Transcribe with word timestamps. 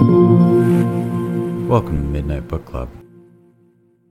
Welcome 0.00 1.68
to 1.68 2.08
Midnight 2.08 2.48
Book 2.48 2.64
Club. 2.64 2.88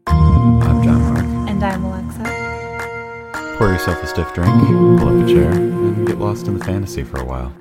I'm 0.05 0.83
John 0.83 1.01
Mark. 1.01 1.25
And 1.50 1.63
I'm 1.63 1.83
Alexa. 1.83 3.55
Pour 3.58 3.72
yourself 3.72 4.04
a 4.04 4.06
stiff 4.06 4.32
drink, 4.36 4.54
pull 5.00 5.20
up 5.20 5.28
a 5.28 5.33
chair, 5.33 5.50
and 5.50 6.06
get 6.06 6.20
lost 6.20 6.46
in 6.46 6.60
the 6.60 6.64
fantasy 6.64 7.04
for 7.04 7.20
a 7.20 7.25
while. 7.25 7.52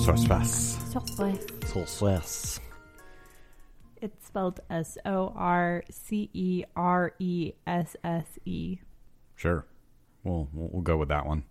Sorsvas. 0.00 0.78
Sorsvas. 1.66 2.60
It's 4.04 4.26
spelled 4.26 4.60
S 4.68 4.98
O 5.06 5.32
R 5.34 5.82
C 5.90 6.28
E 6.34 6.64
R 6.76 7.12
E 7.18 7.52
S 7.66 7.96
S 8.04 8.26
E. 8.44 8.78
Sure. 9.34 9.64
We'll, 10.22 10.48
we'll 10.52 10.82
go 10.82 10.96
with 10.98 11.08
that 11.08 11.26
one. 11.26 11.44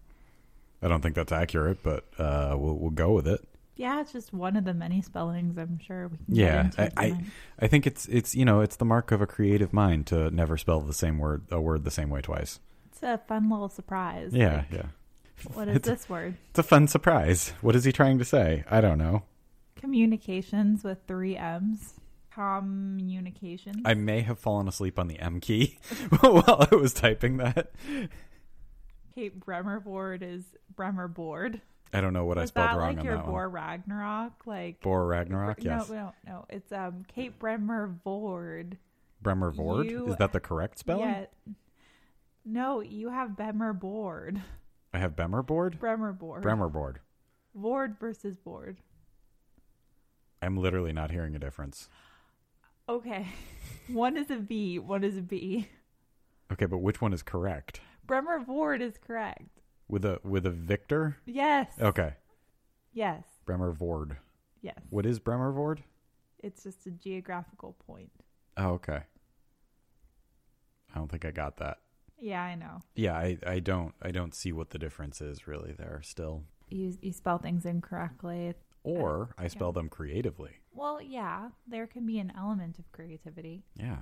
I 0.82 0.88
don't 0.88 1.02
think 1.02 1.16
that's 1.16 1.32
accurate, 1.32 1.82
but 1.82 2.06
uh, 2.20 2.56
we'll 2.58 2.76
we'll 2.78 2.90
go 2.92 3.12
with 3.14 3.28
it. 3.28 3.44
Yeah, 3.76 4.02
it's 4.02 4.12
just 4.14 4.34
one 4.34 4.56
of 4.56 4.66
the 4.66 4.74
many 4.76 5.02
spellings. 5.02 5.58
I'm 5.58 5.80
sure 5.80 6.10
we 6.10 6.18
can. 6.18 6.26
Yeah, 6.28 6.70
I, 6.78 6.92
I. 6.98 7.24
I 7.60 7.68
think 7.68 7.88
it's 7.88 8.06
it's 8.08 8.36
you 8.36 8.46
know 8.46 8.62
it's 8.62 8.76
the 8.76 8.86
mark 8.86 9.12
of 9.12 9.20
a 9.22 9.26
creative 9.26 9.74
mind 9.74 10.06
to 10.08 10.30
never 10.30 10.58
spell 10.58 10.82
the 10.82 10.94
same 10.94 11.18
word 11.18 11.46
a 11.50 11.60
word 11.60 11.84
the 11.86 11.92
same 11.92 12.10
way 12.12 12.22
twice. 12.22 12.60
it's 12.92 13.02
a 13.02 13.18
fun 13.28 13.50
little 13.50 13.70
surprise. 13.70 14.32
Yeah, 14.34 14.58
Like, 14.58 14.72
yeah. 14.72 14.86
What 15.56 15.68
is 15.70 15.78
It's- 15.78 16.00
this 16.00 16.10
word? 16.10 16.36
It's 16.52 16.60
a 16.60 16.64
fun 16.64 16.88
surprise. 16.88 17.54
What 17.62 17.76
is 17.76 17.84
he 17.84 17.92
trying 17.92 18.20
to 18.20 18.26
say? 18.26 18.64
I 18.70 18.80
don't 18.82 19.00
know. 19.00 19.24
Communications 19.76 20.84
with 20.84 21.00
three 21.08 21.36
M's. 21.38 21.96
Communications. 22.34 23.82
I 23.86 23.94
may 23.94 24.22
have 24.22 24.40
fallen 24.40 24.68
asleep 24.68 24.98
on 25.00 25.08
the 25.08 25.20
M 25.20 25.40
key 25.40 25.78
while 26.20 26.68
I 26.72 26.76
was 26.76 26.94
typing 26.94 27.38
that. 27.38 27.72
Kate 29.16 29.40
Bremer 29.40 29.80
board 29.80 30.24
is 30.24 30.44
Bremer 30.76 31.08
board. 31.08 31.62
I 31.94 32.02
don't 32.02 32.14
know 32.14 32.26
what 32.26 32.40
I 32.40 32.46
spelled 32.46 32.70
that 32.70 32.78
wrong 32.78 32.90
like 32.96 33.00
on 33.00 33.06
your 33.06 33.16
that 33.18 33.26
Bor 33.26 33.44
one. 33.50 33.52
Ragnarok? 33.52 34.34
Like 34.48 34.82
Bor 34.82 35.06
Ragnarok, 35.06 35.64
no, 35.64 35.72
yes. 35.78 35.90
no, 35.90 36.14
no. 36.26 36.46
It's 36.50 36.72
um 36.72 37.06
Kate 37.14 37.38
Bremer 37.38 37.88
board. 37.88 38.78
Bremer 39.22 39.52
Vord. 39.52 39.90
You- 39.90 40.08
Is 40.08 40.16
that 40.18 40.34
the 40.34 40.40
correct 40.40 40.80
spelling? 40.80 41.04
Yeah. 41.10 41.26
No, 42.46 42.82
you 42.82 43.10
have 43.10 43.38
Bremer 43.38 43.74
board. 43.74 44.42
I 44.94 45.00
have 45.00 45.16
Bemer 45.16 45.46
board. 45.46 45.80
Bremer 45.80 46.12
board. 46.14 46.42
Bremer 46.42 46.68
board. 46.70 47.00
Board 47.56 47.96
versus 48.00 48.38
board. 48.38 48.78
I'm 50.42 50.58
literally 50.58 50.92
not 50.94 51.10
hearing 51.12 51.36
a 51.36 51.40
difference. 51.40 51.88
Okay. 52.88 53.28
One 53.88 54.18
is 54.18 54.30
a 54.30 54.38
V, 54.38 54.80
one 54.80 55.04
is 55.04 55.18
a 55.18 55.22
B. 55.22 55.68
Okay, 56.52 56.66
but 56.66 56.80
which 56.80 57.02
one 57.02 57.14
is 57.14 57.24
correct? 57.24 57.82
Bremer 58.06 58.40
board 58.40 58.82
is 58.82 58.98
correct. 58.98 59.62
With 59.88 60.06
a 60.06 60.20
with 60.24 60.46
a 60.46 60.50
Victor? 60.52 61.18
Yes. 61.26 61.72
Okay. 61.80 62.14
Yes. 62.94 63.24
Bremer 63.46 63.74
Vord. 63.74 64.18
Yes. 64.62 64.80
What 64.90 65.06
is 65.06 65.20
Bremer 65.20 65.52
Vord? 65.52 65.80
It's 66.40 66.64
just 66.64 66.86
a 66.86 66.92
geographical 66.92 67.76
point. 67.88 68.12
Oh, 68.58 68.72
okay. 68.72 69.02
I 70.94 71.00
don't 71.00 71.10
think 71.10 71.26
I 71.26 71.32
got 71.32 71.58
that. 71.58 71.78
Yeah, 72.20 72.42
I 72.42 72.56
know. 72.56 72.82
Yeah, 72.96 73.16
I, 73.16 73.38
I 73.46 73.60
don't 73.60 73.94
I 74.02 74.12
don't 74.12 74.36
see 74.36 74.52
what 74.52 74.70
the 74.70 74.80
difference 74.80 75.22
is 75.22 75.48
really 75.48 75.74
there 75.74 76.02
still. 76.04 76.44
You 76.70 76.98
you 77.02 77.12
spell 77.12 77.38
things 77.38 77.66
incorrectly. 77.66 78.54
Or 78.84 79.34
I 79.38 79.48
spell 79.48 79.72
them 79.72 79.88
creatively. 79.88 80.58
Well, 80.74 81.02
yeah, 81.02 81.50
there 81.68 81.88
can 81.88 82.06
be 82.06 82.20
an 82.20 82.32
element 82.38 82.80
of 82.80 82.92
creativity, 82.92 83.64
Yeah. 83.76 83.98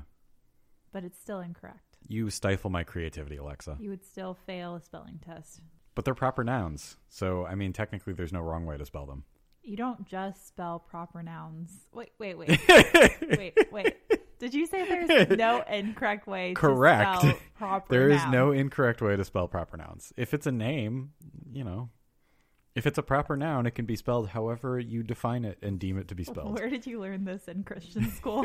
but 0.91 1.03
it's 1.03 1.19
still 1.19 1.39
incorrect. 1.41 1.97
You 2.07 2.29
stifle 2.29 2.69
my 2.69 2.83
creativity, 2.83 3.37
Alexa. 3.37 3.77
You 3.79 3.89
would 3.89 4.03
still 4.05 4.33
fail 4.45 4.75
a 4.75 4.81
spelling 4.81 5.19
test. 5.23 5.61
But 5.95 6.05
they're 6.05 6.15
proper 6.15 6.43
nouns. 6.43 6.97
So 7.09 7.45
I 7.45 7.55
mean 7.55 7.73
technically 7.73 8.13
there's 8.13 8.33
no 8.33 8.39
wrong 8.41 8.65
way 8.65 8.77
to 8.77 8.85
spell 8.85 9.05
them. 9.05 9.25
You 9.63 9.77
don't 9.77 10.07
just 10.07 10.47
spell 10.47 10.79
proper 10.79 11.21
nouns. 11.21 11.71
Wait, 11.93 12.11
wait, 12.17 12.37
wait. 12.37 12.59
wait, 13.37 13.57
wait. 13.71 13.95
Did 14.39 14.55
you 14.55 14.65
say 14.65 14.87
there's 14.87 15.37
no 15.37 15.61
incorrect 15.69 16.25
way 16.25 16.53
Correct. 16.55 17.21
to 17.21 17.27
spell 17.27 17.39
proper 17.55 17.85
There 17.93 18.09
is 18.09 18.21
noun? 18.23 18.31
no 18.31 18.51
incorrect 18.51 19.01
way 19.01 19.15
to 19.15 19.23
spell 19.23 19.47
proper 19.47 19.77
nouns. 19.77 20.11
If 20.17 20.33
it's 20.33 20.47
a 20.47 20.51
name, 20.51 21.11
you 21.51 21.63
know, 21.63 21.89
if 22.75 22.85
it's 22.87 22.97
a 22.97 23.03
proper 23.03 23.35
noun, 23.35 23.65
it 23.65 23.71
can 23.71 23.85
be 23.85 23.95
spelled 23.95 24.29
however 24.29 24.79
you 24.79 25.03
define 25.03 25.43
it 25.45 25.57
and 25.61 25.79
deem 25.79 25.97
it 25.97 26.07
to 26.09 26.15
be 26.15 26.23
spelled. 26.31 26.57
Where 26.57 26.69
did 26.69 26.85
you 26.87 26.99
learn 26.99 27.25
this 27.25 27.47
in 27.47 27.63
Christian 27.63 28.09
school? 28.11 28.43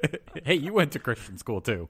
hey, 0.44 0.54
you 0.54 0.72
went 0.72 0.92
to 0.92 0.98
Christian 0.98 1.38
school 1.38 1.60
too. 1.60 1.88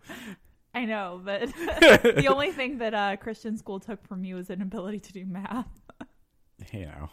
I 0.74 0.84
know, 0.84 1.20
but 1.24 1.46
the 1.56 2.26
only 2.30 2.52
thing 2.52 2.78
that 2.78 2.94
uh, 2.94 3.16
Christian 3.16 3.56
school 3.56 3.80
took 3.80 4.06
from 4.06 4.24
you 4.24 4.34
was 4.36 4.50
an 4.50 4.60
ability 4.62 5.00
to 5.00 5.12
do 5.12 5.24
math. 5.26 5.66
You 6.72 6.86
know. 6.86 7.10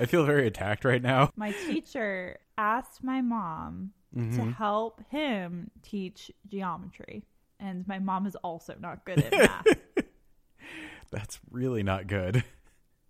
I 0.00 0.06
feel 0.06 0.24
very 0.24 0.46
attacked 0.46 0.84
right 0.84 1.02
now. 1.02 1.32
My 1.36 1.52
teacher 1.52 2.38
asked 2.56 3.02
my 3.04 3.20
mom 3.20 3.92
to 4.14 4.20
Mhm. 4.20 4.54
help 4.54 5.02
him 5.10 5.70
teach 5.82 6.30
geometry. 6.46 7.24
And 7.60 7.86
my 7.86 7.98
mom 7.98 8.26
is 8.26 8.34
also 8.36 8.74
not 8.80 9.04
good 9.04 9.18
at 9.20 9.32
math. 9.32 9.66
That's 11.10 11.38
really 11.50 11.82
not 11.82 12.06
good. 12.06 12.42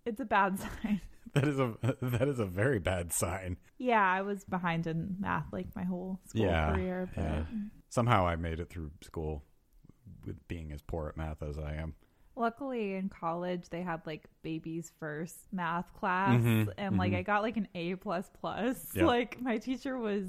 It's 0.05 0.19
a 0.19 0.25
bad 0.25 0.59
sign. 0.59 1.01
That 1.33 1.47
is 1.47 1.59
a 1.59 1.75
that 2.01 2.27
is 2.27 2.39
a 2.39 2.45
very 2.45 2.79
bad 2.79 3.13
sign. 3.13 3.57
Yeah, 3.77 4.01
I 4.03 4.21
was 4.23 4.43
behind 4.45 4.87
in 4.87 5.15
math 5.19 5.45
like 5.51 5.67
my 5.75 5.83
whole 5.83 6.19
school 6.25 6.45
Yeah, 6.45 6.71
career, 6.73 7.09
but 7.15 7.23
yeah. 7.23 7.43
Somehow 7.89 8.27
I 8.27 8.35
made 8.35 8.59
it 8.59 8.69
through 8.69 8.91
school 9.01 9.43
with 10.25 10.47
being 10.47 10.71
as 10.71 10.81
poor 10.81 11.07
at 11.07 11.17
math 11.17 11.41
as 11.43 11.57
I 11.57 11.75
am. 11.75 11.93
luckily 12.35 12.95
in 12.95 13.09
college 13.09 13.69
they 13.69 13.81
had 13.81 14.01
like 14.05 14.23
babies 14.43 14.91
first 14.99 15.35
math 15.51 15.91
class 15.93 16.39
Mhm, 16.41 16.73
and 16.77 16.97
like 16.97 17.11
mhm. 17.11 17.17
I 17.17 17.21
got 17.21 17.41
like 17.41 17.57
an 17.57 17.67
A 17.75 17.95
plus 17.95 18.29
plus. 18.39 18.87
Yeah. 18.93 19.03
Like 19.05 19.41
my 19.41 19.57
teacher 19.57 19.97
was 19.97 20.25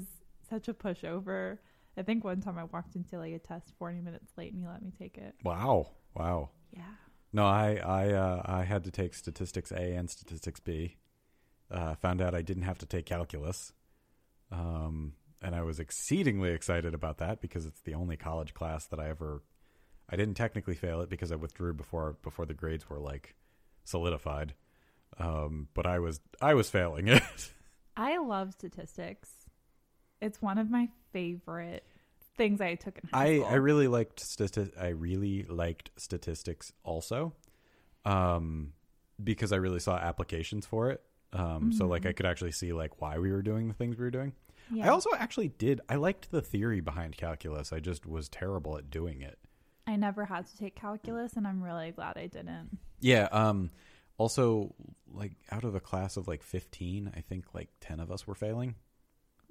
such 0.49 0.67
a 0.67 0.73
pushover. 0.73 1.57
I 1.97 2.03
think 2.03 2.23
one 2.23 2.41
time 2.41 2.57
I 2.57 2.65
walked 2.65 2.95
into 2.95 3.17
like 3.17 3.33
a 3.33 3.39
test 3.39 3.73
40 3.79 4.01
minutes 4.01 4.31
late 4.37 4.51
and 4.53 4.61
he 4.61 4.67
let 4.67 4.81
me 4.81 4.91
take 4.97 5.17
it. 5.17 5.35
Wow. 5.43 5.87
Wow. 6.15 6.49
Yeah. 6.71 6.81
No, 7.33 7.45
I 7.45 7.75
I 7.75 8.11
uh, 8.11 8.41
I 8.45 8.63
had 8.63 8.83
to 8.83 8.91
take 8.91 9.13
statistics 9.13 9.71
A 9.71 9.95
and 9.95 10.09
statistics 10.09 10.59
B. 10.59 10.97
Uh, 11.69 11.95
found 11.95 12.21
out 12.21 12.35
I 12.35 12.41
didn't 12.41 12.63
have 12.63 12.79
to 12.79 12.85
take 12.85 13.05
calculus, 13.05 13.71
um, 14.51 15.13
and 15.41 15.55
I 15.55 15.61
was 15.61 15.79
exceedingly 15.79 16.51
excited 16.51 16.93
about 16.93 17.19
that 17.19 17.39
because 17.39 17.65
it's 17.65 17.81
the 17.81 17.93
only 17.93 18.17
college 18.17 18.53
class 18.53 18.85
that 18.87 18.99
I 18.99 19.09
ever. 19.09 19.43
I 20.09 20.17
didn't 20.17 20.35
technically 20.35 20.75
fail 20.75 20.99
it 20.99 21.09
because 21.09 21.31
I 21.31 21.35
withdrew 21.35 21.73
before 21.73 22.17
before 22.21 22.45
the 22.45 22.53
grades 22.53 22.89
were 22.89 22.99
like 22.99 23.35
solidified, 23.85 24.53
um, 25.17 25.69
but 25.73 25.85
I 25.85 25.99
was 25.99 26.19
I 26.41 26.53
was 26.53 26.69
failing 26.69 27.07
it. 27.07 27.53
I 27.95 28.17
love 28.17 28.51
statistics. 28.51 29.29
It's 30.21 30.41
one 30.41 30.57
of 30.57 30.69
my 30.69 30.89
favorite 31.13 31.85
things 32.41 32.59
I 32.61 32.75
took 32.75 32.97
in 32.97 33.09
high 33.13 33.25
I 33.25 33.35
school. 33.37 33.47
I 33.49 33.53
really 33.55 33.87
liked 33.87 34.23
stati- 34.23 34.81
I 34.81 34.89
really 34.89 35.43
liked 35.43 35.91
statistics 35.97 36.73
also, 36.83 37.33
um, 38.05 38.73
because 39.23 39.51
I 39.51 39.57
really 39.57 39.79
saw 39.79 39.95
applications 39.97 40.65
for 40.65 40.89
it. 40.89 41.01
Um, 41.33 41.71
so 41.71 41.85
like 41.87 42.05
I 42.05 42.11
could 42.13 42.25
actually 42.25 42.51
see 42.51 42.73
like 42.73 42.99
why 42.99 43.17
we 43.19 43.31
were 43.31 43.41
doing 43.41 43.67
the 43.67 43.73
things 43.73 43.97
we 43.97 44.03
were 44.03 44.11
doing. 44.11 44.33
yeah. 44.73 44.87
I 44.87 44.89
also 44.89 45.11
actually 45.17 45.47
did. 45.49 45.79
I 45.87 45.95
liked 45.95 46.31
the 46.31 46.41
theory 46.41 46.81
behind 46.81 47.15
calculus. 47.15 47.71
I 47.71 47.79
just 47.79 48.05
was 48.05 48.27
terrible 48.27 48.77
at 48.77 48.89
doing 48.89 49.21
it. 49.21 49.37
I 49.87 49.95
never 49.95 50.25
had 50.25 50.47
to 50.47 50.57
take 50.57 50.75
calculus 50.75 51.33
and 51.37 51.47
I'm 51.47 51.61
really 51.63 51.91
glad 51.91 52.17
I 52.17 52.27
didn't. 52.27 52.77
Yeah. 52.99 53.29
Um. 53.31 53.69
Also, 54.17 54.75
like 55.11 55.31
out 55.51 55.63
of 55.63 55.73
a 55.73 55.79
class 55.79 56.17
of 56.17 56.27
like 56.27 56.43
fifteen, 56.43 57.11
I 57.15 57.21
think 57.21 57.45
like 57.53 57.69
ten 57.79 57.99
of 57.99 58.11
us 58.11 58.27
were 58.27 58.35
failing. 58.35 58.75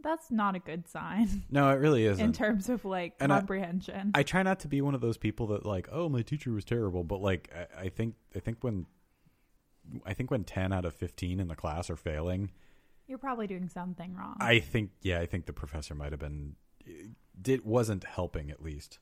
That's 0.02 0.30
not 0.30 0.54
a 0.54 0.58
good 0.58 0.88
sign 0.88 1.44
No, 1.50 1.68
it 1.70 1.74
really 1.74 2.06
isn't. 2.06 2.24
in 2.24 2.32
terms 2.32 2.68
of 2.68 2.84
like 2.84 3.14
And 3.20 3.32
I- 3.32 3.38
comprehension. 3.38 4.12
I 4.14 4.22
try 4.22 4.42
not 4.42 4.60
to 4.60 4.68
be 4.68 4.80
one 4.80 4.94
of 4.94 5.00
those 5.00 5.16
people 5.18 5.46
that 5.48 5.64
like, 5.66 5.88
oh, 5.92 6.08
my 6.08 6.22
teacher 6.22 6.52
was 6.52 6.64
terrible, 6.64 7.04
but 7.04 7.20
like, 7.20 7.50
I, 7.54 7.84
I 7.84 7.88
think, 7.88 8.14
I 8.34 8.38
think 8.40 8.58
when, 8.62 8.86
I 10.06 10.14
think 10.14 10.30
when 10.30 10.44
ten 10.44 10.72
out 10.72 10.84
of 10.84 10.94
fifteen 10.94 11.40
in 11.40 11.48
the 11.48 11.56
class 11.56 11.90
are 11.90 11.96
failing, 11.96 12.50
You're 13.06 13.18
probably 13.18 13.46
doing 13.46 13.68
something 13.68 14.14
wrong. 14.14 14.36
I 14.40 14.60
think, 14.60 14.90
yeah, 15.02 15.20
I 15.20 15.26
think 15.26 15.46
the 15.46 15.52
professor 15.52 15.94
might 15.94 16.12
have 16.12 16.20
been, 16.20 16.54
did 17.40 17.64
wasn't 17.64 18.04
helping 18.04 18.50
at 18.50 18.62
least. 18.62 18.98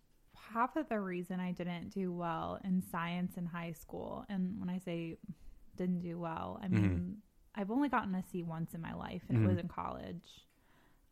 half 0.54 0.76
of 0.76 0.88
the 0.88 0.98
reason 1.00 1.40
I 1.40 1.52
didn't 1.52 1.90
do 1.90 2.10
well 2.12 2.58
in 2.64 2.82
science 2.90 3.36
in 3.36 3.44
high 3.46 3.72
school, 3.72 4.24
and 4.30 4.58
when 4.60 4.70
I 4.70 4.78
say 4.78 5.18
didn't 5.76 6.00
do 6.00 6.18
well, 6.18 6.58
I 6.62 6.68
mean 6.68 7.18
I've 7.54 7.70
only 7.70 7.88
gotten 7.88 8.14
a 8.14 8.22
C 8.22 8.42
once 8.42 8.72
in 8.74 8.80
my 8.80 8.94
life, 8.94 9.22
and 9.28 9.44
it 9.44 9.46
was 9.46 9.56
Mhm. 9.58 9.60
in 9.62 9.68
college. 9.68 10.22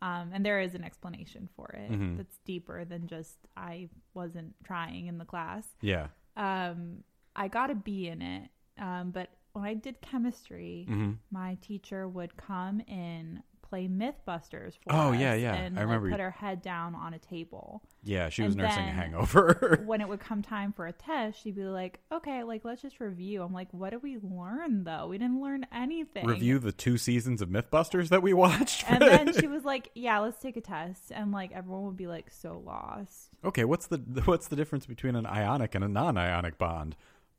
Um, 0.02 0.30
and 0.32 0.44
there 0.44 0.60
is 0.60 0.74
an 0.74 0.84
explanation 0.84 1.48
for 1.56 1.68
it 1.70 1.90
Mhm. 1.90 2.16
that's 2.18 2.38
deeper 2.44 2.84
than 2.84 3.06
just 3.06 3.38
I 3.56 3.88
wasn't 4.14 4.54
trying 4.64 5.06
in 5.06 5.18
the 5.18 5.24
class. 5.24 5.74
Yeah. 5.80 6.08
Um, 6.36 7.02
I 7.34 7.48
got 7.48 7.70
a 7.70 7.74
B 7.74 8.08
in 8.08 8.20
it, 8.22 8.50
um, 8.78 9.10
but 9.10 9.30
when 9.52 9.64
I 9.64 9.74
did 9.74 10.00
chemistry, 10.02 10.84
hmm 10.86 11.12
my 11.30 11.54
teacher 11.62 12.06
would 12.08 12.36
come 12.36 12.80
in 12.80 13.42
play 13.68 13.88
MythBusters 13.88 14.74
for 14.74 14.90
Oh, 14.92 15.12
us 15.12 15.20
yeah, 15.20 15.34
yeah. 15.34 15.54
and 15.54 15.76
I 15.76 15.80
like, 15.82 15.86
remember 15.88 16.06
you- 16.08 16.12
put 16.14 16.20
her 16.20 16.30
head 16.30 16.62
down 16.62 16.94
on 16.94 17.14
a 17.14 17.18
table. 17.18 17.82
Yeah, 18.04 18.28
she 18.28 18.42
was 18.42 18.54
And 18.54 18.62
nursing 18.62 18.82
a 18.84 18.86
then- 18.86 18.94
hangover. 18.94 19.82
when 19.86 20.00
it 20.00 20.08
would 20.08 20.20
come 20.20 20.42
time 20.42 20.72
for 20.72 20.86
a 20.86 20.92
test, 20.92 21.42
she'd 21.42 21.56
be 21.56 21.64
like, 21.64 22.00
"Okay, 22.12 22.42
like 22.44 22.64
let's 22.64 22.82
just 22.82 23.00
review." 23.00 23.42
I'm 23.42 23.52
like, 23.52 23.68
"What 23.72 23.90
did 23.90 24.02
we 24.02 24.18
learn 24.22 24.84
though? 24.84 25.08
We 25.08 25.18
didn't 25.18 25.40
learn 25.42 25.66
anything." 25.72 26.26
Review 26.26 26.58
the 26.58 26.72
two 26.72 26.96
seasons 26.98 27.42
of 27.42 27.48
MythBusters 27.48 28.08
that 28.10 28.22
we 28.22 28.32
watched. 28.32 28.84
And 28.90 29.02
then 29.02 29.32
she 29.38 29.46
was 29.46 29.64
like, 29.64 29.90
"Yeah, 29.94 30.18
let's 30.20 30.40
take 30.40 30.56
a 30.56 30.60
test," 30.60 31.10
and 31.10 31.32
like 31.32 31.52
everyone 31.52 31.84
would 31.86 31.96
be 31.96 32.06
like 32.06 32.30
so 32.30 32.62
lost. 32.64 33.30
okay, 33.44 33.64
what's 33.64 33.86
the 33.88 33.98
what's 34.24 34.48
the 34.48 34.56
difference 34.56 34.86
between 34.86 35.16
an 35.16 35.26
ionic 35.26 35.74
and 35.74 35.82
a 35.84 35.88
non-ionic 35.88 36.58
bond? 36.58 36.96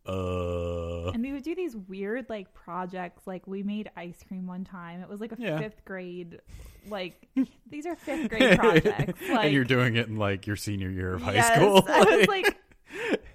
Uh, 0.07 1.11
And 1.13 1.21
we 1.21 1.33
would 1.33 1.43
do 1.43 1.53
these 1.55 1.75
weird 1.75 2.27
like 2.29 2.53
projects. 2.53 3.27
Like 3.27 3.45
we 3.47 3.63
made 3.63 3.89
ice 3.97 4.23
cream 4.27 4.47
one 4.47 4.63
time. 4.63 5.01
It 5.01 5.09
was 5.09 5.19
like 5.19 5.31
a 5.33 5.35
Yeah. 5.37 5.57
fifth 5.59 5.83
grade. 5.85 6.39
Like 6.87 7.27
these 7.69 7.85
are 7.85 7.95
fifth 7.95 8.29
grade 8.29 8.57
projects. 8.57 9.21
Like 9.29 9.45
and 9.45 9.53
you're 9.53 9.63
doing 9.65 9.95
it 9.95 10.07
in 10.07 10.15
like 10.17 10.47
your 10.47 10.55
senior 10.55 10.89
year 10.89 11.13
of 11.15 11.21
high 11.21 11.33
yes, 11.33 11.55
school. 11.55 11.83
I 11.87 12.03
was 12.17 12.27
like, 12.27 12.57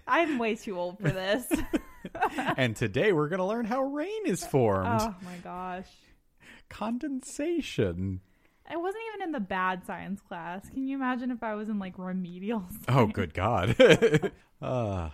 I'm 0.06 0.38
way 0.38 0.54
too 0.54 0.78
old 0.78 0.98
for 0.98 1.10
this. 1.10 1.46
and 2.56 2.74
today 2.74 3.12
we're 3.12 3.28
gonna 3.28 3.46
learn 3.46 3.64
how 3.66 3.82
rain 3.82 4.26
is 4.26 4.44
formed. 4.44 4.88
oh 5.00 5.14
my 5.24 5.36
gosh. 5.44 5.88
Condensation. 6.68 8.20
I 8.70 8.76
wasn't 8.76 9.02
even 9.14 9.26
in 9.28 9.32
the 9.32 9.40
bad 9.40 9.84
science 9.84 10.20
class. 10.20 10.68
Can 10.70 10.86
you 10.86 10.96
imagine 10.96 11.30
if 11.30 11.42
I 11.42 11.54
was 11.54 11.68
in 11.68 11.78
like 11.78 11.98
remedial? 11.98 12.64
Oh, 12.88 13.06
good 13.06 13.34
God. 13.34 13.76
uh, 14.62 15.10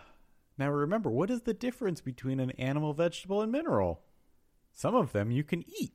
now 0.58 0.70
remember, 0.70 1.10
what 1.10 1.30
is 1.30 1.42
the 1.42 1.54
difference 1.54 2.00
between 2.00 2.40
an 2.40 2.50
animal, 2.52 2.92
vegetable, 2.92 3.42
and 3.42 3.52
mineral? 3.52 4.00
Some 4.72 4.94
of 4.94 5.12
them 5.12 5.30
you 5.30 5.44
can 5.44 5.64
eat. 5.80 5.92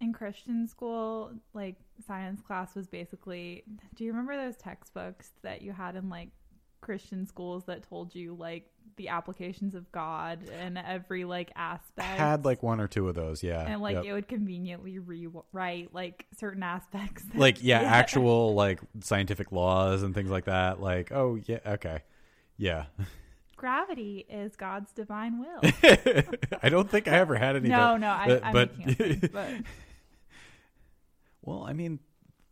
In 0.00 0.12
Christian 0.12 0.66
school, 0.66 1.32
like 1.52 1.76
science 2.06 2.40
class 2.40 2.74
was 2.74 2.86
basically. 2.86 3.64
Do 3.94 4.04
you 4.04 4.10
remember 4.12 4.36
those 4.36 4.56
textbooks 4.56 5.30
that 5.42 5.62
you 5.62 5.72
had 5.72 5.94
in 5.96 6.08
like 6.08 6.30
Christian 6.80 7.26
schools 7.26 7.64
that 7.66 7.82
told 7.88 8.14
you 8.14 8.34
like 8.34 8.70
the 8.96 9.08
applications 9.08 9.74
of 9.74 9.90
God 9.92 10.48
and 10.58 10.78
every 10.78 11.24
like 11.24 11.52
aspect? 11.54 12.18
Had 12.18 12.44
like 12.46 12.62
one 12.62 12.80
or 12.80 12.88
two 12.88 13.08
of 13.10 13.14
those, 13.14 13.42
yeah. 13.42 13.60
and 13.66 13.82
like 13.82 13.96
Yep. 13.96 14.04
it 14.06 14.12
would 14.14 14.28
conveniently 14.28 14.98
rewrite 14.98 15.92
like 15.92 16.26
certain 16.38 16.62
aspects. 16.62 17.22
that- 17.24 17.36
like 17.36 17.58
yeah, 17.62 17.80
actual 17.80 18.54
like 18.54 18.80
scientific 19.00 19.52
laws 19.52 20.02
and 20.02 20.14
things 20.14 20.30
like 20.30 20.46
that. 20.46 20.80
Like, 20.80 21.12
oh 21.12 21.38
yeah, 21.46 21.58
okay. 21.66 22.00
Yeah. 22.56 22.86
gravity 23.60 24.24
is 24.28 24.56
God's 24.56 24.90
divine 24.92 25.38
will. 25.38 25.60
I 26.62 26.68
don't 26.70 26.90
think 26.90 27.06
I 27.06 27.18
ever 27.18 27.36
had 27.36 27.56
any 27.56 27.68
no, 27.68 27.76
that- 27.76 28.00
no, 28.00 28.08
I, 28.10 28.28
that- 28.28 28.52
but 28.52 29.32
but 29.32 29.50
well, 31.42 31.64
I 31.68 31.74
mean, 31.74 32.00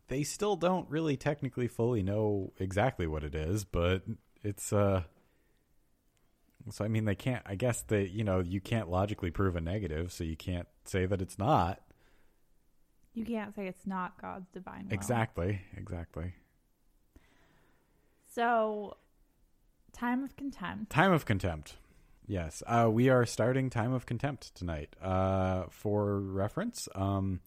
they 0.08 0.22
still 0.22 0.54
don't 0.56 0.88
really 0.90 1.16
technically 1.16 1.66
fully 1.66 2.02
know 2.02 2.52
exactly 2.58 3.06
what 3.06 3.24
it 3.24 3.34
is, 3.34 3.64
but 3.64 4.02
it's 4.42 4.70
uh 4.72 5.02
so 6.70 6.84
I 6.84 6.88
mean 6.88 7.06
they 7.06 7.14
can't 7.14 7.42
I 7.46 7.54
guess 7.54 7.80
they 7.82 8.04
you 8.04 8.22
know, 8.24 8.40
you 8.40 8.60
can't 8.60 8.90
logically 8.90 9.30
prove 9.30 9.56
a 9.56 9.60
negative, 9.62 10.12
so 10.12 10.24
you 10.24 10.36
can't 10.36 10.68
say 10.84 11.06
that 11.06 11.22
it's 11.22 11.38
not. 11.38 11.80
you 13.14 13.24
can't 13.24 13.54
say 13.54 13.66
it's 13.66 13.86
not 13.86 14.20
God's 14.20 14.48
divine 14.50 14.86
will. 14.88 14.94
Exactly. 14.94 15.62
Exactly. 15.74 16.34
So, 18.34 18.96
time 19.92 20.24
of 20.24 20.36
contempt. 20.36 20.90
Time 20.90 21.12
of 21.12 21.24
Contempt. 21.26 21.76
Yes, 22.26 22.62
uh, 22.66 22.88
we 22.92 23.08
are 23.08 23.24
starting 23.24 23.70
Time 23.70 23.92
of 23.92 24.04
Contempt 24.04 24.54
tonight. 24.54 24.94
Uh, 25.00 25.64
for 25.70 26.20
reference, 26.20 26.86
um, 26.94 27.40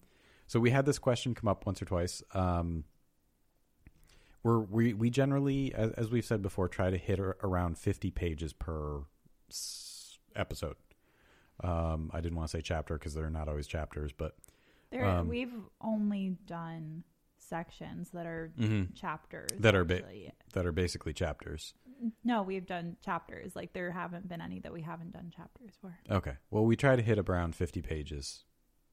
so 0.48 0.58
we 0.58 0.70
had 0.70 0.84
this 0.86 0.98
question 0.98 1.34
come 1.34 1.46
up 1.48 1.64
once 1.66 1.80
or 1.80 1.84
twice. 1.84 2.22
Um, 2.34 2.84
we're, 4.42 4.58
we 4.58 4.92
we 4.92 5.08
generally, 5.08 5.72
as, 5.72 5.92
as 5.92 6.10
we've 6.10 6.24
said 6.24 6.42
before, 6.42 6.68
try 6.68 6.90
to 6.90 6.98
hit 6.98 7.20
around 7.20 7.78
fifty 7.78 8.10
pages 8.10 8.52
per 8.52 9.02
episode. 10.34 10.76
Um, 11.62 12.10
I 12.12 12.20
didn't 12.20 12.36
want 12.36 12.50
to 12.50 12.56
say 12.56 12.62
chapter 12.62 12.94
because 12.94 13.14
they're 13.14 13.30
not 13.30 13.48
always 13.48 13.66
chapters, 13.68 14.10
but 14.12 14.34
There, 14.90 15.06
Um, 15.06 15.28
we've 15.28 15.54
only 15.80 16.36
done 16.46 17.04
sections 17.38 18.10
that 18.10 18.26
are 18.26 18.52
Mhm. 18.58 18.94
chapters. 18.94 19.48
That 19.58 19.74
are 19.74 19.84
ba- 19.84 20.32
that 20.54 20.66
are 20.66 20.72
basically 20.72 21.12
chapters. 21.14 21.72
No, 22.24 22.42
we've 22.42 22.66
done 22.66 22.96
chapters. 23.04 23.54
Like 23.54 23.72
there 23.72 23.90
haven't 23.90 24.28
been 24.28 24.40
any 24.40 24.60
that 24.60 24.72
we 24.72 24.82
haven't 24.82 25.12
done 25.12 25.32
chapters 25.34 25.74
for. 25.80 25.98
Okay, 26.10 26.34
well, 26.50 26.64
we 26.64 26.76
try 26.76 26.96
to 26.96 27.02
hit 27.02 27.18
around 27.18 27.54
fifty 27.54 27.82
pages 27.82 28.44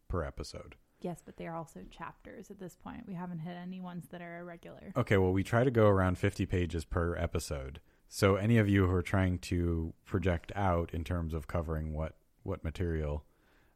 per 0.08 0.24
episode. 0.24 0.76
Yes, 1.02 1.22
but 1.26 1.38
they 1.38 1.48
are 1.48 1.56
also 1.56 1.82
chapters 1.90 2.52
at 2.52 2.60
this 2.60 2.76
point. 2.76 3.08
We 3.08 3.14
haven't 3.14 3.40
hit 3.40 3.56
any 3.56 3.80
ones 3.80 4.08
that 4.12 4.22
are 4.22 4.40
irregular. 4.40 4.92
Okay, 4.98 5.18
well, 5.18 5.32
we 5.32 5.44
try 5.44 5.64
to 5.64 5.72
go 5.72 5.88
around 5.88 6.18
50 6.18 6.46
pages 6.46 6.84
per 6.84 7.16
episode. 7.16 7.80
So, 8.10 8.36
any 8.36 8.58
of 8.58 8.68
you 8.68 8.88
who 8.88 8.94
are 8.94 9.02
trying 9.02 9.38
to 9.40 9.94
project 10.04 10.52
out 10.56 10.94
in 10.94 11.04
terms 11.04 11.34
of 11.34 11.48
covering 11.48 11.94
what 11.94 12.16
what 12.44 12.64
material, 12.64 13.24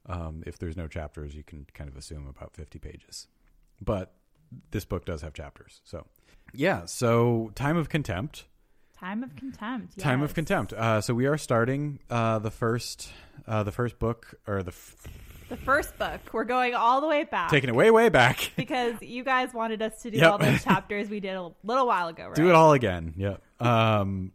um, 0.08 0.44
if 0.48 0.58
there's 0.58 0.76
no 0.76 0.88
chapters, 0.88 1.36
you 1.36 1.44
can 1.44 1.68
kind 1.74 1.90
of 1.90 1.96
assume 1.96 2.28
about 2.28 2.56
50 2.56 2.80
pages. 2.80 3.28
But 3.80 4.16
this 4.72 4.86
book 4.86 5.06
does 5.06 5.22
have 5.22 5.34
chapters, 5.34 5.82
so 5.84 6.08
yeah. 6.54 6.86
So, 6.86 7.52
time 7.56 7.78
of 7.78 7.90
contempt. 7.90 8.46
Time 9.04 9.22
of 9.22 9.36
contempt. 9.36 10.00
Time 10.00 10.22
of 10.22 10.34
contempt. 10.34 10.72
Uh, 10.72 11.02
so 11.02 11.14
we 11.14 11.26
are 11.26 11.38
starting 11.38 12.00
uh, 12.10 12.40
the 12.40 12.50
first 12.50 13.12
uh, 13.46 13.62
the 13.64 13.72
first 13.74 14.00
book 14.00 14.34
or 14.48 14.64
the 14.64 14.72
f- 14.72 14.96
The 15.50 15.58
first 15.58 15.98
book. 15.98 16.22
We're 16.32 16.46
going 16.46 16.74
all 16.74 17.02
the 17.02 17.08
way 17.08 17.26
back. 17.26 17.50
taking 17.50 17.68
it 17.70 17.76
way 17.76 17.92
way 17.92 18.08
back. 18.08 18.54
because 18.56 18.96
you 19.02 19.26
guys 19.26 19.54
wanted 19.54 19.82
us 19.82 20.02
to 20.04 20.12
do 20.12 20.20
Yep. 20.20 20.32
all 20.32 20.38
those 20.38 20.64
chapters 20.70 21.10
we 21.10 21.20
did 21.20 21.36
a 21.36 21.52
little 21.66 21.86
while 21.86 22.08
ago, 22.08 22.28
right? 22.28 22.36
Do 22.36 22.48
it 22.48 22.56
all 22.56 22.72
again. 22.72 23.14
Yep. 23.18 23.42
Um, 23.60 24.32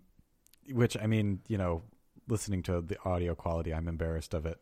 which 0.70 0.98
I 1.00 1.06
mean, 1.06 1.40
you 1.48 1.56
know, 1.56 1.80
listening 2.28 2.62
to 2.64 2.82
the 2.82 2.98
audio 3.06 3.34
quality, 3.34 3.72
I'm 3.72 3.88
embarrassed 3.88 4.34
of 4.34 4.44
it. 4.44 4.58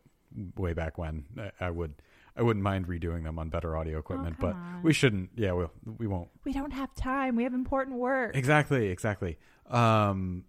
Way 0.55 0.71
back 0.71 0.97
when, 0.97 1.25
I, 1.37 1.65
I 1.65 1.69
would, 1.69 1.95
I 2.37 2.43
wouldn't 2.43 2.63
mind 2.63 2.87
redoing 2.87 3.23
them 3.23 3.39
on 3.39 3.49
better 3.49 3.75
audio 3.75 3.97
equipment, 3.97 4.39
come 4.39 4.49
but 4.49 4.55
on. 4.55 4.83
we 4.83 4.93
shouldn't. 4.93 5.31
Yeah, 5.35 5.53
we 5.53 5.65
we 5.97 6.07
won't. 6.07 6.29
We 6.43 6.53
don't 6.53 6.71
have 6.71 6.93
time. 6.93 7.35
We 7.35 7.43
have 7.43 7.53
important 7.53 7.97
work. 7.97 8.35
Exactly, 8.35 8.87
exactly. 8.87 9.37
Um, 9.69 10.45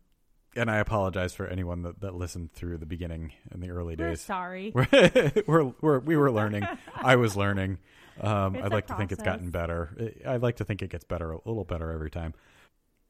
and 0.55 0.71
I 0.71 0.79
apologize 0.79 1.35
for 1.35 1.47
anyone 1.47 1.83
that, 1.83 2.01
that 2.01 2.15
listened 2.15 2.53
through 2.53 2.79
the 2.79 2.87
beginning 2.87 3.33
in 3.53 3.61
the 3.61 3.71
early 3.71 3.97
We're 3.97 4.11
days. 4.11 4.21
sorry. 4.21 4.73
We're, 4.75 4.87
we're, 5.47 5.73
we're 5.81 5.99
we 6.01 6.17
were 6.17 6.31
learning. 6.31 6.67
I 6.95 7.17
was 7.17 7.37
learning. 7.37 7.79
Um, 8.21 8.57
I'd 8.57 8.73
like 8.73 8.89
to 8.89 8.95
think 8.95 9.13
it's 9.13 9.23
gotten 9.23 9.51
better. 9.51 10.13
I'd 10.27 10.43
like 10.43 10.57
to 10.57 10.65
think 10.65 10.83
it 10.83 10.91
gets 10.91 11.05
better, 11.05 11.31
a 11.31 11.39
little 11.45 11.65
better 11.65 11.93
every 11.93 12.11
time. 12.11 12.35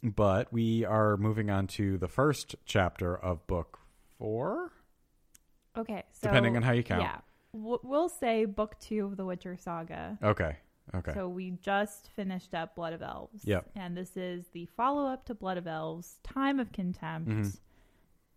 But 0.02 0.52
we 0.52 0.84
are 0.84 1.16
moving 1.16 1.50
on 1.50 1.66
to 1.68 1.98
the 1.98 2.08
first 2.08 2.54
chapter 2.66 3.16
of 3.16 3.44
book 3.46 3.78
four. 4.18 4.70
Okay, 5.76 6.02
so 6.12 6.28
Depending 6.28 6.56
on 6.56 6.62
how 6.62 6.72
you 6.72 6.82
count. 6.82 7.02
Yeah, 7.02 7.18
W- 7.54 7.78
we'll 7.82 8.08
say 8.08 8.44
book 8.44 8.76
two 8.80 9.04
of 9.06 9.16
the 9.16 9.24
Witcher 9.24 9.56
saga. 9.56 10.18
Okay. 10.22 10.56
Okay. 10.94 11.12
So 11.14 11.28
we 11.28 11.50
just 11.62 12.08
finished 12.16 12.54
up 12.54 12.74
Blood 12.74 12.92
of 12.94 13.02
Elves. 13.02 13.44
Yep. 13.44 13.70
And 13.76 13.96
this 13.96 14.16
is 14.16 14.46
the 14.52 14.66
follow 14.76 15.06
up 15.06 15.26
to 15.26 15.34
Blood 15.34 15.58
of 15.58 15.66
Elves, 15.66 16.18
Time 16.22 16.58
of 16.60 16.72
Contempt. 16.72 17.28
Mhm. 17.28 17.58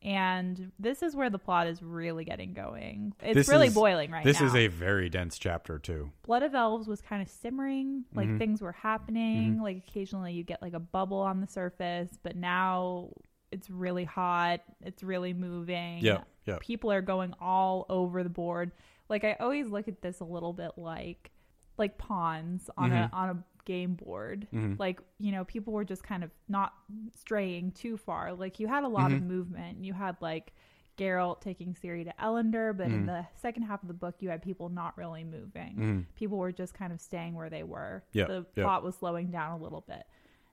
And 0.04 0.72
this 0.80 1.04
is 1.04 1.16
where 1.16 1.30
the 1.30 1.38
plot 1.38 1.68
is 1.68 1.84
really 1.84 2.26
getting 2.26 2.54
going. 2.54 3.14
It's 3.22 3.36
This 3.36 3.50
really 3.50 3.68
is- 3.68 3.74
boiling 3.76 4.10
right 4.10 4.24
this 4.24 4.40
now. 4.40 4.46
This 4.48 4.54
is 4.54 4.56
a 4.56 4.68
very 4.68 5.10
dense 5.10 5.38
chapter 5.38 5.78
too. 5.78 6.12
Blood 6.24 6.42
of 6.42 6.56
Elves 6.56 6.88
was 6.88 7.02
kind 7.02 7.22
of 7.22 7.30
simmering, 7.30 8.06
like 8.14 8.28
Mhm. 8.28 8.40
things 8.40 8.62
were 8.62 8.72
happening. 8.72 9.54
Mm-hmm. 9.54 9.62
Like 9.62 9.78
occasionally 9.78 10.34
you 10.34 10.44
get 10.44 10.62
like 10.62 10.74
a 10.74 10.80
bubble 10.80 11.20
on 11.20 11.40
the 11.40 11.48
surface, 11.48 12.18
but 12.24 12.36
now 12.36 13.12
it's 13.52 13.70
really 13.70 14.06
hot. 14.06 14.62
It's 14.82 15.04
really 15.04 15.34
moving. 15.34 16.00
Yep. 16.00 16.28
Yep. 16.48 16.60
People 16.62 16.92
are 16.92 17.02
going 17.04 17.36
all 17.40 17.86
over 17.88 18.24
the 18.24 18.30
board. 18.30 18.72
Like 19.12 19.24
I 19.26 19.34
always 19.40 19.68
look 19.68 19.88
at 19.88 20.02
this 20.02 20.22
a 20.22 20.24
little 20.26 20.54
bit 20.54 20.72
like 20.78 21.30
like 21.78 21.98
pawns 21.98 22.70
on 22.78 22.90
Mhm. 22.92 23.12
a 23.12 23.16
on 23.16 23.30
a 23.30 23.44
game 23.66 23.94
board. 23.96 24.48
Mhm. 24.54 24.80
Like, 24.80 25.02
you 25.20 25.32
know, 25.32 25.44
people 25.46 25.74
were 25.74 25.84
just 25.84 26.04
kind 26.04 26.24
of 26.24 26.32
not 26.48 26.74
straying 27.14 27.72
too 27.74 27.98
far. 27.98 28.34
Like 28.34 28.60
you 28.60 28.68
had 28.68 28.84
a 28.84 28.88
lot 28.88 29.12
of 29.12 29.20
Mhm. 29.22 29.28
movement. 29.28 29.84
You 29.86 29.94
had 29.94 30.16
like 30.22 30.54
Geralt 30.98 31.42
taking 31.42 31.74
Ciri 31.74 32.04
to 32.06 32.14
Ellander, 32.20 32.76
but 32.76 32.88
in 32.88 33.04
Mhm. 33.04 33.06
the 33.08 33.28
second 33.36 33.64
half 33.64 33.82
of 33.82 33.88
the 33.88 33.94
book 33.94 34.16
you 34.22 34.30
had 34.30 34.42
people 34.42 34.70
not 34.70 34.98
really 34.98 35.24
moving 35.24 35.76
Mhm. 35.78 36.06
people 36.16 36.38
were 36.38 36.52
just 36.52 36.74
kind 36.74 36.92
of 36.94 37.00
staying 37.02 37.34
where 37.34 37.50
they 37.50 37.64
were. 37.64 38.04
Yep, 38.14 38.28
The 38.28 38.46
yep. 38.56 38.66
plot 38.66 38.84
was 38.84 38.96
slowing 38.96 39.32
down 39.32 39.52
a 39.60 39.64
little 39.64 39.82
bit. 39.82 40.06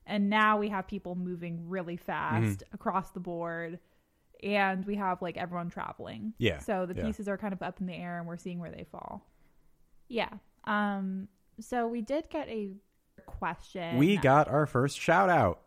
And 0.05 0.29
now 0.29 0.57
we 0.57 0.69
have 0.69 0.87
people 0.87 1.15
moving 1.15 1.69
really 1.69 1.97
fast 1.97 2.59
Mm-hmm. 2.61 2.73
across 2.75 3.11
the 3.11 3.19
board. 3.19 3.79
And 4.43 4.85
we 4.85 4.95
have 4.95 5.21
like 5.21 5.37
everyone 5.37 5.69
traveling. 5.69 6.33
Yeah, 6.37 6.59
So 6.59 6.85
the 6.85 6.95
yeah. 6.95 7.05
pieces 7.05 7.27
are 7.27 7.37
kind 7.37 7.53
of 7.53 7.61
up 7.61 7.79
in 7.81 7.87
the 7.87 7.93
air 7.95 8.19
and 8.19 8.27
we're 8.27 8.37
seeing 8.37 8.59
where 8.59 8.71
they 8.71 8.85
fall. 8.91 9.25
Yeah. 10.07 10.29
Um 10.65 11.27
so 11.59 11.87
we 11.87 12.01
did 12.01 12.29
get 12.29 12.47
a 12.47 12.73
question. 13.25 13.97
We 13.97 14.17
got 14.17 14.47
our 14.47 14.65
first 14.65 14.99
shout 14.99 15.29
out. 15.29 15.61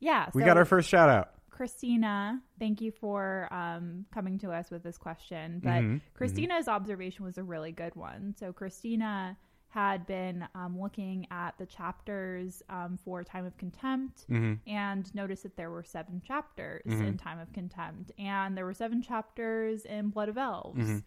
Yeah. 0.00 0.28
We 0.34 0.42
got 0.42 0.56
our 0.56 0.64
first 0.64 0.88
shout 0.88 1.08
out. 1.08 1.30
Christina, 1.50 2.40
thank 2.58 2.80
you 2.80 2.90
for 2.90 3.48
um, 3.52 4.04
coming 4.12 4.38
to 4.40 4.50
us 4.50 4.70
with 4.70 4.82
this 4.82 4.98
question. 4.98 5.60
But 5.62 5.82
Mhm, 5.82 6.00
Christina's 6.14 6.66
observation 6.66 7.24
was 7.24 7.38
a 7.38 7.42
really 7.44 7.72
good 7.72 7.94
one. 7.94 8.34
So 8.38 8.52
Christina 8.52 9.36
had 9.72 10.06
been 10.06 10.46
um, 10.54 10.78
looking 10.78 11.26
at 11.30 11.56
the 11.56 11.64
chapters 11.64 12.62
um, 12.68 12.98
for 13.02 13.24
Time 13.24 13.46
of 13.46 13.56
Contempt 13.56 14.24
hmm 14.28 14.54
and 14.66 15.14
noticed 15.14 15.44
that 15.44 15.56
there 15.56 15.70
were 15.70 15.82
seven 15.82 16.20
chapters 16.20 16.82
Mhm. 16.84 17.06
in 17.06 17.16
Time 17.16 17.38
of 17.38 17.50
Contempt, 17.54 18.12
and 18.18 18.54
there 18.54 18.66
were 18.66 18.74
seven 18.74 19.00
chapters 19.00 19.86
in 19.86 20.10
Blood 20.10 20.28
of 20.28 20.36
Elves. 20.36 20.78
Mhm. 20.78 21.02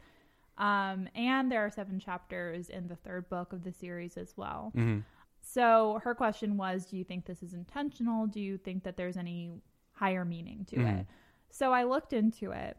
Um, 0.58 1.08
and 1.14 1.52
there 1.52 1.64
are 1.64 1.70
seven 1.70 2.00
chapters 2.00 2.70
in 2.72 2.88
the 2.88 2.96
third 2.96 3.30
book 3.30 3.54
of 3.54 3.64
the 3.64 3.72
series 3.72 4.18
as 4.18 4.36
well. 4.36 4.72
hmm 4.74 5.00
So 5.42 6.00
her 6.04 6.16
question 6.16 6.58
was 6.58 6.88
Do 6.88 6.98
you 6.98 7.04
think 7.04 7.26
this 7.26 7.44
is 7.44 7.54
intentional? 7.54 8.26
Do 8.26 8.40
you 8.42 8.58
think 8.58 8.82
that 8.84 8.98
there's 8.98 9.16
any 9.16 9.62
higher 9.92 10.26
meaning 10.26 10.66
to 10.66 10.78
Mhm. 10.78 11.02
it? 11.02 11.08
So 11.52 11.72
I 11.72 11.84
looked 11.84 12.14
into 12.14 12.50
it. 12.52 12.78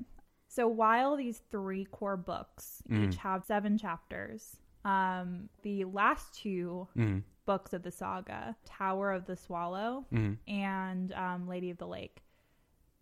So 0.48 0.66
while 0.66 1.14
these 1.16 1.38
three 1.38 1.84
core 1.84 2.16
books 2.16 2.82
Mhm. 2.88 3.04
each 3.06 3.16
have 3.18 3.44
seven 3.44 3.78
chapters, 3.78 4.58
um, 4.86 5.48
the 5.62 5.84
last 5.84 6.34
two 6.34 6.88
hmm 6.94 7.18
books 7.44 7.72
of 7.72 7.82
the 7.84 7.92
saga, 7.92 8.56
Tower 8.64 9.12
of 9.12 9.24
the 9.26 9.36
Swallow 9.36 10.04
hmm 10.10 10.32
and 10.48 11.12
um, 11.12 11.46
Lady 11.48 11.70
of 11.70 11.78
the 11.78 11.86
Lake, 11.86 12.22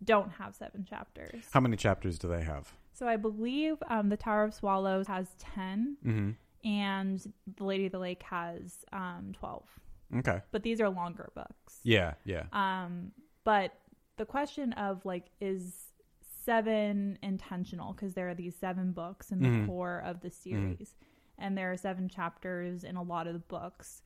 don't 0.03 0.31
have 0.33 0.55
seven 0.55 0.85
chapters. 0.85 1.45
How 1.53 1.61
many 1.61 1.77
chapters 1.77 2.19
do 2.19 2.29
they 2.29 2.43
have? 2.43 2.73
So 2.93 3.09
I 3.09 3.17
believe 3.17 3.77
um, 3.89 4.09
the 4.11 4.17
Tower 4.17 4.45
of 4.45 4.53
Swallows 4.55 5.07
has 5.07 5.29
10 5.39 5.97
hmm 6.03 6.31
and 6.65 7.33
the 7.59 7.65
Lady 7.65 7.87
of 7.87 7.93
the 7.93 7.99
Lake 7.99 8.23
has 8.25 8.85
um, 8.93 9.33
12. 9.39 9.63
Okay. 10.19 10.41
But 10.51 10.63
these 10.63 10.81
are 10.81 10.89
longer 10.89 11.31
books. 11.35 11.81
Yeah. 11.83 12.15
Yeah. 12.25 12.45
Um, 12.53 13.13
but 13.45 13.73
the 14.17 14.25
question 14.25 14.73
of 14.75 15.05
like, 15.05 15.27
is 15.41 15.75
seven 16.45 17.19
intentional? 17.23 17.93
Because 17.93 18.15
there 18.15 18.29
are 18.29 18.35
these 18.35 18.55
seven 18.57 18.93
books 18.93 19.31
in 19.33 19.41
the 19.41 19.49
Mhm. 19.49 19.67
core 19.67 20.03
of 20.05 20.21
the 20.21 20.31
series, 20.31 20.95
and 21.39 21.57
there 21.57 21.73
are 21.73 21.77
seven 21.77 22.09
chapters 22.09 22.85
in 22.85 22.97
a 22.97 23.03
lot 23.03 23.27
of 23.27 23.33
the 23.33 23.39
books. 23.39 24.03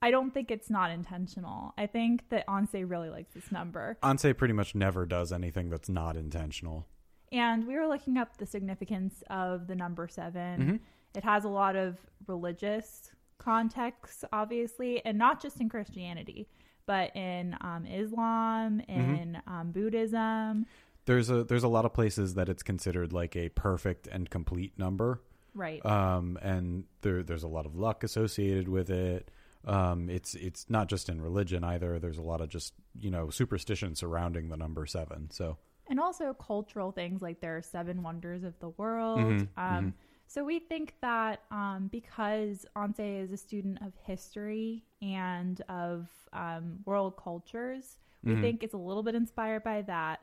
I 0.00 0.10
don't 0.10 0.34
think 0.34 0.50
it's 0.50 0.68
not 0.68 0.90
intentional. 0.90 1.74
I 1.78 1.86
think 1.86 2.28
that 2.30 2.46
Andrzej 2.48 2.90
really 2.90 3.08
likes 3.08 3.34
this 3.34 3.52
number. 3.52 3.96
Andrzej 4.02 4.36
pretty 4.36 4.54
much 4.54 4.74
never 4.74 5.06
does 5.06 5.32
anything 5.32 5.70
that's 5.70 5.88
not 5.88 6.16
intentional. 6.16 6.86
And 7.30 7.66
we 7.66 7.76
were 7.76 7.86
looking 7.86 8.18
up 8.18 8.36
the 8.36 8.46
significance 8.46 9.22
of 9.30 9.66
the 9.68 9.76
number 9.76 10.08
7 10.08 10.60
Mhm. 10.60 10.80
It 11.14 11.24
has 11.24 11.44
a 11.44 11.48
lot 11.48 11.76
of 11.76 11.98
religious 12.26 13.12
context, 13.38 14.24
obviously, 14.32 15.04
and 15.04 15.18
not 15.18 15.40
just 15.42 15.60
in 15.60 15.68
Christianity, 15.68 16.48
but 16.86 17.14
in 17.14 17.56
um, 17.60 17.86
Islam, 17.86 18.80
in 18.88 19.40
um, 19.46 19.72
Buddhism. 19.72 20.66
There's 21.04 21.30
a 21.30 21.42
there's 21.44 21.64
a 21.64 21.68
lot 21.68 21.84
of 21.84 21.92
places 21.92 22.34
that 22.34 22.48
it's 22.48 22.62
considered 22.62 23.12
like 23.12 23.36
a 23.36 23.48
perfect 23.50 24.06
and 24.06 24.30
complete 24.30 24.78
number. 24.78 25.20
Right. 25.54 25.84
um, 25.84 26.38
and 26.42 26.84
there 27.02 27.22
there's 27.22 27.42
a 27.42 27.48
lot 27.48 27.66
of 27.66 27.74
luck 27.76 28.04
associated 28.04 28.68
with 28.68 28.90
it. 28.90 29.30
Um, 29.64 30.08
it's 30.10 30.34
it's 30.34 30.68
not 30.68 30.88
just 30.88 31.08
in 31.08 31.20
religion 31.20 31.62
either. 31.64 31.98
There's 31.98 32.18
a 32.18 32.22
lot 32.22 32.40
of 32.40 32.48
just 32.48 32.74
you 32.98 33.10
know 33.10 33.30
superstition 33.30 33.94
surrounding 33.94 34.48
the 34.48 34.56
number 34.56 34.86
seven. 34.86 35.30
So 35.30 35.56
and 35.88 36.00
also 36.00 36.32
cultural 36.34 36.90
things 36.92 37.20
like 37.22 37.40
there 37.40 37.56
are 37.56 37.62
seven 37.62 38.02
wonders 38.02 38.44
of 38.44 38.58
the 38.60 38.70
world. 38.70 39.18
Mhm, 39.20 39.48
um, 39.56 39.84
mhm. 39.86 39.92
So 40.26 40.42
we 40.44 40.60
think 40.60 40.94
that 41.02 41.42
um, 41.50 41.88
because 41.92 42.64
Andrzej 42.74 43.22
is 43.24 43.32
a 43.32 43.36
student 43.36 43.82
of 43.82 43.92
history 44.04 44.82
and 45.02 45.60
of 45.68 46.08
um, 46.32 46.78
world 46.86 47.16
cultures, 47.22 47.98
we 48.24 48.32
Mhm. 48.36 48.40
think 48.40 48.62
it's 48.62 48.72
a 48.72 48.78
little 48.78 49.02
bit 49.02 49.14
inspired 49.14 49.62
by 49.62 49.82
that. 49.82 50.20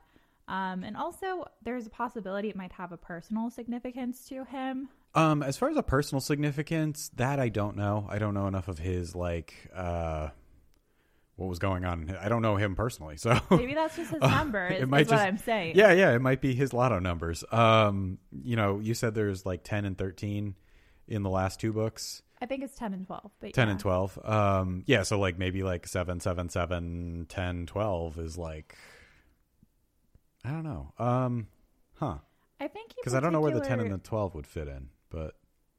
Um, 0.47 0.83
and 0.83 0.97
also, 0.97 1.45
there's 1.61 1.85
a 1.85 1.91
possibility 1.91 2.49
it 2.49 2.55
might 2.55 2.71
have 2.71 2.91
a 2.91 2.97
personal 2.97 3.51
significance 3.51 4.25
to 4.29 4.45
him. 4.45 4.89
Um, 5.15 5.43
as 5.43 5.57
far 5.57 5.69
as 5.69 5.77
a 5.77 5.83
personal 5.83 6.21
significance, 6.21 7.09
that 7.15 7.39
I 7.39 7.49
don't 7.49 7.75
know. 7.75 8.05
I 8.09 8.19
don't 8.19 8.33
know 8.33 8.47
enough 8.47 8.67
of 8.67 8.79
his 8.79 9.15
like 9.15 9.53
uh, 9.73 10.29
what 11.35 11.47
was 11.47 11.59
going 11.59 11.85
on. 11.85 12.15
I 12.21 12.29
don't 12.29 12.41
know 12.41 12.55
him 12.57 12.75
personally, 12.75 13.17
so 13.17 13.39
Maybe 13.49 13.73
that's 13.73 13.95
just 13.95 14.11
his 14.11 14.21
number. 14.21 14.67
it 14.67 14.83
Is, 14.83 14.87
might 14.89 15.01
is 15.01 15.07
what 15.09 15.15
just- 15.15 15.25
I'm 15.27 15.37
saying. 15.37 15.75
yeah, 15.75 15.91
yeah, 15.93 16.13
it 16.13 16.21
might 16.21 16.41
be 16.41 16.53
his 16.53 16.73
lotto 16.73 16.99
numbers. 16.99 17.43
Um, 17.51 18.19
you 18.31 18.55
know, 18.55 18.79
you 18.79 18.93
said 18.93 19.15
there's 19.15 19.45
like 19.45 19.63
ten 19.63 19.85
and 19.85 19.97
thirteen 19.97 20.55
in 21.07 21.23
the 21.23 21.29
last 21.29 21.59
two 21.59 21.73
books. 21.73 22.21
I 22.41 22.45
think 22.45 22.63
it's 22.63 22.75
10 22.75 22.93
and 22.93 23.05
12. 23.05 23.31
But 23.41 23.53
10 23.53 23.67
yeah. 23.67 23.71
and 23.71 23.79
12 23.81 24.19
um 24.23 24.83
yeah 24.87 25.03
so 25.03 25.19
like 25.19 25.37
maybe 25.37 25.61
like 25.61 25.85
7 25.85 26.21
7 26.21 26.47
7 26.47 27.25
10 27.27 27.65
12 27.65 28.17
is 28.17 28.37
like 28.37 28.77
i 30.45 30.49
don't 30.51 30.63
know 30.63 30.93
um 30.97 31.47
huh 31.95 32.19
I 32.61 32.69
think 32.69 32.93
because 32.95 33.13
i 33.13 33.19
don't 33.19 33.33
know 33.33 33.41
where 33.41 33.51
the 33.53 33.59
10 33.59 33.81
and 33.81 33.91
the 33.91 33.97
12 33.97 34.35
would 34.35 34.47
fit 34.47 34.69
in 34.69 34.87
but 35.09 35.35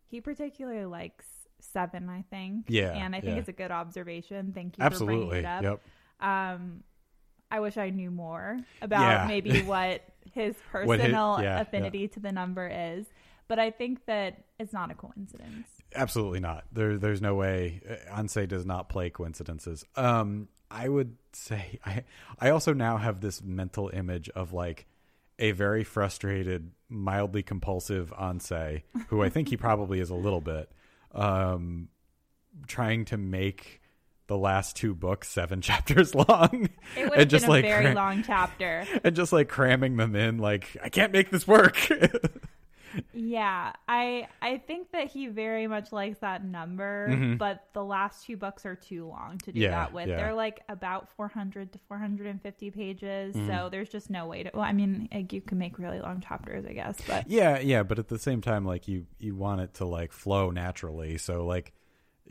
He 0.07 0.21
particularly 0.21 0.87
likes 0.87 1.27
seven, 1.61 2.09
I 2.09 2.23
think. 2.31 2.67
Yeah, 2.69 2.93
And 2.93 3.15
I 3.15 3.21
think 3.21 3.35
yeah. 3.35 3.41
it's 3.41 3.49
a 3.49 3.53
good 3.53 3.71
observation. 3.71 4.53
Thank 4.55 4.77
you 4.79 4.83
for 4.83 4.87
absolutely 4.87 5.29
bringing 5.43 5.45
it 5.45 5.47
up. 5.47 5.63
yep 5.63 5.81
Um, 6.21 6.83
I 7.51 7.61
wish 7.61 7.77
I 7.77 7.91
knew 7.91 8.11
more 8.11 8.59
about 8.83 9.01
Yeah. 9.03 9.27
maybe 9.29 9.63
what 9.63 10.03
his 10.33 10.55
What 10.73 11.01
his- 11.01 11.09
personal 11.09 11.37
yeah, 11.39 11.57
yeah. 11.57 11.61
affinity 11.61 12.09
to 12.09 12.21
the 12.21 12.33
number 12.33 12.67
is. 12.69 13.07
But 13.49 13.59
I 13.59 13.71
think 13.73 14.07
that 14.07 14.45
it's 14.61 14.73
not 14.73 14.91
a 14.91 14.95
coincidence. 14.95 15.67
absolutely 15.97 16.39
not 16.39 16.65
there 16.71 16.99
there's 16.99 17.21
no 17.21 17.35
way 17.35 17.81
uh, 17.89 18.15
Andrzej 18.23 18.47
does 18.47 18.65
not 18.65 18.89
play 18.89 19.11
coincidences 19.11 19.85
um 19.97 20.47
i 20.71 20.89
would 20.89 21.17
say 21.33 21.81
i 21.85 22.05
i 22.39 22.51
also 22.51 22.73
now 22.73 22.97
have 22.97 23.21
this 23.21 23.43
mental 23.43 23.91
image 23.93 24.29
of 24.31 24.53
like 24.53 24.87
a 25.41 25.51
very 25.53 25.83
frustrated 25.85 26.71
mildly 26.89 27.43
compulsive 27.43 28.13
Andrzej 28.19 28.83
who 29.09 29.23
i 29.23 29.29
think 29.29 29.49
he 29.49 29.57
probably 29.69 29.99
is 30.01 30.11
a 30.11 30.15
little 30.15 30.41
bit 30.41 30.71
um 31.15 31.89
trying 32.67 33.05
to 33.07 33.17
make 33.17 33.81
the 34.27 34.37
last 34.39 34.77
two 34.77 34.95
books 34.95 35.29
seven 35.29 35.61
chapters 35.69 36.15
long 36.15 36.69
It 36.97 37.05
would 37.05 37.13
and 37.13 37.21
have 37.21 37.29
just 37.29 37.45
been 37.47 37.51
a 37.51 37.55
like 37.55 37.65
very 37.65 37.85
cram- 37.87 37.97
long 37.97 38.23
chapter. 38.23 38.85
and 39.05 39.17
just 39.17 39.33
like 39.33 39.49
cramming 39.49 39.97
them 39.97 40.15
in 40.15 40.39
like 40.39 40.77
i 40.85 40.89
can't 40.89 41.13
make 41.13 41.31
this 41.31 41.47
work 41.49 41.77
Yeah, 43.13 43.73
I 43.89 44.29
I 44.43 44.59
think 44.59 44.93
that 44.93 45.09
he 45.09 45.27
very 45.29 45.67
much 45.67 45.93
likes 45.93 46.19
that 46.21 46.45
number, 46.45 47.09
Mhm. 47.11 47.39
but 47.39 47.69
the 47.73 47.85
last 47.85 48.27
two 48.27 48.37
books 48.37 48.65
are 48.67 48.75
too 48.77 49.07
long 49.07 49.39
to 49.45 49.53
do 49.53 49.61
Yeah, 49.61 49.71
that 49.71 49.93
with. 49.93 50.09
yeah. 50.09 50.17
They're 50.17 50.35
like 50.35 50.61
about 50.69 51.09
400 51.11 51.73
to 51.73 51.79
450 51.89 52.71
pages, 52.71 53.35
Mm-hmm. 53.37 53.47
so 53.49 53.69
there's 53.71 53.89
just 53.91 54.11
no 54.11 54.27
way 54.27 54.43
to. 54.45 54.51
Well, 54.55 54.63
I 54.65 54.73
mean, 54.73 55.09
like, 55.13 55.33
you 55.33 55.41
can 55.41 55.59
make 55.59 55.79
really 55.79 56.01
long 56.01 56.21
chapters, 56.21 56.65
I 56.67 56.73
guess, 56.73 57.01
but 57.07 57.29
Yeah, 57.29 57.59
yeah, 57.61 57.83
but 57.83 57.99
at 57.99 58.09
the 58.09 58.19
same 58.19 58.41
time, 58.41 58.65
like 58.65 58.89
you, 58.89 59.07
you 59.19 59.35
want 59.35 59.61
it 59.61 59.75
to 59.75 59.85
like 59.85 60.13
flow 60.13 60.51
naturally. 60.51 61.19
So 61.19 61.45
like, 61.47 61.73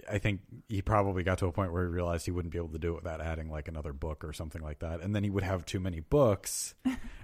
I 0.09 0.17
think 0.19 0.41
he 0.67 0.81
probably 0.81 1.23
got 1.23 1.39
to 1.39 1.47
a 1.47 1.51
point 1.51 1.71
where 1.73 1.83
he 1.83 1.89
realized 1.89 2.25
he 2.25 2.31
wouldn't 2.31 2.51
be 2.51 2.57
able 2.59 2.69
to 2.69 2.77
do 2.77 2.91
it 2.91 2.95
without 2.97 3.21
adding 3.21 3.49
like 3.49 3.67
another 3.67 3.93
book 3.93 4.23
or 4.23 4.33
something 4.33 4.61
like 4.61 4.79
that, 4.79 5.01
and 5.01 5.15
then 5.15 5.23
he 5.23 5.29
would 5.29 5.43
have 5.43 5.65
too 5.65 5.79
many 5.79 5.99
books, 5.99 6.75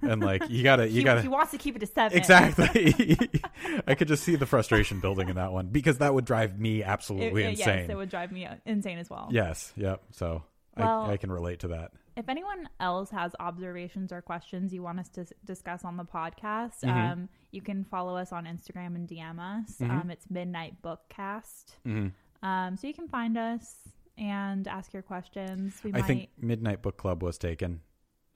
and 0.01 0.21
like 0.23 0.49
you 0.49 0.63
gotta, 0.63 0.87
you 0.87 0.97
he, 0.99 1.03
gotta 1.03 1.21
he 1.21 1.27
wants 1.27 1.51
to 1.51 1.57
keep 1.57 1.75
it 1.75 1.79
to 1.79 1.87
seven. 1.87 2.17
exactly. 2.17 3.17
I 3.87 3.95
could 3.95 4.07
just 4.07 4.23
see 4.23 4.35
the 4.35 4.45
frustration 4.45 4.99
building 4.99 5.29
in 5.29 5.35
that 5.35 5.51
one 5.51 5.67
because 5.67 5.99
that 5.99 6.13
would 6.13 6.25
drive 6.25 6.59
me 6.59 6.83
absolutely 6.83 7.43
it- 7.43 7.49
insane. 7.51 7.79
Yes, 7.81 7.89
it 7.89 7.95
would 7.95 8.09
drive 8.09 8.31
me 8.31 8.47
insane 8.65 8.97
as 8.97 9.09
well. 9.09 9.29
yes, 9.31 9.71
yep. 9.75 10.01
So 10.11 10.43
Well- 10.77 11.03
I, 11.03 11.13
I 11.13 11.17
can 11.17 11.31
relate 11.31 11.59
to 11.59 11.69
that. 11.69 11.91
If 12.17 12.29
anyone 12.29 12.69
else 12.79 13.09
has 13.09 13.33
observations 13.41 14.13
or 14.13 14.21
questions 14.21 14.73
you 14.73 14.81
want 14.81 15.01
us 15.01 15.09
to 15.09 15.21
s- 15.21 15.33
discuss 15.43 15.83
on 15.83 15.97
the 15.97 16.05
podcast, 16.05 16.81
Mhm. 16.81 17.11
um, 17.11 17.29
you 17.51 17.61
can 17.61 17.83
follow 17.83 18.15
us 18.15 18.31
on 18.31 18.45
Instagram 18.45 18.95
and 18.95 19.05
DM 19.05 19.37
us. 19.37 19.79
Mhm. 19.81 19.89
Um, 19.89 20.09
it's 20.09 20.25
Midnight 20.29 20.81
Bookcast. 20.81 21.75
hmm 21.83 22.07
Um, 22.45 22.77
so 22.77 22.85
you 22.85 22.93
can 22.93 23.07
find 23.07 23.37
us 23.37 23.75
and 24.17 24.67
ask 24.67 24.93
your 24.93 25.01
questions. 25.01 25.73
We 25.83 25.91
I 25.93 25.97
might. 25.99 26.07
think 26.07 26.29
Midnight 26.39 26.81
Book 26.83 26.95
Club 26.95 27.23
was 27.23 27.37
taken. 27.39 27.81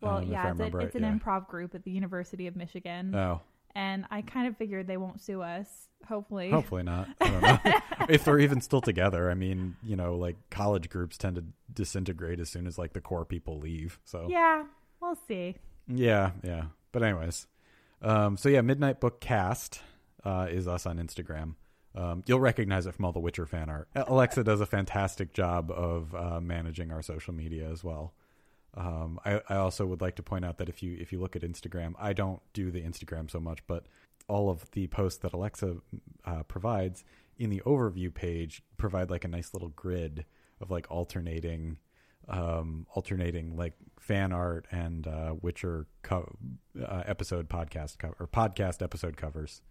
well, 0.02 0.18
um, 0.18 0.32
yeah, 0.32 0.52
it's, 0.52 0.60
a, 0.60 0.78
it's 0.80 0.96
it, 0.96 1.02
an 1.02 1.04
yeah. 1.04 1.18
improv 1.18 1.48
group 1.48 1.76
at 1.76 1.84
the 1.84 1.92
University 1.92 2.48
of 2.48 2.56
Michigan, 2.56 3.14
Oh, 3.14 3.42
and 3.76 4.06
I 4.10 4.22
kind 4.24 4.48
of 4.48 4.58
figured 4.58 4.88
they 4.88 4.98
won't 4.98 5.22
sue 5.22 5.42
us. 5.42 5.68
Hopefully, 6.08 6.50
Hopefully 6.50 6.82
not. 6.84 7.08
I 7.22 7.30
don't 7.30 7.42
know. 7.42 7.60
if 8.10 8.24
they're 8.26 8.40
even 8.40 8.62
still 8.62 8.82
together, 8.82 9.30
I 9.30 9.36
mean, 9.36 9.76
you 9.84 9.96
know, 9.96 10.16
like 10.16 10.38
college 10.50 10.90
groups 10.90 11.18
tend 11.18 11.36
to 11.36 11.44
disintegrate 11.72 12.40
as 12.40 12.50
soon 12.50 12.66
as 12.66 12.80
like 12.80 12.94
the 12.94 13.02
core 13.02 13.26
people 13.26 13.60
leave. 13.60 14.00
So 14.06 14.28
yeah, 14.30 14.64
we'll 15.02 15.18
see. 15.28 15.56
yeah, 15.88 16.32
yeah. 16.44 16.64
But 16.92 17.04
anyways, 17.04 17.46
um, 18.02 18.38
so 18.38 18.50
yeah, 18.50 18.62
Midnight 18.62 19.00
Book 19.00 19.20
Cast 19.20 19.82
uh, 20.24 20.48
is 20.50 20.68
us 20.68 20.88
on 20.88 20.98
Instagram. 20.98 21.54
Um, 21.96 22.24
you'll 22.28 22.40
recognize 22.40 22.86
it 22.86 22.94
from 22.94 23.06
all 23.06 23.12
the 23.12 23.20
Witcher 23.20 23.46
fan 23.46 23.70
art. 23.70 23.90
Alexa 23.96 24.44
does 24.44 24.62
a 24.62 24.66
fantastic 24.66 25.34
job 25.34 25.72
of 25.72 26.14
uh, 26.14 26.40
managing 26.40 26.92
our 26.92 27.02
social 27.02 27.34
media 27.34 27.70
as 27.70 27.84
well. 27.84 28.14
Um, 28.76 29.20
I, 29.26 29.42
I 29.50 29.56
also 29.56 29.86
would 29.88 30.00
like 30.00 30.16
to 30.18 30.24
point 30.24 30.46
out 30.46 30.60
that 30.60 30.70
if 30.70 30.84
you 30.84 30.96
if 31.00 31.12
you 31.12 31.20
look 31.20 31.36
at 31.36 31.42
Instagram, 31.42 31.94
I 32.00 32.14
don't 32.14 32.42
do 32.54 32.70
the 32.70 32.82
Instagram 32.82 33.30
so 33.30 33.40
much, 33.40 33.66
but 33.66 33.88
all 34.28 34.50
of 34.50 34.70
the 34.72 34.88
posts 34.88 35.20
that 35.20 35.34
Alexa 35.34 35.78
uh, 36.26 36.44
provides 36.44 37.04
in 37.38 37.50
the 37.50 37.62
overview 37.66 38.14
page 38.14 38.62
provide 38.78 39.10
like 39.10 39.26
a 39.26 39.28
nice 39.28 39.54
little 39.54 39.70
grid 39.70 40.26
of 40.62 40.70
like 40.70 40.90
alternating 40.92 41.78
um 42.28 42.86
alternating 42.94 43.58
like 43.58 43.74
fan 44.00 44.32
art 44.32 44.68
and 44.70 45.08
uh 45.08 45.34
witcher 45.42 45.88
co- 46.04 46.36
uh, 46.80 47.02
episode 47.08 47.50
podcast 47.50 47.96
or 48.20 48.28
podcast 48.28 48.84
episode 48.84 49.18
covers 49.18 49.64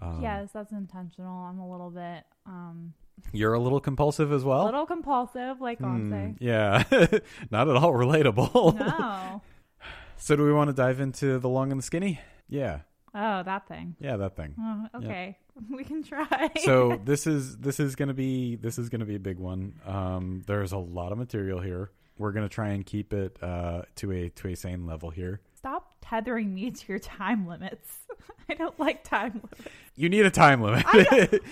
um 0.00 0.20
yes, 0.22 0.50
that's 0.52 0.72
intentional. 0.72 1.44
I'm 1.44 1.58
a 1.58 1.70
little 1.70 1.90
bit 1.90 2.24
um, 2.46 2.94
You're 3.32 3.54
a 3.54 3.58
little 3.60 3.80
compulsive 3.80 4.32
as 4.32 4.44
well. 4.44 4.62
A 4.62 4.66
little 4.66 4.86
compulsive, 4.86 5.60
like 5.60 5.78
Hmm, 5.78 6.12
Gonse. 6.12 6.36
yeah, 6.40 6.84
not 7.50 7.68
at 7.68 7.76
all 7.76 7.92
relatable. 7.92 8.78
No. 8.78 9.42
so, 10.16 10.36
do 10.36 10.44
we 10.44 10.52
want 10.52 10.68
to 10.68 10.74
dive 10.74 11.00
into 11.00 11.38
the 11.38 11.48
long 11.48 11.70
and 11.72 11.78
the 11.78 11.84
skinny? 11.84 12.20
Yeah, 12.48 12.80
Oh, 13.14 13.42
that 13.42 13.66
thing. 13.68 13.96
yeah, 14.00 14.16
that 14.16 14.36
thing. 14.36 14.54
Oh, 14.60 14.86
okay. 15.04 15.36
We 15.70 15.82
can 15.82 16.04
try. 16.04 16.50
so 16.64 17.00
this 17.04 17.26
is 17.26 17.56
this 17.56 17.80
is 17.80 17.96
gonna 17.96 18.14
be 18.14 18.54
this 18.54 18.78
is 18.78 18.88
gonna 18.90 19.04
be 19.04 19.16
a 19.16 19.20
big 19.20 19.40
one. 19.40 19.74
Um, 19.84 20.44
there's 20.46 20.70
a 20.70 20.78
lot 20.78 21.10
of 21.10 21.18
material 21.18 21.58
here. 21.60 21.90
We're 22.16 22.30
gonna 22.30 22.48
try 22.48 22.68
and 22.68 22.86
keep 22.86 23.12
it 23.12 23.36
uh, 23.42 23.82
to 23.96 24.12
a 24.12 24.28
to 24.28 24.48
a 24.50 24.54
sane 24.54 24.86
level 24.86 25.10
here. 25.10 25.40
Stop 25.58 25.96
tethering 26.00 26.54
me 26.54 26.70
to 26.70 26.84
your 26.86 27.00
time 27.00 27.46
limits. 27.48 27.90
I 28.48 28.54
don't 28.54 28.78
like 28.78 29.02
time 29.02 29.32
limits. 29.34 29.74
You 29.96 30.08
need 30.08 30.24
a 30.24 30.30
time 30.30 30.62
limit. 30.62 30.84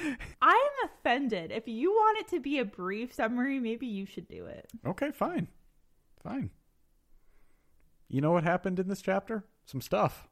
I'm 0.41 0.71
offended. 0.85 1.51
If 1.51 1.67
you 1.67 1.91
want 1.91 2.19
it 2.19 2.29
to 2.29 2.39
be 2.39 2.61
a 2.61 2.65
brief 2.65 3.13
summary, 3.13 3.59
maybe 3.59 3.89
you 3.89 4.07
should 4.07 4.29
do 4.29 4.47
it. 4.47 4.71
okay, 4.87 5.11
fine, 5.11 5.49
fine. 6.23 6.51
You 8.09 8.21
know 8.21 8.31
what 8.31 8.45
happened 8.45 8.79
in 8.79 8.87
this 8.87 9.03
chapter? 9.03 9.45
Some 9.67 9.81
stuff. 9.81 10.29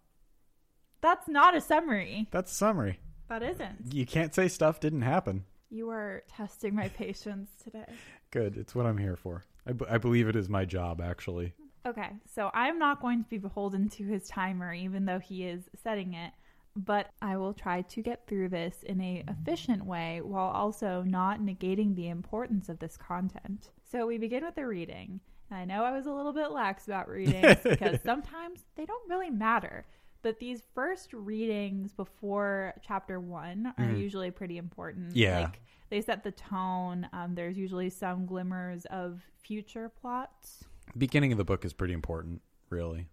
That's 1.00 1.26
not 1.26 1.56
a 1.56 1.60
summary. 1.60 2.28
That's 2.30 2.52
a 2.52 2.54
summary. 2.54 3.00
That 3.28 3.42
isn't. 3.42 3.92
You 3.92 4.06
can't 4.06 4.32
say 4.32 4.46
stuff 4.46 4.78
didn't 4.78 5.02
happen. 5.02 5.44
You 5.68 5.90
are 5.90 6.22
testing 6.28 6.76
my 6.76 6.88
patience 6.90 7.50
today. 7.64 7.92
Good. 8.30 8.56
It's 8.56 8.74
what 8.76 8.86
I'm 8.86 8.98
here 8.98 9.16
for. 9.16 9.42
I, 9.66 9.72
b- 9.72 9.86
I 9.90 9.98
believe 9.98 10.28
it 10.28 10.36
is 10.36 10.48
my 10.48 10.64
job, 10.64 11.00
actually. 11.00 11.54
Okay, 11.86 12.10
so 12.34 12.50
I'm 12.54 12.78
not 12.78 13.02
going 13.02 13.22
to 13.22 13.28
be 13.28 13.38
beholden 13.38 13.88
to 13.90 14.04
his 14.04 14.26
timer, 14.28 14.72
even 14.72 15.04
though 15.04 15.18
he 15.18 15.44
is 15.44 15.64
setting 15.82 16.14
it. 16.14 16.32
But 16.76 17.10
I 17.22 17.36
will 17.36 17.52
try 17.54 17.82
to 17.82 18.02
get 18.02 18.26
through 18.26 18.48
this 18.48 18.82
in 18.84 19.00
a 19.00 19.22
efficient 19.28 19.84
way 19.84 20.20
while 20.22 20.48
also 20.50 21.02
not 21.06 21.40
negating 21.40 21.94
the 21.94 22.08
importance 22.08 22.68
of 22.68 22.78
this 22.80 22.96
content. 22.96 23.70
So 23.88 24.06
we 24.06 24.18
begin 24.18 24.44
with 24.44 24.56
the 24.56 24.66
reading. 24.66 25.20
And 25.50 25.60
I 25.60 25.64
know 25.66 25.84
I 25.84 25.92
was 25.92 26.06
a 26.06 26.12
little 26.12 26.32
bit 26.32 26.50
lax 26.50 26.86
about 26.88 27.08
readings 27.08 27.58
because 27.62 28.00
sometimes 28.02 28.64
they 28.76 28.86
don't 28.86 29.08
really 29.08 29.30
matter. 29.30 29.84
But 30.22 30.40
these 30.40 30.62
first 30.74 31.12
readings 31.12 31.92
before 31.92 32.74
chapter 32.82 33.20
one 33.20 33.72
are 33.78 33.84
Mhm. 33.84 33.98
usually 34.00 34.30
pretty 34.32 34.56
important. 34.56 35.14
Yeah. 35.14 35.40
Like 35.42 35.60
they 35.90 36.00
set 36.00 36.24
the 36.24 36.32
tone. 36.32 37.06
Um, 37.12 37.34
there's 37.36 37.58
usually 37.58 37.90
some 37.90 38.26
glimmers 38.26 38.84
of 38.86 39.22
future 39.42 39.90
plots. 39.90 40.64
Beginning 40.96 41.32
of 41.32 41.38
the 41.38 41.44
book 41.44 41.64
is 41.64 41.72
pretty 41.72 41.94
important, 41.94 42.40
really. 42.70 43.06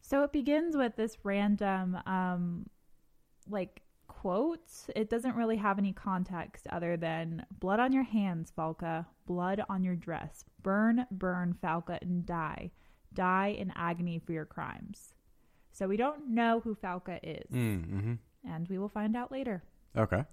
So 0.00 0.22
it 0.24 0.32
begins 0.32 0.76
with 0.76 0.96
this 0.96 1.16
random, 1.22 1.98
um, 2.06 2.66
like 3.48 3.82
quote. 4.06 4.60
It 4.94 5.10
doesn't 5.10 5.36
really 5.36 5.56
have 5.56 5.78
any 5.78 5.92
context 5.92 6.66
other 6.70 6.96
than 6.96 7.44
blood 7.60 7.80
on 7.80 7.92
your 7.92 8.02
hands, 8.04 8.52
Falca, 8.56 9.06
blood 9.26 9.62
on 9.68 9.82
your 9.84 9.96
dress. 9.96 10.44
Burn, 10.62 11.06
burn, 11.10 11.54
Falca, 11.62 11.98
and 12.02 12.24
die. 12.26 12.70
Die 13.14 13.48
in 13.58 13.72
agony 13.74 14.18
for 14.18 14.32
your 14.32 14.44
crimes. 14.44 15.14
So 15.72 15.86
we 15.88 15.96
don't 15.96 16.28
know 16.30 16.60
who 16.60 16.74
Falca 16.74 17.20
is, 17.22 17.50
Mm-hmm. 17.50 18.14
and 18.44 18.68
we 18.68 18.78
will 18.78 18.88
find 18.88 19.16
out 19.16 19.30
later. 19.32 19.62
Okay. 19.96 20.24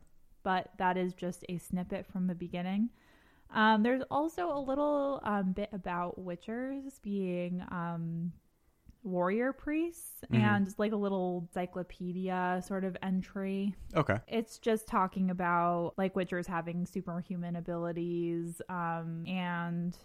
But 0.43 0.71
that 0.77 0.97
is 0.97 1.13
just 1.13 1.45
a 1.49 1.57
snippet 1.57 2.05
from 2.11 2.27
the 2.27 2.35
beginning. 2.35 2.89
Um, 3.51 3.83
there's 3.83 4.01
also 4.11 4.51
a 4.51 4.59
little 4.59 5.21
um, 5.23 5.53
bit 5.53 5.69
about 5.71 6.19
witchers 6.19 7.01
being 7.01 7.61
um, 7.71 8.33
warrior 9.03 9.53
priests 9.53 10.21
Mhm. 10.31 10.39
and 10.39 10.73
like 10.77 10.91
a 10.91 10.95
little 10.97 11.47
encyclopedia 11.47 12.61
sort 12.65 12.83
of 12.83 12.97
entry. 13.03 13.75
Okay. 13.95 14.19
It's 14.27 14.57
just 14.57 14.87
talking 14.87 15.29
about 15.29 15.93
like 15.97 16.15
witchers 16.15 16.47
having 16.47 16.85
superhuman 16.85 17.55
abilities 17.55 18.61
um, 18.67 19.23
and, 19.27 19.95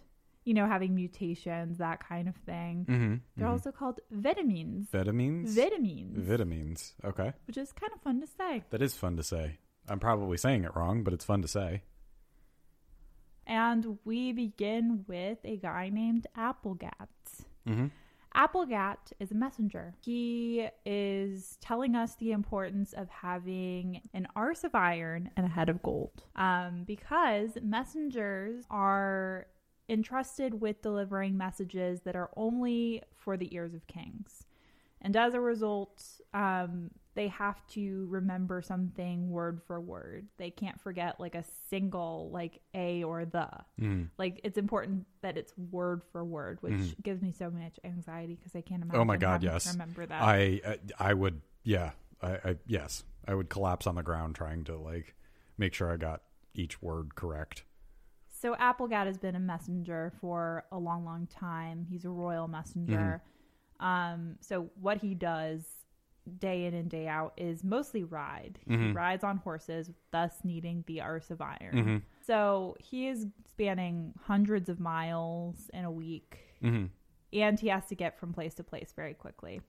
you 0.44 0.52
know, 0.54 0.66
having 0.66 0.94
mutations, 0.94 1.78
that 1.78 2.06
kind 2.06 2.28
of 2.28 2.36
thing. 2.36 2.84
Mm-hmm. 2.88 3.14
They're 3.36 3.48
also 3.48 3.72
called 3.72 4.00
vitamins. 4.10 4.88
vitamins. 4.90 5.54
Vitamins, 5.54 6.18
Vitamins. 6.26 6.94
Okay. 7.04 7.32
which 7.46 7.56
is 7.56 7.72
kind 7.72 7.92
of 7.94 8.00
fun 8.02 8.20
to 8.20 8.26
say. 8.26 8.64
That 8.70 8.82
is 8.82 8.94
fun 8.94 9.16
to 9.16 9.22
say. 9.22 9.58
I'm 9.88 9.98
probably 9.98 10.36
saying 10.36 10.64
it 10.64 10.76
wrong, 10.76 11.02
but 11.02 11.14
it's 11.14 11.24
fun 11.24 11.40
to 11.42 11.48
say. 11.48 11.82
And 13.50 13.98
we 14.04 14.30
begin 14.30 15.04
with 15.08 15.38
a 15.44 15.56
guy 15.56 15.90
named 15.92 16.28
Aplegatt. 16.38 17.08
Mm-hmm. 17.68 17.86
Aplegatt 18.36 19.12
is 19.18 19.32
a 19.32 19.34
messenger. 19.34 19.92
He 20.00 20.68
is 20.86 21.58
telling 21.60 21.96
us 21.96 22.14
the 22.14 22.30
importance 22.30 22.92
of 22.92 23.08
having 23.10 24.02
an 24.14 24.28
arse 24.36 24.62
of 24.62 24.76
iron 24.76 25.30
and 25.36 25.44
a 25.46 25.48
head 25.48 25.68
of 25.68 25.82
gold. 25.82 26.22
Um, 26.36 26.84
because 26.86 27.58
messengers 27.60 28.66
are 28.70 29.48
entrusted 29.88 30.60
with 30.60 30.80
delivering 30.80 31.36
messages 31.36 32.02
that 32.02 32.14
are 32.14 32.30
only 32.36 33.02
for 33.16 33.36
the 33.36 33.52
ears 33.52 33.74
of 33.74 33.84
kings. 33.88 34.44
And 35.02 35.16
as 35.16 35.34
a 35.34 35.40
result, 35.40 36.04
um, 36.32 36.92
they 37.14 37.28
have 37.28 37.66
to 37.68 38.06
remember 38.08 38.62
something 38.62 39.30
word 39.30 39.60
for 39.66 39.80
word. 39.80 40.28
They 40.36 40.50
can't 40.50 40.80
forget 40.80 41.18
like 41.18 41.34
a 41.34 41.44
single, 41.68 42.30
like 42.32 42.60
a 42.74 43.02
or 43.02 43.24
the 43.24 43.48
Mm. 43.80 44.10
like 44.18 44.40
it's 44.44 44.56
important 44.58 45.06
that 45.22 45.36
it's 45.36 45.52
word 45.58 46.02
for 46.12 46.24
word, 46.24 46.58
which 46.62 46.72
Mhm. 46.74 47.02
gives 47.02 47.20
me 47.22 47.32
so 47.32 47.50
much 47.50 47.78
anxiety 47.84 48.36
because 48.36 48.54
I 48.54 48.60
can't 48.60 48.82
imagine. 48.82 49.00
Oh 49.00 49.04
my 49.04 49.16
God, 49.16 49.42
yes. 49.42 49.72
remember 49.72 50.06
that. 50.06 50.22
I, 50.22 50.60
I 50.64 50.78
I 51.10 51.14
would 51.14 51.40
yeah 51.64 51.92
I, 52.22 52.30
I 52.50 52.56
yes 52.66 53.04
I 53.26 53.34
would 53.34 53.48
collapse 53.50 53.86
on 53.86 53.96
the 53.96 54.02
ground 54.02 54.34
trying 54.36 54.64
to 54.64 54.76
like 54.78 55.14
make 55.58 55.74
sure 55.74 55.90
I 55.92 55.96
got 55.96 56.22
each 56.54 56.80
word 56.80 57.14
correct. 57.16 57.64
so 58.28 58.54
Aplegatt 58.54 59.06
has 59.06 59.18
been 59.18 59.34
a 59.34 59.40
messenger 59.40 60.12
for 60.20 60.64
a 60.72 60.78
long, 60.78 61.04
long 61.04 61.26
time. 61.26 61.84
He's 61.90 62.04
a 62.06 62.08
royal 62.10 62.48
messenger. 62.48 63.20
Mm-hmm. 63.80 63.84
Um, 63.84 64.36
so 64.40 64.70
what 64.80 64.98
he 64.98 65.14
does 65.14 65.64
day 66.38 66.64
in 66.66 66.74
and 66.74 66.88
day 66.90 67.06
out 67.08 67.32
is 67.36 67.62
mostly 67.64 68.04
ride. 68.04 68.58
He 68.66 68.74
Mhm. 68.76 68.94
rides 68.94 69.24
on 69.24 69.38
horses, 69.38 69.90
thus 70.10 70.44
needing 70.44 70.84
the 70.86 71.00
arse 71.00 71.30
of 71.30 71.40
iron. 71.40 71.74
Mm-hmm. 71.74 71.96
So 72.22 72.76
he 72.78 73.08
is 73.08 73.26
spanning 73.48 74.14
hundreds 74.22 74.68
of 74.68 74.78
miles 74.80 75.68
in 75.74 75.84
a 75.84 75.90
week. 75.90 76.38
Mm-hmm. 76.62 76.86
and 77.32 77.60
he 77.60 77.68
has 77.68 77.86
to 77.86 77.94
get 77.94 78.18
from 78.18 78.32
place 78.32 78.54
to 78.54 78.64
place 78.64 78.92
very 78.92 79.14
quickly. 79.14 79.60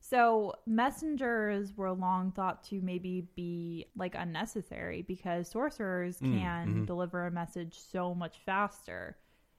So 0.00 0.52
messengers 0.66 1.76
were 1.76 1.92
long 1.92 2.32
thought 2.32 2.64
to 2.64 2.80
maybe 2.80 3.28
be 3.36 3.86
like 3.96 4.16
unnecessary 4.16 5.02
because 5.02 5.48
sorcerers 5.48 6.18
Mm, 6.20 6.40
can 6.40 6.74
mhm. 6.74 6.86
deliver 6.86 7.26
a 7.26 7.30
message 7.30 7.78
so 7.78 8.14
much 8.16 8.40
faster 8.44 9.16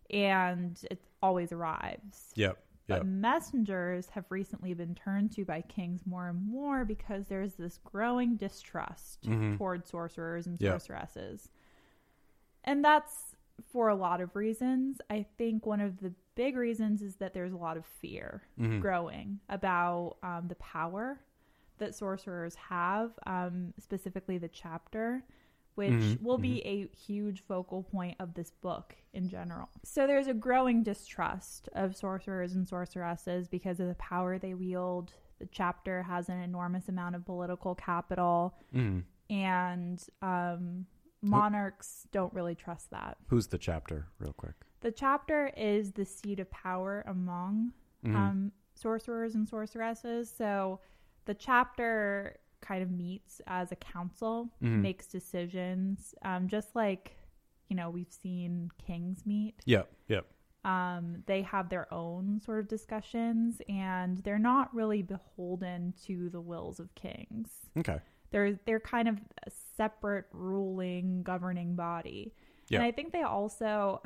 and 0.09 0.77
it 0.91 1.01
always 1.21 1.53
arrives. 1.53 2.33
Yep. 2.35 2.57
But 2.87 2.97
Yep. 2.97 3.05
messengers 3.05 4.09
have 4.09 4.25
recently 4.29 4.73
been 4.73 4.93
turned 4.93 5.31
to 5.33 5.45
by 5.45 5.61
kings 5.61 6.05
more 6.05 6.27
and 6.27 6.45
more 6.45 6.83
because 6.83 7.27
there's 7.27 7.55
this 7.55 7.77
growing 7.77 8.35
distrust 8.35 9.23
Mhm. 9.23 9.57
toward 9.57 9.87
sorcerers 9.87 10.47
and 10.47 10.59
sorceresses. 10.71 11.49
And 12.65 12.83
that's 12.83 13.35
for 13.61 13.87
a 13.87 13.95
lot 13.95 14.19
of 14.19 14.35
reasons. 14.35 14.99
I 15.09 15.23
think 15.23 15.65
one 15.65 15.79
of 15.79 15.99
the 16.01 16.13
big 16.35 16.55
reasons 16.57 17.01
is 17.01 17.15
that 17.17 17.33
there's 17.33 17.53
a 17.53 17.57
lot 17.57 17.77
of 17.77 17.85
fear 17.85 18.43
Mhm. 18.57 18.81
growing 18.81 19.39
about 19.47 20.17
um, 20.23 20.47
the 20.47 20.55
power 20.55 21.21
that 21.77 21.95
sorcerers 21.95 22.55
have, 22.55 23.17
um, 23.25 23.73
specifically 23.79 24.37
the 24.37 24.47
chapter, 24.49 25.23
which 25.75 25.91
Mhm, 25.91 26.21
will 26.21 26.37
be 26.37 26.61
a 26.65 26.87
huge 26.95 27.41
focal 27.41 27.83
point 27.83 28.15
of 28.19 28.33
this 28.33 28.51
book 28.51 28.95
in 29.13 29.27
general. 29.29 29.69
So 29.83 30.05
there's 30.07 30.27
a 30.27 30.33
growing 30.33 30.83
distrust 30.83 31.69
of 31.73 31.95
sorcerers 31.95 32.53
and 32.55 32.67
sorceresses 32.67 33.47
because 33.47 33.79
of 33.79 33.87
the 33.87 33.95
power 33.95 34.37
they 34.37 34.53
wield. 34.53 35.13
The 35.39 35.47
chapter 35.47 36.03
has 36.03 36.29
an 36.29 36.39
enormous 36.39 36.89
amount 36.89 37.15
of 37.15 37.25
political 37.25 37.75
capital, 37.75 38.55
Mm-hmm. 38.73 38.99
and 39.33 40.03
um, 40.21 40.85
monarchs 41.21 42.07
don't 42.11 42.33
really 42.33 42.55
trust 42.55 42.91
that. 42.91 43.17
Who's 43.27 43.47
the 43.47 43.57
chapter, 43.57 44.07
real 44.19 44.33
quick? 44.33 44.53
The 44.81 44.91
chapter 44.91 45.51
is 45.55 45.93
the 45.93 46.05
seat 46.05 46.39
of 46.39 46.51
power 46.51 47.03
among 47.07 47.73
Mhm. 48.03 48.15
um, 48.15 48.51
sorcerers 48.75 49.33
and 49.35 49.47
sorceresses. 49.47 50.29
So 50.29 50.81
the 51.25 51.33
chapter 51.33 52.35
kind 52.63 52.81
of 52.81 52.89
meets 52.89 53.41
as 53.45 53.71
a 53.71 53.75
council, 53.75 54.49
Mhm. 54.61 54.81
makes 54.81 55.05
decisions, 55.07 56.15
um, 56.23 56.47
just 56.47 56.75
like 56.75 57.15
you 57.69 57.75
know 57.75 57.89
we've 57.89 58.11
seen 58.11 58.69
kings 58.77 59.25
meet. 59.25 59.55
Yep. 59.65 59.91
Yep. 60.07 60.25
Um, 60.65 61.23
they 61.25 61.41
have 61.41 61.67
their 61.69 61.93
own 61.93 62.39
sort 62.39 62.59
of 62.59 62.67
discussions, 62.69 63.61
and 63.67 64.19
they're 64.19 64.39
not 64.39 64.73
really 64.73 65.01
beholden 65.01 65.93
to 66.05 66.29
the 66.29 66.39
wills 66.41 66.79
of 66.79 66.93
kings. 66.95 67.69
Okay. 67.77 67.99
They're 68.31 68.53
they're 68.65 68.79
kind 68.79 69.07
of 69.07 69.19
a 69.45 69.51
separate 69.51 70.25
ruling 70.31 71.21
governing 71.23 71.75
body. 71.75 72.33
Yeah. 72.69 72.79
And 72.79 72.85
I 72.87 72.91
think 72.91 73.11
they 73.11 73.23
also 73.23 74.01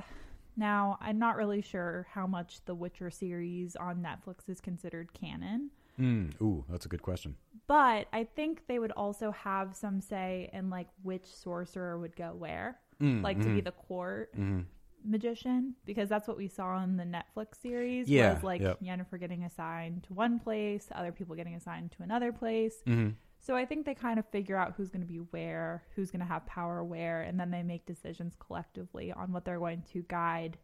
now 0.55 0.97
I'm 0.99 1.19
not 1.19 1.35
really 1.37 1.61
sure 1.61 2.07
how 2.11 2.25
much 2.25 2.65
the 2.65 2.73
Witcher 2.73 3.11
series 3.11 3.75
on 3.75 4.01
Netflix 4.01 4.49
is 4.49 4.59
considered 4.59 5.13
canon, 5.13 5.69
Mm. 5.99 6.39
Ooh, 6.41 6.65
that's 6.69 6.85
a 6.85 6.89
good 6.89 7.01
question. 7.01 7.35
but 7.67 8.07
I 8.13 8.23
think 8.23 8.67
they 8.67 8.79
would 8.79 8.91
also 8.93 9.31
have 9.31 9.75
some 9.75 9.99
say 10.01 10.49
in 10.53 10.69
like 10.69 10.87
which 11.03 11.25
sorcerer 11.25 11.97
would 11.99 12.15
go 12.15 12.33
where. 12.33 12.79
Mm, 13.01 13.21
like 13.23 13.39
to 13.41 13.49
be 13.49 13.61
mhm, 13.61 13.65
the 13.65 13.71
court 13.73 14.35
mhm. 14.35 14.65
magician 15.03 15.75
because 15.85 16.09
that's 16.09 16.27
what 16.27 16.35
we 16.37 16.47
saw 16.47 16.81
in 16.83 16.97
the 16.97 17.03
Netflix 17.03 17.61
series 17.61 18.09
Yeah, 18.09 18.33
was 18.33 18.43
like 18.43 18.61
yep. 18.61 18.79
Yennefer 18.81 19.19
getting 19.19 19.43
assigned 19.43 20.03
to 20.05 20.13
one 20.13 20.39
place, 20.39 20.87
other 20.93 21.11
people 21.11 21.35
getting 21.35 21.53
assigned 21.55 21.91
to 21.91 22.03
another 22.03 22.31
place. 22.31 22.75
Mhm. 22.87 23.13
So 23.39 23.55
I 23.55 23.65
think 23.65 23.85
they 23.85 23.93
kind 23.93 24.17
of 24.17 24.25
figure 24.29 24.57
out 24.57 24.73
who's 24.75 24.89
going 24.89 25.01
to 25.01 25.07
be 25.07 25.17
where, 25.17 25.83
who's 25.95 26.09
going 26.09 26.21
to 26.21 26.25
have 26.25 26.45
power 26.47 26.83
where, 26.83 27.21
and 27.21 27.39
then 27.39 27.51
they 27.51 27.61
make 27.63 27.85
decisions 27.85 28.33
collectively 28.39 29.11
on 29.11 29.31
what 29.31 29.45
they're 29.45 29.59
going 29.59 29.83
to 29.93 30.01
guide 30.03 30.57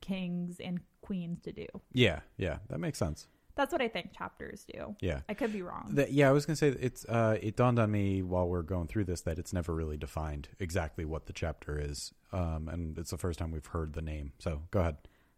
kings 0.00 0.60
and 0.60 0.80
queens 1.00 1.40
to 1.42 1.52
do. 1.52 1.66
Yeah, 1.92 2.20
yeah, 2.36 2.58
that 2.68 2.78
makes 2.78 2.98
sense. 2.98 3.26
That's 3.56 3.70
what 3.72 3.80
I 3.80 3.88
think 3.88 4.12
chapters 4.16 4.64
do. 4.72 4.96
Yeah. 5.00 5.20
I 5.28 5.34
could 5.34 5.52
be 5.52 5.62
wrong. 5.62 5.90
That, 5.92 6.12
yeah, 6.12 6.28
I 6.28 6.32
was 6.32 6.44
gonna 6.44 6.56
say 6.56 6.68
it's. 6.68 7.04
Uh, 7.04 7.38
it 7.40 7.56
dawned 7.56 7.78
on 7.78 7.90
me 7.90 8.22
while 8.22 8.48
we're 8.48 8.62
going 8.62 8.88
through 8.88 9.04
this 9.04 9.20
that 9.22 9.38
it's 9.38 9.52
never 9.52 9.74
really 9.74 9.96
defined 9.96 10.48
exactly 10.58 11.04
what 11.04 11.26
the 11.26 11.32
chapter 11.32 11.78
is, 11.78 12.12
um, 12.32 12.68
and 12.68 12.98
it's 12.98 13.10
the 13.10 13.18
first 13.18 13.38
time 13.38 13.52
we've 13.52 13.66
heard 13.66 13.92
the 13.92 14.02
name. 14.02 14.32
So 14.38 14.62
go 14.70 14.80
ahead. 14.80 14.96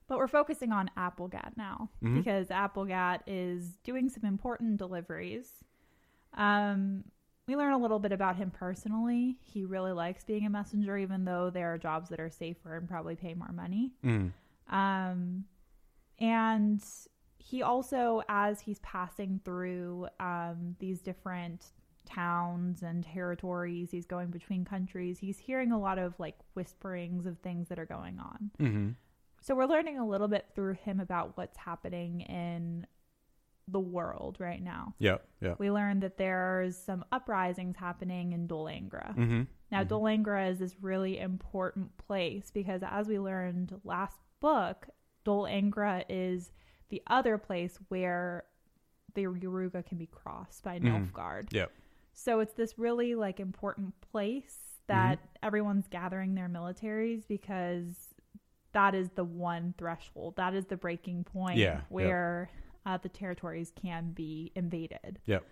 But 0.08 0.18
we're 0.18 0.28
focusing 0.28 0.72
on 0.72 0.88
Aplegatt 0.96 1.56
now 1.56 1.90
Mhm. 2.02 2.14
because 2.18 2.46
Aplegatt 2.48 3.20
is 3.26 3.76
doing 3.82 4.08
some 4.08 4.24
important 4.24 4.76
deliveries. 4.78 5.52
Um, 6.34 7.04
we 7.48 7.56
learn 7.56 7.72
a 7.72 7.78
little 7.78 7.98
bit 7.98 8.12
about 8.12 8.36
him 8.36 8.50
personally. 8.50 9.36
He 9.42 9.64
really 9.64 9.92
likes 9.92 10.24
being 10.24 10.46
a 10.46 10.50
messenger, 10.50 10.96
even 10.96 11.24
though 11.24 11.50
there 11.50 11.72
are 11.74 11.78
jobs 11.78 12.08
that 12.10 12.20
are 12.20 12.30
safer 12.30 12.76
and 12.76 12.88
probably 12.88 13.14
pay 13.16 13.34
more 13.34 13.52
money. 13.52 13.92
Mm. 14.04 14.32
Um, 14.68 15.44
and 16.18 16.82
he 17.48 17.62
also, 17.62 18.22
as 18.28 18.60
he's 18.60 18.80
passing 18.80 19.40
through 19.44 20.08
um, 20.18 20.74
these 20.80 21.00
different 21.00 21.66
towns 22.04 22.82
and 22.82 23.04
territories, 23.04 23.92
he's 23.92 24.04
going 24.04 24.30
between 24.30 24.64
countries, 24.64 25.20
he's 25.20 25.38
hearing 25.38 25.70
a 25.70 25.78
lot 25.78 25.96
of 25.96 26.18
like 26.18 26.34
whisperings 26.56 27.24
of 27.24 27.38
things 27.38 27.68
that 27.68 27.78
are 27.78 27.86
going 27.86 28.18
on. 28.18 28.50
hmm 28.58 28.88
So 29.42 29.54
we're 29.54 29.66
learning 29.66 29.96
a 29.98 30.04
little 30.06 30.26
bit 30.26 30.46
through 30.56 30.74
him 30.74 30.98
about 30.98 31.36
what's 31.36 31.56
happening 31.56 32.22
in 32.22 32.84
the 33.68 33.78
world 33.80 34.38
right 34.40 34.62
now. 34.62 34.94
Yeah, 34.98 35.18
Yep. 35.40 35.60
We 35.60 35.70
learned 35.70 36.02
that 36.02 36.16
there's 36.16 36.76
some 36.76 37.04
uprisings 37.12 37.76
happening 37.76 38.32
in 38.32 38.48
Dol 38.48 38.64
Angra. 38.64 39.14
hmm 39.14 39.42
Now, 39.70 39.84
Mhm. 39.84 39.88
Dol 39.88 40.02
Angra 40.02 40.50
is 40.50 40.58
this 40.58 40.76
really 40.82 41.18
important 41.20 41.96
place 41.96 42.50
because, 42.52 42.82
as 42.84 43.06
we 43.06 43.20
learned 43.20 43.80
last 43.84 44.18
book, 44.40 44.88
Dol 45.24 45.44
Angra 45.44 46.04
is 46.08 46.50
the 46.88 47.02
other 47.08 47.38
place 47.38 47.78
where 47.88 48.44
the 49.14 49.24
Yaruga 49.24 49.84
can 49.84 49.98
be 49.98 50.06
crossed 50.06 50.62
by. 50.62 50.78
Nilfgaard. 50.78 51.52
Yep. 51.52 51.72
So 52.12 52.40
it's 52.40 52.54
this 52.54 52.78
really 52.78 53.14
like 53.14 53.40
important 53.40 53.94
place 54.12 54.56
that 54.86 55.18
everyone's 55.42 55.88
gathering 55.88 56.34
their 56.34 56.48
militaries 56.48 57.22
because 57.26 58.14
that 58.72 58.94
is 58.94 59.10
the 59.16 59.24
one 59.24 59.74
threshold. 59.78 60.36
That 60.36 60.54
is 60.54 60.66
the 60.66 60.76
breaking 60.76 61.24
point 61.24 61.56
Yeah, 61.58 61.74
yep. 61.74 61.84
where 61.88 62.50
uh, 62.84 62.98
the 62.98 63.08
territories 63.08 63.72
can 63.80 64.12
be 64.12 64.52
invaded. 64.54 65.18
Yep. 65.26 65.44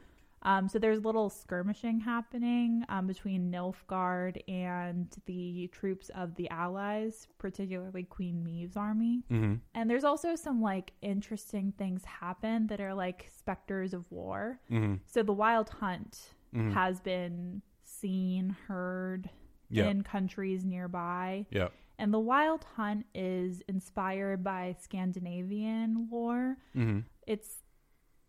Um, 0.45 0.69
so 0.69 0.79
there's 0.79 1.05
little 1.05 1.31
skirmishing 1.31 2.01
happening 2.01 2.85
um, 2.89 3.07
between 3.07 3.51
Nilfgaard 3.51 4.43
and 4.49 5.09
the 5.27 5.69
troops 5.73 6.11
of 6.15 6.35
the 6.35 6.49
Allies, 6.51 7.27
particularly 7.39 8.03
Queen 8.05 8.45
Maeve's 8.45 8.77
army. 8.77 9.23
hmm 9.29 9.55
And 9.75 9.89
there's 9.89 10.05
also 10.05 10.37
some 10.37 10.61
like 10.61 10.93
interesting 11.03 11.73
things 11.79 12.05
happen 12.05 12.67
that 12.67 12.81
are 12.81 12.95
like 12.95 13.31
specters 13.37 13.95
of 13.95 14.11
war. 14.13 14.61
hmm 14.69 14.95
So 15.07 15.23
the 15.23 15.33
Wild 15.33 15.71
Hunt 15.71 16.35
Mhm. 16.55 16.73
has 16.73 17.01
been 17.01 17.63
seen, 17.83 18.51
heard 18.69 19.31
Yep. 19.71 19.87
in 19.91 20.03
countries 20.03 20.65
nearby. 20.65 21.47
Yep. 21.51 21.73
And 21.99 22.13
the 22.13 22.19
Wild 22.21 22.65
Hunt 22.77 23.07
is 23.15 23.61
inspired 23.69 24.45
by 24.45 24.77
Scandinavian 24.79 26.09
lore. 26.11 26.59
hmm 26.75 27.01
It's 27.27 27.64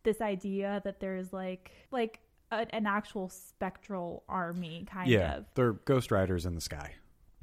this 0.05 0.21
idea 0.21 0.81
that 0.85 0.99
there's 1.01 1.33
like 1.33 1.71
like 1.91 2.21
a, 2.51 2.65
an 2.73 2.85
actual 2.87 3.27
spectral 3.27 4.23
army 4.29 4.85
kind 4.89 5.09
Yeah. 5.09 5.35
of 5.37 5.45
They're 5.55 5.73
ghost 5.73 6.11
riders 6.11 6.45
in 6.45 6.55
the 6.55 6.61
sky. 6.61 6.93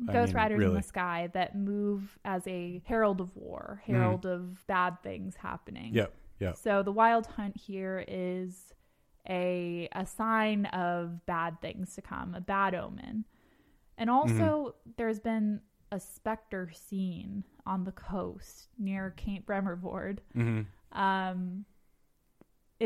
I 0.09 0.13
ghost 0.13 0.29
mean, 0.29 0.37
riders 0.37 0.63
in 0.63 0.75
the 0.75 0.83
sky 0.83 1.29
that 1.35 1.55
move 1.57 2.19
as 2.25 2.47
a 2.47 2.83
herald 2.87 3.21
of 3.21 3.37
war, 3.37 3.83
herald 3.87 4.25
of 4.27 4.67
bad 4.67 5.03
things 5.03 5.37
happening. 5.37 5.89
Mm-hmm. 5.89 5.97
Yep. 5.97 6.15
Yep. 6.41 6.57
So 6.57 6.83
the 6.83 6.91
wild 6.93 7.27
hunt 7.27 7.57
here 7.57 8.05
is 8.09 8.73
a 9.29 9.89
a 9.93 10.07
sign 10.07 10.67
of 10.67 11.25
bad 11.27 11.61
things 11.61 11.95
to 11.97 12.03
come, 12.03 12.35
a 12.35 12.41
bad 12.41 12.75
omen. 12.75 13.25
And 13.99 14.09
also 14.11 14.33
Mm-hmm. 14.33 14.91
there's 14.97 15.21
been 15.21 15.61
a 15.93 16.01
specter 16.01 16.71
seen 16.75 17.45
on 17.67 17.85
the 17.85 17.93
coast 17.93 18.69
near 18.79 19.11
Cape 19.17 19.47
Bremervoord. 19.47 20.19
hmm 20.35 20.63
Um 20.93 21.65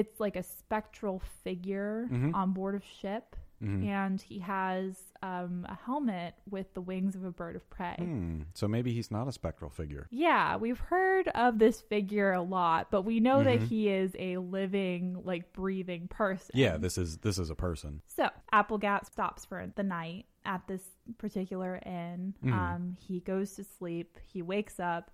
it's 0.00 0.20
like 0.20 0.36
a 0.36 0.42
spectral 0.42 1.18
figure 1.42 2.06
Mhm. 2.10 2.34
on 2.34 2.52
board 2.52 2.74
of 2.74 2.84
ship 2.84 3.36
hmm 3.60 3.82
and 3.84 4.20
he 4.20 4.38
has 4.40 5.00
um, 5.22 5.64
a 5.66 5.74
helmet 5.74 6.34
with 6.50 6.68
the 6.74 6.80
wings 6.82 7.16
of 7.16 7.24
a 7.24 7.30
bird 7.30 7.56
of 7.56 7.64
prey. 7.70 7.94
Hmm. 7.98 8.42
So 8.52 8.68
maybe 8.68 8.92
he's 8.92 9.10
not 9.10 9.26
a 9.28 9.32
spectral 9.32 9.70
figure. 9.70 10.06
Yeah, 10.10 10.56
we've 10.56 10.78
heard 10.78 11.28
of 11.28 11.58
this 11.58 11.80
figure 11.80 12.32
a 12.32 12.42
lot, 12.42 12.90
but 12.90 13.02
we 13.10 13.18
know 13.18 13.42
that 13.42 13.60
Mhm. 13.60 13.66
he 13.68 13.88
is 13.88 14.14
a 14.18 14.36
living, 14.36 15.22
like 15.24 15.54
breathing 15.54 16.06
person. 16.08 16.50
Yeah. 16.52 16.76
This 16.76 16.98
is 16.98 17.16
this 17.18 17.38
is 17.38 17.48
a 17.48 17.54
person. 17.54 18.02
So 18.08 18.28
Aplegatt 18.52 19.06
stops 19.06 19.46
for 19.46 19.66
the 19.74 19.82
night 19.82 20.26
at 20.44 20.66
this 20.68 20.84
particular 21.16 21.76
inn. 21.86 22.34
Mhm. 22.44 22.52
Um, 22.52 22.96
he 23.00 23.20
goes 23.20 23.54
to 23.56 23.64
sleep. 23.64 24.18
He 24.26 24.42
wakes 24.42 24.78
up. 24.78 25.10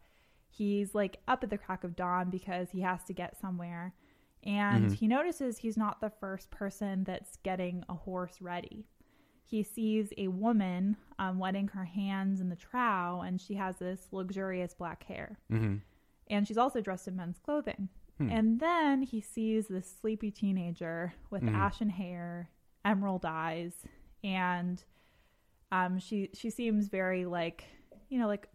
He's 0.48 0.94
like 0.96 1.20
up 1.28 1.44
at 1.44 1.50
the 1.50 1.58
crack 1.58 1.84
of 1.84 1.94
dawn 1.94 2.28
because 2.28 2.70
he 2.72 2.80
has 2.80 3.04
to 3.04 3.14
get 3.14 3.36
somewhere. 3.38 3.94
And 4.44 4.86
Mhm. 4.90 4.94
he 4.94 5.06
notices 5.08 5.58
he's 5.58 5.76
not 5.76 6.00
the 6.00 6.10
first 6.10 6.50
person 6.50 7.04
that's 7.04 7.36
getting 7.36 7.84
a 7.88 7.94
horse 7.94 8.40
ready. 8.42 8.86
He 9.44 9.62
sees 9.62 10.12
a 10.16 10.28
woman 10.28 10.96
um, 11.18 11.38
wetting 11.38 11.68
her 11.68 11.84
hands 11.84 12.40
in 12.40 12.48
the 12.48 12.56
trough, 12.56 13.22
and 13.24 13.40
she 13.40 13.54
has 13.54 13.76
this 13.78 14.08
luxurious 14.12 14.74
black 14.74 15.04
hair. 15.04 15.38
hmm 15.48 15.76
And 16.28 16.46
she's 16.48 16.56
also 16.58 16.80
dressed 16.80 17.06
in 17.08 17.16
men's 17.16 17.38
clothing. 17.38 17.88
Hmm. 18.18 18.30
And 18.30 18.60
then 18.60 19.02
he 19.02 19.20
sees 19.20 19.68
this 19.68 19.86
sleepy 20.00 20.30
teenager 20.30 21.14
with 21.30 21.42
Mhm. 21.42 21.54
ashen 21.54 21.90
hair, 21.90 22.50
emerald 22.84 23.24
eyes, 23.24 23.84
and 24.24 24.82
um, 25.70 25.98
she 25.98 26.30
she 26.34 26.50
seems 26.50 26.88
very 26.88 27.24
like 27.24 27.64
you 28.08 28.18
know 28.18 28.26
like 28.26 28.48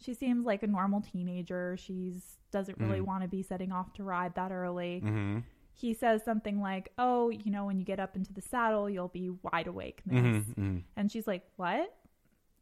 she 0.00 0.14
seems 0.14 0.46
like 0.46 0.62
a 0.62 0.66
normal 0.66 1.00
teenager. 1.00 1.76
She's 1.76 2.38
doesn't 2.50 2.78
really 2.78 3.00
Mhm. 3.00 3.06
want 3.06 3.22
to 3.22 3.28
be 3.28 3.42
setting 3.42 3.72
off 3.72 3.92
to 3.94 4.04
ride 4.04 4.34
that 4.36 4.50
early. 4.52 5.00
hmm 5.00 5.38
He 5.74 5.94
says 5.94 6.24
something 6.24 6.60
like, 6.60 6.92
"Oh, 6.98 7.28
you 7.30 7.50
know, 7.52 7.66
when 7.66 7.78
you 7.78 7.84
get 7.84 8.00
up 8.00 8.16
into 8.16 8.32
the 8.32 8.40
saddle, 8.40 8.88
you'll 8.90 9.08
be 9.08 9.30
wide 9.30 9.66
awake, 9.68 10.02
miss." 10.06 10.44
hmm 10.46 10.52
hmm 10.52 10.78
And 10.96 11.10
she's 11.12 11.26
like, 11.26 11.44
"What?" 11.56 11.94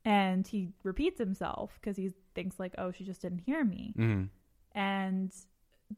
And 0.05 0.47
he 0.47 0.73
repeats 0.83 1.19
himself 1.19 1.79
because 1.81 1.97
he 1.97 2.13
thinks 2.35 2.59
like, 2.61 2.75
"Oh, 2.79 2.91
she 2.93 3.05
just 3.05 3.23
didn't 3.23 3.39
hear 3.41 3.65
me." 3.65 3.93
hmm 3.97 4.25
And 4.73 5.33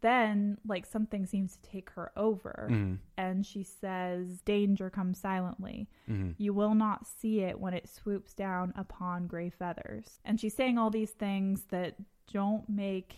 then 0.01 0.59
like 0.67 0.85
something 0.87 1.25
seems 1.27 1.57
to 1.57 1.63
take 1.71 1.91
her 1.91 2.13
over 2.17 2.67
hmm 2.69 2.95
and 3.17 3.45
she 3.45 3.63
says, 3.63 4.41
"Danger 4.43 4.91
comes 4.91 5.19
silently. 5.19 5.89
hmm 6.07 6.31
You 6.39 6.53
will 6.55 6.75
not 6.75 7.07
see 7.07 7.41
it 7.41 7.59
when 7.59 7.75
it 7.75 7.89
swoops 7.89 8.33
down 8.35 8.73
upon 8.77 9.27
gray 9.27 9.51
feathers." 9.51 10.21
And 10.25 10.39
she's 10.41 10.55
saying 10.55 10.79
all 10.79 10.91
these 10.91 11.13
things 11.13 11.65
that 11.71 11.97
don't 12.33 12.69
make 12.69 13.17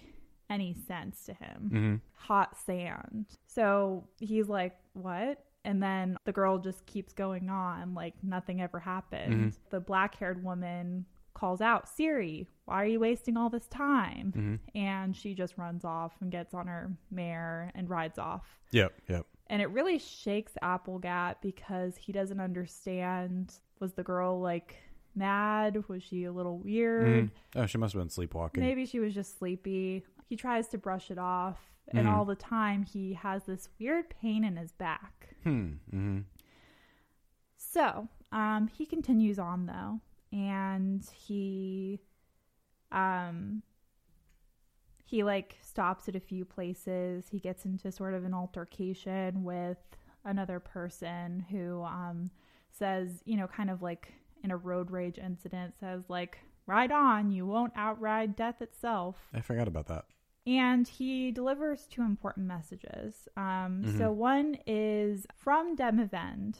any 0.49 0.75
sense 0.75 1.25
to 1.27 1.35
him 1.35 1.69
hmm 1.71 1.95
hot 2.13 2.57
sand. 2.57 3.27
So 3.47 4.05
he's 4.19 4.49
like, 4.49 4.77
What? 4.93 5.45
And 5.65 5.83
then 5.83 6.17
the 6.25 6.33
girl 6.33 6.59
just 6.59 6.87
keeps 6.87 7.13
going 7.13 7.51
on 7.51 7.93
like 7.95 8.15
nothing 8.23 8.61
ever 8.63 8.79
happened. 8.79 9.57
The 9.71 9.81
black 9.81 10.15
haired 10.15 10.43
woman 10.43 11.05
calls 11.41 11.61
out, 11.63 11.87
Ciri, 11.87 12.47
why 12.67 12.83
are 12.83 12.87
you 12.87 13.01
wasting 13.01 13.37
all 13.37 13.49
this 13.51 13.67
time? 13.69 14.33
hmm 14.33 14.55
And 14.79 15.17
she 15.17 15.35
just 15.35 15.57
runs 15.59 15.85
off 15.85 16.13
and 16.21 16.31
gets 16.31 16.53
on 16.55 16.67
her 16.67 16.93
mare 17.11 17.73
and 17.75 17.89
rides 17.89 18.19
off. 18.19 18.61
Yep. 18.73 18.93
Yep. 19.09 19.27
And 19.49 19.61
it 19.63 19.71
really 19.71 19.99
shakes 19.99 20.53
Aplegatt 20.63 21.37
because 21.43 21.97
he 21.97 22.13
doesn't 22.13 22.41
understand 22.41 23.55
was 23.81 23.95
the 23.95 24.03
girl 24.05 24.41
like 24.41 24.77
mad? 25.17 25.83
Was 25.89 26.03
she 26.05 26.25
a 26.25 26.33
little 26.33 26.59
weird? 26.59 27.25
Mhm. 27.25 27.31
Oh, 27.57 27.67
she 27.67 27.79
must 27.79 27.95
have 27.95 28.01
been 28.01 28.11
sleepwalking. 28.11 28.63
Maybe 28.63 28.87
she 28.87 29.01
was 29.01 29.13
just 29.15 29.39
sleepy. 29.39 30.05
He 30.29 30.37
tries 30.37 30.69
to 30.69 30.79
brush 30.79 31.11
it 31.11 31.19
off, 31.19 31.59
and 31.89 32.07
Mhm. 32.07 32.13
all 32.13 32.25
the 32.25 32.37
time 32.37 32.85
he 32.85 33.15
has 33.15 33.45
this 33.47 33.69
weird 33.81 34.09
pain 34.11 34.45
in 34.45 34.57
his 34.57 34.71
back. 34.73 35.35
Hmm. 35.43 35.73
hmm 35.91 36.19
So, 37.57 38.09
um, 38.33 38.69
he 38.69 38.87
continues 38.87 39.39
on 39.39 39.67
though, 39.67 40.01
and 40.33 41.05
he, 41.13 42.01
um, 42.93 43.63
he 45.05 45.23
like 45.25 45.57
stops 45.63 46.09
at 46.09 46.15
a 46.17 46.21
few 46.21 46.45
places. 46.45 47.27
He 47.31 47.39
gets 47.41 47.65
into 47.65 47.91
sort 47.91 48.15
of 48.15 48.25
an 48.25 48.35
altercation 48.35 49.43
with 49.43 49.79
another 50.25 50.61
person 50.61 51.45
who, 51.51 51.83
um, 51.83 52.31
says, 52.71 53.23
you 53.25 53.37
know, 53.37 53.49
kind 53.49 53.71
of 53.71 53.83
like 53.83 54.13
in 54.45 54.51
a 54.51 54.57
road 54.57 54.91
rage 54.91 55.19
incident 55.19 55.75
says 55.81 56.05
like, 56.09 56.39
"Ride 56.67 56.93
on, 56.93 57.31
you 57.31 57.45
won't 57.47 57.73
outride 57.75 58.37
death 58.37 58.63
itself." 58.63 59.29
I 59.35 59.41
forgot 59.41 59.67
about 59.69 59.89
that. 59.89 60.05
And 60.47 60.87
he 60.89 61.31
delivers 61.33 61.87
two 61.87 62.03
important 62.03 62.47
messages. 62.47 63.29
Um, 63.37 63.83
Mhm. 63.85 63.99
So 63.99 64.13
one 64.13 64.57
is 64.67 65.27
from 65.35 65.77
Demavend, 65.77 66.59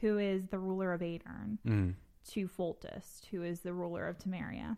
who 0.00 0.18
is 0.18 0.48
the 0.48 0.58
ruler 0.58 0.92
of 0.92 1.02
Aedirn, 1.02 1.58
Mm. 1.64 1.94
To 2.28 2.48
Foltest, 2.48 3.26
who 3.30 3.42
is 3.42 3.60
the 3.60 3.72
ruler 3.72 4.06
of 4.06 4.18
Temeria. 4.18 4.76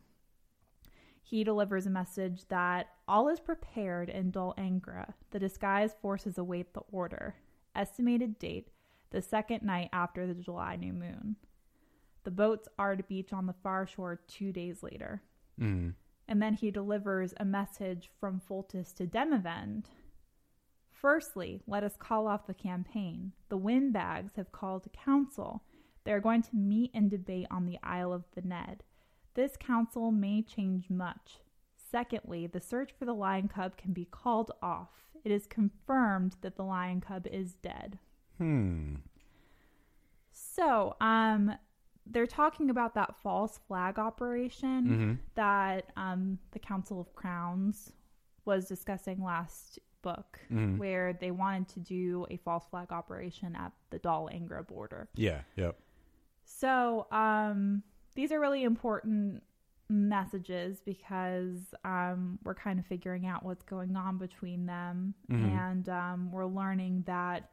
He 1.23 1.45
delivers 1.45 1.87
a 1.87 1.91
message 1.91 2.43
that 2.49 2.89
all 3.09 3.29
is 3.29 3.41
prepared 3.41 4.09
in 4.11 4.31
Dol 4.31 4.55
Angra. 4.59 5.15
The 5.31 5.39
disguised 5.39 5.97
forces 6.03 6.37
await 6.37 6.75
the 6.75 6.83
order. 6.91 7.37
Estimated 7.75 8.39
date, 8.39 8.69
the 9.11 9.23
second 9.23 9.63
night 9.63 9.89
after 9.93 10.27
the 10.27 10.35
July 10.35 10.77
new 10.77 10.93
moon. 10.93 11.37
The 12.25 12.31
boats 12.31 12.69
are 12.79 12.97
to 12.97 13.03
beach 13.03 13.33
on 13.33 13.47
the 13.47 13.55
far 13.63 13.87
shore 13.87 14.21
two 14.29 14.53
days 14.53 14.83
later. 14.83 15.23
Mm. 15.61 15.95
And 16.29 16.43
then 16.43 16.55
he 16.55 16.71
delivers 16.71 17.35
a 17.37 17.45
message 17.45 18.11
from 18.21 18.41
Foltest 18.41 18.97
to 18.97 19.07
Demavend. 19.07 19.87
Firstly, 20.93 21.61
let 21.67 21.83
us 21.83 21.97
call 21.99 22.29
off 22.29 22.47
the 22.47 22.55
campaign. 22.55 23.33
The 23.49 23.57
windbags 23.57 24.37
have 24.37 24.53
called 24.53 24.87
a 24.87 25.05
council. 25.05 25.65
They 26.05 26.13
are 26.13 26.21
going 26.21 26.43
to 26.43 26.57
meet 26.57 26.91
and 26.95 27.11
debate 27.11 27.47
on 27.51 27.67
the 27.67 27.79
Isle 27.83 28.13
of 28.13 28.25
Thanedd. 28.35 28.81
This 29.35 29.57
council 29.57 30.11
may 30.11 30.43
change 30.43 30.91
much. 30.91 31.41
Secondly, 31.77 32.47
the 32.47 32.61
search 32.61 32.93
for 32.99 33.05
the 33.05 33.15
lion 33.15 33.49
cub 33.49 33.77
can 33.77 33.93
be 33.93 34.05
called 34.07 34.51
off. 34.63 34.91
It 35.25 35.31
is 35.31 35.47
confirmed 35.47 36.37
that 36.41 36.57
the 36.57 36.65
lion 36.65 37.01
cub 37.01 37.27
is 37.31 37.55
dead. 37.55 37.99
Hmm. 38.39 38.97
So, 40.33 40.97
um, 41.01 41.53
they're 42.07 42.27
talking 42.27 42.71
about 42.71 42.95
that 42.95 43.15
false 43.23 43.59
flag 43.69 43.99
operation 43.99 44.87
hmm 44.87 45.13
that 45.35 45.93
um, 45.97 46.39
the 46.51 46.59
Council 46.59 47.01
of 47.01 47.15
Crowns 47.15 47.93
was 48.45 48.67
discussing 48.67 49.23
last 49.23 49.79
book, 50.03 50.41
Mhm. 50.51 50.79
where 50.79 51.13
they 51.13 51.31
wanted 51.31 51.69
to 51.69 51.81
do 51.81 52.27
a 52.29 52.37
false 52.39 52.67
flag 52.67 52.91
operation 52.91 53.55
at 53.55 53.73
the 53.91 54.01
Dol 54.01 54.29
Angra 54.33 54.67
border. 54.67 55.09
Yeah. 55.15 55.43
Yep. 55.57 55.79
So 56.59 57.07
um, 57.11 57.83
these 58.15 58.31
are 58.33 58.41
really 58.41 58.63
important 58.65 59.43
messages 59.89 60.81
because 60.85 61.75
um, 61.85 62.39
we're 62.45 62.55
kind 62.55 62.79
of 62.79 62.87
figuring 62.87 63.27
out 63.27 63.45
what's 63.45 63.63
going 63.63 63.97
on 63.97 64.19
between 64.19 64.67
them, 64.67 65.15
Mhm. 65.31 65.45
and 65.45 65.89
um, 65.89 66.33
we're 66.33 66.47
learning 66.47 67.03
that 67.07 67.51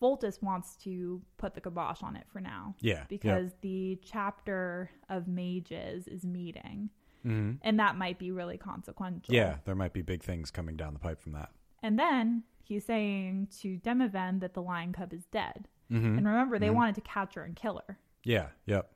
Foltest 0.00 0.42
wants 0.42 0.76
to 0.76 1.20
put 1.36 1.54
the 1.54 1.60
kibosh 1.60 2.02
on 2.02 2.16
it 2.16 2.26
for 2.32 2.40
now 2.40 2.74
Yeah. 2.80 3.04
because 3.08 3.52
the 3.60 3.98
chapter 4.02 4.90
of 5.10 5.28
mages 5.28 6.08
is 6.08 6.24
meeting 6.24 6.88
hmm 7.22 7.52
and 7.60 7.78
that 7.78 7.96
might 7.96 8.18
be 8.18 8.30
really 8.30 8.56
consequential 8.56 9.34
Yeah. 9.34 9.58
There 9.66 9.74
might 9.74 9.92
be 9.92 10.00
big 10.00 10.22
things 10.22 10.50
coming 10.50 10.74
down 10.74 10.94
the 10.94 10.98
pipe 11.00 11.20
from 11.20 11.32
that. 11.32 11.50
and 11.82 11.98
then 11.98 12.44
he's 12.64 12.86
saying 12.86 13.48
to 13.60 13.78
Demavend 13.80 14.40
that 14.40 14.54
the 14.54 14.62
lion 14.62 14.94
cub 14.94 15.12
is 15.12 15.26
dead 15.26 15.68
hmm 15.90 16.16
and 16.18 16.26
remember 16.26 16.58
they 16.58 16.68
Mhm. 16.68 16.74
wanted 16.74 16.94
to 16.96 17.00
catch 17.02 17.34
her 17.34 17.42
and 17.44 17.56
kill 17.56 17.82
her 17.86 17.98
Yeah. 18.24 18.48
Yep. 18.66 18.90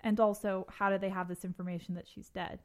and 0.00 0.20
also 0.20 0.66
how 0.68 0.90
do 0.90 0.98
they 0.98 1.08
have 1.08 1.28
this 1.28 1.44
information 1.44 1.94
that 1.94 2.06
she's 2.06 2.28
dead 2.28 2.60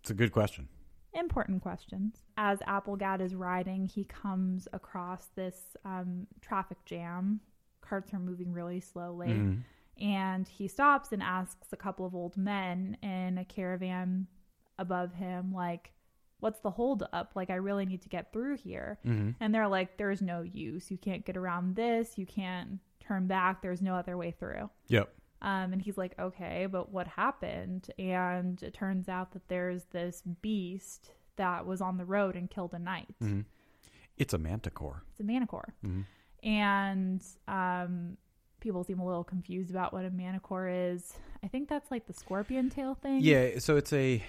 It's 0.00 0.10
a 0.10 0.14
good 0.14 0.32
question. 0.32 0.68
important 1.14 1.62
questions 1.62 2.24
as 2.36 2.58
Aplegatt 2.60 3.20
is 3.20 3.34
riding 3.34 3.86
he 3.86 4.04
comes 4.04 4.66
across 4.72 5.26
this 5.34 5.76
um, 5.84 6.26
traffic 6.40 6.78
jam 6.84 7.40
carts 7.82 8.12
are 8.14 8.18
moving 8.18 8.52
really 8.52 8.80
slowly 8.80 9.28
Mhm. 9.28 9.62
and 10.00 10.48
he 10.48 10.66
stops 10.68 11.12
and 11.12 11.22
asks 11.22 11.72
a 11.72 11.76
couple 11.76 12.06
of 12.06 12.14
old 12.14 12.36
men 12.36 12.96
in 13.02 13.36
a 13.38 13.44
caravan 13.44 14.26
above 14.78 15.12
him 15.14 15.52
like 15.52 15.92
what's 16.42 16.60
the 16.60 16.70
hold 16.70 17.04
up 17.12 17.32
like 17.34 17.50
i 17.50 17.54
really 17.54 17.86
need 17.86 18.02
to 18.02 18.08
get 18.08 18.32
through 18.32 18.56
here 18.56 18.98
Mhm. 19.06 19.34
and 19.40 19.54
they're 19.54 19.68
like 19.68 19.96
there's 19.96 20.20
no 20.20 20.42
use 20.42 20.90
you 20.90 20.98
can't 20.98 21.24
get 21.24 21.36
around 21.36 21.76
this 21.76 22.18
you 22.18 22.26
can't 22.26 22.80
turn 23.00 23.26
back 23.26 23.62
there's 23.62 23.80
no 23.80 23.94
other 23.94 24.16
way 24.16 24.30
through 24.32 24.68
Yep. 24.88 25.12
um, 25.40 25.72
and 25.72 25.80
he's 25.82 25.96
like 25.96 26.14
okay 26.18 26.66
but 26.66 26.90
what 26.92 27.06
happened 27.06 27.90
and 27.98 28.62
it 28.62 28.74
turns 28.74 29.08
out 29.08 29.32
that 29.32 29.46
there's 29.48 29.84
this 29.92 30.22
beast 30.42 31.12
that 31.36 31.64
was 31.64 31.80
on 31.80 31.96
the 31.96 32.04
road 32.04 32.34
and 32.36 32.50
killed 32.50 32.74
a 32.74 32.78
knight 32.78 33.14
hmm 33.20 33.40
It's 34.18 34.34
a 34.34 34.38
manticore. 34.38 35.04
it's 35.10 35.20
a 35.20 35.24
manicore 35.24 35.72
Mhm. 35.84 36.04
and 36.42 37.24
um, 37.48 38.16
people 38.60 38.84
seem 38.84 38.98
a 39.00 39.06
little 39.06 39.24
confused 39.24 39.70
about 39.70 39.92
what 39.92 40.04
a 40.04 40.10
manicore 40.10 40.92
is. 40.94 41.14
I 41.42 41.48
think 41.48 41.68
that's 41.68 41.90
like 41.90 42.06
the 42.06 42.12
scorpion 42.12 42.68
tail 42.70 42.94
thing. 42.94 43.20
Yeah, 43.22 43.58
so 43.58 43.76
it's 43.76 43.92
a 43.92 44.22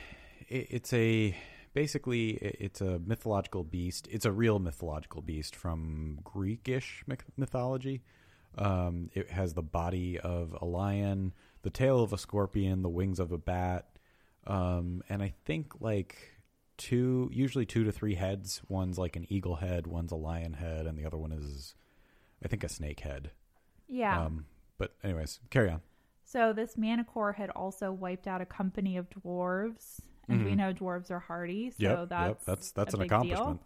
it- 0.49 0.67
it's 0.71 0.93
a 0.93 1.35
basically 1.73 2.31
it's 2.31 2.81
a 2.81 2.99
mythological 2.99 3.63
beast. 3.63 4.07
It's 4.11 4.25
a 4.25 4.31
real 4.31 4.59
mythological 4.59 5.21
beast 5.21 5.55
from 5.55 6.19
Greekish 6.23 7.03
myth- 7.07 7.25
mythology. 7.37 8.01
Um, 8.57 9.09
it 9.13 9.31
has 9.31 9.53
the 9.53 9.63
body 9.63 10.19
of 10.19 10.55
a 10.61 10.65
lion, 10.65 11.33
the 11.63 11.71
tail 11.71 12.01
of 12.01 12.13
a 12.13 12.17
scorpion, 12.17 12.83
the 12.83 12.89
wings 12.89 13.19
of 13.19 13.31
a 13.31 13.37
bat, 13.37 13.87
um, 14.45 15.01
and 15.09 15.23
I 15.23 15.33
think 15.45 15.81
like 15.81 16.15
two, 16.77 17.29
usually 17.33 17.65
two 17.65 17.83
to 17.83 17.91
three 17.91 18.15
heads. 18.15 18.61
One's 18.69 18.99
like 18.99 19.15
an 19.15 19.25
eagle 19.29 19.55
head, 19.55 19.87
one's 19.87 20.11
a 20.11 20.15
lion 20.15 20.53
head, 20.53 20.85
and 20.85 20.97
the 20.97 21.05
other 21.05 21.17
one 21.17 21.31
is, 21.31 21.73
I 22.43 22.47
think, 22.47 22.63
a 22.63 22.69
snake 22.69 22.99
head. 22.99 23.31
Yeah. 23.87 24.25
Um, 24.25 24.45
but 24.77 24.93
anyways, 25.03 25.39
carry 25.49 25.69
on. 25.69 25.81
so 26.25 26.53
this 26.53 26.75
manicore 26.75 27.35
had 27.35 27.49
also 27.51 27.91
wiped 27.91 28.27
out 28.27 28.41
a 28.41 28.45
company 28.45 28.97
of 28.97 29.07
dwarves, 29.09 30.01
and 30.29 30.43
we 30.43 30.53
Mhm. 30.53 30.57
know 30.57 30.73
dwarves 30.73 31.11
are 31.11 31.19
hardy. 31.19 31.71
So 31.71 31.79
yep, 31.81 32.09
that's 32.09 32.45
yep, 32.45 32.45
that's 32.45 32.71
that's 32.71 32.93
an 32.93 32.99
big 33.01 33.09
deal. 33.09 33.15
accomplishment. 33.15 33.61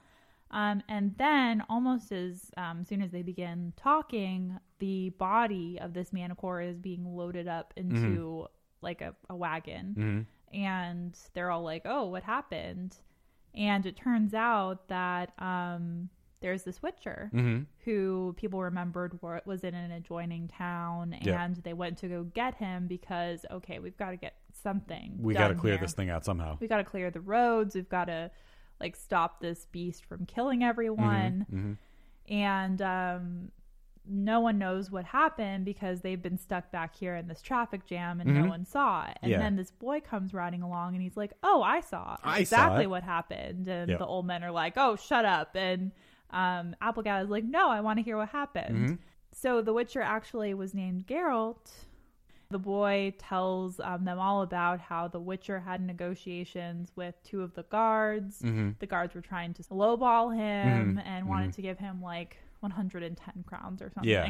Um, 0.49 0.81
and 0.87 1.13
then, 1.17 1.61
almost 1.69 2.11
as 2.11 2.51
um, 2.55 2.85
soon 2.85 3.01
as 3.01 3.11
they 3.11 3.21
begin 3.21 3.73
talking, 3.75 4.57
the 4.79 5.09
body 5.11 5.77
of 5.81 5.93
this 5.93 6.11
manicore 6.11 6.65
is 6.65 6.79
being 6.79 7.05
loaded 7.17 7.47
up 7.49 7.73
Mm-hmm. 7.91 8.15
into 8.15 8.47
like 8.81 9.01
a, 9.01 9.13
a 9.29 9.35
wagon. 9.35 9.93
hmm 9.95 10.21
and 10.53 11.17
they're 11.33 11.51
all 11.51 11.63
like, 11.63 11.81
"Oh, 11.85 12.05
what 12.05 12.23
happened?" 12.23 12.95
And 13.53 13.85
it 13.85 13.97
turns 13.97 14.33
out 14.33 14.87
that 14.87 15.33
um, 15.41 16.09
there's 16.41 16.63
this 16.63 16.81
Witcher 16.81 17.29
hmm 17.31 17.61
who 17.79 18.33
people 18.37 18.61
remembered 18.61 19.21
were, 19.21 19.41
was 19.45 19.63
in 19.63 19.73
an 19.73 19.91
adjoining 19.91 20.47
town, 20.47 21.13
and 21.13 21.55
Yeah. 21.57 21.61
they 21.63 21.73
went 21.73 21.97
to 21.99 22.07
go 22.07 22.23
get 22.23 22.55
him 22.55 22.87
because 22.87 23.45
okay, 23.51 23.79
we've 23.79 23.97
got 23.97 24.11
to 24.11 24.17
get 24.17 24.35
something. 24.57 25.15
We 25.19 25.33
got 25.33 25.49
to 25.49 25.55
clear 25.55 25.73
here. 25.75 25.81
this 25.81 25.93
thing 25.93 26.09
out 26.09 26.25
somehow. 26.25 26.57
We 26.59 26.67
got 26.67 26.77
to 26.77 26.83
clear 26.83 27.09
the 27.11 27.21
roads. 27.21 27.75
We've 27.75 27.87
got 27.89 28.05
to 28.05 28.31
like 28.79 28.95
stop 28.95 29.39
this 29.41 29.65
beast 29.71 30.05
from 30.05 30.25
killing 30.25 30.63
everyone 30.63 31.45
hmm 31.49 31.73
and 32.29 32.81
um, 32.81 33.51
no 34.05 34.39
one 34.41 34.57
knows 34.57 34.91
what 34.91 35.05
happened 35.05 35.63
because 35.65 36.01
they've 36.01 36.21
been 36.21 36.37
stuck 36.37 36.71
back 36.71 36.93
here 36.95 37.15
in 37.15 37.27
this 37.29 37.41
traffic 37.41 37.85
jam 37.85 38.19
and 38.19 38.33
no 38.33 38.43
Mhm. 38.43 38.49
one 38.49 38.65
saw 38.65 39.05
it. 39.07 39.17
And 39.21 39.31
Yeah. 39.31 39.37
then 39.39 39.55
this 39.55 39.71
boy 39.71 40.01
comes 40.01 40.33
riding 40.33 40.61
along 40.61 40.93
and 40.93 41.01
he's 41.01 41.15
like, 41.17 41.31
"Oh, 41.43 41.61
I 41.61 41.79
saw 41.79 42.17
I 42.23 42.39
exactly 42.39 42.83
it." 42.83 42.89
what 42.89 43.03
happened." 43.03 43.67
And 43.69 43.89
Yep. 43.89 43.99
the 43.99 44.05
old 44.05 44.25
men 44.25 44.43
are 44.43 44.51
like, 44.51 44.73
"Oh, 44.77 44.95
shut 44.97 45.23
up!" 45.25 45.55
And 45.55 45.91
um, 46.31 46.75
Applegate 46.81 47.23
is 47.23 47.29
like, 47.29 47.45
"No, 47.45 47.69
I 47.69 47.79
want 47.79 47.97
to 47.99 48.03
hear 48.03 48.17
what 48.17 48.29
happened." 48.29 48.89
Mhm. 48.89 48.97
So 49.31 49.61
the 49.61 49.71
Witcher 49.73 50.01
actually 50.01 50.53
was 50.53 50.73
named 50.73 51.07
Geralt. 51.07 51.85
The 52.49 52.59
boy 52.59 53.13
tells 53.17 53.79
um, 53.81 54.05
them 54.05 54.19
all 54.19 54.41
about 54.41 54.79
how 54.79 55.07
the 55.09 55.19
Witcher 55.19 55.59
had 55.59 55.81
negotiations 55.81 56.91
with 56.95 57.15
two 57.23 57.41
of 57.41 57.53
the 57.55 57.63
guards 57.63 58.41
hmm 58.41 58.71
the 58.79 58.85
guards 58.85 59.15
were 59.15 59.21
trying 59.21 59.53
to 59.55 59.63
lowball 59.63 60.33
him 60.35 60.97
Mhm, 60.97 61.03
and 61.05 61.27
wanted 61.27 61.51
mhm. 61.51 61.55
to 61.55 61.61
give 61.61 61.77
him 61.79 62.01
like 62.01 62.37
110 62.61 63.43
crowns 63.45 63.81
or 63.81 63.89
something. 63.89 64.09
Yeah. 64.09 64.29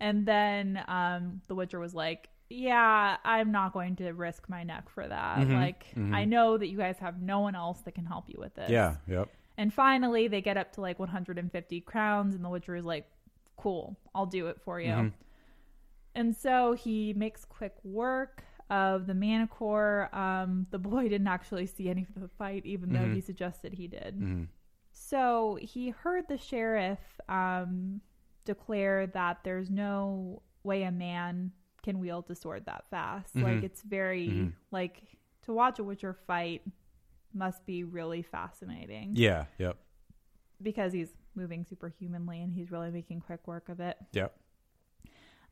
And 0.00 0.26
then 0.26 0.82
um, 0.88 1.40
the 1.48 1.54
Witcher 1.54 1.78
was 1.78 1.94
like, 1.94 2.28
"Yeah, 2.50 3.16
I'm 3.24 3.52
not 3.52 3.72
going 3.72 3.96
to 3.96 4.12
risk 4.12 4.48
my 4.48 4.62
neck 4.64 4.88
for 4.88 5.06
that. 5.06 5.38
Mhm, 5.38 5.52
Like, 5.52 5.86
mhm. 5.96 6.14
I 6.14 6.24
know 6.24 6.56
that 6.58 6.68
you 6.68 6.76
guys 6.78 6.98
have 6.98 7.20
no 7.22 7.40
one 7.40 7.54
else 7.54 7.80
that 7.82 7.92
can 7.94 8.06
help 8.06 8.28
you 8.28 8.36
with 8.38 8.54
this." 8.54 8.70
Yeah. 8.70 8.96
Yep. 9.06 9.28
And 9.56 9.72
finally, 9.72 10.28
they 10.28 10.40
get 10.40 10.56
up 10.56 10.72
to 10.72 10.80
like 10.80 10.98
150 10.98 11.80
crowns, 11.82 12.34
and 12.34 12.44
the 12.44 12.48
Witcher 12.48 12.74
is 12.74 12.84
like, 12.84 13.06
"Cool, 13.56 13.96
I'll 14.14 14.26
do 14.26 14.48
it 14.48 14.60
for 14.62 14.80
you." 14.80 14.90
Mhm. 14.92 15.12
And 16.14 16.34
so 16.36 16.72
he 16.74 17.12
makes 17.14 17.44
quick 17.44 17.74
work 17.82 18.44
of 18.70 19.06
the 19.06 19.12
manicore. 19.14 20.12
Um, 20.14 20.66
the 20.70 20.78
boy 20.78 21.08
didn't 21.08 21.26
actually 21.28 21.66
see 21.66 21.88
any 21.90 22.06
of 22.14 22.20
the 22.22 22.28
fight, 22.28 22.64
even 22.64 22.92
though 22.92 23.00
Mhm. 23.00 23.14
he 23.14 23.20
suggested 23.20 23.72
he 23.74 23.88
did. 23.88 24.14
hmm 24.14 24.44
So 24.92 25.58
he 25.60 25.90
heard 25.90 26.28
the 26.28 26.38
sheriff 26.38 27.00
um, 27.28 28.00
declare 28.44 29.06
that 29.08 29.38
there's 29.42 29.70
no 29.70 30.42
way 30.62 30.84
a 30.84 30.92
man 30.92 31.50
can 31.82 31.98
wield 31.98 32.30
a 32.30 32.34
sword 32.34 32.64
that 32.66 32.84
fast. 32.90 33.34
Mhm. 33.34 33.42
Like 33.42 33.62
it's 33.64 33.82
very 33.82 34.28
Mhm. 34.28 34.52
like 34.70 35.02
to 35.42 35.52
watch 35.52 35.78
a 35.78 35.84
Witcher 35.84 36.14
fight 36.14 36.62
must 37.34 37.66
be 37.66 37.82
really 37.84 38.22
fascinating 38.22 39.10
Yeah. 39.16 39.46
Yep. 39.58 39.76
because 40.62 40.92
he's 40.92 41.12
moving 41.34 41.64
superhumanly 41.64 42.40
and 42.40 42.52
he's 42.52 42.70
really 42.70 42.90
making 42.90 43.20
quick 43.20 43.46
work 43.46 43.68
of 43.68 43.80
it. 43.80 43.98
Yep. 44.12 44.38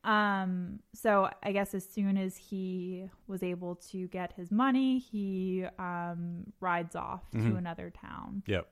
Um, 0.05 0.81
so 0.95 1.31
I 1.43 1.53
guess 1.53 1.75
as 1.75 1.89
soon 1.89 2.17
as 2.17 2.37
he 2.37 3.09
was 3.29 3.43
able 3.43 3.77
to 3.91 4.09
get 4.09 4.33
his 4.33 4.51
money, 4.51 4.99
he 4.99 5.65
um, 5.79 6.53
rides 6.61 6.97
off 6.97 7.31
to 7.31 7.39
Mhm. 7.39 7.59
another 7.59 7.91
town. 7.91 8.43
Yep. 8.47 8.69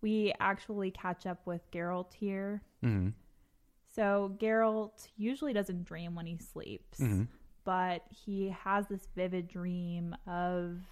We 0.00 0.32
actually 0.38 0.90
catch 0.92 1.26
up 1.26 1.44
with 1.46 1.68
Geralt 1.72 2.12
here. 2.14 2.62
Mm-hmm. 2.84 3.10
So 3.88 4.36
Geralt 4.40 5.08
usually 5.16 5.52
doesn't 5.52 5.84
dream 5.84 6.14
when 6.14 6.26
he 6.26 6.36
sleeps, 6.38 6.98
Mhm. 7.00 7.28
but 7.64 8.02
he 8.10 8.50
has 8.50 8.86
this 8.88 9.06
vivid 9.14 9.48
dream 9.48 10.14
of 10.26 10.82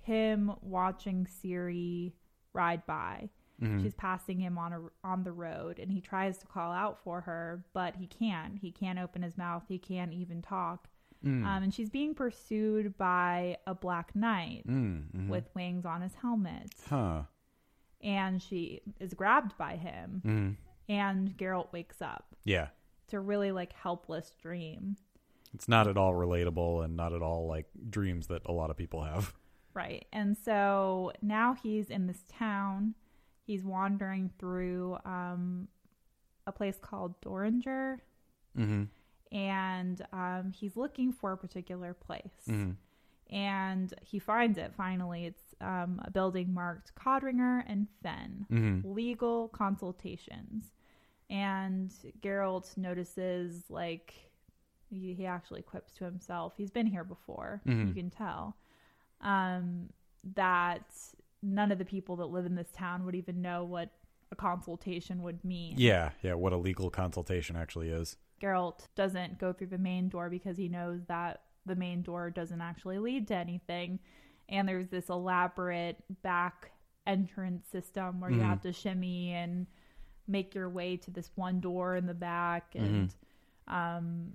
him 0.00 0.52
watching 0.62 1.26
Ciri 1.26 2.14
ride 2.52 2.84
by. 2.86 3.28
Mhm. 3.60 3.82
She's 3.82 3.94
passing 3.94 4.38
him 4.38 4.56
on 4.58 4.72
a, 4.72 4.80
on 5.02 5.24
the 5.24 5.32
road, 5.32 5.78
and 5.78 5.90
he 5.90 6.00
tries 6.00 6.38
to 6.38 6.46
call 6.46 6.70
out 6.72 6.98
for 7.02 7.20
her, 7.22 7.64
but 7.72 7.96
he 7.96 8.06
can't. 8.06 8.58
He 8.58 8.70
can't 8.70 8.98
open 8.98 9.22
his 9.22 9.36
mouth. 9.36 9.64
He 9.68 9.78
can't 9.78 10.12
even 10.12 10.42
talk. 10.42 10.88
Mm. 11.24 11.44
Um, 11.44 11.62
and 11.64 11.74
she's 11.74 11.90
being 11.90 12.14
pursued 12.14 12.96
by 12.96 13.56
a 13.66 13.74
black 13.74 14.14
knight 14.14 14.62
Mm, 14.68 15.10
mhm. 15.12 15.28
with 15.28 15.48
wings 15.56 15.84
on 15.84 16.00
his 16.02 16.14
helmet, 16.14 16.72
Huh. 16.88 17.24
and 18.00 18.40
she 18.40 18.80
is 19.00 19.14
grabbed 19.14 19.56
by 19.58 19.74
him. 19.76 20.22
Mm. 20.24 20.56
And 20.88 21.36
Geralt 21.36 21.72
wakes 21.72 22.00
up. 22.00 22.36
Yeah. 22.44 22.68
It's 23.04 23.14
a 23.14 23.20
really 23.20 23.50
like 23.50 23.72
helpless 23.72 24.32
dream. 24.40 24.96
It's 25.52 25.66
not 25.68 25.88
at 25.88 25.96
all 25.96 26.12
relatable 26.12 26.84
and 26.84 26.96
not 26.96 27.12
at 27.12 27.22
all 27.22 27.46
like 27.48 27.66
dreams 27.90 28.28
that 28.28 28.42
a 28.46 28.52
lot 28.52 28.70
of 28.70 28.76
people 28.76 29.02
have. 29.02 29.34
Right. 29.74 30.06
And 30.12 30.36
so 30.36 31.12
now 31.22 31.54
he's 31.54 31.88
in 31.90 32.06
this 32.06 32.22
town. 32.28 32.94
He's 33.48 33.64
wandering 33.64 34.30
through 34.38 34.98
um, 35.06 35.68
a 36.46 36.52
place 36.52 36.76
called 36.78 37.18
Dorian, 37.22 37.62
Mm-hmm. 38.58 38.82
and 39.32 40.06
um, 40.12 40.52
he's 40.54 40.76
looking 40.76 41.12
for 41.12 41.32
a 41.32 41.36
particular 41.38 41.94
place. 41.94 42.44
Mm-hmm. 42.46 42.72
And 43.34 43.94
he 44.02 44.18
finds 44.18 44.58
it 44.58 44.74
finally. 44.76 45.24
It's 45.24 45.54
um, 45.62 45.98
a 46.04 46.10
building 46.10 46.52
marked 46.52 46.94
Codringer 46.94 47.62
and 47.66 47.86
Fen, 48.02 48.44
Mm-hmm. 48.52 48.92
legal 48.92 49.48
consultations. 49.48 50.72
And 51.30 51.90
Geralt 52.20 52.76
notices, 52.76 53.64
like, 53.70 54.12
he, 54.90 55.14
he 55.14 55.24
actually 55.24 55.62
quips 55.62 55.94
to 55.94 56.04
himself, 56.04 56.52
he's 56.58 56.70
been 56.70 56.86
here 56.86 57.04
before, 57.04 57.62
Mhm. 57.66 57.88
you 57.88 57.94
can 57.94 58.10
tell, 58.10 58.56
um, 59.22 59.88
that 60.34 60.90
none 61.42 61.70
of 61.72 61.78
the 61.78 61.84
people 61.84 62.16
that 62.16 62.26
live 62.26 62.46
in 62.46 62.54
this 62.54 62.70
town 62.72 63.04
would 63.04 63.14
even 63.14 63.40
know 63.42 63.64
what 63.64 63.90
a 64.30 64.36
consultation 64.36 65.22
would 65.22 65.42
mean. 65.44 65.74
Yeah, 65.78 66.10
yeah. 66.22 66.34
What 66.34 66.52
a 66.52 66.56
legal 66.56 66.90
consultation 66.90 67.56
actually 67.56 67.88
is. 67.88 68.16
Geralt 68.42 68.86
doesn't 68.94 69.38
go 69.38 69.52
through 69.52 69.68
the 69.68 69.78
main 69.78 70.08
door 70.08 70.28
because 70.30 70.56
he 70.56 70.68
knows 70.68 71.00
that 71.08 71.42
the 71.66 71.74
main 71.76 72.02
door 72.02 72.30
doesn't 72.30 72.60
actually 72.60 72.98
lead 72.98 73.28
to 73.28 73.34
anything. 73.34 73.98
And 74.48 74.68
there's 74.68 74.88
this 74.88 75.08
elaborate 75.08 75.96
back 76.22 76.72
entrance 77.06 77.66
system 77.68 78.20
where 78.20 78.30
you 78.30 78.38
Mhm. 78.40 78.46
have 78.48 78.60
to 78.62 78.72
shimmy 78.72 79.32
and 79.32 79.66
make 80.26 80.54
your 80.54 80.68
way 80.68 80.96
to 80.98 81.10
this 81.10 81.30
one 81.34 81.60
door 81.60 81.96
in 81.96 82.06
the 82.06 82.14
back. 82.14 82.74
Mm-hmm. 82.74 82.84
And 82.84 83.14
um, 83.66 84.32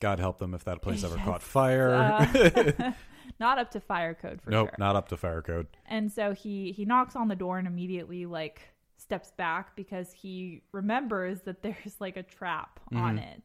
God 0.00 0.20
help 0.20 0.38
them 0.38 0.54
if 0.54 0.64
that 0.64 0.80
place 0.82 1.02
ever 1.04 1.16
caught 1.24 1.42
fire. 1.42 1.92
uh, 1.94 2.92
not 3.40 3.58
up 3.58 3.70
to 3.72 3.80
fire 3.80 4.14
code 4.14 4.40
for 4.42 4.50
nope, 4.50 4.68
sure. 4.68 4.76
not 4.78 4.96
up 4.96 5.08
to 5.08 5.16
fire 5.16 5.42
code. 5.42 5.66
And 5.86 6.10
so 6.12 6.32
he 6.32 6.72
he 6.72 6.84
knocks 6.84 7.14
on 7.16 7.28
the 7.28 7.36
door 7.36 7.58
and 7.58 7.66
immediately 7.66 8.26
like 8.26 8.62
steps 8.96 9.30
back 9.32 9.76
because 9.76 10.12
he 10.12 10.62
remembers 10.72 11.40
that 11.42 11.62
there's 11.62 11.96
like 12.00 12.16
a 12.16 12.22
trap 12.22 12.80
on 12.94 13.16
Mhm. 13.18 13.32
it. 13.36 13.44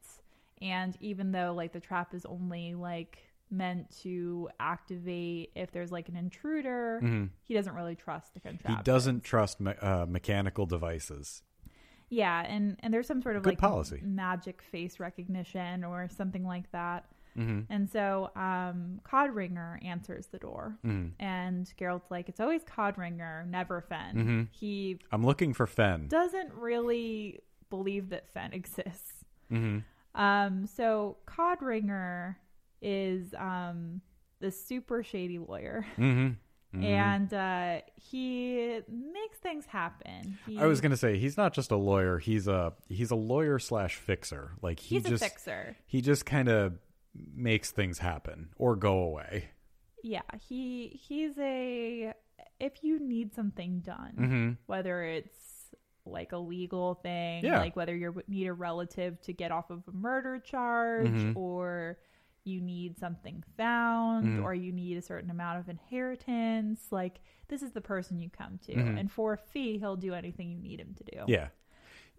And 0.62 0.98
even 1.02 1.32
though 1.32 1.54
like 1.54 1.74
the 1.74 1.80
trap 1.80 2.14
is 2.14 2.26
only 2.26 2.74
like 2.76 3.18
meant 3.52 3.92
to 4.02 4.50
activate 4.60 5.52
if 5.56 5.72
there's 5.72 5.92
like 5.92 6.10
an 6.10 6.16
intruder, 6.16 7.00
Mhm. 7.04 7.30
he 7.44 7.54
doesn't 7.54 7.76
really 7.76 7.96
trust 7.96 8.34
the 8.34 8.40
contractor. 8.40 8.78
He 8.78 8.84
doesn't 8.84 9.24
trust 9.24 9.60
me- 9.60 9.76
uh, 9.80 10.06
mechanical 10.08 10.66
devices. 10.66 11.44
Yeah, 12.10 12.42
and 12.42 12.78
and 12.82 12.94
there's 12.94 13.08
some 13.08 13.22
sort 13.22 13.36
of 13.36 13.44
Good 13.44 13.52
like 13.52 13.58
policy. 13.60 14.00
magic 14.04 14.62
face 14.62 15.00
recognition 15.00 15.84
or 15.84 16.08
something 16.10 16.46
like 16.46 16.72
that. 16.72 17.06
Mm-hmm. 17.38 17.62
And 17.72 17.90
so 17.90 18.30
um 18.36 19.00
Codringer 19.04 19.84
answers 19.86 20.28
the 20.28 20.38
door. 20.40 20.78
Mm-hmm. 20.86 21.22
And 21.24 21.72
Geralt's 21.80 22.12
like, 22.12 22.30
it's 22.30 22.40
always 22.40 22.64
Codringer, 22.64 23.48
never 23.48 23.82
Fen. 23.82 24.16
Mhm. 24.16 24.48
He 24.52 25.00
I'm 25.12 25.26
looking 25.26 25.54
for 25.54 25.66
Fen. 25.68 26.08
doesn't 26.08 26.54
really 26.54 27.40
believe 27.70 28.10
that 28.10 28.30
Fen 28.34 28.54
exists. 28.62 29.26
mm-hmm. 29.52 29.80
Um, 30.22 30.68
so 30.68 31.18
Codringer 31.26 32.36
is 32.82 33.34
um, 33.36 34.02
the 34.40 34.52
super 34.52 35.02
shady 35.04 35.40
lawyer, 35.40 35.86
Mm-hmm. 35.98 36.84
and 36.84 37.32
uh, 37.34 37.82
he 37.96 38.80
makes 38.90 39.38
things 39.38 39.66
happen. 39.68 40.40
He, 40.48 40.58
I 40.58 40.66
was 40.66 40.82
gonna 40.82 40.98
say 40.98 41.18
he's 41.20 41.38
not 41.38 41.54
just 41.54 41.70
a 41.72 41.76
lawyer. 41.76 42.18
He's 42.18 42.48
a 42.48 42.74
he's 42.90 43.12
a 43.12 43.16
lawyer 43.16 43.60
slash 43.60 43.96
fixer. 43.96 44.52
Like 44.62 44.80
he 44.80 44.96
he's 44.96 45.04
just 45.04 45.24
a 45.24 45.30
fixer. 45.30 45.78
he 45.86 46.02
just 46.02 46.26
kind 46.26 46.50
of 46.50 46.74
makes 47.36 47.72
things 47.72 48.00
happen 48.00 48.50
or 48.58 48.76
go 48.76 49.00
away. 49.00 49.50
Yeah, 50.04 50.22
he 50.48 51.00
he's 51.08 51.38
a. 51.38 52.14
If 52.60 52.84
you 52.84 53.00
need 53.00 53.34
something 53.34 53.80
done, 53.80 54.14
Mm-hmm. 54.20 54.52
whether 54.66 55.04
it's 55.04 55.40
like 56.06 56.32
a 56.34 56.38
legal 56.38 56.96
thing, 56.96 57.46
Yeah. 57.46 57.60
like 57.60 57.76
whether 57.76 57.96
you 57.96 58.22
need 58.28 58.48
a 58.48 58.54
relative 58.54 59.22
to 59.22 59.34
get 59.34 59.52
off 59.52 59.70
of 59.70 59.84
a 59.88 59.92
murder 59.92 60.40
charge, 60.40 61.08
Mhm. 61.08 61.36
or 61.38 61.98
you 62.44 62.60
need 62.60 62.98
something 63.00 63.42
found, 63.56 64.26
Mhm. 64.26 64.44
or 64.44 64.54
you 64.54 64.74
need 64.74 64.98
a 64.98 65.02
certain 65.02 65.30
amount 65.30 65.60
of 65.60 65.70
inheritance, 65.70 66.92
like 66.92 67.22
this 67.48 67.62
is 67.64 67.72
the 67.72 67.80
person 67.82 68.20
you 68.20 68.30
come 68.30 68.58
to, 68.60 68.74
Mhm. 68.76 69.00
and 69.00 69.12
for 69.12 69.32
a 69.34 69.38
fee, 69.38 69.78
he'll 69.78 69.96
do 69.96 70.14
anything 70.14 70.50
you 70.52 70.60
need 70.60 70.80
him 70.80 70.94
to 70.96 71.04
do. 71.06 71.24
Yeah. 71.28 71.50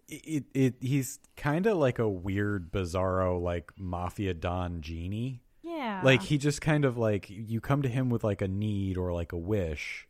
It, 0.07 0.45
it, 0.53 0.75
he's 0.81 1.19
kind 1.35 1.65
of 1.65 1.77
like 1.77 1.97
a 1.97 2.07
weird 2.07 2.71
bizarro 2.71 3.41
like 3.41 3.71
mafia 3.77 4.33
don 4.35 4.81
genie. 4.81 5.41
yeah, 5.63 6.01
Like 6.03 6.21
he 6.21 6.37
just 6.37 6.61
kind 6.61 6.85
of 6.85 6.95
like 6.97 7.27
you 7.29 7.59
come 7.59 7.81
to 7.81 7.89
him 7.89 8.09
with 8.09 8.23
like 8.23 8.41
a 8.41 8.47
need 8.47 8.97
or 8.97 9.11
like 9.13 9.31
a 9.31 9.37
wish 9.37 10.07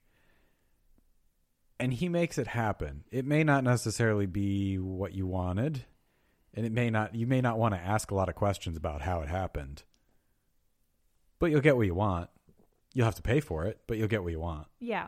and 1.79 1.93
he 1.93 2.10
makes 2.10 2.38
it 2.38 2.47
happen. 2.47 3.03
It 3.12 3.25
may 3.25 3.43
not 3.43 3.63
necessarily 3.63 4.25
be 4.25 4.77
what 4.77 5.13
you 5.13 5.27
wanted 5.27 5.86
and 6.53 6.65
it 6.65 6.71
may 6.71 6.89
not 6.89 7.15
you 7.15 7.27
may 7.27 7.41
not 7.41 7.58
want 7.58 7.73
to 7.73 7.79
ask 7.79 8.12
a 8.12 8.15
lot 8.15 8.29
of 8.29 8.36
questions 8.36 8.77
about 8.77 9.01
how 9.01 9.21
it 9.21 9.29
happened. 9.29 9.84
But 11.39 11.51
you'll 11.51 11.62
get 11.62 11.75
what 11.77 11.86
you 11.86 11.95
want. 11.95 12.29
You'll 12.93 13.05
have 13.05 13.15
to 13.15 13.21
pay 13.21 13.41
for 13.41 13.65
it, 13.65 13.79
but 13.88 13.97
you'll 13.97 14.08
get 14.08 14.23
what 14.23 14.31
you 14.31 14.39
want. 14.39 14.67
yeah. 14.79 15.08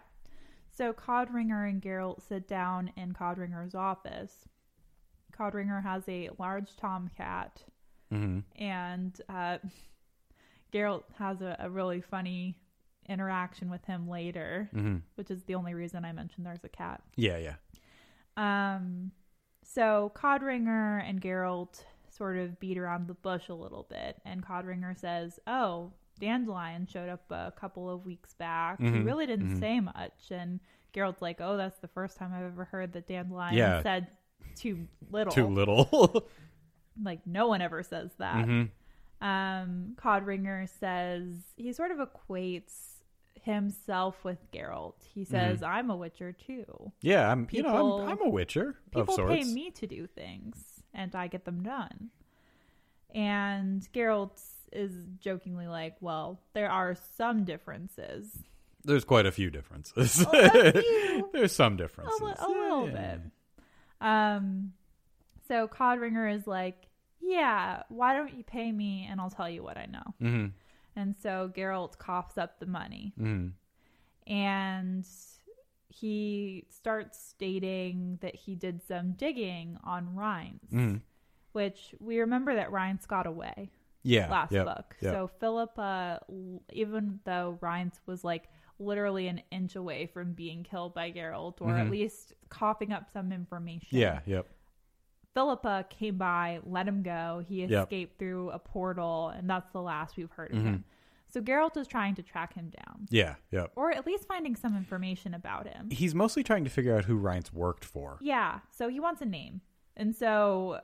So 0.70 0.94
Codringer 0.94 1.68
and 1.68 1.82
Geralt 1.82 2.22
sit 2.22 2.48
down 2.48 2.92
in 2.96 3.14
Codringer's 3.14 3.74
office. 3.74 4.46
Codringer 5.38 5.84
has 5.84 6.04
a 6.08 6.30
large 6.38 6.76
tomcat 6.78 7.64
Mhm. 8.12 8.44
and 8.56 9.22
uh, 9.30 9.58
Geralt 10.74 11.04
has 11.18 11.42
a, 11.42 11.56
a 11.60 11.70
really 11.70 12.02
funny 12.02 12.58
interaction 13.08 13.70
with 13.70 13.84
him 13.86 14.08
later, 14.10 14.70
Mhm. 14.74 15.02
which 15.16 15.32
is 15.32 15.44
the 15.44 15.56
only 15.56 15.74
reason 15.74 16.04
I 16.06 16.12
mentioned 16.12 16.46
there's 16.46 16.64
a 16.64 16.70
cat. 16.70 17.02
Yeah, 17.16 17.38
yeah. 17.38 17.56
Um, 18.36 19.12
so 19.64 20.12
Codringer 20.16 21.02
and 21.08 21.22
Geralt 21.22 21.84
sort 22.10 22.38
of 22.38 22.60
beat 22.60 22.78
around 22.78 23.08
the 23.08 23.14
bush 23.14 23.50
a 23.50 23.54
little 23.54 23.84
bit, 23.84 24.20
and 24.26 24.44
Codringer 24.46 24.98
says, 24.98 25.40
"Oh, 25.48 25.94
Dandelion 26.20 26.86
showed 26.88 27.10
up 27.10 27.30
a 27.32 27.54
couple 27.56 27.90
of 27.90 28.06
weeks 28.06 28.34
back. 28.34 28.80
He 28.80 28.86
Mhm, 28.88 29.06
really 29.06 29.26
didn't 29.26 29.56
mhm. 29.56 29.60
say 29.60 29.80
much." 29.80 30.32
And 30.32 30.60
Geralt's 30.94 31.22
like, 31.22 31.40
"Oh, 31.42 31.58
that's 31.58 31.80
the 31.80 31.88
first 31.88 32.18
time 32.18 32.34
I've 32.34 32.44
ever 32.46 32.66
heard 32.66 32.94
that 32.94 33.08
Dandelion 33.08 33.56
Yeah. 33.58 33.82
said 33.84 34.08
too 34.56 34.88
little. 35.12 35.34
Too 35.34 35.48
little. 35.48 36.28
Like 37.04 37.20
no 37.28 37.48
one 37.48 37.62
ever 37.62 37.84
says 37.84 38.10
that." 38.18 38.48
Mhm. 38.48 38.70
um, 39.22 39.96
Codringer 39.98 40.68
says 40.80 41.26
he 41.56 41.72
sort 41.72 41.92
of 41.92 42.00
equates 42.00 42.74
himself 43.44 44.24
with 44.26 44.40
Geralt. 44.52 44.96
He 45.14 45.24
says, 45.24 45.62
"I'm 45.62 45.92
a 45.92 45.96
Witcher 45.96 46.32
too. 46.32 46.92
Yeah, 47.02 47.32
I'm 47.32 47.48
you 47.52 47.62
know, 47.62 48.00
I'm, 48.00 48.10
I'm 48.10 48.22
a 48.26 48.30
witcher 48.30 48.80
of 48.96 49.08
People 49.08 49.28
pay 49.28 49.44
me 49.44 49.70
to 49.72 49.86
do 49.86 50.08
things, 50.08 50.58
and 50.92 51.14
I 51.16 51.28
get 51.28 51.46
them 51.46 51.62
done." 51.62 52.10
And 53.14 53.88
Geralt 53.94 54.42
is 54.72 54.92
jokingly 55.20 55.68
like, 55.68 55.96
"Well, 56.02 56.40
there 56.54 56.70
are 56.72 56.96
some 57.16 57.44
differences, 57.46 58.38
There's 58.84 59.06
quite 59.06 59.26
a 59.28 59.32
few 59.32 59.50
differences. 59.50 60.26
a 60.34 60.72
few. 60.74 61.30
There's 61.34 61.52
some 61.52 61.74
a, 61.74 61.78
differences. 61.78 62.22
li- 62.22 62.34
a 62.40 62.48
little 62.48 62.88
Yeah. 62.90 63.16
bit." 63.18 63.22
Um, 64.02 64.74
so 65.48 65.68
Codringer 65.68 66.34
is 66.34 66.46
like, 66.48 66.88
"Yeah, 67.20 67.84
why 67.90 68.14
don't 68.16 68.34
you 68.34 68.44
pay 68.44 68.72
me, 68.72 69.08
and 69.10 69.20
I'll 69.22 69.30
tell 69.30 69.50
you 69.50 69.64
what 69.64 69.78
I 69.78 69.86
know." 69.86 70.14
Mhm. 70.22 70.52
And 70.96 71.16
so 71.16 71.50
Geralt 71.56 71.98
coughs 71.98 72.38
up 72.38 72.60
the 72.60 72.66
money. 72.66 73.14
Mhm. 73.18 73.54
and 74.30 75.08
he 75.90 76.66
starts 76.70 77.18
stating 77.18 78.18
that 78.22 78.36
he 78.36 78.56
did 78.56 78.82
some 78.84 79.14
digging 79.14 79.78
on 79.84 80.16
Rience. 80.16 80.70
Mhm. 80.72 81.02
which 81.54 81.96
we 82.00 82.20
remember 82.20 82.54
that 82.54 82.72
Rience 82.72 83.06
got 83.08 83.26
away 83.26 83.72
Yeah. 84.04 84.30
last 84.30 84.52
yep, 84.52 84.66
book. 84.66 84.96
yep. 85.02 85.14
So 85.14 85.28
Philippa, 85.28 86.22
even 86.72 87.20
though 87.24 87.58
Rience 87.62 88.00
was 88.06 88.24
like 88.24 88.50
literally 88.80 89.28
an 89.28 89.42
inch 89.52 89.76
away 89.76 90.06
from 90.08 90.34
being 90.34 90.64
killed 90.64 90.94
by 90.94 91.12
Geralt, 91.12 91.62
or 91.62 91.76
at 91.76 91.88
Mhm. 91.88 91.92
least 91.92 92.34
coughing 92.50 92.92
up 92.94 93.10
some 93.12 93.32
information. 93.32 93.98
Yeah. 93.98 94.22
Yep. 94.26 94.48
Philippa 95.34 95.86
came 95.90 96.18
by, 96.18 96.60
let 96.64 96.88
him 96.88 97.04
go. 97.04 97.44
He 97.48 97.64
Yep. 97.66 97.84
escaped 97.84 98.18
through 98.20 98.50
a 98.52 98.60
portal, 98.60 99.30
and 99.30 99.50
that's 99.50 99.72
the 99.72 99.82
last 99.82 100.18
we've 100.18 100.32
heard 100.32 100.52
of 100.52 100.58
Mhm. 100.58 100.64
him. 100.64 100.86
So 101.30 101.42
Geralt 101.42 101.76
is 101.78 101.88
trying 101.88 102.16
to 102.16 102.24
track 102.24 102.54
him 102.54 102.70
down, 102.70 103.06
Yeah. 103.10 103.36
Yep. 103.52 103.74
or 103.76 103.92
at 103.92 104.06
least 104.08 104.28
finding 104.28 104.56
some 104.56 104.76
information 104.78 105.34
about 105.34 105.68
him. 105.68 105.90
He's 105.92 106.16
mostly 106.16 106.42
trying 106.44 106.64
to 106.64 106.70
figure 106.70 106.96
out 106.96 107.06
who 107.06 107.18
Rience 107.18 107.52
worked 107.54 107.84
for. 107.84 108.18
Yeah, 108.22 108.62
so 108.72 108.88
he 108.90 109.00
wants 109.00 109.22
a 109.22 109.26
name. 109.26 109.62
And 109.96 110.16
so 110.16 110.82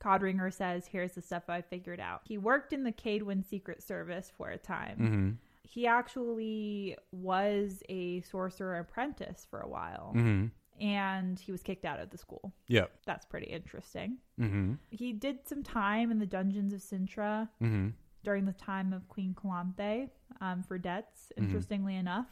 Codringer 0.00 0.52
says, 0.52 0.86
Here's 0.88 1.12
the 1.14 1.22
stuff 1.22 1.48
I 1.48 1.60
figured 1.62 2.00
out. 2.00 2.22
He 2.24 2.38
worked 2.38 2.72
in 2.72 2.84
the 2.84 2.92
Kaedwen 2.92 3.44
Secret 3.44 3.82
Service 3.82 4.30
for 4.30 4.48
a 4.50 4.58
time. 4.58 4.98
Mm-hmm. 4.98 5.30
He 5.64 5.86
actually 5.86 6.96
was 7.12 7.82
a 7.88 8.20
sorcerer 8.22 8.78
apprentice 8.78 9.46
for 9.48 9.60
a 9.60 9.68
while, 9.68 10.12
Mm-hmm. 10.14 10.46
and 10.84 11.38
he 11.38 11.52
was 11.52 11.62
kicked 11.62 11.84
out 11.84 12.00
of 12.00 12.10
the 12.10 12.18
school. 12.18 12.52
Yep. 12.68 12.90
That's 13.06 13.24
pretty 13.26 13.46
interesting. 13.46 14.18
Mm-hmm. 14.40 14.74
He 14.90 15.12
did 15.12 15.46
some 15.46 15.62
time 15.62 16.10
in 16.10 16.18
the 16.18 16.26
dungeons 16.26 16.72
of 16.72 16.80
Cintra 16.80 17.48
Mm-hmm. 17.62 17.88
during 18.24 18.44
the 18.44 18.52
time 18.52 18.92
of 18.92 19.08
Queen 19.08 19.34
Calanthe 19.34 20.10
um, 20.40 20.62
for 20.62 20.78
debts, 20.78 21.32
Mhm. 21.38 21.44
interestingly 21.44 21.96
enough. 21.96 22.26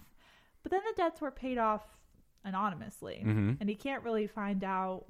But 0.62 0.72
then 0.72 0.83
the 0.87 0.95
debts 0.97 1.20
were 1.20 1.31
paid 1.31 1.59
off 1.59 1.83
anonymously, 2.45 3.22
Mm-hmm. 3.24 3.53
and 3.61 3.68
he 3.68 3.74
can't 3.76 4.03
really 4.03 4.26
find 4.26 4.64
out 4.64 5.07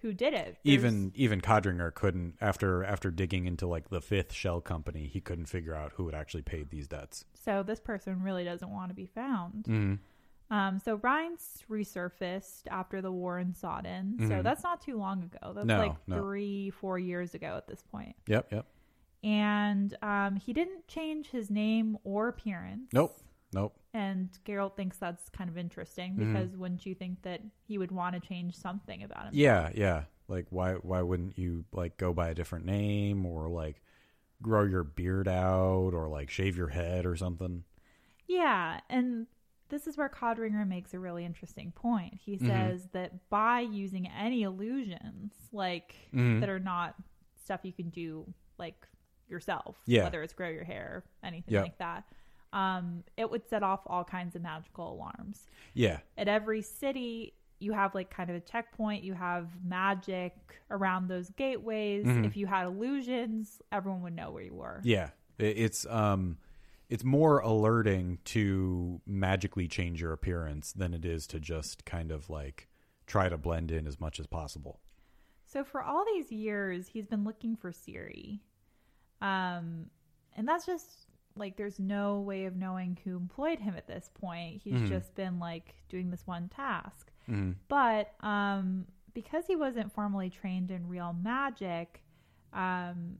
who 0.00 0.12
did 0.12 0.32
it. 0.34 0.44
There's- 0.44 0.56
Even 0.64 1.12
even 1.14 1.40
Codringer 1.40 1.92
couldn't 1.94 2.34
after 2.40 2.84
after 2.84 3.10
digging 3.10 3.46
into 3.46 3.66
like 3.66 3.88
the 3.90 4.00
fifth 4.00 4.32
shell 4.32 4.60
company, 4.60 5.06
he 5.06 5.20
couldn't 5.20 5.46
figure 5.46 5.74
out 5.74 5.92
who 5.96 6.06
had 6.06 6.14
actually 6.14 6.42
paid 6.42 6.70
these 6.70 6.86
debts. 6.88 7.24
so 7.34 7.62
this 7.62 7.80
person 7.80 8.22
really 8.22 8.44
doesn't 8.44 8.70
want 8.70 8.90
to 8.90 8.94
be 8.94 9.06
found. 9.06 9.64
Mm-hmm. 9.64 9.94
Um, 10.54 10.78
so 10.78 10.94
Rience 10.96 11.62
resurfaced 11.68 12.62
after 12.70 13.02
the 13.02 13.12
war 13.12 13.38
in 13.38 13.52
Sodden. 13.54 14.16
So 14.20 14.34
Mhm. 14.36 14.42
that's 14.42 14.62
not 14.62 14.80
too 14.80 14.96
long 14.96 15.22
ago. 15.24 15.52
That's 15.52 15.66
No, 15.66 15.78
like 15.78 16.08
no. 16.08 16.16
three, 16.22 16.70
four 16.70 16.98
years 16.98 17.34
ago 17.34 17.56
at 17.56 17.66
this 17.66 17.82
point. 17.82 18.16
Yep. 18.28 18.52
Yep. 18.52 18.66
And 19.24 19.96
um, 20.02 20.36
he 20.36 20.52
didn't 20.52 20.86
change 20.88 21.28
his 21.30 21.50
name 21.50 21.98
or 22.04 22.28
appearance. 22.28 22.88
Nope. 22.92 23.18
Nope. 23.52 23.74
And 23.94 24.30
Geralt 24.44 24.76
thinks 24.76 24.98
that's 24.98 25.28
kind 25.30 25.48
of 25.48 25.56
interesting 25.56 26.14
Mhm. 26.16 26.32
because 26.32 26.56
wouldn't 26.56 26.84
you 26.84 26.94
think 26.94 27.22
that 27.22 27.40
he 27.66 27.78
would 27.78 27.90
want 27.90 28.14
to 28.14 28.20
change 28.20 28.54
something 28.56 29.02
about 29.02 29.24
him? 29.26 29.30
Yeah. 29.34 29.70
Yeah. 29.74 30.04
Like 30.28 30.46
why 30.50 30.74
why 30.74 31.00
wouldn't 31.02 31.38
you 31.38 31.64
like 31.72 31.96
go 31.96 32.12
by 32.12 32.28
a 32.28 32.34
different 32.34 32.66
name 32.66 33.24
or 33.24 33.48
like 33.48 33.82
grow 34.42 34.64
your 34.64 34.84
beard 34.84 35.26
out 35.26 35.94
or 35.94 36.06
like 36.08 36.28
shave 36.30 36.56
your 36.56 36.68
head 36.68 37.06
or 37.06 37.16
something? 37.16 37.64
Yeah, 38.26 38.80
and 38.90 39.26
this 39.70 39.86
is 39.86 39.96
where 39.96 40.08
Codringer 40.10 40.66
makes 40.68 40.92
a 40.92 40.98
really 40.98 41.24
interesting 41.24 41.72
point. 41.72 42.14
He 42.14 42.36
Mhm. 42.36 42.46
says 42.46 42.88
that 42.92 43.28
by 43.30 43.60
using 43.60 44.06
any 44.06 44.42
illusions, 44.42 45.48
like 45.50 45.94
Mhm. 46.12 46.40
that 46.40 46.48
are 46.50 46.60
not 46.60 46.94
stuff 47.36 47.64
you 47.64 47.72
can 47.72 47.88
do 47.88 48.32
like 48.58 48.86
yourself, 49.28 49.80
Yeah. 49.86 50.04
whether 50.04 50.22
it's 50.22 50.34
grow 50.34 50.48
your 50.48 50.64
hair, 50.64 51.04
anything 51.22 51.54
Yeah. 51.54 51.62
like 51.62 51.78
that, 51.78 52.04
um, 52.52 53.04
it 53.16 53.30
would 53.30 53.48
set 53.48 53.62
off 53.62 53.80
all 53.86 54.04
kinds 54.04 54.34
of 54.34 54.42
magical 54.42 54.92
alarms. 54.92 55.46
Yeah. 55.74 55.98
At 56.16 56.28
every 56.28 56.62
city, 56.62 57.34
you 57.60 57.72
have 57.72 57.94
like 57.94 58.10
kind 58.10 58.30
of 58.30 58.36
a 58.36 58.40
checkpoint. 58.40 59.04
You 59.04 59.14
have 59.14 59.48
magic 59.64 60.34
around 60.70 61.08
those 61.08 61.30
gateways. 61.30 62.06
Mhm. 62.06 62.24
If 62.24 62.36
you 62.36 62.46
had 62.46 62.66
illusions, 62.66 63.60
everyone 63.72 64.02
would 64.02 64.14
know 64.16 64.30
where 64.30 64.44
you 64.44 64.54
were. 64.54 64.80
Yeah. 64.84 65.10
It's 65.38 65.84
um 65.86 66.38
it's 66.88 67.04
more 67.04 67.40
alerting 67.40 68.18
to 68.24 69.00
magically 69.06 69.68
change 69.68 70.00
your 70.00 70.12
appearance 70.12 70.72
than 70.72 70.94
it 70.94 71.04
is 71.04 71.26
to 71.28 71.38
just 71.38 71.84
kind 71.84 72.10
of 72.10 72.30
like 72.30 72.68
try 73.06 73.28
to 73.28 73.36
blend 73.36 73.70
in 73.70 73.86
as 73.86 74.00
much 74.00 74.18
as 74.18 74.26
possible. 74.26 74.80
So 75.44 75.64
for 75.64 75.82
all 75.82 76.04
these 76.06 76.30
years, 76.32 76.88
he's 76.88 77.06
been 77.06 77.24
looking 77.24 77.56
for 77.56 77.72
Ciri. 77.72 78.40
Um, 79.20 79.90
and 80.36 80.46
that's 80.46 80.64
just 80.64 81.07
like 81.38 81.56
there's 81.56 81.78
no 81.78 82.20
way 82.20 82.44
of 82.46 82.56
knowing 82.56 82.98
who 83.04 83.16
employed 83.16 83.58
him 83.60 83.74
at 83.76 83.86
this 83.86 84.10
point. 84.20 84.60
He's 84.62 84.74
Mhm. 84.80 84.88
just 84.88 85.14
been 85.14 85.38
like 85.38 85.74
doing 85.88 86.10
this 86.10 86.26
one 86.26 86.48
task. 86.48 87.10
Mhm. 87.28 87.56
But 87.68 88.12
um, 88.20 88.86
because 89.14 89.46
he 89.46 89.56
wasn't 89.56 89.92
formally 89.92 90.30
trained 90.30 90.70
in 90.70 90.88
real 90.88 91.12
magic, 91.12 92.02
um, 92.52 93.18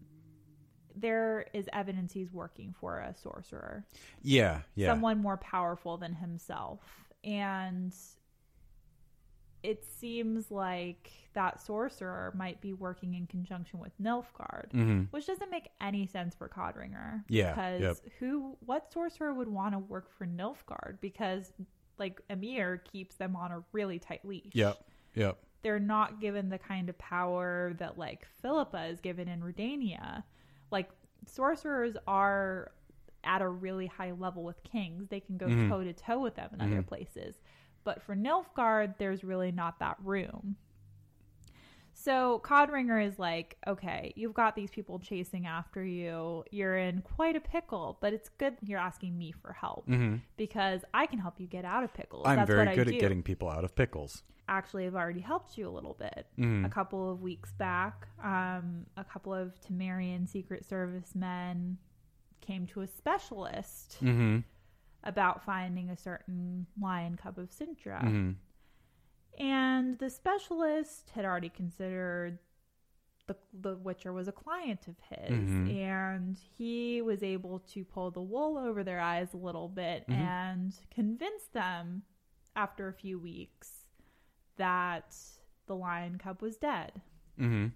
there 0.95 1.47
is 1.53 1.69
evidence 1.73 2.12
he's 2.12 2.33
working 2.33 2.73
for 2.73 2.99
a 3.01 3.14
sorcerer, 3.14 3.87
Yeah, 4.23 4.62
yeah. 4.75 4.89
someone 4.89 5.19
more 5.21 5.37
powerful 5.37 5.97
than 5.97 6.14
himself. 6.14 6.81
And 7.23 7.95
it 9.62 9.84
seems 9.84 10.50
like 10.50 11.11
that 11.34 11.61
sorcerer 11.61 12.32
might 12.36 12.61
be 12.61 12.72
working 12.72 13.14
in 13.14 13.26
conjunction 13.26 13.78
with 13.80 13.92
Nilfgaard, 14.00 14.70
hmm 14.72 15.02
which 15.11 15.26
doesn't 15.26 15.50
make 15.50 15.68
any 15.80 16.06
sense 16.06 16.34
for 16.34 16.48
Codringer. 16.48 17.22
Yeah, 17.28 17.50
because 17.50 17.80
yep. 17.80 17.96
who, 18.18 18.56
what 18.64 18.92
sorcerer 18.92 19.34
would 19.34 19.48
want 19.48 19.74
to 19.74 19.78
work 19.78 20.11
for 20.16 20.26
Nilfgaard? 20.26 21.00
Because 21.00 21.52
like 21.98 22.20
Emhyr 22.30 22.78
keeps 22.84 23.16
them 23.16 23.34
on 23.34 23.50
a 23.52 23.62
really 23.72 23.98
tight 23.98 24.24
leash. 24.24 24.52
Yep. 24.54 24.78
Yep. 25.14 25.38
They're 25.62 25.80
not 25.80 26.20
given 26.20 26.48
the 26.48 26.59
kind 26.59 26.88
of 26.88 26.96
power 26.98 27.74
that 27.78 27.98
like 27.98 28.26
Philippa 28.40 28.86
is 28.86 29.00
given 29.00 29.26
in 29.28 29.40
Redania. 29.40 30.22
Like 30.70 30.90
sorcerers 31.26 31.96
are 32.06 32.70
at 33.24 33.42
a 33.42 33.48
really 33.48 33.86
high 33.86 34.12
level 34.12 34.44
with 34.44 34.62
kings. 34.62 35.09
They 35.09 35.18
can 35.20 35.36
go 35.36 35.48
toe 35.68 35.82
to 35.82 35.92
toe 35.92 36.20
with 36.20 36.36
them 36.36 36.50
in 36.54 36.61
other 36.61 36.82
Mhm. 36.82 36.86
places. 36.86 37.40
But 37.89 38.03
for 38.03 38.14
Nilfgaard, 38.14 38.99
there's 38.99 39.24
really 39.24 39.51
not 39.51 39.78
that 39.78 39.97
room. 40.05 40.57
So 41.95 42.39
Codringer 42.45 43.03
is 43.03 43.18
like, 43.18 43.57
okay, 43.66 44.12
you've 44.14 44.34
got 44.34 44.55
these 44.55 44.70
people 44.70 44.99
chasing 44.99 45.47
after 45.47 45.82
you. 45.82 46.45
You're 46.51 46.76
in 46.76 47.01
quite 47.01 47.34
a 47.34 47.41
pickle, 47.41 47.97
but 48.03 48.12
it's 48.12 48.28
good 48.28 48.59
you're 48.62 48.78
asking 48.78 49.16
me 49.16 49.32
for 49.32 49.55
help 49.55 49.86
hmm 49.86 50.16
because 50.36 50.82
I 50.93 51.07
can 51.07 51.18
help 51.18 51.41
you 51.41 51.47
get 51.47 51.64
out 51.64 51.82
of 51.82 51.95
pickles. 51.95 52.26
I'm 52.26 52.36
That's 52.36 52.51
very 52.51 52.76
good 52.76 52.89
at 52.89 53.01
getting 53.01 53.22
people 53.22 53.49
out 53.49 53.64
of 53.64 53.74
pickles. 53.74 54.22
Actually, 54.51 54.86
I've 54.86 54.95
already 54.95 55.20
helped 55.20 55.57
you 55.57 55.66
a 55.66 55.70
little 55.70 55.95
bit. 55.95 56.26
Mhm. 56.39 56.66
A 56.66 56.68
couple 56.68 57.11
of 57.11 57.22
weeks 57.22 57.53
back, 57.55 58.07
um, 58.22 58.84
a 58.99 59.05
couple 59.05 59.32
of 59.32 59.59
Temerian 59.62 60.28
Secret 60.28 60.66
Service 60.66 61.14
men 61.14 61.78
came 62.43 62.66
to 62.66 62.82
a 62.82 62.86
specialist 62.86 63.95
hmm 64.01 64.41
about 65.09 65.44
finding 65.44 65.90
a 65.90 65.96
certain 65.96 66.66
lion 66.80 67.16
cub 67.16 67.38
of 67.38 67.50
Cintra. 67.50 68.00
hmm 68.02 68.30
And 69.38 69.98
the 69.98 70.11
specialist 70.11 71.11
had 71.14 71.24
already 71.24 71.48
considered 71.48 72.38
the, 73.26 73.36
the 73.52 73.76
Witcher 73.76 74.12
was 74.12 74.26
a 74.26 74.32
client 74.32 74.88
of 74.88 74.96
his. 75.11 75.30
Mhm. 75.30 75.74
And 75.82 76.38
he 76.56 77.02
was 77.02 77.22
able 77.22 77.59
to 77.72 77.84
pull 77.84 78.11
the 78.11 78.22
wool 78.22 78.56
over 78.59 78.82
their 78.82 79.00
eyes 79.00 79.34
a 79.34 79.36
little 79.36 79.68
bit 79.68 80.06
Mhm. 80.09 80.14
and 80.14 80.74
convince 80.90 81.44
them 81.52 82.02
after 82.56 82.88
a 82.88 82.92
few 82.92 83.18
weeks 83.18 83.84
that 84.56 85.14
the 85.66 85.76
lion 85.76 86.18
cub 86.18 86.40
was 86.42 86.56
dead. 86.56 87.02
hmm 87.36 87.66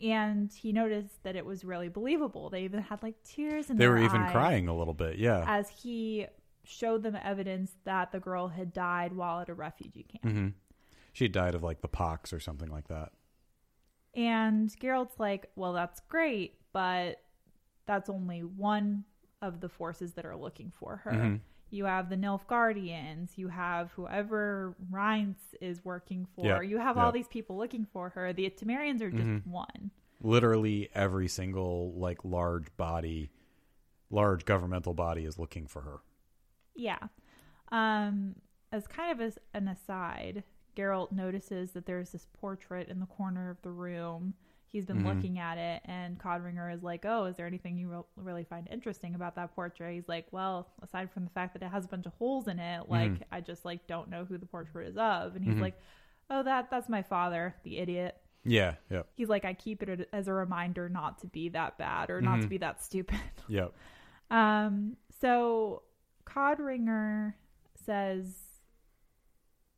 And 0.00 0.52
he 0.52 0.72
noticed 0.72 1.22
that 1.22 1.36
it 1.36 1.46
was 1.46 1.64
really 1.64 1.88
believable. 1.88 2.50
They 2.50 2.64
even 2.64 2.82
had 2.82 3.02
like 3.04 3.22
tears 3.22 3.70
in 3.70 3.76
They 3.76 3.86
were 3.88 3.98
even 3.98 4.26
crying 4.30 4.66
a 4.68 4.76
little 4.76 4.94
bit. 4.94 5.16
Yeah. 5.18 5.44
as 5.46 5.70
he 5.70 6.26
showed 6.64 7.02
them 7.02 7.16
evidence 7.22 7.76
that 7.84 8.12
the 8.12 8.20
girl 8.20 8.48
had 8.48 8.72
died 8.72 9.12
while 9.14 9.40
at 9.40 9.48
a 9.48 9.54
refugee 9.54 10.04
camp. 10.04 10.24
hmm 10.34 10.48
She 11.12 11.28
died 11.28 11.54
of 11.54 11.62
like 11.62 11.80
the 11.82 11.88
pox 11.88 12.32
or 12.32 12.40
something 12.40 12.68
like 12.70 12.88
that. 12.88 13.12
And 14.14 14.68
Geralt's 14.78 15.18
like, 15.18 15.50
well, 15.56 15.72
that's 15.72 16.00
great, 16.08 16.58
but 16.72 17.22
that's 17.86 18.08
only 18.10 18.40
one 18.40 19.04
of 19.40 19.60
the 19.60 19.68
forces 19.68 20.12
that 20.14 20.24
are 20.26 20.36
looking 20.36 20.70
for 20.70 20.96
her. 20.96 21.10
Mhm. 21.12 21.40
You 21.70 21.86
have 21.86 22.10
the 22.10 22.16
Nilfgaardians, 22.16 23.38
you 23.38 23.48
have 23.48 23.90
whoever 23.92 24.76
Rience 24.90 25.54
is 25.60 25.82
working 25.84 26.26
for, 26.36 26.44
Yep, 26.62 26.64
you 26.70 26.78
have 26.78 26.98
all 26.98 27.10
these 27.12 27.28
people 27.28 27.56
looking 27.56 27.86
for 27.86 28.10
her. 28.10 28.32
The 28.34 28.50
Temerians 28.50 29.00
are 29.00 29.10
just 29.10 29.22
Mhm. 29.26 29.46
one. 29.46 29.90
Literally 30.20 30.90
every 30.94 31.28
single 31.28 31.94
like 31.94 32.24
large 32.24 32.74
body, 32.76 33.30
large 34.10 34.44
governmental 34.44 34.92
body 34.94 35.24
is 35.24 35.38
looking 35.38 35.66
for 35.66 35.80
her. 35.80 36.00
Yeah. 36.74 36.98
Um, 37.70 38.36
as 38.70 38.86
kind 38.86 39.12
of 39.12 39.20
as 39.20 39.38
an 39.54 39.68
aside, 39.68 40.44
Geralt 40.76 41.12
notices 41.12 41.72
that 41.72 41.86
there's 41.86 42.10
this 42.12 42.26
portrait 42.32 42.88
in 42.88 43.00
the 43.00 43.06
corner 43.06 43.50
of 43.50 43.60
the 43.62 43.70
room. 43.70 44.34
He's 44.66 44.86
been 44.86 45.02
Mhm. 45.02 45.14
looking 45.16 45.38
at 45.38 45.58
it, 45.58 45.82
and 45.84 46.18
Codringer 46.18 46.72
is 46.74 46.82
like, 46.82 47.04
"Oh, 47.04 47.24
is 47.26 47.36
there 47.36 47.46
anything 47.46 47.76
you 47.76 47.90
re- 47.90 48.02
really 48.16 48.44
find 48.44 48.66
interesting 48.68 49.14
about 49.14 49.34
that 49.34 49.54
portrait?" 49.54 49.92
He's 49.92 50.08
like, 50.08 50.28
"Well, 50.32 50.66
aside 50.80 51.10
from 51.10 51.24
the 51.24 51.30
fact 51.30 51.52
that 51.52 51.62
it 51.62 51.68
has 51.68 51.84
a 51.84 51.88
bunch 51.88 52.06
of 52.06 52.14
holes 52.14 52.48
in 52.48 52.58
it, 52.58 52.88
like 52.88 53.10
Mhm. 53.10 53.22
I 53.30 53.42
just 53.42 53.66
like 53.66 53.86
don't 53.86 54.08
know 54.08 54.24
who 54.24 54.38
the 54.38 54.46
portrait 54.46 54.88
is 54.88 54.96
of." 54.96 55.36
And 55.36 55.44
he's 55.44 55.56
Mhm. 55.56 55.60
like, 55.60 55.78
"Oh, 56.30 56.42
that 56.42 56.70
that's 56.70 56.88
my 56.88 57.02
father, 57.02 57.54
the 57.64 57.78
idiot." 57.78 58.16
Yeah. 58.44 58.76
Yep. 58.90 59.08
He's 59.14 59.28
like, 59.28 59.44
I 59.44 59.52
keep 59.54 59.82
it 59.82 60.08
as 60.12 60.26
a 60.26 60.32
reminder 60.32 60.88
not 60.88 61.18
to 61.18 61.26
be 61.28 61.50
that 61.50 61.76
bad 61.78 62.10
or 62.10 62.20
not 62.22 62.40
to 62.40 62.46
Mhm. 62.46 62.50
be 62.50 62.58
that 62.58 62.82
stupid. 62.82 63.20
Yep. 63.48 63.72
Um, 64.30 64.96
so 65.20 65.82
Codringer 66.26 67.34
says, 67.74 68.36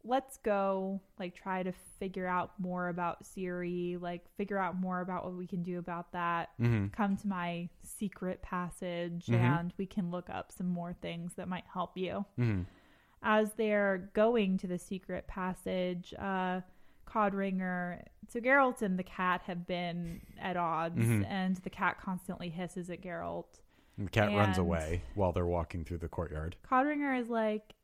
let's 0.07 0.37
go, 0.39 1.01
like, 1.19 1.35
try 1.35 1.63
to 1.63 1.73
figure 1.99 2.27
out 2.27 2.53
more 2.59 2.89
about 2.89 3.25
Ciri, 3.25 3.99
like, 4.01 4.23
figure 4.37 4.59
out 4.59 4.77
more 4.79 5.01
about 5.01 5.25
what 5.25 5.35
we 5.35 5.47
can 5.47 5.63
do 5.63 5.79
about 5.79 6.13
that. 6.13 6.51
Mm-hmm. 6.61 6.89
Come 6.89 7.17
to 7.17 7.27
my 7.29 7.71
secret 7.83 8.43
passage 8.43 9.27
Mhm. 9.27 9.35
and 9.41 9.75
we 9.79 9.87
can 9.87 10.11
look 10.11 10.29
up 10.29 10.53
some 10.53 10.69
more 10.69 10.93
things 10.93 11.35
that 11.35 11.49
might 11.49 11.65
help 11.73 11.97
you. 11.97 12.27
Mm-hmm. 12.39 12.63
As 13.23 13.55
they're 13.55 14.11
going 14.13 14.59
to 14.59 14.67
the 14.67 14.79
secret 14.79 15.27
passage, 15.27 16.13
uh, 16.19 16.61
Codringer, 17.07 18.03
so 18.29 18.41
Geralt 18.41 18.83
and 18.83 18.99
the 18.99 19.03
cat 19.05 19.43
have 19.43 19.67
been 19.67 20.21
at 20.39 20.57
odds, 20.59 20.99
Mhm. 20.99 21.25
and 21.27 21.57
the 21.59 21.71
cat 21.71 21.99
constantly 21.99 22.51
hisses 22.51 22.91
at 22.91 23.01
Geralt. 23.01 23.61
The 23.99 24.11
cat 24.11 24.31
runs 24.35 24.59
away 24.59 25.03
while 25.15 25.33
they're 25.33 25.47
walking 25.47 25.85
through 25.85 25.99
the 25.99 26.09
courtyard. 26.09 26.57
Codringer 26.69 27.21
is 27.21 27.29
like, 27.29 27.75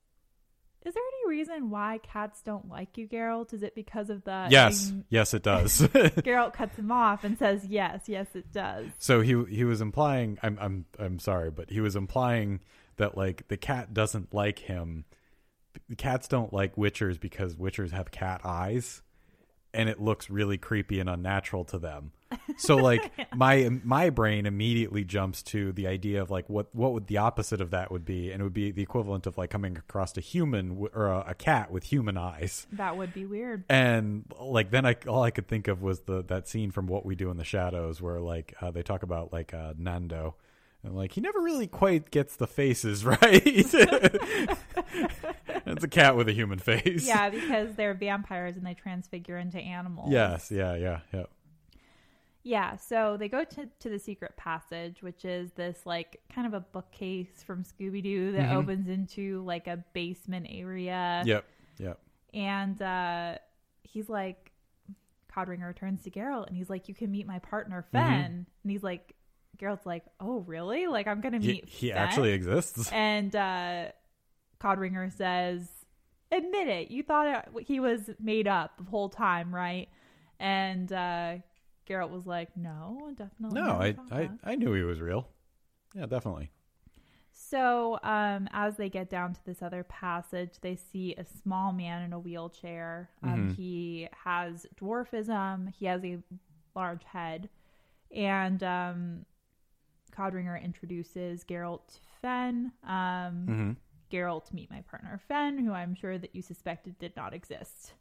"Is 0.84 0.94
there 0.94 1.02
any 1.02 1.36
reason 1.36 1.70
why 1.70 2.00
cats 2.02 2.42
don't 2.42 2.68
like 2.68 2.98
you, 2.98 3.06
Geralt? 3.06 3.52
Is 3.52 3.62
it 3.62 3.74
because 3.74 4.10
of 4.10 4.24
the?" 4.24 4.48
yes. 4.50 4.90
and 4.90 5.04
Yes, 5.08 5.34
it 5.34 5.42
does. 5.42 5.80
Geralt 5.88 6.52
cuts 6.52 6.76
him 6.76 6.90
off 6.90 7.22
and 7.22 7.38
says, 7.38 7.66
"Yes, 7.66 8.02
yes, 8.06 8.26
it 8.34 8.52
does." 8.52 8.88
so 8.98 9.20
he 9.20 9.44
he 9.44 9.64
was 9.64 9.80
implying. 9.80 10.38
I'm 10.42 10.58
I'm 10.60 10.84
I'm 10.98 11.18
sorry, 11.20 11.50
but 11.50 11.70
he 11.70 11.80
was 11.80 11.94
implying 11.94 12.60
that 12.96 13.16
like 13.16 13.46
the 13.48 13.56
cat 13.56 13.94
doesn't 13.94 14.34
like 14.34 14.58
him. 14.58 15.04
Cats 15.96 16.26
don't 16.26 16.52
like 16.52 16.74
witchers 16.74 17.20
because 17.20 17.54
witchers 17.54 17.92
have 17.92 18.10
cat 18.10 18.40
eyes, 18.44 19.02
and 19.72 19.88
it 19.88 20.00
looks 20.00 20.30
really 20.30 20.58
creepy 20.58 21.00
and 21.00 21.08
unnatural 21.08 21.64
to 21.66 21.78
them. 21.78 22.12
So 22.58 22.76
like 22.76 23.10
my 23.34 23.68
my 23.82 24.10
brain 24.10 24.46
immediately 24.46 25.04
jumps 25.04 25.42
to 25.44 25.72
the 25.72 25.86
idea 25.88 26.22
of 26.22 26.30
like 26.30 26.48
what 26.48 26.74
what 26.74 26.92
would 26.92 27.06
the 27.08 27.18
opposite 27.18 27.60
of 27.60 27.70
that 27.70 27.90
would 27.90 28.04
be, 28.04 28.30
and 28.30 28.40
it 28.40 28.44
would 28.44 28.54
be 28.54 28.70
the 28.70 28.82
equivalent 28.82 29.26
of 29.26 29.36
like 29.36 29.50
coming 29.50 29.76
across 29.76 30.16
a 30.16 30.20
human 30.20 30.68
w- 30.70 30.90
or 30.94 31.06
a, 31.08 31.24
a 31.28 31.34
cat 31.34 31.70
with 31.70 31.84
human 31.84 32.16
eyes. 32.16 32.66
That 32.72 32.96
would 32.96 33.12
be 33.12 33.26
weird. 33.26 33.64
and 33.68 34.24
like 34.40 34.70
then 34.70 34.86
I 34.86 34.94
all 35.08 35.22
I 35.22 35.30
could 35.30 35.48
think 35.48 35.66
of 35.68 35.82
was 35.82 36.00
the 36.00 36.22
that 36.24 36.46
scene 36.48 36.70
from 36.70 36.86
What 36.86 37.04
We 37.04 37.14
Do 37.16 37.30
in 37.30 37.36
the 37.36 37.44
Shadows 37.44 38.00
where 38.00 38.20
like 38.20 38.54
uh, 38.60 38.70
they 38.70 38.82
talk 38.82 39.02
about 39.02 39.32
like 39.32 39.52
uh, 39.52 39.74
Nando 39.76 40.36
and 40.82 40.94
like 40.96 41.12
he 41.12 41.20
never 41.20 41.40
really 41.40 41.66
quite 41.66 42.10
gets 42.10 42.36
the 42.36 42.46
faces 42.46 43.04
right. 43.04 43.42
it's 45.66 45.84
a 45.84 45.88
cat 45.88 46.16
with 46.16 46.28
a 46.28 46.32
human 46.32 46.58
face. 46.58 47.06
yeah, 47.06 47.28
because 47.30 47.74
they're 47.74 47.94
vampires 47.94 48.56
and 48.56 48.66
they 48.66 48.74
transfigure 48.74 49.36
into 49.38 49.58
animals. 49.58 50.10
Yes. 50.12 50.50
Yeah. 50.50 50.74
Yeah. 50.76 51.00
Yeah. 51.12 51.24
Yeah, 52.42 52.76
so 52.76 53.18
they 53.18 53.28
go 53.28 53.44
to, 53.44 53.68
to 53.80 53.88
the 53.90 53.98
secret 53.98 54.34
passage, 54.38 55.02
which 55.02 55.26
is 55.26 55.52
this 55.52 55.80
like 55.84 56.20
kind 56.34 56.46
of 56.46 56.54
a 56.54 56.60
bookcase 56.60 57.42
from 57.44 57.64
Scooby 57.64 58.02
Doo 58.02 58.32
that 58.32 58.48
Mhm. 58.48 58.54
opens 58.54 58.88
into 58.88 59.44
like 59.44 59.66
a 59.66 59.84
basement 59.92 60.46
area. 60.48 61.22
Yep. 61.26 61.44
Yep. 61.78 61.98
And 62.32 62.80
uh, 62.80 63.34
he's 63.82 64.08
like, 64.08 64.52
Codringer 65.30 65.76
turns 65.76 66.02
to 66.04 66.10
Geralt 66.10 66.46
and 66.48 66.56
he's 66.56 66.70
like, 66.70 66.88
You 66.88 66.94
can 66.94 67.10
meet 67.10 67.26
my 67.26 67.40
partner, 67.40 67.84
Mm-hmm. 67.92 68.08
Fen. 68.08 68.46
And 68.64 68.70
he's 68.72 68.82
like, 68.82 69.14
Geralt's 69.58 69.86
like, 69.86 70.04
Oh, 70.20 70.40
really? 70.40 70.86
Like, 70.86 71.06
I'm 71.06 71.20
going 71.20 71.32
to 71.34 71.38
meet 71.38 71.68
he 71.68 71.88
Fen? 71.88 71.98
actually 71.98 72.32
exists. 72.32 72.90
And 72.92 73.34
uh, 73.34 73.84
Codringer 74.60 75.12
says, 75.12 75.68
Admit 76.32 76.68
it. 76.68 76.90
You 76.90 77.02
thought 77.02 77.26
it, 77.56 77.66
he 77.66 77.80
was 77.80 78.10
made 78.20 78.46
up 78.46 78.76
the 78.78 78.84
whole 78.84 79.08
time, 79.08 79.54
right? 79.54 79.88
And 80.38 80.90
uh, 80.92 81.34
Geralt 81.88 82.10
was 82.10 82.26
like, 82.26 82.56
No, 82.56 83.10
definitely. 83.16 83.60
No, 83.60 83.70
I, 83.72 83.96
I. 84.12 84.30
I 84.44 84.54
knew 84.54 84.72
he 84.74 84.82
was 84.82 85.00
real. 85.00 85.28
Yeah, 85.94 86.06
definitely. 86.06 86.50
So, 87.32 87.98
um, 88.02 88.48
as 88.52 88.76
they 88.76 88.88
get 88.88 89.08
down 89.10 89.32
to 89.34 89.44
this 89.44 89.62
other 89.62 89.82
passage, 89.84 90.52
they 90.60 90.76
see 90.76 91.14
a 91.16 91.24
small 91.24 91.72
man 91.72 92.02
in 92.02 92.12
a 92.12 92.18
wheelchair. 92.18 93.10
Um, 93.22 93.48
Mhm. 93.50 93.56
He 93.56 94.08
has 94.24 94.66
dwarfism. 94.80 95.72
He 95.74 95.86
has 95.86 96.04
a 96.04 96.18
large 96.76 97.02
head, 97.04 97.48
and 98.14 98.62
um, 98.62 99.24
Codringer 100.10 100.62
introduces 100.62 101.44
Geralt 101.44 101.86
to 101.88 102.00
Fen. 102.20 102.72
Um, 102.84 103.46
hmm 103.46 103.70
Geralt, 104.10 104.52
meet 104.52 104.68
my 104.70 104.80
partner 104.82 105.20
Fen, 105.28 105.56
who 105.58 105.72
I'm 105.72 105.94
sure 105.94 106.18
that 106.18 106.34
you 106.34 106.42
suspected 106.42 106.98
did 106.98 107.14
not 107.16 107.32
exist. 107.32 107.92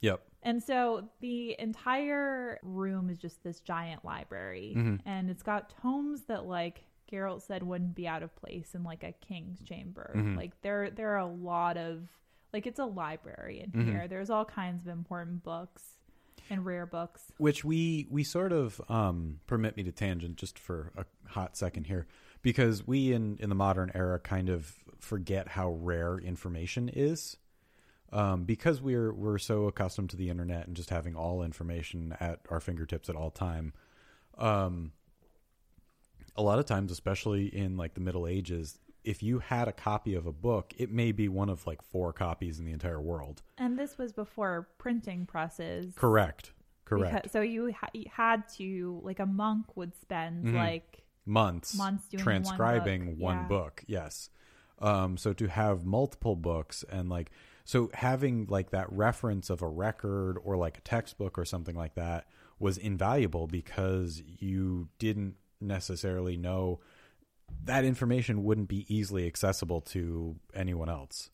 Yep. 0.00 0.20
And 0.42 0.60
so 0.62 1.08
the 1.20 1.54
entire 1.60 2.58
room 2.62 3.08
is 3.10 3.18
just 3.18 3.42
this 3.44 3.60
giant 3.60 4.04
library, 4.04 4.74
Mhm. 4.76 5.00
and 5.06 5.30
it's 5.30 5.42
got 5.44 5.70
tomes 5.80 6.24
that 6.24 6.46
like 6.46 6.84
Geralt 7.10 7.42
said 7.42 7.62
wouldn't 7.62 7.94
be 7.94 8.08
out 8.08 8.24
of 8.24 8.34
place 8.34 8.74
in 8.74 8.82
like 8.82 9.04
a 9.04 9.12
king's 9.12 9.60
chamber. 9.62 10.12
Mhm. 10.16 10.36
Like 10.36 10.60
there 10.62 10.90
there 10.90 11.10
are 11.14 11.18
a 11.18 11.26
lot 11.26 11.76
of 11.76 12.08
like 12.52 12.66
it's 12.66 12.80
a 12.80 12.84
library 12.84 13.60
in 13.60 13.70
Mhm. 13.70 13.84
here. 13.84 14.08
There's 14.08 14.30
all 14.30 14.44
kinds 14.44 14.82
of 14.86 14.92
important 14.92 15.44
books 15.44 15.95
and 16.50 16.64
rare 16.64 16.86
books. 16.86 17.22
which 17.38 17.64
we 17.64 18.06
we 18.10 18.24
sort 18.24 18.52
of 18.52 18.80
um 18.88 19.40
permit 19.46 19.76
me 19.76 19.82
to 19.82 19.92
tangent 19.92 20.36
just 20.36 20.58
for 20.58 20.92
a 20.96 21.04
hot 21.28 21.56
second 21.56 21.84
here 21.84 22.06
because 22.42 22.86
we 22.86 23.12
in 23.12 23.36
in 23.40 23.48
the 23.48 23.54
modern 23.54 23.90
era 23.94 24.18
kind 24.18 24.48
of 24.48 24.74
forget 25.00 25.48
how 25.48 25.70
rare 25.70 26.18
information 26.18 26.88
is 26.88 27.36
um 28.12 28.44
because 28.44 28.80
we're 28.80 29.12
we're 29.12 29.38
so 29.38 29.66
accustomed 29.66 30.10
to 30.10 30.16
the 30.16 30.30
internet 30.30 30.66
and 30.66 30.76
just 30.76 30.90
having 30.90 31.14
all 31.16 31.42
information 31.42 32.16
at 32.20 32.40
our 32.50 32.60
fingertips 32.60 33.08
at 33.08 33.16
all 33.16 33.30
time 33.30 33.72
um 34.38 34.92
a 36.36 36.42
lot 36.42 36.58
of 36.58 36.66
times 36.66 36.90
especially 36.92 37.46
in 37.46 37.76
like 37.76 37.94
the 37.94 38.00
middle 38.00 38.26
ages 38.26 38.78
if 39.06 39.22
you 39.22 39.38
had 39.38 39.68
a 39.68 39.72
copy 39.72 40.14
of 40.14 40.26
a 40.26 40.32
book 40.32 40.74
it 40.76 40.90
may 40.92 41.12
be 41.12 41.28
one 41.28 41.48
of 41.48 41.66
like 41.66 41.80
four 41.80 42.12
copies 42.12 42.58
in 42.58 42.64
the 42.66 42.72
entire 42.72 43.00
world 43.00 43.42
And 43.56 43.78
this 43.78 43.96
was 43.96 44.12
before 44.12 44.68
printing 44.78 45.24
presses. 45.26 45.94
correct 45.94 46.52
correct 46.84 47.14
Because, 47.14 47.32
so 47.32 47.40
you, 47.40 47.72
ha- 47.72 47.88
you 47.94 48.04
had 48.12 48.48
to 48.56 49.00
like 49.02 49.18
a 49.20 49.26
monk 49.26 49.76
would 49.76 49.94
spend 49.94 50.46
Mhm. 50.46 50.54
like 50.54 51.02
months, 51.24 51.74
Months 51.76 52.08
doing 52.08 52.18
one 52.20 52.24
transcribing 52.24 53.06
book, 53.14 53.18
one 53.18 53.36
yeah. 53.38 53.48
book. 53.48 53.84
Yes. 53.88 54.30
Um, 54.78 55.16
so 55.16 55.32
to 55.32 55.46
have 55.48 55.84
multiple 55.84 56.36
books 56.36 56.84
and 56.90 57.08
like 57.08 57.30
so 57.64 57.90
having 57.94 58.46
like 58.48 58.70
that 58.70 58.92
reference 58.92 59.50
of 59.50 59.60
a 59.62 59.66
record 59.68 60.36
or 60.44 60.56
like 60.56 60.78
a 60.78 60.80
textbook 60.82 61.36
or 61.38 61.44
something 61.44 61.74
like 61.74 61.94
that 61.96 62.26
was 62.60 62.78
invaluable 62.78 63.46
because 63.48 64.22
you 64.38 64.88
didn't 65.00 65.34
necessarily 65.60 66.36
know 66.36 66.78
that 67.64 67.84
information 67.84 68.44
wouldn't 68.44 68.68
be 68.68 68.86
easily 68.94 69.26
accessible 69.26 69.80
to 69.80 70.36
anyone 70.54 70.88
else. 70.88 71.30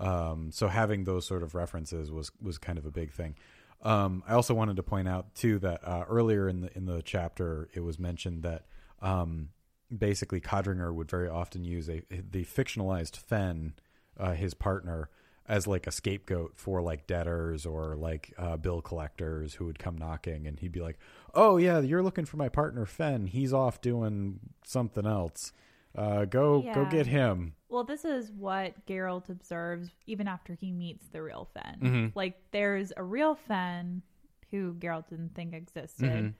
Um, 0.00 0.50
so 0.50 0.68
having 0.68 1.04
those 1.04 1.26
sort 1.26 1.42
of 1.42 1.54
references 1.54 2.10
was 2.10 2.30
was 2.40 2.58
kind 2.58 2.78
of 2.78 2.86
a 2.86 2.90
big 2.90 3.12
thing. 3.12 3.36
Um, 3.82 4.22
I 4.26 4.32
also 4.34 4.54
wanted 4.54 4.76
to 4.76 4.82
point 4.82 5.08
out 5.08 5.34
too 5.34 5.58
that 5.60 5.86
uh, 5.86 6.04
earlier 6.08 6.48
in 6.48 6.62
the 6.62 6.76
in 6.76 6.86
the 6.86 7.02
chapter 7.02 7.68
it 7.74 7.80
was 7.80 7.98
mentioned 7.98 8.42
that 8.42 8.64
um, 9.02 9.50
basically 9.96 10.40
Codringer 10.40 10.92
would 10.92 11.10
very 11.10 11.28
often 11.28 11.64
use 11.64 11.88
a 11.88 12.02
the 12.10 12.44
fictionalized 12.44 13.16
Fen, 13.16 13.74
uh, 14.18 14.32
his 14.32 14.54
partner, 14.54 15.10
as 15.46 15.66
like 15.66 15.86
a 15.86 15.92
scapegoat 15.92 16.52
for 16.56 16.80
like 16.80 17.06
debtors 17.06 17.66
or 17.66 17.94
like 17.94 18.32
uh, 18.38 18.56
bill 18.56 18.80
collectors 18.80 19.54
who 19.54 19.66
would 19.66 19.78
come 19.78 19.96
knocking, 19.96 20.46
and 20.46 20.58
he'd 20.58 20.72
be 20.72 20.80
like, 20.80 20.98
"Oh 21.34 21.56
yeah, 21.56 21.80
you're 21.80 22.02
looking 22.02 22.24
for 22.24 22.36
my 22.36 22.48
partner 22.48 22.86
Fen. 22.86 23.26
He's 23.26 23.52
off 23.52 23.80
doing 23.80 24.40
something 24.64 25.06
else. 25.06 25.52
Uh, 25.94 26.24
go 26.24 26.62
go 26.74 26.84
get 26.86 27.06
him." 27.06 27.54
Well, 27.68 27.84
this 27.84 28.04
is 28.04 28.30
what 28.30 28.86
Geralt 28.86 29.28
observes 29.28 29.90
even 30.06 30.28
after 30.28 30.54
he 30.54 30.70
meets 30.72 31.08
the 31.08 31.22
real 31.22 31.48
Fen. 31.54 31.78
Mhm. 31.82 32.12
Like, 32.14 32.38
there's 32.52 32.92
a 32.96 33.02
real 33.02 33.34
Fen 33.34 34.02
who 34.50 34.74
Geralt 34.74 35.08
didn't 35.08 35.34
think 35.34 35.52
existed, 35.54 36.04
Mhm. 36.10 36.34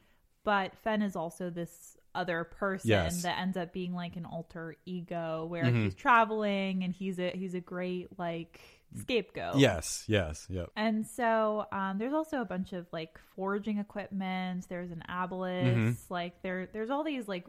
but 0.44 0.76
Fen 0.76 1.02
is 1.02 1.16
also 1.16 1.50
this 1.50 1.96
other 2.14 2.44
person 2.44 2.90
Yes. 2.90 3.22
that 3.22 3.40
ends 3.40 3.56
up 3.56 3.72
being 3.72 3.92
like 3.92 4.14
an 4.16 4.24
alter 4.24 4.76
ego 4.84 5.44
where 5.46 5.64
Mhm. 5.64 5.82
he's 5.84 5.94
traveling 5.96 6.84
and 6.84 6.94
he's 6.94 7.18
a 7.18 7.30
he's 7.30 7.54
a 7.54 7.60
great 7.60 8.16
like 8.16 8.60
scapegoat. 9.00 9.56
Yes, 9.56 10.04
yes, 10.06 10.46
yep. 10.48 10.70
And 10.76 11.06
so 11.06 11.66
um, 11.72 11.98
there's 11.98 12.12
also 12.12 12.40
a 12.40 12.44
bunch 12.44 12.72
of 12.72 12.86
like 12.92 13.18
forging 13.36 13.78
equipment. 13.78 14.66
There's 14.68 14.90
an 14.90 15.02
obelisk. 15.08 15.76
Mhm. 15.76 15.96
Like 16.10 16.42
there 16.42 16.68
there's 16.72 16.90
all 16.90 17.04
these 17.04 17.26
like 17.28 17.46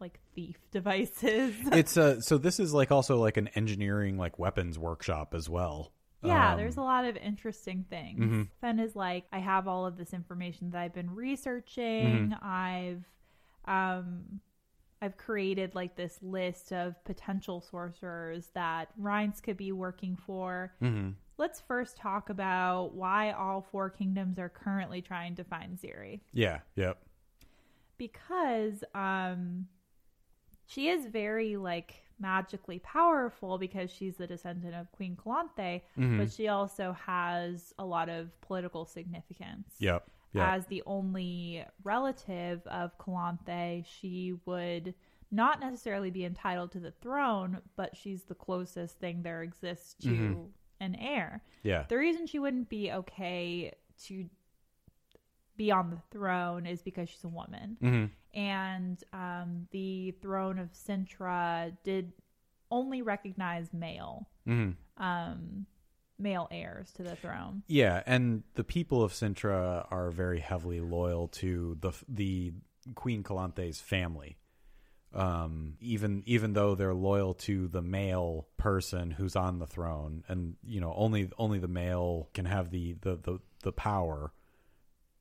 like 0.00 0.18
thief 0.34 0.56
devices. 0.72 1.54
it's 1.72 1.96
uh 1.96 2.20
so 2.20 2.38
this 2.38 2.58
is 2.58 2.72
like 2.72 2.90
also 2.90 3.18
like 3.18 3.36
an 3.36 3.48
engineering 3.48 4.16
like 4.16 4.38
weapons 4.38 4.78
workshop 4.78 5.34
as 5.34 5.48
well. 5.48 5.92
Yeah, 6.22 6.52
Um, 6.52 6.58
there's 6.58 6.76
a 6.76 6.82
lot 6.82 7.06
of 7.06 7.16
interesting 7.16 7.86
things. 7.88 8.20
Mhm. 8.20 8.48
Fen 8.60 8.78
is 8.78 8.94
like, 8.94 9.24
I 9.32 9.38
have 9.38 9.66
all 9.66 9.86
of 9.86 9.96
this 9.96 10.12
information 10.12 10.70
that 10.72 10.78
I've 10.82 10.92
been 10.92 11.14
researching. 11.14 12.30
Mm-hmm. 12.32 12.44
I've 12.44 13.04
um 13.66 14.40
I've 15.02 15.16
created 15.16 15.74
like 15.74 15.96
this 15.96 16.18
list 16.22 16.72
of 16.72 17.02
potential 17.04 17.60
sorcerers 17.60 18.48
that 18.54 18.88
Rience 18.98 19.40
could 19.40 19.56
be 19.56 19.72
working 19.72 20.16
for. 20.16 20.72
mhm. 20.82 21.14
let's 21.38 21.58
first 21.62 21.96
talk 21.96 22.28
about 22.28 22.94
why 22.94 23.32
all 23.32 23.62
four 23.62 23.88
kingdoms 23.88 24.38
are 24.38 24.50
currently 24.50 25.00
trying 25.00 25.34
to 25.36 25.42
find 25.44 25.78
Ciri. 25.78 26.20
Yeah. 26.34 26.60
Yep. 26.76 26.98
Because 27.96 28.84
um 28.94 29.66
she 30.66 30.88
is 30.88 31.06
very 31.06 31.56
like 31.56 31.94
magically 32.18 32.78
powerful 32.80 33.56
because 33.56 33.90
she's 33.90 34.16
the 34.18 34.26
descendant 34.26 34.74
of 34.74 34.92
Queen 34.92 35.16
Calanthe, 35.16 35.80
Mhm. 35.96 36.18
but 36.18 36.30
she 36.30 36.48
also 36.48 36.92
has 36.92 37.72
a 37.78 37.84
lot 37.84 38.08
of 38.10 38.38
political 38.42 38.84
significance. 38.84 39.74
Yep. 39.78 40.06
Yep. 40.32 40.46
As 40.48 40.66
the 40.66 40.82
only 40.86 41.64
relative 41.82 42.64
of 42.68 42.96
Calanthe, 42.98 43.84
she 43.84 44.34
would 44.44 44.94
not 45.32 45.60
necessarily 45.60 46.10
be 46.10 46.24
entitled 46.24 46.72
to 46.72 46.80
the 46.80 46.92
throne, 46.92 47.60
but 47.76 47.96
she's 47.96 48.24
the 48.24 48.34
closest 48.34 48.98
thing 48.98 49.22
there 49.22 49.42
exists 49.42 49.94
to 50.02 50.08
Mhm. 50.10 50.48
an 50.80 50.94
heir. 50.96 51.42
yeah. 51.62 51.84
The 51.88 51.98
reason 51.98 52.26
she 52.26 52.38
wouldn't 52.38 52.68
be 52.68 52.90
okay 52.92 53.72
to 54.04 54.28
be 55.56 55.70
on 55.70 55.90
the 55.90 56.00
throne 56.10 56.64
is 56.66 56.80
because 56.82 57.08
she's 57.08 57.24
a 57.24 57.28
woman. 57.28 57.76
hmm 57.80 58.04
And 58.38 59.02
um, 59.12 59.66
the 59.72 60.12
throne 60.22 60.58
of 60.58 60.72
Cintra 60.72 61.76
did 61.82 62.12
only 62.70 63.02
recognize 63.02 63.72
male 63.72 64.28
hmm 64.46 64.70
um, 64.96 65.66
male 66.20 66.48
heirs 66.50 66.92
to 66.92 67.02
the 67.02 67.16
throne. 67.16 67.62
Yeah, 67.66 68.02
and 68.06 68.42
the 68.54 68.64
people 68.64 69.02
of 69.02 69.12
Cintra 69.12 69.86
are 69.90 70.10
very 70.10 70.40
heavily 70.40 70.80
loyal 70.80 71.28
to 71.28 71.76
the 71.80 71.92
the 72.08 72.52
Queen 72.94 73.22
Calanthe's 73.22 73.80
family. 73.80 74.36
Um, 75.12 75.74
even 75.80 76.22
even 76.26 76.52
though 76.52 76.74
they're 76.76 76.94
loyal 76.94 77.34
to 77.34 77.66
the 77.66 77.82
male 77.82 78.46
person 78.56 79.10
who's 79.10 79.34
on 79.34 79.58
the 79.58 79.66
throne, 79.66 80.22
and 80.28 80.56
you 80.64 80.80
know 80.80 80.94
only 80.96 81.30
only 81.36 81.58
the 81.58 81.68
male 81.68 82.28
can 82.32 82.44
have 82.44 82.70
the 82.70 82.94
the 83.00 83.16
the, 83.16 83.38
the 83.62 83.72
power. 83.72 84.32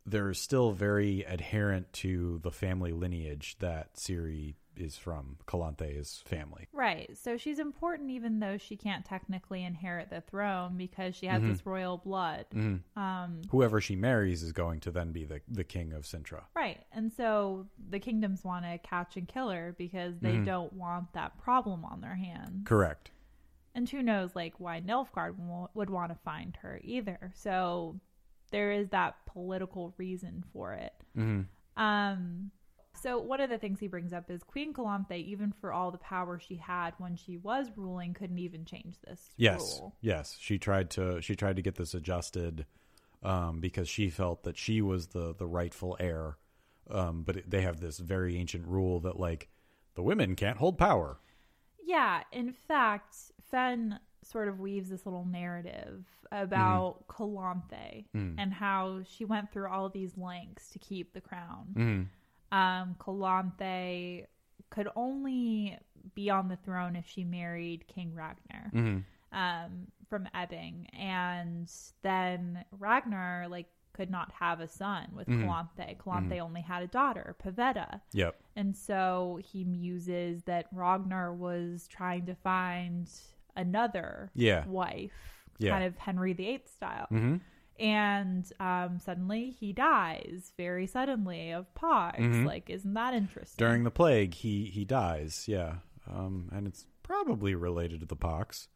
They're 0.05 0.33
still 0.33 0.71
very 0.71 1.23
adherent 1.23 1.91
to 1.93 2.39
the 2.43 2.51
family 2.51 2.91
lineage 2.91 3.57
that 3.59 3.95
Ciri 3.95 4.55
is 4.80 4.97
from, 4.97 5.38
Calanthe's 5.47 6.21
family. 6.25 6.67
Right. 6.73 7.15
So 7.17 7.38
she's 7.38 7.59
important 7.59 8.09
even 8.11 8.39
though 8.39 8.57
she 8.57 8.75
can't 8.77 9.05
technically 9.05 9.63
inherit 9.63 10.09
the 10.09 10.21
throne 10.21 10.77
because 10.77 11.15
she 11.15 11.25
has 11.27 11.41
Mhm. 11.41 11.47
this 11.49 11.65
royal 11.65 11.97
blood. 11.97 12.45
Mhm. 12.53 12.82
Um, 12.95 13.41
Whoever 13.51 13.82
she 13.82 13.95
marries 13.95 14.41
is 14.43 14.51
going 14.51 14.80
to 14.82 14.91
then 14.91 15.11
be 15.11 15.25
the 15.25 15.41
the 15.47 15.63
king 15.63 15.93
of 15.93 16.03
Cintra. 16.05 16.43
right. 16.55 16.84
And 16.91 17.11
so 17.11 17.67
the 17.89 17.99
kingdoms 17.99 18.43
want 18.43 18.65
to 18.65 18.77
catch 18.80 19.17
and 19.17 19.27
kill 19.27 19.49
her 19.49 19.73
because 19.77 20.19
they 20.19 20.38
Mhm. 20.38 20.45
don't 20.45 20.73
want 20.73 21.13
that 21.13 21.38
problem 21.38 21.84
on 21.86 22.01
their 22.01 22.15
hands. 22.15 22.67
Correct. 22.67 23.11
And 23.75 23.88
who 23.88 24.01
knows, 24.01 24.36
like, 24.36 24.59
why 24.59 24.82
Nilfgaard 24.82 25.38
w- 25.38 25.67
would 25.75 25.89
want 25.89 26.11
to 26.11 26.15
find 26.19 26.55
her 26.57 26.82
either. 26.84 27.32
So 27.36 27.99
there 28.51 28.71
is 28.71 28.89
that 28.89 29.25
political 29.27 29.93
reason 29.97 30.43
for 30.51 30.73
it. 30.73 30.93
hmm 31.13 31.41
Um, 31.77 32.51
so 33.01 33.19
one 33.19 33.41
of 33.41 33.49
the 33.49 33.57
things 33.57 33.79
he 33.79 33.87
brings 33.87 34.13
up 34.13 34.29
is 34.29 34.43
Queen 34.43 34.73
Calanthe, 34.73 35.11
even 35.15 35.53
for 35.61 35.71
all 35.73 35.91
the 35.91 35.97
power 35.97 36.39
she 36.39 36.55
had 36.57 36.93
when 36.97 37.15
she 37.15 37.37
was 37.37 37.67
ruling, 37.75 38.13
couldn't 38.13 38.39
even 38.39 38.65
change 38.65 38.95
this 39.07 39.29
Yes, 39.37 39.59
rule. 39.79 39.95
yes. 40.01 40.35
She 40.39 40.57
tried 40.57 40.89
to 40.91 41.21
she 41.21 41.35
tried 41.35 41.55
to 41.55 41.61
get 41.61 41.75
this 41.75 41.93
adjusted 41.93 42.65
um, 43.23 43.59
because 43.59 43.87
she 43.89 44.09
felt 44.09 44.43
that 44.43 44.57
she 44.57 44.81
was 44.81 45.07
the 45.07 45.33
the 45.35 45.47
rightful 45.47 45.95
heir. 45.99 46.37
Um, 46.89 47.21
but 47.23 47.37
it, 47.37 47.49
they 47.49 47.61
have 47.61 47.79
this 47.79 47.99
very 47.99 48.35
ancient 48.37 48.65
rule 48.65 48.99
that 49.01 49.19
like 49.19 49.49
the 49.95 50.01
women 50.03 50.35
can't 50.35 50.57
hold 50.57 50.77
power. 50.77 51.19
Yeah, 51.83 52.21
in 52.31 52.51
fact, 52.53 53.15
Fen 53.51 53.99
sort 54.23 54.47
of 54.47 54.59
weaves 54.59 54.89
this 54.89 55.05
little 55.05 55.25
narrative 55.25 56.05
about 56.31 57.07
Calanthe 57.07 58.05
Mm. 58.15 58.35
and 58.37 58.53
how 58.53 59.01
she 59.07 59.25
went 59.25 59.51
through 59.51 59.69
all 59.69 59.89
these 59.89 60.17
lengths 60.17 60.69
to 60.71 60.79
keep 60.79 61.13
the 61.13 61.21
crown. 61.21 61.67
Mm. 61.75 62.07
Um, 62.51 62.95
Calanthe 62.99 64.25
could 64.69 64.87
only 64.95 65.77
be 66.15 66.29
on 66.29 66.47
the 66.47 66.55
throne 66.57 66.95
if 66.95 67.05
she 67.07 67.23
married 67.23 67.85
King 67.87 68.13
Ragnar. 68.13 68.69
hmm 68.71 68.97
um, 69.31 69.85
from 70.09 70.27
Ebbing, 70.33 70.87
and 70.97 71.71
then 72.01 72.65
Ragnar 72.79 73.47
like 73.47 73.67
could 73.93 74.09
not 74.09 74.31
have 74.31 74.59
a 74.59 74.67
son 74.67 75.07
with 75.13 75.27
Mhm. 75.27 75.43
Calanthe. 75.45 75.97
Calanthe 75.97 76.39
only 76.39 76.61
had 76.61 76.81
a 76.81 76.87
daughter, 76.87 77.35
Pavetta, 77.37 78.01
Yep. 78.13 78.41
and 78.55 78.75
so 78.75 79.39
he 79.43 79.63
muses 79.63 80.41
that 80.45 80.65
Ragnar 80.71 81.31
was 81.31 81.87
trying 81.87 82.25
to 82.25 82.33
find 82.33 83.07
another 83.55 84.31
Yeah. 84.33 84.65
wife, 84.65 85.45
Yeah. 85.59 85.73
kind 85.73 85.83
of 85.83 85.95
Henry 85.99 86.33
VIII 86.33 86.63
style. 86.65 87.05
hmm 87.09 87.37
And 87.80 88.51
um, 88.59 88.99
suddenly 88.99 89.51
he 89.51 89.71
dies 89.73 90.51
very 90.57 90.86
suddenly 90.86 91.51
of 91.51 91.73
pox. 91.75 92.19
Mhm. 92.19 92.45
Like, 92.45 92.69
isn't 92.69 92.93
that 92.93 93.13
interesting? 93.13 93.55
During 93.65 93.84
the 93.84 93.91
plague, 93.91 94.34
he 94.34 94.65
he 94.65 94.84
dies. 94.86 95.47
Yeah. 95.47 95.75
Um, 96.11 96.49
and 96.51 96.67
it's 96.67 96.86
probably 97.03 97.55
related 97.55 98.01
to 98.01 98.05
the 98.05 98.15
pox. 98.15 98.67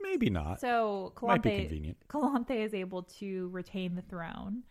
Maybe 0.00 0.28
not. 0.30 0.60
so 0.60 1.12
Might 1.22 1.42
be 1.42 1.50
Calanthe 1.50 1.60
convenient. 1.60 1.96
Calanthe 2.08 2.50
is 2.50 2.74
able 2.74 3.04
to 3.04 3.48
retain 3.48 3.94
the 3.94 4.02
throne. 4.02 4.62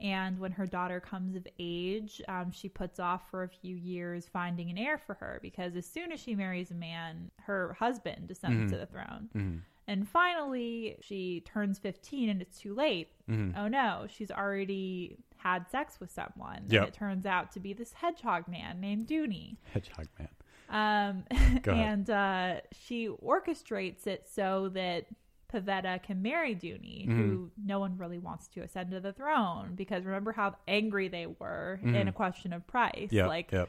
And 0.00 0.38
when 0.40 0.50
her 0.52 0.66
daughter 0.66 0.98
comes 1.00 1.36
of 1.36 1.46
age, 1.60 2.20
um, 2.26 2.50
she 2.50 2.68
puts 2.68 2.98
off 2.98 3.30
for 3.30 3.44
a 3.44 3.48
few 3.48 3.76
years 3.76 4.26
finding 4.26 4.68
an 4.68 4.76
heir 4.76 4.98
for 4.98 5.14
her 5.14 5.38
because 5.40 5.76
as 5.76 5.86
soon 5.86 6.10
as 6.10 6.18
she 6.20 6.34
marries 6.34 6.72
a 6.72 6.74
man, 6.74 7.30
her 7.42 7.74
husband 7.78 8.26
descends 8.26 8.64
Mhm. 8.64 8.74
to 8.74 8.78
the 8.78 8.86
throne. 8.86 9.28
hmm 9.32 9.56
And 9.92 10.08
finally, 10.08 10.96
she 11.00 11.40
turns 11.40 11.78
15 11.78 12.28
and 12.30 12.40
it's 12.42 12.58
too 12.58 12.74
late. 12.74 13.08
hmm 13.26 13.50
Oh 13.56 13.68
no, 13.68 14.06
she's 14.08 14.30
already 14.30 15.18
had 15.36 15.68
sex 15.70 15.98
with 16.00 16.10
someone. 16.10 16.64
Yep. 16.68 16.80
And 16.82 16.88
it 16.88 16.94
turns 16.94 17.26
out 17.26 17.52
to 17.52 17.60
be 17.60 17.72
this 17.72 17.92
hedgehog 17.92 18.48
man 18.48 18.80
named 18.80 19.06
Duny. 19.06 19.56
Hedgehog 19.72 20.06
man. 20.18 20.28
Um, 20.70 21.24
and 21.66 22.08
uh, 22.08 22.60
she 22.72 23.08
orchestrates 23.08 24.06
it 24.06 24.28
so 24.32 24.70
that 24.74 25.06
Pavetta 25.52 26.02
can 26.02 26.22
marry 26.22 26.54
Duny, 26.54 27.06
Mm-hmm. 27.06 27.18
who 27.30 27.50
no 27.62 27.78
one 27.78 27.98
really 27.98 28.18
wants 28.18 28.48
to 28.54 28.60
ascend 28.62 28.90
to 28.92 29.00
the 29.00 29.12
throne 29.12 29.74
because 29.74 30.04
remember 30.04 30.32
how 30.32 30.56
angry 30.66 31.08
they 31.08 31.26
were 31.26 31.78
in 31.82 31.92
Mhm. 31.92 32.08
a 32.08 32.12
question 32.12 32.52
of 32.54 32.66
price. 32.66 33.12
Yep. 33.12 33.26
Like 33.28 33.52
yep. 33.52 33.68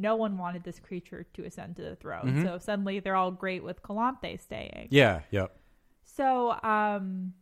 No 0.00 0.16
one 0.16 0.38
wanted 0.38 0.64
this 0.64 0.80
creature 0.80 1.24
to 1.34 1.44
ascend 1.44 1.76
to 1.76 1.82
the 1.82 1.96
throne. 1.96 2.36
Mhm. 2.36 2.42
So 2.44 2.58
suddenly 2.58 3.00
they're 3.00 3.16
all 3.16 3.30
great 3.30 3.62
with 3.62 3.82
Calanthe 3.82 4.40
staying. 4.40 4.88
Yeah. 4.90 5.22
Yep. 5.30 5.56
So, 6.04 6.52
um, 6.62 7.34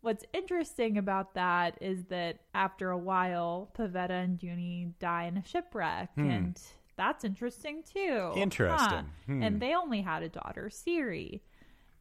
what's 0.00 0.24
interesting 0.32 0.98
about 0.98 1.34
that 1.34 1.78
is 1.80 2.04
that 2.06 2.40
after 2.54 2.90
a 2.90 2.98
while, 2.98 3.70
Pavetta 3.78 4.10
and 4.24 4.38
Duny 4.38 4.92
die 4.98 5.24
in 5.24 5.36
a 5.36 5.44
shipwreck, 5.44 6.10
Hmm. 6.14 6.30
and 6.30 6.62
that's 6.96 7.24
interesting 7.24 7.82
too. 7.84 8.32
Interesting. 8.36 8.88
Huh. 8.88 9.02
Hmm. 9.26 9.42
And 9.42 9.60
they 9.60 9.74
only 9.74 10.00
had 10.02 10.22
a 10.22 10.28
daughter, 10.28 10.68
Ciri. 10.70 11.40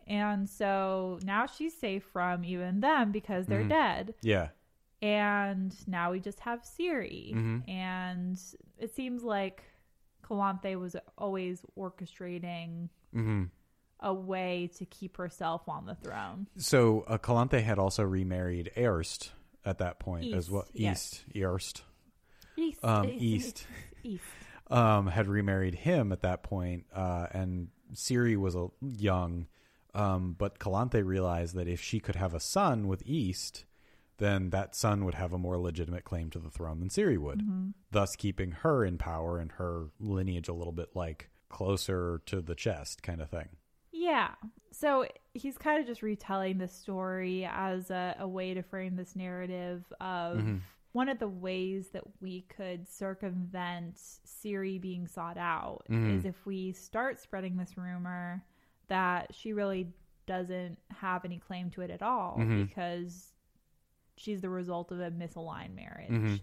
And 0.07 0.49
so 0.49 1.19
now 1.23 1.45
she's 1.45 1.77
safe 1.77 2.03
from 2.03 2.43
even 2.43 2.79
them 2.81 3.11
because 3.11 3.45
they're 3.45 3.63
Mhm. 3.63 3.69
dead. 3.69 4.15
Yeah. 4.21 4.49
And 5.01 5.75
now 5.87 6.11
we 6.11 6.19
just 6.19 6.39
have 6.41 6.61
Ciri. 6.61 7.33
Mhm. 7.33 7.67
And 7.69 8.39
it 8.77 8.93
seems 8.95 9.23
like 9.23 9.63
Calanthe 10.23 10.79
was 10.79 10.95
always 11.17 11.61
orchestrating 11.77 12.89
hmm 13.13 13.45
a 14.03 14.11
way 14.13 14.67
to 14.75 14.83
keep 14.85 15.17
herself 15.17 15.69
on 15.69 15.85
the 15.85 15.93
throne. 15.93 16.47
So 16.57 17.01
uh, 17.01 17.19
Calanthe 17.19 17.61
had 17.61 17.77
also 17.77 18.01
remarried 18.03 18.71
Erst 18.75 19.31
at 19.63 19.77
that 19.77 19.99
point 19.99 20.33
as 20.33 20.49
well. 20.49 20.65
yes. 20.73 21.23
East, 21.27 21.35
Erst, 21.35 21.83
East. 22.57 22.83
um, 22.83 23.05
East. 23.07 23.19
East, 23.23 23.67
East. 24.03 24.23
um, 24.71 25.05
had 25.05 25.27
remarried 25.27 25.75
him 25.75 26.11
at 26.11 26.21
that 26.21 26.41
point, 26.41 26.85
uh, 26.95 27.27
and 27.31 27.67
Ciri 27.93 28.35
was 28.37 28.55
a 28.55 28.69
young. 28.81 29.45
Um, 29.93 30.35
but 30.35 30.57
Calanthe 30.57 31.05
realized 31.05 31.53
that 31.55 31.67
if 31.67 31.79
she 31.79 31.99
could 31.99 32.15
have 32.15 32.33
a 32.33 32.39
son 32.39 32.87
with 32.87 33.03
East, 33.05 33.65
then 34.21 34.51
that 34.51 34.75
son 34.75 35.03
would 35.03 35.15
have 35.15 35.33
a 35.33 35.37
more 35.37 35.57
legitimate 35.57 36.05
claim 36.05 36.29
to 36.29 36.39
the 36.39 36.49
throne 36.49 36.79
than 36.79 36.89
Ciri 36.89 37.17
would, 37.17 37.39
Mm-hmm. 37.41 37.69
thus 37.91 38.15
keeping 38.15 38.51
her 38.51 38.85
in 38.85 38.97
power 38.97 39.37
and 39.39 39.51
her 39.53 39.87
lineage 39.99 40.47
a 40.47 40.53
little 40.53 40.71
bit 40.73 40.95
like 40.95 41.29
closer 41.49 42.21
to 42.27 42.39
the 42.41 42.55
chest 42.55 43.03
kind 43.03 43.21
of 43.21 43.29
thing. 43.29 43.49
Yeah. 43.91 44.29
So 44.71 45.05
he's 45.33 45.57
kind 45.57 45.81
of 45.81 45.85
just 45.87 46.01
retelling 46.01 46.57
the 46.59 46.67
story 46.67 47.45
as 47.45 47.91
a, 47.91 48.15
a 48.19 48.27
way 48.27 48.53
to 48.53 48.63
frame 48.63 48.95
this 48.95 49.15
narrative 49.15 49.83
of 49.99 50.37
Mhm. 50.37 50.61
one 50.93 51.09
of 51.09 51.19
the 51.19 51.27
ways 51.27 51.89
that 51.89 52.03
we 52.21 52.41
could 52.43 52.87
circumvent 52.87 53.95
Ciri 54.25 54.79
being 54.79 55.07
sought 55.07 55.37
out 55.37 55.85
Mhm. 55.89 56.17
is 56.19 56.25
if 56.25 56.45
we 56.45 56.71
start 56.73 57.19
spreading 57.19 57.57
this 57.57 57.77
rumor 57.77 58.43
that 58.87 59.33
she 59.35 59.53
really 59.53 59.91
doesn't 60.25 60.77
have 60.89 61.25
any 61.25 61.39
claim 61.39 61.69
to 61.71 61.81
it 61.81 61.89
at 61.89 62.01
all 62.01 62.37
Mhm. 62.39 62.67
because 62.67 63.33
she's 64.17 64.41
the 64.41 64.49
result 64.49 64.91
of 64.91 64.99
a 64.99 65.11
misaligned 65.11 65.73
marriage. 65.75 66.09
Mhm. 66.11 66.41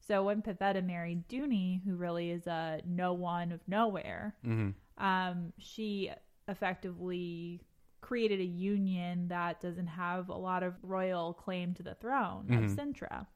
So 0.00 0.24
when 0.24 0.42
Pavetta 0.42 0.82
married 0.84 1.28
Duny, 1.28 1.82
who 1.84 1.94
really 1.94 2.30
is 2.30 2.46
a 2.46 2.80
no 2.84 3.12
one 3.12 3.52
of 3.52 3.66
nowhere, 3.68 4.34
hmm 4.42 4.70
um, 4.98 5.52
she 5.56 6.10
effectively 6.46 7.62
created 8.02 8.40
a 8.40 8.44
union 8.44 9.28
that 9.28 9.60
doesn't 9.60 9.86
have 9.86 10.28
a 10.28 10.36
lot 10.36 10.62
of 10.62 10.74
royal 10.82 11.32
claim 11.34 11.74
to 11.74 11.82
the 11.82 11.94
throne 11.94 12.46
of 12.52 12.64
Mhm. 12.64 12.74
Cintra. 12.76 13.26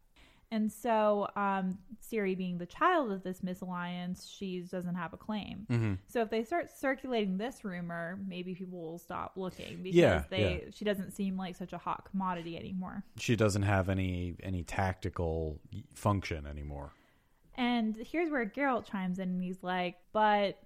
And 0.50 0.70
so, 0.70 1.28
um, 1.36 1.78
Ciri 2.02 2.36
being 2.36 2.58
the 2.58 2.66
child 2.66 3.10
of 3.10 3.22
this 3.24 3.42
misalliance, 3.42 4.26
she 4.26 4.60
doesn't 4.60 4.94
have 4.94 5.12
a 5.12 5.16
claim. 5.16 5.66
hmm 5.68 5.94
So 6.06 6.22
if 6.22 6.30
they 6.30 6.44
start 6.44 6.70
circulating 6.70 7.36
this 7.38 7.64
rumor, 7.64 8.18
maybe 8.26 8.54
people 8.54 8.80
will 8.80 8.98
stop 8.98 9.32
looking 9.36 9.82
because 9.82 9.96
Yeah, 9.96 10.24
they 10.30 10.66
she 10.72 10.84
doesn't 10.84 11.12
seem 11.12 11.36
like 11.36 11.56
such 11.56 11.72
a 11.72 11.78
hot 11.78 12.08
commodity 12.10 12.56
anymore. 12.56 13.02
She 13.18 13.34
doesn't 13.36 13.62
have 13.62 13.88
any 13.88 14.36
any 14.42 14.62
tactical 14.62 15.58
function 15.94 16.46
anymore. 16.46 16.92
And 17.56 17.96
here's 17.96 18.30
where 18.30 18.44
Geralt 18.46 18.84
chimes 18.84 19.18
in 19.18 19.28
and 19.30 19.42
he's 19.42 19.62
like, 19.62 19.96
"But 20.12 20.58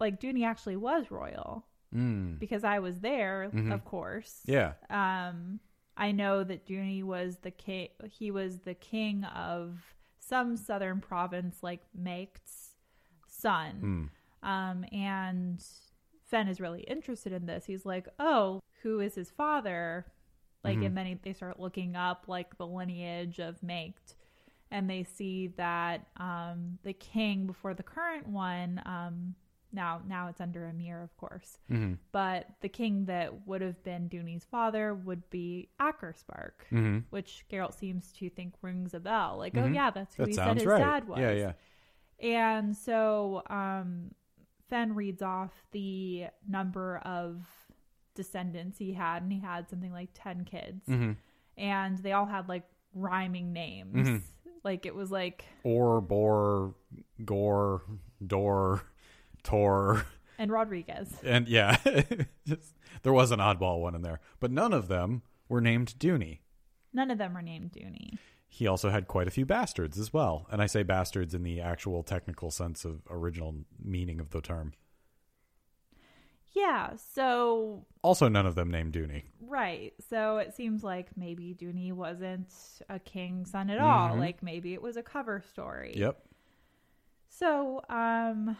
like 0.00 0.20
Duny 0.20 0.44
actually 0.46 0.76
was 0.76 1.10
royal 1.10 1.64
Mm. 1.94 2.38
because 2.38 2.64
I 2.64 2.80
was 2.80 3.00
there, 3.00 3.50
Mhm. 3.52 3.72
of 3.72 3.84
course. 3.84 4.42
Yeah. 4.44 4.74
Um, 4.90 5.58
I 5.98 6.12
know 6.12 6.44
that 6.44 6.64
Duny 6.66 7.02
was 7.02 7.38
the 7.42 7.50
king. 7.50 7.88
He 8.08 8.30
was 8.30 8.60
the 8.60 8.74
king 8.74 9.24
of 9.24 9.94
some 10.20 10.56
southern 10.56 11.00
province, 11.00 11.62
like 11.62 11.80
Maecht's 12.00 12.76
son. 13.26 14.10
Mm. 14.44 14.48
Um, 14.48 14.84
and 14.92 15.62
Fen 16.24 16.46
is 16.48 16.60
really 16.60 16.82
interested 16.82 17.32
in 17.32 17.46
this. 17.46 17.64
He's 17.66 17.84
like, 17.84 18.06
"Oh, 18.20 18.60
who 18.82 19.00
is 19.00 19.14
his 19.16 19.30
father?" 19.30 20.06
Like, 20.64 20.78
Mhm. 20.78 20.86
and 20.86 20.96
then 20.96 21.06
he, 21.06 21.14
they 21.14 21.32
start 21.32 21.58
looking 21.58 21.96
up 21.96 22.28
like 22.28 22.56
the 22.58 22.66
lineage 22.66 23.40
of 23.40 23.60
Maecht, 23.62 24.14
and 24.70 24.88
they 24.88 25.02
see 25.04 25.48
that 25.56 26.06
um, 26.16 26.78
the 26.84 26.92
king 26.92 27.46
before 27.46 27.74
the 27.74 27.82
current 27.82 28.28
one. 28.28 28.80
Um, 28.86 29.34
now, 29.72 30.00
now 30.06 30.28
it's 30.28 30.40
under 30.40 30.60
Emhyr, 30.60 31.02
of 31.04 31.16
course, 31.16 31.58
hmm 31.68 31.94
but 32.12 32.46
the 32.60 32.68
king 32.68 33.04
that 33.06 33.46
would 33.46 33.60
have 33.60 33.82
been 33.84 34.08
Duny's 34.08 34.44
father 34.50 34.94
would 34.94 35.28
be 35.30 35.68
Akerspaark, 35.80 36.52
hmm 36.70 36.98
which 37.10 37.44
Geralt 37.50 37.74
seems 37.74 38.12
to 38.12 38.30
think 38.30 38.54
rings 38.62 38.94
a 38.94 39.00
bell. 39.00 39.36
Like, 39.38 39.56
oh 39.56 39.62
Mhm. 39.62 39.74
yeah, 39.74 39.90
that's 39.90 40.14
who 40.14 40.22
That 40.24 40.28
he 40.28 40.34
said 40.34 40.56
his 40.56 40.66
right. 40.66 40.78
dad 40.78 41.08
was. 41.08 41.20
Yeah, 41.20 41.32
yeah. 41.32 41.52
And 42.20 42.76
so 42.76 43.42
um, 43.48 44.12
Fen 44.68 44.94
reads 44.94 45.22
off 45.22 45.52
the 45.72 46.26
number 46.48 46.98
of 47.04 47.42
descendants 48.14 48.78
he 48.78 48.92
had, 48.92 49.22
and 49.22 49.32
he 49.32 49.40
had 49.40 49.68
something 49.68 49.92
like 49.92 50.10
10 50.14 50.44
kids. 50.44 50.86
hmm 50.86 51.12
And 51.56 51.98
they 51.98 52.12
all 52.12 52.26
had 52.26 52.48
like 52.48 52.64
rhyming 52.94 53.52
names. 53.52 54.08
Mhm. 54.08 54.22
Like 54.64 54.86
it 54.86 54.94
was 54.94 55.10
like, 55.10 55.44
Or, 55.62 56.00
bore, 56.00 56.74
gore, 57.24 57.82
door, 58.26 58.82
tor, 59.42 60.04
and 60.38 60.50
Rodriguez. 60.50 61.12
and 61.24 61.48
yeah, 61.48 61.76
Just- 62.46 62.74
there 63.02 63.12
was 63.12 63.30
an 63.30 63.38
oddball 63.40 63.80
one 63.80 63.94
in 63.94 64.02
there, 64.02 64.20
but 64.40 64.50
none 64.50 64.72
of 64.72 64.88
them 64.88 65.22
were 65.48 65.60
named 65.60 65.94
Duny. 65.98 66.40
None 66.92 67.10
of 67.10 67.18
them 67.18 67.34
were 67.34 67.42
named 67.42 67.72
Duny. 67.72 68.18
He 68.48 68.66
also 68.66 68.88
had 68.90 69.06
quite 69.08 69.28
a 69.28 69.30
few 69.30 69.44
bastards 69.44 69.98
as 69.98 70.12
well, 70.12 70.46
and 70.50 70.62
I 70.62 70.66
say 70.66 70.82
bastards 70.82 71.34
in 71.34 71.42
the 71.42 71.60
actual 71.60 72.02
technical 72.02 72.50
sense 72.50 72.84
of 72.84 73.02
original 73.10 73.54
meaning 73.82 74.20
of 74.20 74.30
the 74.30 74.40
term. 74.40 74.72
Yeah, 76.52 76.92
so 77.14 77.84
Also, 78.02 78.26
none 78.28 78.46
of 78.46 78.54
them 78.54 78.70
named 78.70 78.94
Duny. 78.94 79.24
right. 79.40 79.92
So 80.08 80.38
it 80.38 80.54
seems 80.54 80.82
like 80.82 81.16
maybe 81.16 81.54
Duny 81.54 81.92
wasn't 81.92 82.48
a 82.88 82.98
king's 82.98 83.50
son 83.50 83.70
at 83.70 83.78
all. 83.78 84.10
Mhm. 84.16 84.18
Like 84.18 84.42
maybe 84.42 84.72
it 84.72 84.82
was 84.82 84.96
a 84.96 85.02
cover 85.02 85.42
story. 85.52 85.92
Yep. 85.94 86.20
So, 87.28 87.82
um, 87.90 88.56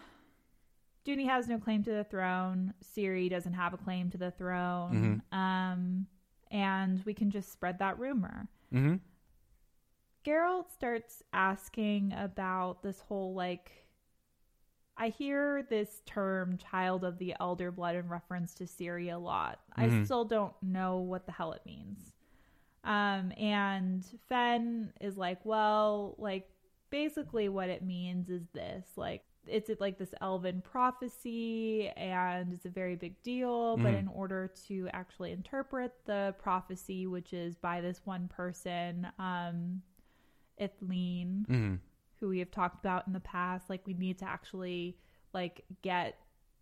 Duny 1.07 1.27
has 1.27 1.49
no 1.49 1.59
claim 1.59 1.83
to 1.85 1.91
the 1.91 2.05
throne. 2.05 2.75
Ciri 2.85 3.31
doesn't 3.31 3.55
have 3.55 3.73
a 3.73 3.79
claim 3.79 4.11
to 4.11 4.19
the 4.19 4.31
throne. 4.31 5.23
Um, 5.33 6.07
and 6.51 7.03
we 7.05 7.15
can 7.15 7.31
just 7.31 7.53
spread 7.53 7.79
that 7.79 7.99
rumor. 7.99 8.49
hmm 8.71 8.97
Geralt 10.27 10.71
starts 10.71 11.23
asking 11.33 12.13
about 12.13 12.83
this 12.83 13.01
whole 13.01 13.35
like. 13.35 13.71
I 15.01 15.09
hear 15.11 15.63
this 15.71 16.03
term 16.07 16.59
"child 16.59 17.05
of 17.05 17.19
the 17.19 17.35
elder 17.39 17.71
blood" 17.71 17.95
in 17.95 18.09
reference 18.09 18.53
to 18.55 18.65
Ciri 18.65 19.13
a 19.15 19.17
lot. 19.17 19.61
I 19.77 19.87
Mhm. 19.87 20.05
still 20.05 20.25
don't 20.25 20.61
know 20.61 20.99
what 20.99 21.25
the 21.25 21.33
hell 21.33 21.53
it 21.53 21.65
means. 21.65 22.13
Um, 22.83 23.33
and 23.39 24.05
Fen 24.29 24.93
is 25.01 25.17
like, 25.17 25.45
well, 25.45 26.17
like 26.19 26.51
basically 26.91 27.49
what 27.49 27.69
it 27.71 27.83
means 27.83 28.29
is 28.29 28.49
this, 28.49 28.97
like 28.97 29.25
it's 29.49 29.81
like 29.81 29.99
this 29.99 30.15
elven 30.21 30.61
prophecy, 30.61 31.89
and 31.97 32.53
it's 32.53 32.65
a 32.67 32.71
very 32.71 32.97
big 32.97 33.23
deal. 33.23 33.77
But 33.77 33.95
Mhm. 33.95 33.99
in 33.99 34.09
order 34.09 34.49
to 34.69 34.89
actually 34.93 35.33
interpret 35.33 35.93
the 36.05 36.35
prophecy, 36.39 37.07
which 37.07 37.33
is 37.33 37.57
by 37.57 37.81
this 37.81 38.05
one 38.05 38.29
person, 38.29 39.09
um, 39.19 39.83
Ithlinne, 40.61 41.47
hmm 41.47 41.75
who 42.21 42.29
we 42.29 42.41
have 42.41 42.51
talked 42.51 42.81
about 42.85 43.07
in 43.07 43.13
the 43.13 43.21
past 43.21 43.71
like 43.71 43.87
we 43.87 43.95
need 43.95 44.19
to 44.19 44.25
actually 44.25 44.99
like 45.33 45.65
get 45.83 46.19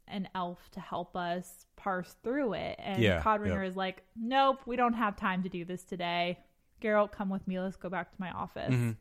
an 0.07 0.29
elf 0.35 0.71
to 0.71 0.81
help 0.81 1.17
us 1.17 1.65
parse 1.77 2.15
through 2.23 2.53
it 2.53 2.77
and 2.79 3.03
Yeah, 3.03 3.23
codringer 3.23 3.63
yeah. 3.63 3.69
is 3.71 3.75
like 3.75 4.03
nope 4.15 4.61
we 4.67 4.77
don't 4.77 4.93
have 4.93 5.17
time 5.17 5.43
to 5.45 5.49
do 5.49 5.65
this 5.65 5.83
today 5.83 6.39
Geralt 6.83 7.11
come 7.11 7.31
with 7.31 7.49
me 7.49 7.59
let's 7.59 7.77
go 7.77 7.89
back 7.89 8.11
to 8.13 8.21
my 8.21 8.31
office 8.33 8.75
Mhm. 8.75 8.97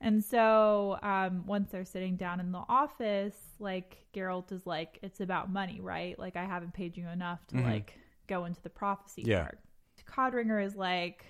And 0.00 0.22
so 0.24 0.98
um 1.02 1.44
once 1.46 1.70
they're 1.70 1.84
sitting 1.84 2.16
down 2.16 2.38
in 2.40 2.52
the 2.52 2.62
office 2.68 3.36
like 3.58 4.04
Geralt 4.14 4.52
is 4.52 4.66
like 4.66 4.98
it's 5.02 5.20
about 5.20 5.50
money 5.52 5.80
right 5.80 6.18
like 6.18 6.36
I 6.36 6.44
haven't 6.44 6.74
paid 6.74 6.96
you 6.96 7.08
enough 7.08 7.46
to 7.48 7.56
Mhm. 7.56 7.64
like 7.64 7.98
go 8.26 8.44
into 8.44 8.60
the 8.62 8.70
prophecy 8.70 9.22
Yeah. 9.24 9.42
part 9.44 9.58
Codringer 10.06 10.64
is 10.64 10.76
like 10.76 11.24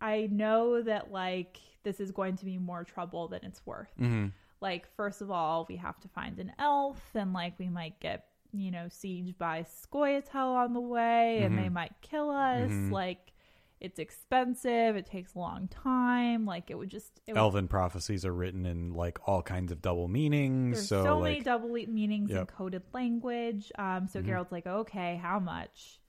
I 0.00 0.28
know 0.30 0.82
that 0.82 1.10
like 1.10 1.58
this 1.82 2.00
is 2.00 2.10
going 2.10 2.36
to 2.36 2.44
be 2.44 2.58
more 2.58 2.84
trouble 2.84 3.28
than 3.28 3.40
it's 3.44 3.64
worth 3.66 3.92
hmm 3.98 4.26
like 4.60 4.88
first 4.96 5.20
of 5.20 5.30
all 5.30 5.66
we 5.68 5.76
have 5.76 6.00
to 6.00 6.08
find 6.08 6.38
an 6.38 6.52
elf 6.58 7.00
and 7.14 7.32
like 7.34 7.58
we 7.58 7.68
might 7.68 8.00
get 8.00 8.26
you 8.52 8.70
know 8.70 8.86
sieged 8.86 9.36
by 9.36 9.62
scoia'tael 9.62 10.54
on 10.56 10.72
the 10.72 10.80
way 10.80 11.42
and 11.42 11.58
they 11.58 11.64
Mhm. 11.68 11.72
might 11.72 11.92
kill 12.00 12.30
us 12.30 12.70
Mhm. 12.70 12.90
like 12.90 13.32
it's 13.80 13.98
expensive 13.98 14.96
it 14.96 15.04
takes 15.06 15.34
a 15.34 15.38
long 15.38 15.68
time 15.68 16.46
like 16.46 16.70
it 16.70 16.78
would 16.78 16.88
just 16.88 17.20
it 17.26 17.32
would, 17.32 17.38
Elven 17.38 17.68
prophecies 17.68 18.24
are 18.24 18.32
written 18.32 18.64
in 18.66 18.92
like 18.94 19.18
all 19.28 19.42
kinds 19.42 19.70
of 19.70 19.82
double 19.82 20.08
meanings. 20.08 20.76
there's 20.76 20.88
so, 20.88 21.04
so, 21.04 21.18
like, 21.18 21.30
many 21.32 21.40
double 21.42 21.68
le- 21.72 21.86
meanings 21.86 22.30
in 22.30 22.36
Yep. 22.36 22.52
coded 22.52 22.82
language 22.94 23.70
um 23.78 24.08
so 24.08 24.20
Mhm. 24.20 24.26
geralt's 24.26 24.52
like 24.52 24.66
okay 24.66 25.16
how 25.16 25.38
much 25.38 26.00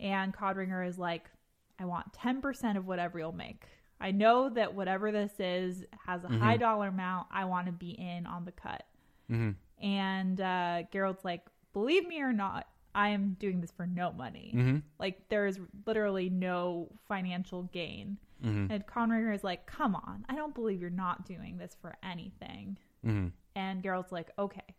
and 0.00 0.34
codringer 0.34 0.86
is 0.86 0.98
like 0.98 1.30
i 1.78 1.84
want 1.84 2.12
10% 2.12 2.76
of 2.76 2.86
whatever 2.86 3.18
you'll 3.20 3.32
make 3.32 3.64
i 4.00 4.10
know 4.10 4.48
that 4.48 4.74
whatever 4.74 5.12
this 5.12 5.38
is 5.38 5.84
has 6.06 6.24
a 6.24 6.28
Mhm. 6.28 6.38
high 6.40 6.56
dollar 6.56 6.88
amount 6.88 7.28
i 7.30 7.44
want 7.44 7.66
to 7.66 7.72
be 7.72 7.90
in 7.90 8.26
on 8.26 8.44
the 8.44 8.52
cut 8.52 8.84
mhm, 9.30 9.54
And 9.80 10.40
uh, 10.40 10.82
Geralt's 10.92 11.24
like, 11.24 11.42
believe 11.72 12.06
me 12.06 12.20
or 12.20 12.32
not, 12.32 12.66
I 12.94 13.08
am 13.08 13.36
doing 13.40 13.60
this 13.60 13.72
for 13.72 13.86
no 13.86 14.12
money. 14.12 14.52
mhm, 14.54 14.82
Like, 14.98 15.28
there 15.28 15.46
is 15.46 15.58
literally 15.86 16.30
no 16.30 16.90
financial 17.08 17.64
gain. 17.64 18.18
mhm, 18.42 18.70
And 18.70 18.86
Codringer 18.86 19.34
is 19.34 19.42
like, 19.44 19.66
come 19.66 19.94
on, 19.96 20.24
I 20.28 20.36
don't 20.36 20.54
believe 20.54 20.80
you're 20.80 20.90
not 20.90 21.26
doing 21.26 21.58
this 21.58 21.76
for 21.80 21.96
anything. 22.02 22.78
mhm, 23.04 23.32
And 23.56 23.82
Geralt's 23.82 24.12
like, 24.12 24.30
okay, 24.38 24.74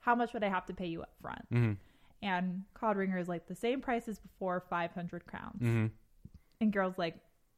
how 0.00 0.14
much 0.14 0.32
would 0.32 0.44
I 0.44 0.48
have 0.48 0.66
to 0.66 0.74
pay 0.74 0.86
you 0.86 1.02
up 1.02 1.14
front? 1.20 1.50
mhm, 1.50 1.76
And 2.22 2.64
Codringer 2.74 3.20
is 3.20 3.28
like, 3.28 3.46
the 3.46 3.54
same 3.54 3.80
price 3.80 4.08
as 4.08 4.18
before, 4.18 4.60
500 4.60 5.26
crowns. 5.26 5.60
mhm. 5.62 5.90
And 6.60 6.72
Geralt's 6.72 6.98
like, 6.98 7.16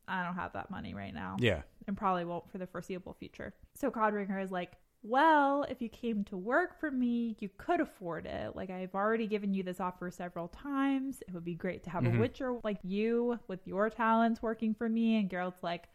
I 0.09 0.25
don't 0.25 0.35
have 0.35 0.53
that 0.55 0.71
money 0.71 0.95
right 0.95 1.15
now. 1.15 1.37
Yeah. 1.39 1.63
and 1.87 1.97
probably 1.97 2.25
won't 2.25 2.49
for 2.51 2.59
the 2.59 2.67
foreseeable 2.67 3.15
future. 3.15 3.53
So 3.75 3.91
Codringer 3.91 4.43
is 4.43 4.51
like, 4.53 4.73
well, 5.03 5.65
if 5.65 5.81
you 5.81 5.89
came 5.89 6.25
to 6.25 6.37
work 6.37 6.79
for 6.79 6.91
me, 6.91 7.37
you 7.41 7.49
could 7.57 7.81
afford 7.81 8.27
it. 8.27 8.55
Like, 8.55 8.71
I've 8.71 8.95
already 8.95 9.27
given 9.27 9.55
you 9.55 9.63
this 9.63 9.81
offer 9.81 10.11
several 10.11 10.49
times. 10.49 11.23
It 11.27 11.33
would 11.33 11.45
be 11.45 11.55
great 11.55 11.83
to 11.85 11.91
have 11.91 12.05
Mhm. 12.05 12.17
a 12.17 12.21
witcher 12.21 12.59
like 12.63 12.79
you 12.83 13.39
with 13.49 13.67
your 13.67 13.89
talents 13.89 14.43
working 14.43 14.75
for 14.75 14.89
me. 14.89 15.17
And 15.19 15.31
Geralt's 15.31 15.63
like, 15.63 15.89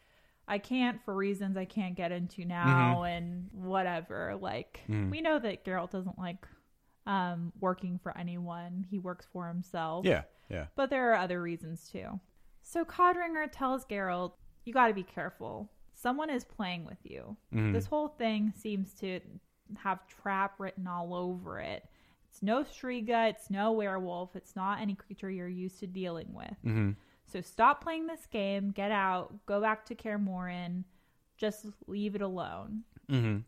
I 0.48 0.58
can't 0.60 1.02
for 1.04 1.16
reasons 1.16 1.58
I 1.58 1.66
can't 1.66 1.96
get 1.96 2.12
into 2.12 2.46
now 2.46 3.04
and 3.04 3.50
whatever. 3.52 4.36
Like, 4.36 4.84
Mhm. 4.88 5.10
we 5.12 5.22
know 5.22 5.40
that 5.40 5.64
Geralt 5.66 5.92
doesn't 5.92 6.18
like 6.20 6.48
um, 7.08 7.54
working 7.60 8.00
for 8.00 8.18
anyone, 8.18 8.84
he 8.90 8.98
works 8.98 9.28
for 9.32 9.48
himself. 9.48 10.08
Yeah. 10.08 10.24
Yeah. 10.50 10.66
But 10.76 10.90
there 10.90 11.12
are 11.12 11.16
other 11.16 11.40
reasons 11.40 11.88
too. 11.88 12.20
So 12.64 12.84
Codringer 12.84 13.48
tells 13.52 13.86
Geralt, 13.86 14.34
you 14.64 14.74
got 14.74 14.88
to 14.88 14.94
be 14.96 15.04
careful. 15.04 15.70
Someone 16.06 16.30
is 16.30 16.44
playing 16.46 16.86
with 16.86 17.00
you. 17.04 17.36
Mhm. 17.52 17.74
This 17.74 17.88
whole 17.88 18.10
thing 18.10 18.52
seems 18.52 18.94
to 19.00 19.20
have 19.78 20.06
trap 20.08 20.60
written 20.60 20.86
all 20.86 21.16
over 21.16 21.60
it. 21.60 21.90
It's 22.30 22.44
no 22.44 22.64
Striga, 22.64 23.28
it's 23.32 23.50
no 23.50 23.72
werewolf, 23.72 24.36
it's 24.36 24.56
not 24.56 24.80
any 24.80 24.94
creature 24.94 25.32
you're 25.32 25.48
used 25.48 25.80
to 25.80 25.88
dealing 25.88 26.32
with. 26.32 26.56
Mhm. 26.64 26.96
So 27.26 27.42
stop 27.42 27.82
playing 27.84 28.06
this 28.06 28.28
game, 28.28 28.70
get 28.70 28.92
out, 28.92 29.44
go 29.48 29.60
back 29.60 29.84
to 29.88 29.96
Kaer 29.96 30.20
Morhen, 30.20 30.84
just 31.38 31.66
leave 31.88 32.14
it 32.14 32.22
alone. 32.22 32.84
Mhm. 33.10 33.44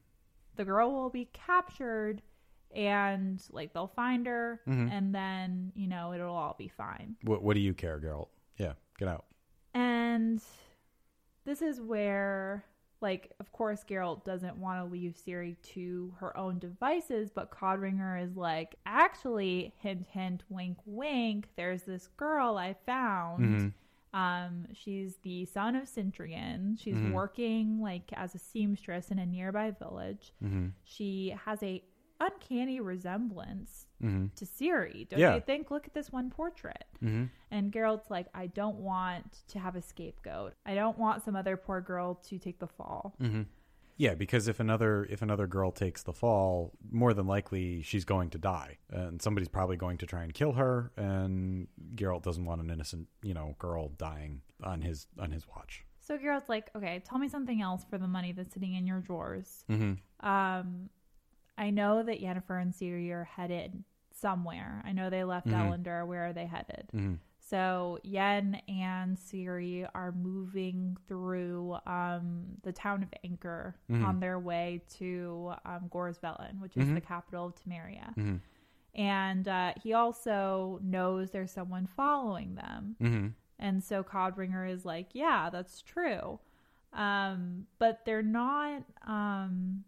The 0.55 0.65
girl 0.65 0.91
will 0.91 1.11
be 1.11 1.25
captured 1.25 2.23
and 2.71 3.39
like 3.51 3.71
they'll 3.73 3.85
find 3.85 4.25
her, 4.25 4.63
Mhm. 4.65 4.89
and 4.91 5.13
then 5.13 5.73
you 5.75 5.85
know 5.85 6.11
it'll 6.11 6.35
all 6.35 6.55
be 6.57 6.69
fine. 6.69 7.17
What, 7.21 7.43
what 7.43 7.53
do 7.53 7.59
you 7.59 7.75
care, 7.75 7.99
Geralt? 7.99 8.29
Yeah, 8.57 8.73
get 8.97 9.09
out. 9.09 9.25
And 9.75 10.43
this 11.47 11.61
is 11.61 11.79
where, 11.79 12.65
like, 13.01 13.31
of 13.39 13.51
course, 13.53 13.83
Geralt 13.89 14.25
doesn't 14.25 14.57
want 14.57 14.79
to 14.85 14.91
leave 14.91 15.15
Ciri 15.15 15.55
to 15.73 16.13
her 16.19 16.35
own 16.37 16.59
devices, 16.59 17.31
but 17.33 17.49
Codringer 17.51 18.21
is 18.21 18.35
like, 18.35 18.75
actually, 18.85 19.73
hint, 19.77 20.05
hint, 20.11 20.43
wink, 20.49 20.77
wink. 20.85 21.47
There's 21.55 21.83
this 21.83 22.07
girl 22.17 22.57
I 22.57 22.73
found. 22.85 23.43
Mhm. 23.45 23.73
Um, 24.13 24.67
she's 24.73 25.15
the 25.23 25.45
son 25.45 25.75
of 25.75 25.83
Cintrian. 25.83 26.77
She's 26.79 26.95
Mhm. 26.97 27.13
working 27.13 27.81
like 27.81 28.11
as 28.13 28.35
a 28.35 28.39
seamstress 28.39 29.09
in 29.09 29.19
a 29.19 29.25
nearby 29.25 29.71
village. 29.71 30.33
Mm-hmm. 30.43 30.67
She 30.83 31.29
has 31.45 31.63
a 31.63 31.81
uncanny 32.19 32.79
resemblance 32.81 33.86
Mm-hmm. 34.03 34.27
to 34.35 34.45
Ciri, 34.45 35.07
Don't 35.09 35.19
Yeah. 35.19 35.35
you 35.35 35.41
think? 35.41 35.71
Look 35.71 35.87
at 35.87 35.93
this 35.93 36.11
one 36.11 36.29
portrait. 36.29 36.85
Mm-hmm. 37.03 37.25
And 37.51 37.71
Geralt's 37.71 38.09
like, 38.11 38.27
I 38.33 38.47
don't 38.47 38.77
want 38.77 39.39
to 39.49 39.59
have 39.59 39.75
a 39.75 39.81
scapegoat. 39.81 40.53
I 40.65 40.75
don't 40.75 40.97
want 40.97 41.23
some 41.23 41.35
other 41.35 41.57
poor 41.57 41.81
girl 41.81 42.15
to 42.29 42.37
take 42.37 42.59
the 42.59 42.67
fall. 42.67 43.15
Mm-hmm. 43.21 43.43
Yeah, 43.99 44.13
because 44.13 44.47
if 44.47 44.59
another 44.59 45.05
if 45.09 45.23
another 45.23 45.47
girl 45.47 45.71
takes 45.71 46.03
the 46.03 46.13
fall, 46.13 46.73
more 46.91 47.15
than 47.15 47.25
likely 47.25 47.81
she's 47.81 48.05
going 48.05 48.29
to 48.29 48.37
die, 48.37 48.77
and 48.91 49.19
somebody's 49.19 49.47
probably 49.49 49.75
going 49.75 49.97
to 49.97 50.05
try 50.05 50.21
and 50.23 50.31
kill 50.31 50.51
her. 50.53 50.91
And 50.97 51.67
Geralt 51.95 52.21
doesn't 52.21 52.45
want 52.45 52.61
an 52.61 52.69
innocent, 52.69 53.07
you 53.23 53.33
know, 53.33 53.55
girl 53.57 53.89
dying 53.97 54.41
on 54.63 54.81
his 54.83 55.07
on 55.17 55.31
his 55.31 55.47
watch. 55.47 55.83
So 55.99 56.15
Geralt's 56.15 56.47
like, 56.47 56.69
okay, 56.75 57.01
tell 57.03 57.17
me 57.17 57.27
something 57.27 57.59
else 57.59 57.83
for 57.89 57.97
the 57.97 58.07
money 58.07 58.33
that's 58.33 58.53
sitting 58.53 58.75
in 58.75 58.85
your 58.85 58.99
drawers. 59.01 59.65
Mm-hmm. 59.67 59.93
Um, 60.29 60.89
I 61.57 61.69
know 61.71 62.03
that 62.03 62.21
Yennefer 62.21 62.61
and 62.61 62.73
Ciri 62.73 63.11
are 63.11 63.23
headed 63.23 63.83
somewhere. 64.11 64.81
I 64.85 64.91
know 64.91 65.09
they 65.09 65.23
left 65.23 65.47
Mhm. 65.47 65.53
Ellander. 65.83 66.05
Where 66.07 66.25
are 66.27 66.33
they 66.33 66.45
headed? 66.45 66.87
Mm-hmm. 66.93 67.15
So 67.39 67.97
Yen 68.03 68.55
and 68.67 69.15
Ciri 69.17 69.89
are 69.95 70.11
moving 70.11 70.97
through 71.07 71.77
um, 71.85 72.57
the 72.63 72.73
town 72.73 73.03
of 73.03 73.13
Anchor 73.23 73.75
Mhm. 73.89 74.05
on 74.05 74.19
their 74.19 74.37
way 74.37 74.81
to 74.97 75.53
um, 75.65 75.87
Gors 75.89 76.19
Velen, 76.19 76.59
which 76.59 76.75
is 76.75 76.87
Mhm. 76.89 76.95
the 76.95 77.01
capital 77.01 77.45
of 77.47 77.55
Temeria. 77.55 78.09
Mm-hmm. 78.15 78.35
And 78.95 79.47
uh, 79.47 79.73
he 79.81 79.93
also 79.93 80.79
knows 80.83 81.31
there's 81.31 81.51
someone 81.51 81.85
following 81.87 82.55
them. 82.55 82.95
Mm-hmm. 82.99 83.27
And 83.59 83.83
so 83.83 84.03
Codringer 84.03 84.69
is 84.69 84.85
like, 84.85 85.09
yeah, 85.13 85.49
that's 85.49 85.81
true. 85.81 86.39
Um, 86.93 87.67
but 87.79 88.03
they're 88.05 88.23
not 88.23 88.83
um, 89.05 89.83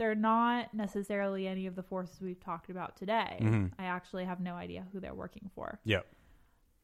they're 0.00 0.14
not 0.14 0.72
necessarily 0.72 1.46
any 1.46 1.66
of 1.66 1.76
the 1.76 1.82
forces 1.82 2.22
we've 2.22 2.40
talked 2.40 2.70
about 2.70 2.96
today. 2.96 3.38
Mhm. 3.38 3.70
I 3.78 3.84
actually 3.84 4.24
have 4.24 4.40
no 4.40 4.54
idea 4.54 4.86
who 4.92 4.98
they're 4.98 5.14
working 5.14 5.50
for. 5.54 5.78
Yep. 5.84 6.06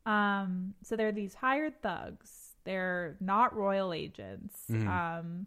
Um, 0.04 0.74
so 0.82 0.96
they're 0.96 1.12
these 1.12 1.34
hired 1.34 1.80
thugs. 1.80 2.56
They're 2.64 3.16
not 3.20 3.56
royal 3.56 3.94
agents. 3.94 4.66
Mhm. 4.68 4.86
Um, 4.86 5.46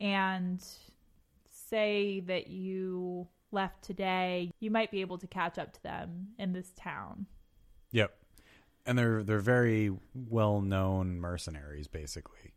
and 0.00 0.60
say 1.48 2.20
that 2.20 2.48
you 2.48 3.28
left 3.52 3.82
today, 3.84 4.50
you 4.58 4.72
might 4.72 4.90
be 4.90 5.00
able 5.00 5.18
to 5.18 5.28
catch 5.28 5.58
up 5.58 5.72
to 5.74 5.82
them 5.84 6.34
in 6.38 6.52
this 6.52 6.72
town. 6.74 7.26
Yep. 7.92 8.18
And 8.84 8.98
they're 8.98 9.22
they're 9.22 9.38
very 9.38 9.96
well 10.12 10.60
known 10.60 11.20
mercenaries, 11.20 11.86
basically. 11.86 12.54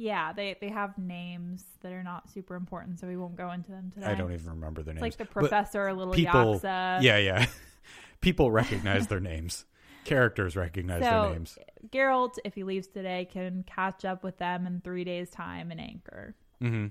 Yeah, 0.00 0.32
they 0.32 0.56
they 0.60 0.70
have 0.70 0.96
names 0.96 1.62
that 1.82 1.92
are 1.92 2.02
not 2.02 2.30
super 2.30 2.54
important, 2.54 2.98
so 2.98 3.06
we 3.06 3.16
won't 3.18 3.36
go 3.36 3.50
into 3.50 3.70
them 3.70 3.90
today. 3.92 4.06
I 4.06 4.14
don't 4.14 4.32
even 4.32 4.48
remember 4.48 4.82
their 4.82 4.94
It's 4.94 5.02
names. 5.02 5.12
like 5.12 5.18
the 5.18 5.24
But 5.26 5.32
professor, 5.32 5.92
Little 5.92 6.14
people- 6.14 6.58
Yaksa. 6.60 7.02
yeah, 7.02 7.18
yeah. 7.18 7.46
People 8.22 8.50
recognize 8.50 9.06
their 9.08 9.20
names. 9.20 9.64
Characters 10.04 10.56
recognize 10.56 11.02
So- 11.02 11.22
their 11.22 11.30
names. 11.32 11.58
Geralt, 11.88 12.38
if 12.44 12.54
he 12.54 12.64
leaves 12.64 12.86
today, 12.86 13.26
can 13.30 13.62
catch 13.64 14.04
up 14.06 14.22
with 14.24 14.38
them 14.38 14.66
in 14.66 14.80
three 14.80 15.04
days' 15.04 15.30
time 15.30 15.70
in 15.70 15.78
Anchor. 15.78 16.34
Mm-hmm. 16.62 16.86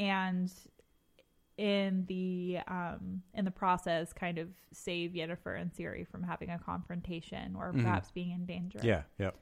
and 0.00 0.52
in 1.56 2.04
the 2.06 2.58
um 2.68 3.22
in 3.34 3.44
the 3.44 3.50
process 3.50 4.12
kind 4.12 4.38
of 4.38 4.48
save 4.72 5.10
Yennefer 5.12 5.60
and 5.60 5.70
Ciri 5.72 6.06
from 6.08 6.22
having 6.22 6.48
a 6.50 6.58
confrontation 6.58 7.54
or 7.56 7.72
Mhm. 7.72 7.82
perhaps 7.82 8.10
being 8.10 8.30
in 8.30 8.46
danger. 8.46 8.78
Yeah, 8.82 9.02
yep. 9.18 9.36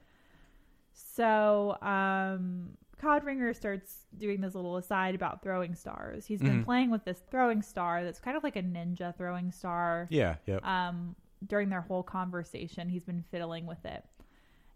So 0.99 1.77
um 1.81 2.71
Codringer 3.01 3.55
starts 3.55 4.05
doing 4.17 4.41
this 4.41 4.55
little 4.55 4.75
aside 4.75 5.15
about 5.15 5.41
throwing 5.41 5.73
stars. 5.73 6.25
He's 6.25 6.41
been 6.41 6.61
Mhm. 6.61 6.65
playing 6.65 6.91
with 6.91 7.05
this 7.05 7.23
throwing 7.31 7.61
star 7.61 8.03
that's 8.03 8.19
kind 8.19 8.35
of 8.35 8.43
like 8.43 8.57
a 8.57 8.61
ninja 8.61 9.15
throwing 9.15 9.51
star. 9.51 10.07
Yeah, 10.09 10.35
yep. 10.45 10.65
Um 10.65 11.15
during 11.47 11.69
their 11.69 11.81
whole 11.81 12.03
conversation, 12.03 12.89
he's 12.89 13.05
been 13.05 13.23
fiddling 13.31 13.65
with 13.65 13.85
it. 13.85 14.03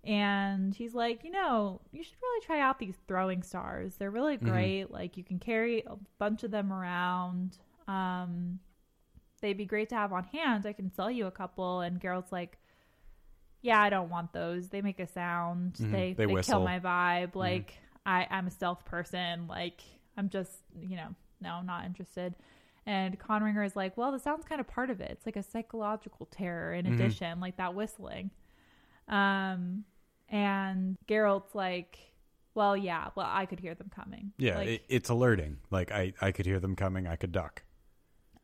And 0.05 0.73
he's 0.73 0.93
like, 0.95 1.23
you 1.25 1.31
know, 1.31 1.81
you 1.91 2.03
should 2.03 2.15
really 2.21 2.45
try 2.45 2.59
out 2.61 2.79
these 2.79 2.95
throwing 3.07 3.43
stars. 3.43 3.95
They're 3.97 4.11
really 4.11 4.37
Mhm. 4.37 4.43
great. 4.49 4.91
Like 4.91 5.17
you 5.17 5.23
can 5.25 5.39
carry 5.39 5.81
a 5.85 5.97
bunch 6.19 6.43
of 6.43 6.51
them 6.51 6.71
around. 6.71 7.57
Um, 7.87 8.59
they'd 9.41 9.57
be 9.57 9.65
great 9.65 9.89
to 9.89 9.95
have 9.95 10.13
on 10.13 10.23
hand. 10.25 10.65
I 10.65 10.71
can 10.73 10.89
sell 10.89 11.11
you 11.11 11.25
a 11.27 11.31
couple. 11.31 11.81
And 11.81 11.99
Geralt's 11.99 12.31
like, 12.31 12.57
yeah, 13.63 13.81
I 13.81 13.89
don't 13.89 14.09
want 14.09 14.31
those. 14.33 14.69
They 14.69 14.81
make 14.83 14.99
a 14.99 15.07
sound. 15.07 15.73
Mhm. 15.75 15.91
They 15.91 16.13
They 16.13 16.25
they, 16.27 16.41
kill 16.43 16.63
my 16.63 16.79
vibe. 16.79 17.33
Like 17.33 17.73
I, 18.05 18.27
I'm 18.29 18.45
a 18.47 18.51
stealth 18.51 18.85
person. 18.85 19.47
Like 19.47 19.81
I'm 20.17 20.29
just, 20.29 20.51
you 20.79 20.95
know, 20.97 21.15
no, 21.41 21.53
I'm 21.55 21.65
not 21.65 21.85
interested. 21.85 22.35
And 22.85 23.17
Codringer 23.19 23.65
is 23.65 23.75
like, 23.75 23.97
well, 23.97 24.11
the 24.11 24.19
sound's 24.19 24.45
kind 24.45 24.61
of 24.61 24.67
part 24.67 24.89
of 24.91 24.99
it. 25.01 25.09
It's 25.11 25.25
like 25.25 25.37
a 25.37 25.43
psychological 25.43 26.25
terror 26.27 26.73
in 26.73 26.85
Mhm. 26.85 26.93
addition, 26.95 27.39
like 27.39 27.55
that 27.57 27.73
whistling. 27.73 28.29
Um, 29.07 29.85
and 30.29 30.97
Geralt's 31.07 31.55
like, 31.55 31.97
well, 32.55 32.75
yeah, 32.77 33.09
well, 33.15 33.27
I 33.29 33.45
could 33.45 33.59
hear 33.59 33.73
them 33.75 33.89
coming. 33.93 34.31
Yeah, 34.37 34.57
Like, 34.57 34.67
it, 34.67 34.85
it's 34.89 35.09
alerting. 35.09 35.57
Like 35.71 35.91
I, 35.91 36.13
I 36.21 36.31
could 36.31 36.45
hear 36.45 36.59
them 36.59 36.75
coming. 36.75 37.07
I 37.07 37.15
could 37.15 37.31
duck. 37.31 37.63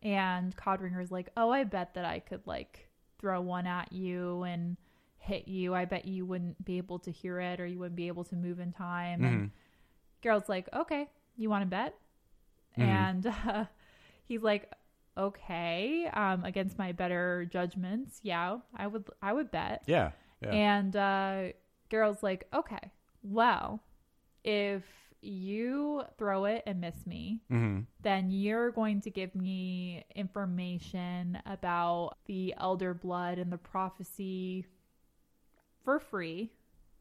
and 0.02 0.56
Codringer's 0.56 1.12
like, 1.12 1.30
oh, 1.36 1.50
I 1.52 1.66
bet 1.66 1.94
that 1.96 2.06
I 2.06 2.20
could 2.20 2.48
like 2.48 2.90
throw 3.20 3.42
one 3.42 3.68
at 3.68 3.92
you 3.92 4.44
and 4.44 4.78
hit 5.30 5.48
you. 5.48 5.74
I 5.76 5.86
bet 5.86 6.06
you 6.06 6.26
wouldn't 6.26 6.64
be 6.66 6.78
able 6.78 7.00
to 7.00 7.12
hear 7.12 7.40
it 7.40 7.60
or 7.60 7.66
you 7.66 7.80
wouldn't 7.80 7.96
be 7.96 8.08
able 8.08 8.24
to 8.26 8.36
move 8.36 8.60
in 8.60 8.72
time. 8.72 9.24
And 9.24 9.40
Mhm. 9.42 9.52
Geralt's 10.24 10.50
like, 10.50 10.68
okay, 10.74 11.08
you 11.38 11.50
want 11.50 11.62
to 11.62 11.68
bet? 11.68 11.94
Mhm. 12.78 12.84
And 12.84 13.26
uh, 13.28 13.66
he's 14.28 14.44
like, 14.44 14.72
okay, 15.18 16.08
um, 16.08 16.44
against 16.46 16.78
my 16.78 16.92
better 16.92 17.46
judgments, 17.52 18.20
yeah, 18.24 18.60
I 18.76 18.88
would, 18.88 19.06
I 19.22 19.34
would 19.34 19.52
bet. 19.52 19.84
Yeah, 19.86 20.12
yeah. 20.42 20.52
And 20.52 20.96
uh, 20.96 21.54
Geralt's 21.90 22.24
like, 22.24 22.48
okay, 22.54 22.92
well, 23.24 23.82
if 24.44 24.84
you 25.22 26.04
throw 26.18 26.46
it 26.46 26.64
and 26.66 26.80
miss 26.80 27.06
me, 27.06 27.42
mm-hmm. 27.52 27.82
then 28.02 28.32
you're 28.32 28.72
going 28.72 29.02
to 29.02 29.10
give 29.10 29.36
me 29.36 30.06
information 30.16 31.38
about 31.46 32.16
the 32.26 32.54
elder 32.58 32.94
blood 32.94 33.38
and 33.38 33.52
the 33.52 33.58
prophecy 33.58 34.66
for 35.84 36.00
free. 36.00 36.52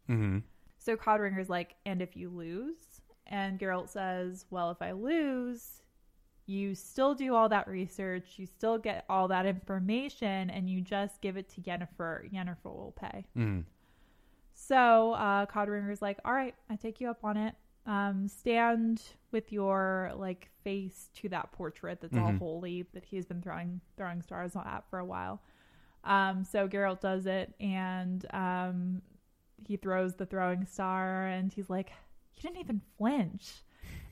Mm-hmm. 0.09 0.39
So 0.79 0.97
Codringer's 0.97 1.49
like, 1.51 1.75
and 1.87 2.01
if 2.01 2.17
you 2.17 2.31
lose? 2.31 3.01
And 3.27 3.59
Geralt 3.59 3.89
says, 3.91 4.47
well, 4.51 4.71
if 4.71 4.81
I 4.81 4.93
lose, 4.93 5.83
you 6.47 6.75
still 6.75 7.15
do 7.15 7.35
all 7.35 7.49
that 7.51 7.69
research, 7.69 8.25
you 8.37 8.47
still 8.47 8.79
get 8.79 9.05
all 9.11 9.29
that 9.29 9.45
information, 9.45 10.49
and 10.49 10.71
you 10.71 10.81
just 10.81 11.21
give 11.21 11.37
it 11.37 11.49
to 11.51 11.61
Yennefer. 11.61 12.33
Yennefer 12.33 12.65
will 12.65 12.95
pay. 12.99 13.27
Mm-hmm. 13.37 13.61
So 14.55 15.13
uh, 15.13 15.47
Codringer's 15.47 16.03
like, 16.03 16.19
all 16.25 16.33
right, 16.33 16.55
I 16.71 16.77
take 16.77 17.01
you 17.01 17.09
up 17.11 17.25
on 17.25 17.37
it. 17.37 17.55
Um, 17.87 18.29
stand 18.29 19.03
with 19.31 19.51
your 19.53 20.13
like 20.17 20.51
face 20.63 21.09
to 21.17 21.29
that 21.31 21.53
portrait 21.53 22.01
that's 22.03 22.17
all 22.17 22.33
Mhm. 22.33 22.39
holy 22.39 22.83
that 22.93 23.05
he's 23.05 23.25
been 23.25 23.41
throwing 23.41 23.81
throwing 23.97 24.21
stars 24.21 24.55
at 24.57 24.85
for 24.91 24.99
a 24.99 25.05
while. 25.07 25.41
Um, 26.05 26.45
so 26.45 26.69
Geralt 26.69 27.01
does 27.01 27.27
it, 27.27 27.55
and 27.61 28.25
um, 28.33 29.03
he 29.67 29.77
throws 29.77 30.15
the 30.15 30.27
throwing 30.27 30.65
star, 30.65 31.27
and 31.27 31.53
he's 31.53 31.69
like, 31.69 31.91
"You 32.37 32.43
didn't 32.43 32.61
even 32.61 32.81
flinch." 32.97 33.63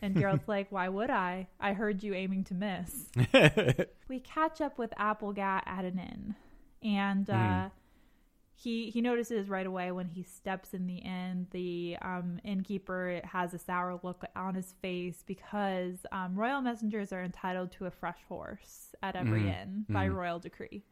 And 0.03 0.17
Geralt's 0.19 0.49
like, 0.49 0.71
"Why 0.71 0.89
would 0.89 1.11
I? 1.11 1.49
I 1.61 1.73
heard 1.73 2.03
you 2.03 2.13
aiming 2.15 2.45
to 2.45 2.55
miss." 2.55 3.11
we 4.09 4.21
catch 4.21 4.61
up 4.61 4.79
with 4.79 4.91
Aplegatt 4.99 5.63
at 5.67 5.85
an 5.85 5.99
inn, 5.99 6.35
and 6.83 7.29
uh, 7.31 7.33
Mhm. 7.35 7.71
he 8.55 8.91
he 8.91 9.01
notices 9.01 9.49
right 9.49 9.67
away 9.67 9.93
when 9.93 10.09
he 10.09 10.23
steps 10.23 10.75
in 10.75 10.87
the 10.87 10.97
inn, 10.97 11.47
the 11.51 11.97
um, 12.03 12.41
innkeeper 12.45 13.21
has 13.25 13.55
a 13.55 13.59
sour 13.59 13.99
look 14.03 14.25
on 14.35 14.55
his 14.55 14.73
face 14.83 15.23
because 15.27 16.05
um, 16.13 16.35
royal 16.35 16.61
messengers 16.63 17.13
are 17.13 17.23
entitled 17.23 17.71
to 17.73 17.87
a 17.87 17.91
fresh 17.91 18.19
horse 18.29 18.95
at 19.03 19.15
every 19.17 19.43
Mhm. 19.45 19.55
inn 19.63 19.87
by 19.91 20.09
Mhm. 20.09 20.15
royal 20.15 20.39
decree. 20.39 20.85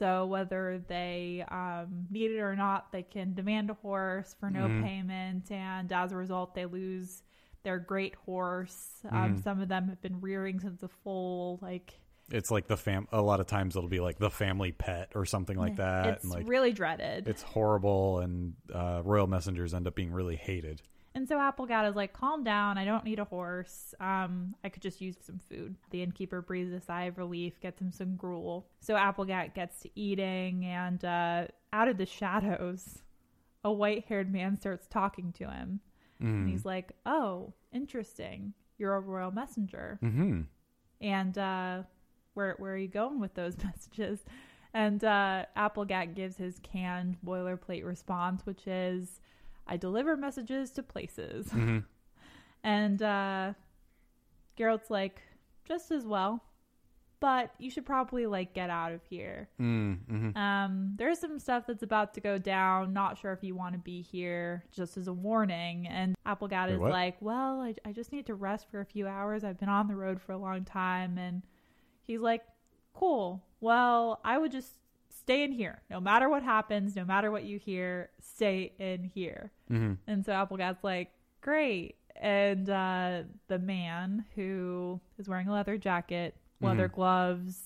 So 0.00 0.24
whether 0.26 0.82
they 0.88 1.44
um, 1.50 2.06
need 2.10 2.30
it 2.30 2.40
or 2.40 2.56
not, 2.56 2.90
they 2.90 3.02
can 3.02 3.34
demand 3.34 3.68
a 3.68 3.74
horse 3.74 4.34
for 4.40 4.50
no 4.50 4.66
Mhm. 4.66 4.82
payment, 4.82 5.52
and 5.52 5.92
as 5.92 6.10
a 6.12 6.16
result, 6.16 6.54
they 6.54 6.64
lose 6.64 7.22
their 7.64 7.78
great 7.78 8.14
horse. 8.14 9.02
Um, 9.10 9.36
Mhm. 9.36 9.42
Some 9.42 9.60
of 9.60 9.68
them 9.68 9.88
have 9.88 10.00
been 10.00 10.18
rearing 10.22 10.58
since 10.58 10.80
the 10.80 10.88
foal. 10.88 11.58
Like 11.60 12.00
It's 12.32 12.50
like 12.50 12.66
the 12.68 12.76
fam. 12.76 13.08
A 13.12 13.20
lot 13.20 13.40
of 13.40 13.46
times 13.46 13.76
it'll 13.76 13.88
be 13.88 13.98
like 14.00 14.18
the 14.18 14.30
family 14.30 14.70
pet 14.72 15.12
or 15.16 15.26
something 15.26 15.58
like 15.58 15.76
that. 15.76 16.06
It's 16.14 16.22
and 16.24 16.32
like 16.32 16.48
really 16.48 16.72
dreaded. 16.72 17.26
it's 17.28 17.42
horrible, 17.42 18.20
and 18.20 18.54
uh, 18.72 19.02
royal 19.04 19.26
messengers 19.26 19.74
end 19.74 19.86
up 19.86 19.94
being 19.96 20.12
really 20.12 20.36
hated. 20.36 20.80
And 21.14 21.28
so 21.28 21.36
Aplegatt 21.38 21.88
is 21.90 21.96
like, 21.96 22.12
calm 22.12 22.44
down. 22.44 22.78
I 22.78 22.84
don't 22.84 23.04
need 23.04 23.18
a 23.18 23.24
horse. 23.24 23.94
Um, 23.98 24.54
I 24.62 24.68
could 24.68 24.82
just 24.82 25.00
use 25.00 25.16
some 25.20 25.40
food. 25.48 25.74
The 25.90 26.02
innkeeper 26.02 26.40
breathes 26.40 26.72
a 26.72 26.80
sigh 26.80 27.04
of 27.04 27.18
relief, 27.18 27.58
gets 27.60 27.80
him 27.80 27.90
some 27.90 28.14
gruel. 28.14 28.68
So 28.80 28.94
Aplegatt 28.94 29.54
gets 29.54 29.80
to 29.80 29.90
eating, 29.96 30.64
and 30.66 31.04
uh, 31.04 31.46
out 31.72 31.88
of 31.88 31.98
the 31.98 32.06
shadows, 32.06 32.98
a 33.64 33.72
white 33.72 34.04
haired 34.06 34.32
man 34.32 34.56
starts 34.56 34.86
talking 34.86 35.32
to 35.32 35.50
him. 35.50 35.80
And 36.20 36.46
Mm. 36.46 36.50
he's 36.50 36.64
like, 36.64 36.92
oh, 37.06 37.54
interesting. 37.72 38.52
You're 38.78 38.94
a 38.94 39.00
royal 39.00 39.32
messenger. 39.32 39.98
Mm-hmm. 40.02 40.42
And 41.00 41.38
uh, 41.38 41.82
where, 42.34 42.54
where 42.58 42.74
are 42.74 42.78
you 42.78 42.88
going 42.88 43.20
with 43.20 43.34
those 43.34 43.56
messages? 43.64 44.20
And 44.74 45.02
uh, 45.02 45.46
Aplegatt 45.56 46.14
gives 46.14 46.36
his 46.36 46.60
canned 46.62 47.16
boilerplate 47.26 47.84
response, 47.84 48.44
which 48.46 48.66
is, 48.68 49.20
I 49.66 49.76
deliver 49.76 50.16
messages 50.16 50.70
to 50.72 50.82
places. 50.82 51.48
Mm-hmm. 51.52 51.78
And 52.62 53.00
uh 53.02 53.52
Geralt's 54.58 54.90
like, 54.90 55.22
just 55.64 55.90
as 55.90 56.04
well. 56.04 56.42
But 57.20 57.52
you 57.58 57.70
should 57.70 57.84
probably 57.84 58.26
like 58.26 58.54
get 58.54 58.70
out 58.70 58.92
of 58.92 59.04
here. 59.04 59.48
Mm-hmm. 59.60 60.34
Um, 60.36 60.94
there's 60.96 61.18
some 61.18 61.38
stuff 61.38 61.64
that's 61.66 61.82
about 61.82 62.14
to 62.14 62.20
go 62.20 62.38
down. 62.38 62.94
Not 62.94 63.18
sure 63.18 63.32
if 63.32 63.44
you 63.44 63.54
want 63.54 63.74
to 63.74 63.78
be 63.78 64.00
here, 64.00 64.64
just 64.72 64.96
as 64.96 65.06
a 65.06 65.12
warning. 65.12 65.86
And 65.86 66.16
Aplegatt 66.26 66.68
Wait, 66.68 66.74
is 66.74 66.80
what? 66.80 66.90
like, 66.90 67.16
Well, 67.20 67.60
I, 67.60 67.74
I 67.84 67.92
just 67.92 68.10
need 68.10 68.24
to 68.26 68.34
rest 68.34 68.70
for 68.70 68.80
a 68.80 68.86
few 68.86 69.06
hours. 69.06 69.44
I've 69.44 69.60
been 69.60 69.68
on 69.68 69.86
the 69.86 69.96
road 69.96 70.18
for 70.20 70.32
a 70.32 70.38
long 70.38 70.64
time. 70.64 71.18
And 71.18 71.42
he's 72.06 72.20
like, 72.20 72.42
Cool. 72.94 73.42
Well, 73.60 74.20
I 74.24 74.38
would 74.38 74.50
just 74.52 74.72
stay 75.20 75.44
in 75.44 75.52
here. 75.52 75.82
No 75.90 76.00
matter 76.00 76.28
what 76.28 76.42
happens, 76.42 76.96
no 76.96 77.04
matter 77.04 77.30
what 77.30 77.44
you 77.44 77.58
hear, 77.58 78.10
stay 78.20 78.72
in 78.78 79.04
here. 79.04 79.52
Mm-hmm. 79.70 79.94
And 80.06 80.24
so 80.24 80.32
Aplegatt's 80.32 80.82
like, 80.82 81.10
great. 81.40 81.96
And 82.16 82.68
uh, 82.68 83.22
the 83.48 83.58
man 83.58 84.24
who 84.34 85.00
is 85.18 85.28
wearing 85.28 85.48
a 85.48 85.52
leather 85.52 85.78
jacket, 85.78 86.34
leather 86.60 86.88
gloves, 86.88 87.58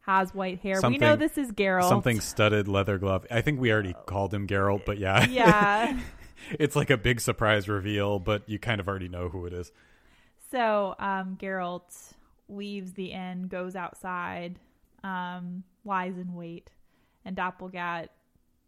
has 0.00 0.34
white 0.34 0.58
hair. 0.60 0.80
we 0.82 0.98
know 0.98 1.14
this 1.14 1.38
is 1.38 1.52
Geralt. 1.52 1.88
Something 1.88 2.20
studded 2.20 2.66
leather 2.66 2.98
glove. 2.98 3.24
I 3.30 3.40
think 3.40 3.60
we 3.60 3.72
already 3.72 3.94
called 4.06 4.34
him 4.34 4.48
Geralt, 4.48 4.84
but 4.84 4.98
yeah, 4.98 5.26
Yeah. 5.26 6.00
it's 6.58 6.74
like 6.74 6.90
a 6.90 6.96
big 6.96 7.20
surprise 7.20 7.68
reveal, 7.68 8.18
but 8.18 8.48
you 8.48 8.58
kind 8.58 8.80
of 8.80 8.88
already 8.88 9.08
know 9.08 9.28
who 9.28 9.46
it 9.46 9.52
is. 9.52 9.70
so 10.50 10.96
um, 10.98 11.36
Geralt 11.40 12.14
leaves 12.48 12.92
the 12.92 13.12
inn, 13.12 13.46
goes 13.46 13.76
outside, 13.76 14.58
um, 15.04 15.62
lies 15.84 16.18
in 16.18 16.34
wait, 16.34 16.70
and 17.24 17.36
Aplegatt 17.36 18.08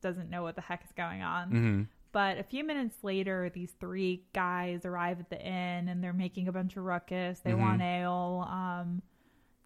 doesn't 0.00 0.30
know 0.30 0.42
what 0.42 0.54
the 0.54 0.60
heck 0.62 0.84
is 0.84 0.92
going 0.96 1.22
on. 1.22 1.46
Mm-hmm. 1.48 1.82
But 2.12 2.38
a 2.38 2.42
few 2.44 2.62
minutes 2.62 2.96
later, 3.02 3.50
these 3.52 3.72
three 3.80 4.22
guys 4.32 4.84
arrive 4.84 5.18
at 5.18 5.30
the 5.30 5.40
inn 5.40 5.88
and 5.88 6.02
they're 6.02 6.12
making 6.12 6.46
a 6.46 6.52
bunch 6.52 6.76
of 6.76 6.84
ruckus. 6.84 7.40
They 7.40 7.50
Mhm. 7.52 7.58
want 7.58 7.82
ale. 7.82 8.46
Um, 8.48 9.02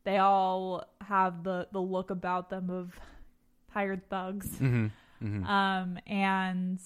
they 0.04 0.16
all 0.18 0.84
have 1.02 1.42
the, 1.44 1.68
the 1.72 1.80
look 1.80 2.10
about 2.10 2.48
them 2.48 2.70
of 2.70 2.98
hired 3.70 4.08
thugs. 4.08 4.48
Mm-hmm. 4.56 4.86
Mm-hmm. 5.22 5.44
Um, 5.44 5.98
and 6.06 6.80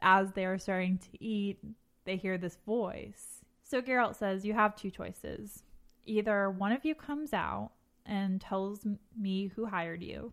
as 0.00 0.30
they're 0.32 0.58
starting 0.58 0.98
to 0.98 1.24
eat, 1.24 1.58
they 2.04 2.16
hear 2.16 2.38
this 2.38 2.56
voice. 2.64 3.40
So 3.64 3.82
Geralt 3.82 4.14
says, 4.14 4.44
You 4.46 4.52
have 4.52 4.76
two 4.76 4.90
choices. 4.92 5.64
Either 6.04 6.48
one 6.50 6.70
of 6.70 6.84
you 6.84 6.94
comes 6.94 7.32
out 7.32 7.72
and 8.04 8.40
tells 8.40 8.86
me 9.18 9.48
who 9.48 9.66
hired 9.66 10.02
you, 10.02 10.32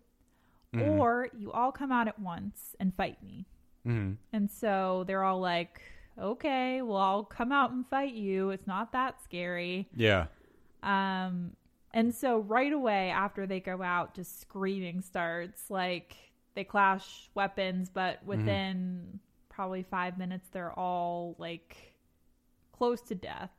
Mhm. 0.74 0.98
or 1.00 1.30
you 1.38 1.52
all 1.52 1.72
come 1.72 1.92
out 1.92 2.08
at 2.08 2.18
once 2.20 2.76
and 2.80 2.94
fight 2.96 3.22
me. 3.24 3.46
Mm-hmm. 3.86 4.14
And 4.32 4.50
so 4.50 5.04
they're 5.06 5.24
all 5.24 5.40
like, 5.40 5.82
okay, 6.18 6.82
well, 6.82 6.98
I'll 6.98 7.24
come 7.24 7.52
out 7.52 7.72
and 7.72 7.88
fight 7.88 8.14
you. 8.14 8.50
It's 8.50 8.68
not 8.68 8.92
that 8.94 9.22
scary. 9.24 9.88
Yeah. 9.96 10.26
Um, 10.82 11.56
and 11.94 12.14
so 12.14 12.40
right 12.40 12.72
away 12.74 13.10
after 13.10 13.46
they 13.46 13.60
go 13.60 13.82
out, 13.82 14.16
just 14.16 14.42
screaming 14.42 15.02
starts. 15.02 15.70
Like 15.70 16.16
they 16.56 16.64
clash 16.64 17.30
weapons, 17.36 17.90
but 17.90 18.24
within 18.26 19.20
probably 19.50 19.84
five 19.84 20.18
minutes, 20.18 20.50
they're 20.52 20.72
all 20.78 21.36
like 21.38 21.94
close 22.72 23.02
to 23.02 23.16
death. 23.16 23.52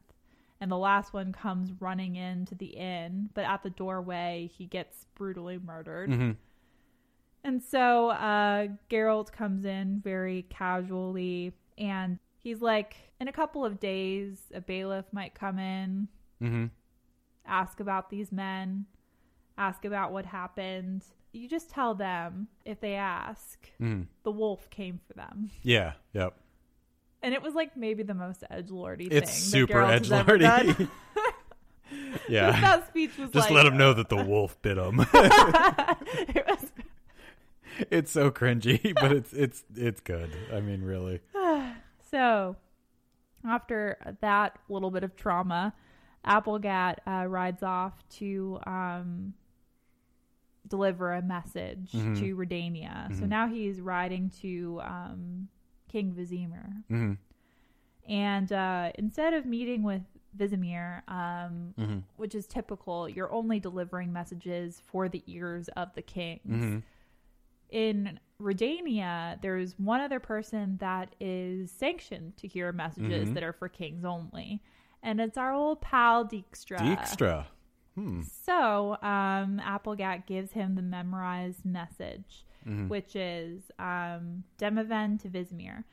And 0.60 0.70
the 0.70 0.78
last 0.78 1.12
one 1.12 1.32
comes 1.32 1.70
running 1.80 2.16
into 2.16 2.54
the 2.54 2.66
inn, 2.68 3.28
but 3.34 3.44
at 3.44 3.62
the 3.62 3.70
doorway, 3.70 4.50
he 4.56 4.66
gets 4.66 5.06
brutally 5.14 5.58
murdered. 5.58 6.10
Mm-hmm. 6.10 6.30
And 7.44 7.62
so 7.62 8.08
uh, 8.10 8.68
Geralt 8.90 9.30
comes 9.30 9.64
in 9.66 10.00
very 10.02 10.46
casually 10.48 11.52
and 11.76 12.18
he's 12.38 12.62
like, 12.62 12.96
in 13.20 13.28
a 13.28 13.32
couple 13.32 13.64
of 13.64 13.78
days, 13.78 14.38
a 14.54 14.60
bailiff 14.60 15.04
might 15.12 15.34
come 15.34 15.58
in, 15.58 16.08
Mm-hmm. 16.42 16.66
ask 17.46 17.80
about 17.80 18.10
these 18.10 18.32
men, 18.32 18.86
ask 19.58 19.84
about 19.84 20.12
what 20.12 20.26
happened. 20.26 21.04
You 21.32 21.48
just 21.48 21.70
tell 21.70 21.94
them 21.94 22.48
if 22.64 22.80
they 22.80 22.94
ask, 22.94 23.58
Mm-hmm. 23.80 24.02
the 24.24 24.30
wolf 24.30 24.68
came 24.70 24.98
for 25.06 25.12
them. 25.14 25.50
Yeah. 25.62 25.92
Yep. 26.14 26.36
And 27.22 27.32
it 27.34 27.42
was 27.42 27.54
like 27.54 27.76
maybe 27.76 28.02
the 28.02 28.14
most 28.14 28.42
edge 28.50 28.70
lordy 28.70 29.08
thing. 29.08 29.18
It's 29.18 29.32
super 29.32 29.82
edge 29.82 30.08
has 30.08 30.12
ever 30.12 30.36
done. 30.38 30.66
lordy. 30.76 30.88
yeah. 32.28 32.58
that 32.60 32.88
speech 32.88 33.16
was 33.18 33.30
Just 33.30 33.50
like, 33.50 33.54
let 33.56 33.66
him 33.66 33.76
know 33.78 33.92
that 33.94 34.08
the 34.08 34.22
wolf 34.24 34.60
bit 34.62 34.76
him. 34.78 35.00
it 35.14 36.44
was 36.46 36.72
it's 37.90 38.10
so 38.12 38.30
cringy, 38.30 38.94
but 39.00 39.12
it's 39.12 39.32
it's 39.32 39.64
it's 39.76 40.00
good. 40.00 40.30
I 40.52 40.60
mean, 40.60 40.82
really. 40.82 41.20
So, 42.10 42.54
after 43.44 44.16
that 44.20 44.56
little 44.68 44.92
bit 44.92 45.02
of 45.02 45.16
trauma, 45.16 45.74
Aplegatt 46.24 46.98
uh, 47.08 47.26
rides 47.26 47.64
off 47.64 47.94
to 48.18 48.60
um, 48.68 49.34
deliver 50.68 51.12
a 51.12 51.22
message 51.22 51.90
Mhm. 51.92 52.18
to 52.20 52.36
Redania. 52.36 53.12
So 53.18 53.24
Mhm. 53.24 53.28
now 53.28 53.48
he's 53.48 53.80
riding 53.80 54.30
to 54.42 54.80
um, 54.84 55.48
King 55.88 56.12
Vizimir. 56.14 56.84
Mm-hmm. 56.90 57.12
And 58.08 58.52
uh, 58.52 58.92
instead 58.96 59.34
of 59.34 59.44
meeting 59.46 59.82
with 59.82 60.02
Vizimir, 60.36 61.02
um, 61.08 61.74
Mm-hmm. 61.78 61.98
which 62.16 62.34
is 62.34 62.46
typical, 62.46 63.08
you're 63.08 63.32
only 63.32 63.58
delivering 63.60 64.12
messages 64.12 64.80
for 64.86 65.08
the 65.08 65.22
ears 65.26 65.68
of 65.70 65.92
the 65.94 66.02
kings 66.02 66.40
Mm-hmm. 66.48 66.78
In 67.70 68.18
Redania, 68.40 69.40
there's 69.42 69.78
one 69.78 70.00
other 70.00 70.20
person 70.20 70.76
that 70.78 71.14
is 71.20 71.70
sanctioned 71.70 72.36
to 72.38 72.48
hear 72.48 72.72
messages 72.72 73.28
Mhm. 73.30 73.34
that 73.34 73.42
are 73.42 73.52
for 73.52 73.68
kings 73.68 74.04
only, 74.04 74.62
and 75.02 75.20
it's 75.20 75.36
our 75.38 75.52
old 75.52 75.80
pal 75.80 76.26
Dijkstra. 76.26 76.78
Dijkstra. 76.78 77.46
Hmm. 77.94 78.22
So, 78.22 78.94
um, 79.02 79.60
Aplegatt 79.60 80.26
gives 80.26 80.52
him 80.52 80.74
the 80.74 80.82
memorized 80.82 81.64
message, 81.64 82.44
Mhm. 82.66 82.88
which 82.88 83.14
is 83.14 83.70
um, 83.78 84.42
Demavend 84.58 85.20
to 85.22 85.28
Vizimir. 85.28 85.84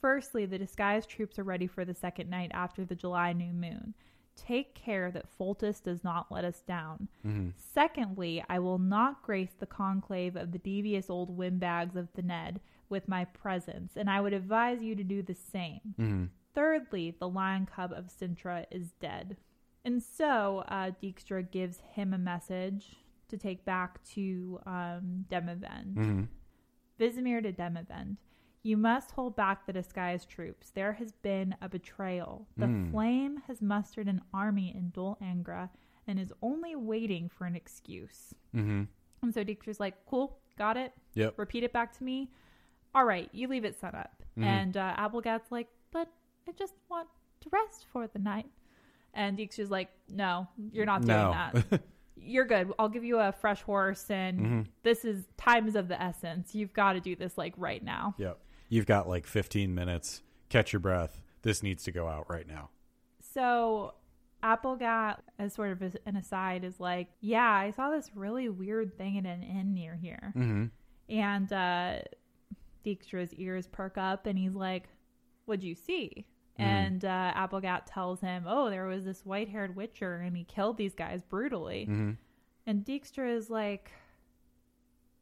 Firstly, 0.00 0.46
the 0.46 0.58
disguised 0.58 1.08
troops 1.08 1.38
are 1.38 1.44
ready 1.44 1.66
for 1.66 1.84
the 1.84 1.94
second 1.94 2.28
night 2.28 2.50
after 2.52 2.84
the 2.84 2.94
July 2.96 3.32
new 3.32 3.52
moon. 3.52 3.94
Take 4.36 4.74
care 4.74 5.10
that 5.10 5.28
Foltest 5.38 5.84
does 5.84 6.02
not 6.04 6.30
let 6.30 6.44
us 6.44 6.60
down. 6.62 7.08
Mhm. 7.24 7.52
Secondly, 7.56 8.44
I 8.48 8.58
will 8.58 8.78
not 8.78 9.22
grace 9.22 9.54
the 9.54 9.66
conclave 9.66 10.36
of 10.36 10.52
the 10.52 10.58
devious 10.58 11.08
old 11.08 11.30
windbags 11.36 11.96
of 11.96 12.12
Thanedd 12.12 12.60
with 12.88 13.08
my 13.08 13.24
presence, 13.24 13.96
and 13.96 14.10
I 14.10 14.20
would 14.20 14.32
advise 14.32 14.82
you 14.82 14.94
to 14.96 15.04
do 15.04 15.22
the 15.22 15.34
same. 15.34 15.94
Mhm. 15.98 16.28
Thirdly, 16.52 17.10
the 17.18 17.28
lion 17.28 17.66
cub 17.66 17.92
of 17.92 18.06
Cintra 18.10 18.66
is 18.70 18.92
dead. 18.92 19.36
And 19.84 20.02
so 20.02 20.64
uh, 20.68 20.92
Dijkstra 21.02 21.50
gives 21.50 21.78
him 21.80 22.14
a 22.14 22.18
message 22.18 22.96
to 23.28 23.36
take 23.36 23.64
back 23.64 24.02
to 24.04 24.60
um, 24.66 25.26
Demavend. 25.28 25.94
Mhm. 25.94 26.28
Vizimir 26.98 27.42
to 27.42 27.52
Demavend. 27.52 28.16
You 28.64 28.76
must 28.78 29.10
hold 29.12 29.36
back 29.36 29.66
the 29.66 29.72
disguised 29.74 30.28
troops. 30.30 30.70
There 30.70 30.94
has 30.94 31.12
been 31.12 31.54
a 31.60 31.68
betrayal. 31.68 32.48
The 32.56 32.66
Mm. 32.66 32.90
flame 32.90 33.36
has 33.46 33.60
mustered 33.62 34.08
an 34.08 34.22
army 34.32 34.74
in 34.74 34.88
Dol 34.90 35.16
Angra 35.22 35.68
and 36.06 36.18
is 36.18 36.32
only 36.42 36.74
waiting 36.74 37.28
for 37.28 37.44
an 37.44 37.54
excuse. 37.54 38.34
Mhm. 38.54 38.88
And 39.22 39.34
so 39.34 39.44
Dijkstra's 39.44 39.78
like, 39.80 40.04
cool, 40.06 40.40
got 40.56 40.76
it. 40.78 40.92
Yep. 41.12 41.38
Repeat 41.38 41.62
it 41.62 41.72
back 41.74 41.92
to 41.98 42.04
me. 42.04 42.30
All 42.94 43.04
right, 43.04 43.28
you 43.32 43.48
leave 43.48 43.64
it 43.66 43.76
set 43.76 43.94
up. 43.94 44.22
Mhm. 44.36 44.44
And 44.44 44.76
uh, 44.78 44.94
like, 45.50 45.68
but 45.90 46.10
I 46.48 46.52
just 46.52 46.74
want 46.88 47.08
to 47.40 47.50
rest 47.50 47.84
for 47.92 48.06
the 48.06 48.18
night. 48.18 48.50
And 49.12 49.36
Dijkstra's 49.38 49.70
like, 49.70 49.90
no, 50.08 50.48
you're 50.72 50.86
not 50.86 51.02
doing 51.02 51.18
No. 51.18 51.30
that. 51.52 51.82
You're 52.16 52.46
good. 52.46 52.72
I'll 52.78 52.88
give 52.88 53.04
you 53.04 53.18
a 53.18 53.32
fresh 53.32 53.60
horse, 53.62 54.10
and 54.10 54.40
Mhm. 54.40 54.66
this 54.82 55.04
is 55.04 55.26
time 55.36 55.66
is 55.68 55.74
of 55.76 55.88
the 55.88 56.00
essence. 56.00 56.54
You've 56.54 56.72
got 56.72 56.94
to 56.94 57.00
do 57.00 57.14
this 57.16 57.36
like 57.36 57.52
right 57.58 57.82
now. 57.82 58.14
Yep. 58.18 58.40
You've 58.68 58.86
got 58.86 59.08
like 59.08 59.26
15 59.26 59.74
minutes. 59.74 60.22
Catch 60.48 60.72
your 60.72 60.80
breath. 60.80 61.20
This 61.42 61.62
needs 61.62 61.84
to 61.84 61.92
go 61.92 62.08
out 62.08 62.28
right 62.30 62.46
now. 62.46 62.70
So 63.20 63.94
Aplegatt, 64.42 65.18
as 65.38 65.54
sort 65.54 65.72
of 65.72 65.96
an 66.06 66.16
aside, 66.16 66.64
is 66.64 66.78
like, 66.80 67.08
yeah, 67.20 67.50
I 67.50 67.70
saw 67.70 67.90
this 67.90 68.10
really 68.14 68.48
weird 68.48 68.96
thing 68.96 69.16
in 69.16 69.26
an 69.26 69.42
inn 69.42 69.74
near 69.74 69.96
here. 69.96 70.32
Mm-hmm. 70.36 70.64
And 71.08 71.52
uh, 71.52 71.98
Dijkstra's 72.84 73.34
ears 73.34 73.66
perk 73.66 73.98
up 73.98 74.26
and 74.26 74.38
he's 74.38 74.54
like, 74.54 74.84
What'd 75.46 75.64
you 75.64 75.74
see? 75.74 76.26
Mhm. 76.58 76.64
And 76.64 77.04
uh, 77.04 77.32
Aplegatt 77.36 77.82
tells 77.86 78.20
him, 78.20 78.44
Oh, 78.46 78.70
there 78.70 78.86
was 78.86 79.04
this 79.04 79.24
white 79.24 79.48
haired 79.48 79.76
witcher 79.76 80.16
and 80.16 80.36
he 80.36 80.44
killed 80.44 80.76
these 80.76 80.94
guys 80.94 81.22
brutally. 81.22 81.86
Mm-hmm. 81.90 82.12
And 82.66 82.84
Dijkstra 82.84 83.36
is 83.36 83.50
like, 83.50 83.90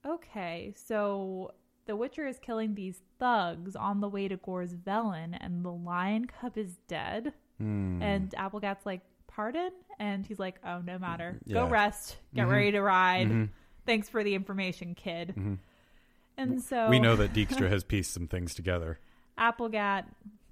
Okay, 0.06 0.74
so 0.76 1.52
the 1.86 1.96
witcher 1.96 2.26
is 2.26 2.38
killing 2.38 2.74
these 2.74 3.00
thugs 3.18 3.74
on 3.76 4.00
the 4.00 4.08
way 4.08 4.28
to 4.28 4.36
Gors 4.36 4.74
Velen 4.74 5.36
and 5.40 5.64
the 5.64 5.72
lion 5.72 6.26
cub 6.26 6.56
is 6.56 6.76
dead. 6.88 7.32
Mm. 7.60 8.02
And 8.02 8.30
Aplegatt's 8.30 8.86
like, 8.86 9.00
Pardon? 9.26 9.70
And 9.98 10.26
he's 10.26 10.38
like, 10.38 10.56
Oh, 10.64 10.80
no 10.80 10.98
matter. 10.98 11.38
Go 11.50 11.66
rest. 11.66 12.18
Get 12.34 12.46
Mhm. 12.46 12.50
ready 12.50 12.70
to 12.72 12.80
ride. 12.82 13.28
Mhm. 13.28 13.48
Thanks 13.86 14.08
for 14.08 14.22
the 14.22 14.34
information, 14.34 14.94
kid. 14.94 15.34
Mhm. 15.36 15.58
And 16.36 16.62
so 16.62 16.88
we 16.88 16.98
know 17.00 17.16
that 17.16 17.32
Dijkstra 17.34 17.68
has 17.70 17.82
pieced 17.84 18.12
some 18.12 18.26
things 18.28 18.54
together. 18.54 18.98
Aplegatt 19.38 20.04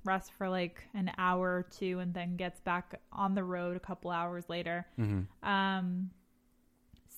rests 0.04 0.30
for 0.30 0.48
like 0.48 0.88
an 0.94 1.10
hour 1.18 1.56
or 1.58 1.62
two 1.62 1.98
and 1.98 2.14
then 2.14 2.36
gets 2.36 2.58
back 2.60 2.98
on 3.12 3.34
the 3.34 3.44
road 3.44 3.76
a 3.76 3.80
couple 3.80 4.10
hours 4.10 4.48
later. 4.48 4.86
Mm-hmm. 4.98 5.46
Um, 5.48 6.10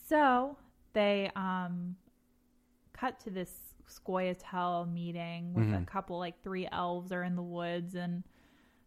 so 0.08 0.56
they 0.92 1.30
um, 1.36 1.96
cut 2.92 3.20
to 3.20 3.30
this 3.30 3.52
Scoia'tael 4.00 4.92
meeting 4.92 5.52
with 5.54 5.68
a 5.72 5.78
Mhm. 5.78 5.86
couple, 5.86 6.18
like 6.18 6.42
three 6.42 6.68
elves 6.70 7.12
are 7.12 7.22
in 7.22 7.36
the 7.36 7.42
woods 7.42 7.94
and 7.94 8.24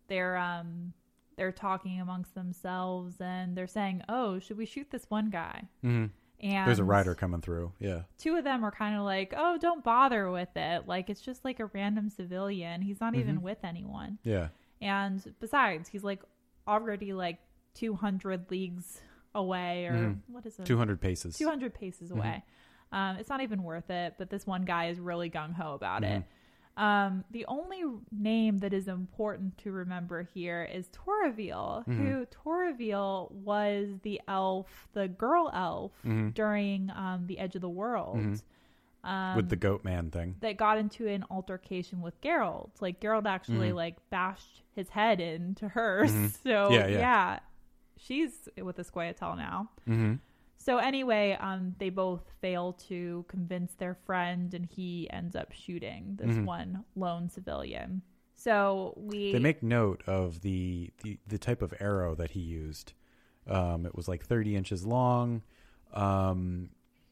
they're 0.07 0.37
um 0.37 0.93
they're 1.37 1.51
talking 1.51 1.99
amongst 1.99 2.33
themselves 2.33 3.19
and 3.19 3.57
they're 3.57 3.67
saying, 3.67 4.01
"Oh, 4.07 4.39
should 4.39 4.57
we 4.57 4.65
shoot 4.65 4.89
this 4.91 5.09
one 5.09 5.29
guy?" 5.29 5.67
Mm-hmm. 5.83 6.05
And 6.41 6.67
There's 6.67 6.79
a 6.79 6.83
rider 6.83 7.13
coming 7.15 7.41
through. 7.41 7.73
Yeah. 7.79 8.03
two 8.17 8.35
of 8.35 8.43
them 8.43 8.63
are 8.63 8.71
kind 8.71 8.95
of 8.95 9.01
like, 9.03 9.33
"Oh, 9.35 9.57
don't 9.57 9.83
bother 9.83 10.29
with 10.31 10.55
it. 10.55 10.87
Like 10.87 11.09
it's 11.09 11.21
just 11.21 11.43
like 11.43 11.59
a 11.59 11.65
random 11.67 12.09
civilian. 12.09 12.81
He's 12.81 12.99
not 13.01 13.15
even 13.15 13.39
Mhm. 13.39 13.41
with 13.41 13.63
anyone." 13.63 14.17
Yeah. 14.23 14.49
And 14.81 15.33
besides, 15.39 15.89
he's 15.89 16.03
like 16.03 16.23
already 16.67 17.11
like 17.13 17.39
200 17.73 18.49
leagues 18.51 19.01
away, 19.33 19.87
or 19.87 19.93
Mhm. 19.93 20.21
what 20.27 20.45
is 20.45 20.57
it? 20.59 20.65
200 20.65 21.01
paces. 21.01 21.35
200 21.37 21.73
paces 21.73 22.11
Mhm. 22.11 22.17
away. 22.17 22.43
Um, 22.91 23.17
it's 23.17 23.29
not 23.29 23.41
even 23.41 23.63
worth 23.63 23.89
it, 23.89 24.15
but 24.17 24.29
this 24.29 24.45
one 24.47 24.63
guy 24.63 24.87
is 24.87 24.99
really 24.99 25.29
gung 25.29 25.53
ho 25.53 25.73
about 25.73 26.03
Mhm. 26.03 26.17
it. 26.19 26.23
Um, 26.77 27.23
the 27.31 27.45
only 27.45 27.83
name 28.11 28.57
that 28.57 28.73
is 28.73 28.87
important 28.89 29.57
to 29.59 29.71
remember 29.71 30.23
here 30.23 30.63
is 30.63 30.89
Toruviel, 30.89 31.85
Mhm. 31.85 31.95
who 31.97 32.25
Toruviel 32.25 33.31
was 33.31 33.97
the 34.01 34.21
elf, 34.27 34.89
the 34.93 35.07
girl 35.07 35.49
elf 35.53 35.93
Mhm. 36.03 36.33
during 36.33 36.89
um, 36.91 37.27
the 37.27 37.39
Edge 37.39 37.55
of 37.55 37.61
the 37.61 37.69
World. 37.69 38.17
Mhm. 38.17 38.41
Um, 39.05 39.35
With 39.37 39.49
the 39.49 39.55
goat 39.55 39.83
man 39.85 40.09
thing. 40.11 40.35
that 40.41 40.57
got 40.57 40.77
into 40.77 41.07
an 41.07 41.23
altercation 41.29 42.01
with 42.01 42.19
Geralt. 42.21 42.81
Like 42.81 42.99
Geralt 42.99 43.25
actually 43.25 43.69
Mhm. 43.69 43.75
like 43.75 44.09
bashed 44.09 44.63
his 44.73 44.89
head 44.89 45.21
into 45.21 45.69
hers. 45.69 46.11
Mhm. 46.11 46.35
So 46.43 46.71
Yeah, 46.71 46.87
yeah, 46.87 46.97
yeah. 46.99 47.39
she's 47.97 48.49
with 48.61 48.75
the 48.77 48.83
Scoia'tael 48.83 49.37
now. 49.37 49.69
Mm-hmm. 50.57 50.63
So 50.63 50.77
anyway, 50.77 51.37
um, 51.39 51.75
they 51.77 51.89
both 51.89 52.23
fail 52.41 52.73
to 52.87 53.25
convince 53.27 53.73
their 53.75 53.95
friend, 54.05 54.53
and 54.53 54.65
he 54.65 55.09
ends 55.11 55.35
up 55.35 55.51
shooting 55.51 56.15
this 56.15 56.35
Mhm. 56.35 56.45
one 56.45 56.83
lone 56.95 57.29
civilian. 57.29 58.01
So 58.33 58.93
we 58.97 59.31
They 59.31 59.39
make 59.39 59.63
note 59.63 60.01
of 60.07 60.41
the, 60.41 60.91
the, 61.03 61.19
the 61.27 61.37
type 61.37 61.61
of 61.61 61.73
arrow 61.79 62.15
that 62.15 62.31
he 62.31 62.39
used. 62.41 62.93
Um, 63.47 63.85
it 63.85 63.95
was 63.95 64.07
like 64.07 64.23
30 64.25 64.55
inches 64.55 64.85
long. 64.85 65.43
Um, 65.93 66.69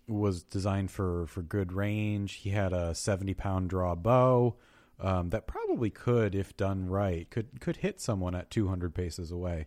was 0.07 0.43
designed 0.43 0.91
for, 0.91 1.27
for 1.27 1.41
good 1.41 1.71
range. 1.71 2.33
He 2.33 2.49
had 2.49 2.73
a 2.73 2.93
70 2.93 3.33
pound 3.35 3.69
draw 3.69 3.95
bow 3.95 4.55
um, 4.99 5.29
that 5.29 5.47
probably 5.47 5.89
could, 5.89 6.35
if 6.35 6.55
done 6.57 6.89
right, 6.89 7.29
could 7.29 7.61
could 7.61 7.77
hit 7.77 8.01
someone 8.01 8.35
at 8.35 8.49
200 8.49 8.93
paces 8.93 9.31
away. 9.31 9.65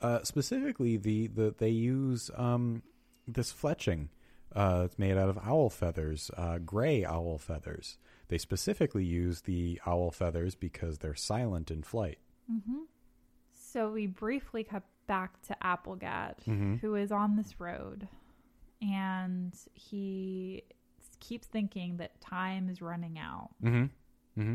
Uh, 0.00 0.22
specifically, 0.24 0.96
the, 0.96 1.28
the 1.28 1.54
they 1.56 1.70
use 1.70 2.30
um, 2.36 2.82
this 3.28 3.52
fletching. 3.52 4.08
Uh, 4.54 4.82
it's 4.86 4.98
made 4.98 5.16
out 5.16 5.28
of 5.28 5.38
owl 5.38 5.68
feathers, 5.70 6.30
uh, 6.36 6.58
gray 6.58 7.04
owl 7.04 7.38
feathers. 7.38 7.98
They 8.28 8.38
specifically 8.38 9.04
use 9.04 9.42
the 9.42 9.80
owl 9.86 10.10
feathers 10.10 10.54
because 10.54 10.98
they're 10.98 11.14
silent 11.14 11.70
in 11.70 11.82
flight. 11.82 12.18
Mhm. 12.50 12.86
So 13.52 13.92
we 13.92 14.06
briefly 14.06 14.64
cut 14.64 14.84
back 15.06 15.40
to 15.42 15.56
Aplegatt, 15.62 16.44
Mhm. 16.44 16.80
who 16.80 16.94
is 16.94 17.12
on 17.12 17.36
this 17.36 17.60
road, 17.60 18.08
and 18.80 19.54
he 19.74 20.62
keeps 21.20 21.46
thinking 21.46 21.96
that 21.98 22.20
time 22.20 22.68
is 22.68 22.80
running 22.80 23.18
out. 23.18 23.50
Mm-hmm. 23.62 24.40
Mm-hmm. 24.40 24.54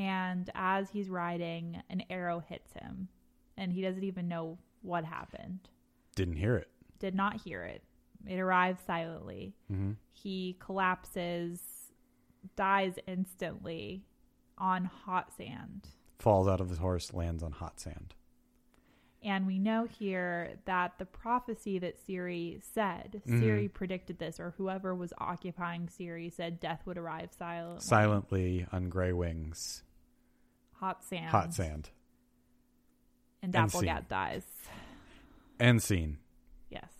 And 0.00 0.50
as 0.54 0.90
he's 0.90 1.08
riding, 1.10 1.82
an 1.90 2.02
arrow 2.08 2.40
hits 2.40 2.72
him, 2.72 3.08
and 3.56 3.72
he 3.72 3.82
doesn't 3.82 4.04
even 4.04 4.28
know 4.28 4.58
what 4.82 5.04
happened. 5.04 5.68
Didn't 6.14 6.36
hear 6.36 6.56
it. 6.56 6.70
Did 6.98 7.14
not 7.14 7.40
hear 7.42 7.62
it. 7.64 7.84
It 8.28 8.38
arrives 8.38 8.80
silently. 8.86 9.54
Mm-hmm. 9.70 9.92
He 10.12 10.56
collapses, 10.60 11.60
dies 12.56 12.94
instantly 13.06 14.04
on 14.58 14.84
hot 14.84 15.32
sand. 15.36 15.88
Falls 16.18 16.48
out 16.48 16.60
of 16.60 16.68
his 16.68 16.78
horse, 16.78 17.12
lands 17.12 17.42
on 17.42 17.52
hot 17.52 17.80
sand. 17.80 18.14
And 19.22 19.46
we 19.46 19.58
know 19.58 19.86
here 19.86 20.58
that 20.66 20.98
the 20.98 21.06
prophecy 21.06 21.78
that 21.78 21.96
Ciri 22.06 22.62
said, 22.62 23.22
Mhm. 23.26 23.40
Ciri 23.40 23.72
predicted 23.72 24.18
this, 24.18 24.38
or 24.38 24.50
whoever 24.58 24.94
was 24.94 25.14
occupying 25.18 25.86
Ciri 25.88 26.30
said 26.30 26.60
death 26.60 26.84
would 26.86 26.98
arrive 26.98 27.32
silently. 27.32 27.80
Silently 27.80 28.66
on 28.70 28.90
gray 28.90 29.12
wings, 29.14 29.82
Hot 30.74 31.02
sand. 31.04 31.30
hot 31.30 31.54
sand. 31.54 31.90
And 33.42 33.52
scene. 33.70 34.04
Dies. 34.08 34.46
End 35.60 35.82
scene. 35.82 36.18
Yes. 36.70 36.90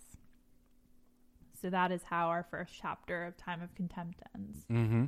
So 1.65 1.71
that 1.71 1.91
is 1.91 2.03
how 2.03 2.27
our 2.27 2.45
first 2.51 2.73
chapter 2.79 3.25
of 3.25 3.37
Time 3.37 3.59
of 3.63 3.73
Contempt 3.73 4.21
ends. 4.35 4.59
Mm-hmm. 4.71 5.05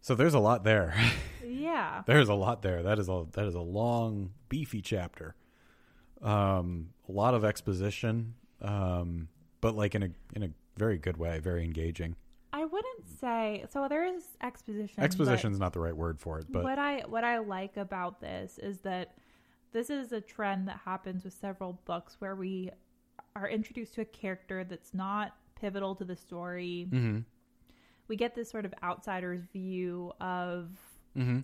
So 0.00 0.16
there's 0.16 0.34
a 0.34 0.40
lot 0.40 0.64
there. 0.64 0.96
Yeah. 1.46 2.02
there's 2.06 2.28
a 2.28 2.34
lot 2.34 2.62
there. 2.62 2.82
That 2.82 2.98
is 2.98 3.08
a 3.08 3.24
that 3.34 3.46
is 3.46 3.54
a 3.54 3.60
long, 3.60 4.32
beefy 4.48 4.82
chapter. 4.82 5.36
Um, 6.20 6.88
a 7.08 7.12
lot 7.12 7.34
of 7.34 7.44
exposition, 7.44 8.34
um, 8.60 9.28
but 9.60 9.76
like 9.76 9.94
in 9.94 10.02
a 10.02 10.08
in 10.34 10.42
a 10.42 10.48
very 10.76 10.98
good 10.98 11.18
way, 11.18 11.38
very 11.38 11.62
engaging. 11.62 12.16
I 12.52 12.64
wouldn't 12.64 13.08
say 13.20 13.64
so. 13.70 13.86
There 13.88 14.04
is 14.04 14.24
exposition. 14.42 15.04
Exposition 15.04 15.52
is 15.52 15.60
not 15.60 15.72
the 15.72 15.78
right 15.78 15.96
word 15.96 16.18
for 16.18 16.40
it, 16.40 16.46
but 16.50 16.64
what 16.64 16.80
I 16.80 17.04
what 17.06 17.22
I 17.22 17.38
like 17.38 17.76
about 17.76 18.20
this 18.20 18.58
is 18.58 18.80
that 18.80 19.14
this 19.72 19.88
is 19.88 20.10
a 20.10 20.20
trend 20.20 20.66
that 20.66 20.80
happens 20.84 21.22
with 21.22 21.34
several 21.34 21.78
books 21.84 22.16
where 22.18 22.34
we 22.34 22.70
are 23.36 23.48
introduced 23.48 23.94
to 23.94 24.00
a 24.00 24.04
character 24.04 24.64
that's 24.64 24.94
not 24.94 25.34
pivotal 25.60 25.94
to 25.96 26.04
the 26.04 26.16
story. 26.16 26.88
mm-hmm. 26.90 27.18
We 28.08 28.16
get 28.16 28.34
this 28.34 28.48
sort 28.50 28.64
of 28.64 28.72
outsider's 28.82 29.42
view 29.52 30.12
of 30.20 30.70
Mm-hmm. 31.16 31.40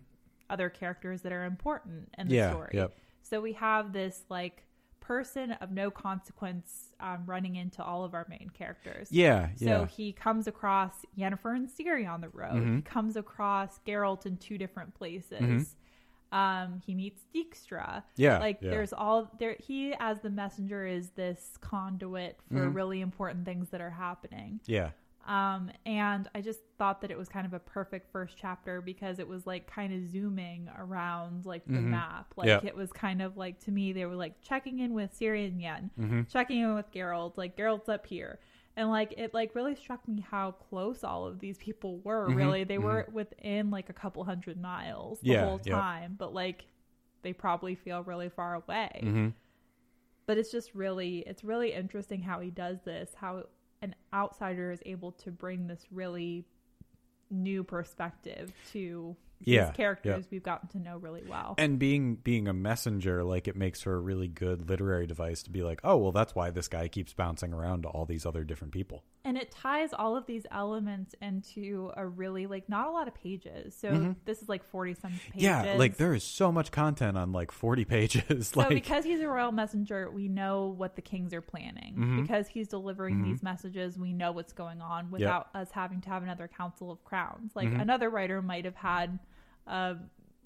other 0.50 0.68
characters 0.68 1.22
that 1.22 1.32
are 1.32 1.44
important 1.44 2.10
in 2.18 2.28
the 2.28 2.34
Yeah. 2.34 2.50
story. 2.50 2.70
Yep. 2.74 2.92
So 3.22 3.40
we 3.40 3.54
have 3.54 3.92
this 3.94 4.24
like 4.28 4.64
person 5.00 5.52
of 5.52 5.70
no 5.72 5.90
consequence 5.90 6.92
um, 7.00 7.22
running 7.26 7.56
into 7.56 7.82
all 7.82 8.04
of 8.04 8.12
our 8.14 8.26
main 8.28 8.50
characters. 8.52 9.08
Yeah. 9.10 9.48
So 9.56 9.64
Yeah. 9.64 9.86
he 9.86 10.12
comes 10.12 10.46
across 10.46 11.04
Yennefer 11.18 11.56
and 11.56 11.68
Ciri 11.68 12.06
on 12.08 12.20
the 12.20 12.28
road. 12.28 12.52
Mhm. 12.62 12.76
He 12.76 12.82
comes 12.82 13.16
across 13.16 13.80
Geralt 13.86 14.26
in 14.26 14.36
two 14.36 14.58
different 14.58 14.94
places. 14.94 15.74
Um, 16.32 16.80
he 16.84 16.94
meets 16.94 17.22
Dijkstra. 17.34 18.02
yeah. 18.16 18.38
like 18.38 18.58
yeah. 18.62 18.70
there's 18.70 18.92
all 18.92 19.30
there. 19.38 19.56
He 19.60 19.94
as 20.00 20.20
the 20.20 20.30
messenger 20.30 20.86
is 20.86 21.10
this 21.10 21.56
conduit 21.60 22.38
for 22.48 22.66
Mhm. 22.66 22.74
really 22.74 23.00
important 23.00 23.44
things 23.44 23.68
that 23.70 23.80
are 23.80 23.90
happening. 23.90 24.60
Yeah. 24.66 24.90
Um, 25.24 25.70
and 25.86 26.28
I 26.34 26.40
just 26.40 26.58
thought 26.78 27.00
that 27.02 27.12
it 27.12 27.16
was 27.16 27.28
kind 27.28 27.46
of 27.46 27.52
a 27.52 27.60
perfect 27.60 28.10
first 28.10 28.36
chapter 28.36 28.80
because 28.80 29.20
it 29.20 29.28
was 29.28 29.46
like 29.46 29.68
kind 29.68 29.92
of 29.94 30.10
zooming 30.10 30.68
around 30.76 31.46
like 31.46 31.64
the 31.66 31.74
Mhm. 31.78 31.84
map. 31.90 32.32
Like 32.36 32.48
Yep. 32.48 32.64
it 32.64 32.74
was 32.74 32.92
kind 32.92 33.22
of 33.22 33.36
like 33.36 33.60
to 33.60 33.70
me 33.70 33.92
they 33.92 34.04
were 34.04 34.16
like 34.16 34.40
checking 34.42 34.80
in 34.80 34.94
with 34.94 35.16
Ciri 35.16 35.46
and 35.46 35.60
Yen, 35.62 35.90
Mm-hmm. 35.96 36.22
checking 36.24 36.62
in 36.62 36.74
with 36.74 36.90
Geralt. 36.90 37.36
Like 37.36 37.56
Geralt's 37.56 37.88
up 37.88 38.06
here, 38.06 38.40
and 38.76 38.90
like 38.90 39.14
it 39.16 39.34
like 39.34 39.54
really 39.54 39.74
struck 39.76 40.06
me 40.08 40.24
how 40.30 40.52
close 40.52 41.04
all 41.04 41.26
of 41.26 41.38
these 41.40 41.58
people 41.58 41.98
were. 42.00 42.26
Mhm. 42.28 42.36
Really, 42.36 42.64
they 42.64 42.78
were 42.78 43.08
within 43.12 43.70
like 43.70 43.90
a 43.90 43.92
couple 43.92 44.24
hundred 44.24 44.60
miles 44.60 45.20
the 45.20 45.28
Yeah, 45.28 45.44
whole 45.44 45.58
yep. 45.64 45.74
time, 45.74 46.14
but 46.18 46.32
like 46.34 46.66
they 47.22 47.32
probably 47.32 47.74
feel 47.74 48.02
really 48.02 48.28
far 48.28 48.54
away 48.54 49.00
Mm-hmm. 49.04 49.28
but 50.26 50.38
it's 50.38 50.50
just 50.50 50.74
really 50.74 51.18
it's 51.26 51.44
really 51.44 51.72
interesting 51.72 52.22
how 52.22 52.40
he 52.40 52.50
does 52.50 52.78
this 52.84 53.14
how 53.14 53.44
an 53.80 53.94
outsider 54.14 54.70
is 54.70 54.80
able 54.86 55.12
to 55.12 55.30
bring 55.30 55.66
this 55.66 55.86
really 55.90 56.46
new 57.30 57.64
perspective 57.64 58.52
to 58.72 59.16
Yeah, 59.44 59.66
these 59.66 59.76
characters 59.76 60.24
yeah. 60.24 60.28
we've 60.30 60.42
gotten 60.42 60.68
to 60.70 60.78
know 60.78 60.96
really 60.98 61.22
well. 61.26 61.54
and 61.58 61.78
being 61.78 62.16
being 62.16 62.48
a 62.48 62.52
messenger 62.52 63.24
like 63.24 63.48
it 63.48 63.56
makes 63.56 63.82
her 63.82 63.94
a 63.94 64.00
really 64.00 64.28
good 64.28 64.68
literary 64.68 65.06
device 65.06 65.42
to 65.44 65.50
be 65.50 65.62
like 65.62 65.80
oh 65.84 65.96
well 65.96 66.12
that's 66.12 66.34
why 66.34 66.50
this 66.50 66.68
guy 66.68 66.88
keeps 66.88 67.12
bouncing 67.12 67.52
around 67.52 67.82
to 67.82 67.88
all 67.88 68.04
these 68.04 68.24
other 68.26 68.44
different 68.44 68.72
people 68.72 69.02
And 69.24 69.36
it 69.38 69.50
ties 69.52 69.90
all 69.92 70.16
of 70.16 70.26
these 70.26 70.46
elements 70.50 71.14
into 71.22 71.90
a 71.96 72.06
really 72.06 72.46
like 72.46 72.68
not 72.68 72.86
a 72.88 72.90
lot 72.90 73.06
of 73.08 73.14
pages. 73.14 73.74
So 73.76 74.14
this 74.24 74.42
is 74.42 74.48
like 74.48 74.64
forty 74.70 74.94
some 74.94 75.12
pages. 75.12 75.28
Mm-hmm. 75.48 75.66
yeah 75.66 75.74
like 75.78 75.96
there 75.96 76.14
is 76.14 76.24
so 76.24 76.50
much 76.52 76.70
content 76.70 77.16
on 77.16 77.32
like 77.32 77.50
40 77.52 77.84
pages 77.96 78.48
So 78.48 78.60
like 78.60 78.68
because 78.70 79.04
he's 79.04 79.20
a 79.20 79.28
royal 79.28 79.52
messenger, 79.52 80.10
we 80.10 80.28
know 80.28 80.74
what 80.76 80.96
the 80.96 81.02
kings 81.02 81.32
are 81.32 81.40
planning. 81.40 81.94
Mm-hmm. 81.94 82.22
Because 82.22 82.48
he's 82.48 82.68
delivering 82.68 83.22
these 83.22 83.42
messages, 83.42 83.98
we 83.98 84.12
know 84.12 84.32
what's 84.32 84.52
going 84.52 84.80
on 84.80 85.10
without 85.10 85.48
us 85.54 85.70
having 85.72 86.00
to 86.02 86.08
have 86.10 86.22
another 86.22 86.48
council 86.48 86.90
of 86.90 87.02
crowns. 87.04 87.52
Like 87.54 87.68
Mm-hmm. 87.68 87.80
another 87.80 88.10
writer 88.10 88.42
might 88.42 88.64
have 88.64 88.74
had 88.74 89.18
a 89.66 89.96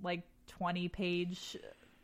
like 0.02 0.22
twenty 0.46 0.88
page 0.88 1.56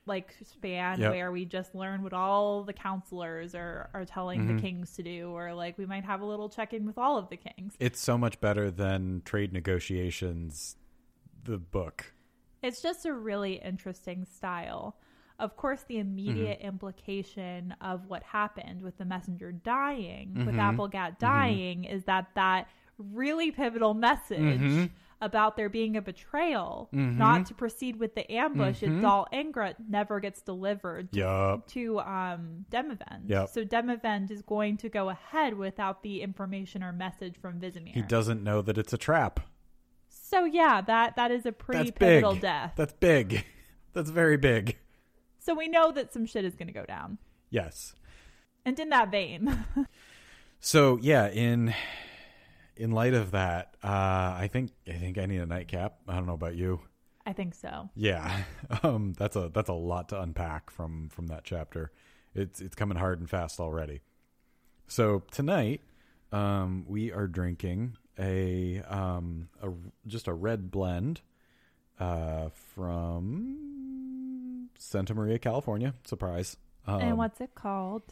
like 0.05 0.35
span 0.45 0.99
Yep. 1.01 1.13
where 1.13 1.31
we 1.31 1.45
just 1.45 1.75
learn 1.77 2.03
what 2.03 2.13
all 2.13 2.65
the 2.65 2.73
counselors 2.73 3.55
are 3.55 3.89
are 3.95 4.05
telling 4.05 4.41
Mm-hmm. 4.41 4.57
the 4.57 4.63
kings 4.63 4.95
to 4.97 5.03
do, 5.05 5.31
or 5.31 5.55
like 5.55 5.79
we 5.79 5.87
might 5.87 6.05
have 6.05 6.21
a 6.21 6.25
little 6.25 6.49
check 6.49 6.73
in 6.73 6.85
with 6.87 6.99
all 6.99 7.19
of 7.19 7.29
the 7.29 7.37
kings. 7.37 7.75
it's 7.79 8.01
so 8.01 8.19
much 8.19 8.41
better 8.41 8.71
than 8.71 9.23
trade 9.25 9.53
negotiations 9.53 10.77
the 11.45 11.59
book 11.59 12.13
It's 12.63 12.81
just 12.83 13.05
a 13.07 13.13
really 13.13 13.55
interesting 13.55 14.25
style. 14.25 14.97
Of 15.39 15.57
course, 15.57 15.83
the 15.89 15.99
immediate 15.99 16.59
Mm-hmm. 16.61 16.69
implication 16.69 17.75
of 17.81 18.07
what 18.07 18.23
happened 18.23 18.83
with 18.83 18.97
the 18.99 19.05
messenger 19.05 19.51
dying, 19.53 20.35
with 20.47 20.55
Mm-hmm. 20.55 20.81
Aplegatt 20.81 21.19
dying, 21.19 21.85
is 21.85 22.05
that 22.05 22.29
that 22.37 22.69
really 22.99 23.51
pivotal 23.51 23.95
message 23.95 24.39
Mm-hmm. 24.41 24.85
About 25.23 25.57
there 25.57 25.69
being 25.69 25.97
a 25.97 26.03
betrayal, 26.03 26.89
not 26.93 27.47
to 27.47 27.55
proceed 27.55 27.97
with 28.01 28.15
the 28.17 28.31
ambush, 28.31 28.81
Mm-hmm. 28.83 28.97
at 28.97 29.03
Dol 29.03 29.27
Angra 29.33 29.75
never 29.89 30.19
gets 30.19 30.43
delivered 30.43 31.09
yup 31.17 31.69
to 31.69 32.01
um, 32.01 32.67
Demavend. 32.71 33.29
Yep. 33.29 33.49
So 33.51 33.65
Demavend 33.65 34.33
is 34.33 34.43
going 34.43 34.79
to 34.79 34.89
go 34.89 35.11
ahead 35.11 35.55
without 35.57 36.03
the 36.03 36.23
information 36.23 36.83
or 36.83 36.93
message 36.93 37.37
from 37.41 37.61
Vizimir. 37.61 37.93
he 37.95 38.03
doesn't 38.03 38.43
know 38.43 38.63
that 38.63 38.77
it's 38.79 38.93
a 38.93 38.99
trap 38.99 39.39
So 40.09 40.45
yeah, 40.45 40.81
that 40.81 41.15
that 41.17 41.31
is 41.31 41.47
a 41.47 41.53
pretty 41.53 41.91
that's 41.91 41.99
pivotal 41.99 42.33
big 42.33 42.43
death. 42.43 42.73
that's 42.77 42.93
big 42.95 43.45
that's 43.93 44.11
very 44.11 44.37
big 44.37 44.77
So 45.39 45.55
we 45.55 45.69
know 45.69 45.93
that 45.93 46.13
some 46.13 46.27
shit 46.27 46.45
is 46.45 46.57
going 46.57 46.67
to 46.67 46.73
go 46.75 46.85
down. 46.85 47.19
yes 47.49 47.95
And 48.65 48.77
in 48.81 48.89
that 48.89 49.13
vein, 49.13 49.65
So 50.59 50.99
yeah, 51.01 51.29
in 51.29 51.75
in 52.77 52.93
light 52.93 53.15
of 53.15 53.33
that, 53.33 53.77
uh, 53.83 53.89
I 53.89 54.49
think 54.53 54.73
I 54.89 54.93
think 54.93 55.19
I 55.19 55.27
need 55.27 55.41
a 55.41 55.47
nightcap. 55.47 55.97
I 56.09 56.15
don't 56.15 56.27
know 56.27 56.35
about 56.35 56.55
you. 56.55 56.81
I 57.25 57.33
think 57.33 57.55
so. 57.55 57.89
Yeah, 57.95 58.43
um, 58.83 59.15
that's 59.17 59.37
a 59.37 59.51
that's 59.53 59.69
a 59.69 59.75
lot 59.75 60.09
to 60.11 60.21
unpack 60.21 60.71
from 60.71 61.09
from 61.09 61.29
that 61.29 61.45
chapter. 61.45 61.93
It's 62.35 62.61
it's 62.61 62.75
coming 62.75 62.99
hard 62.99 63.21
and 63.21 63.29
fast 63.29 63.61
already. 63.61 64.01
So 64.89 65.23
tonight, 65.31 65.81
um, 66.33 66.85
we 66.89 67.13
are 67.13 67.27
drinking 67.27 67.97
a 68.19 68.83
um 68.83 69.49
a 69.63 69.71
just 70.07 70.29
a 70.29 70.33
red 70.35 70.71
blend, 70.71 71.21
uh, 72.01 72.49
from 72.75 74.69
Santa 74.79 75.15
Maria, 75.15 75.39
California. 75.39 75.95
Surprise. 76.05 76.57
Um, 76.87 77.01
and 77.01 77.19
what's 77.19 77.41
it 77.41 77.55
called? 77.55 78.03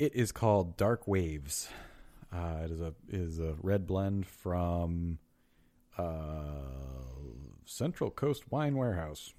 it 0.00 0.16
is 0.16 0.32
called 0.32 0.78
Dark 0.78 1.06
Waves. 1.06 1.68
Uh, 2.32 2.60
it 2.64 2.70
is 2.70 2.80
a 2.80 2.94
is 3.08 3.38
a 3.38 3.56
red 3.62 3.86
blend 3.86 4.26
from 4.26 5.18
uh, 5.98 6.04
Central 7.64 8.10
Coast 8.10 8.50
Wine 8.50 8.76
Warehouse. 8.76 9.34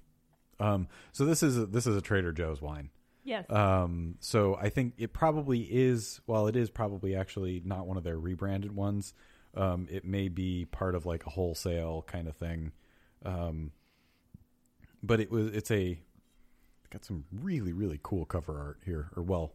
Um, 0.60 0.88
so 1.12 1.24
this 1.24 1.42
is 1.42 1.58
a, 1.58 1.66
this 1.66 1.86
is 1.86 1.96
a 1.96 2.00
Trader 2.00 2.32
Joe's 2.32 2.60
wine. 2.60 2.90
Yes. 3.24 3.50
Um, 3.50 4.16
so 4.20 4.56
I 4.56 4.68
think 4.68 4.94
it 4.98 5.12
probably 5.12 5.60
is. 5.60 6.20
While 6.26 6.46
it 6.46 6.56
is 6.56 6.70
probably 6.70 7.14
actually 7.16 7.62
not 7.64 7.86
one 7.86 7.96
of 7.96 8.04
their 8.04 8.18
rebranded 8.18 8.74
ones, 8.74 9.14
um, 9.56 9.88
it 9.90 10.04
may 10.04 10.28
be 10.28 10.64
part 10.66 10.94
of 10.94 11.06
like 11.06 11.26
a 11.26 11.30
wholesale 11.30 12.04
kind 12.06 12.28
of 12.28 12.36
thing. 12.36 12.72
Um, 13.24 13.72
but 15.02 15.20
it 15.20 15.30
was 15.30 15.48
it's 15.48 15.70
a 15.70 15.98
got 16.90 17.04
some 17.04 17.24
really 17.32 17.72
really 17.72 17.98
cool 18.02 18.24
cover 18.24 18.58
art 18.60 18.80
here, 18.84 19.10
or 19.16 19.22
well, 19.22 19.54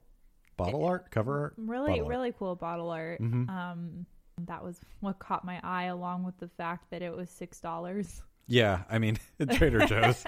bottle 0.58 0.84
art, 0.86 1.12
cover 1.12 1.40
art, 1.40 1.54
really, 1.58 1.88
bottle 1.92 2.06
art. 2.06 2.10
really 2.10 2.34
cool 2.38 2.56
bottle 2.56 2.90
art. 2.90 3.22
Mhm. 3.22 3.50
Um, 3.50 4.06
that 4.46 4.64
was 4.64 4.80
what 5.00 5.18
caught 5.20 5.46
my 5.46 5.60
eye, 5.64 5.86
along 5.86 6.24
with 6.24 6.38
the 6.40 6.48
fact 6.48 6.90
that 6.92 7.02
it 7.02 7.16
was 7.16 7.30
six 7.30 7.60
dollars. 7.60 8.22
Yeah, 8.48 8.84
I 8.90 8.98
mean 9.00 9.18
Trader 9.54 9.86
Joe's. 9.86 10.24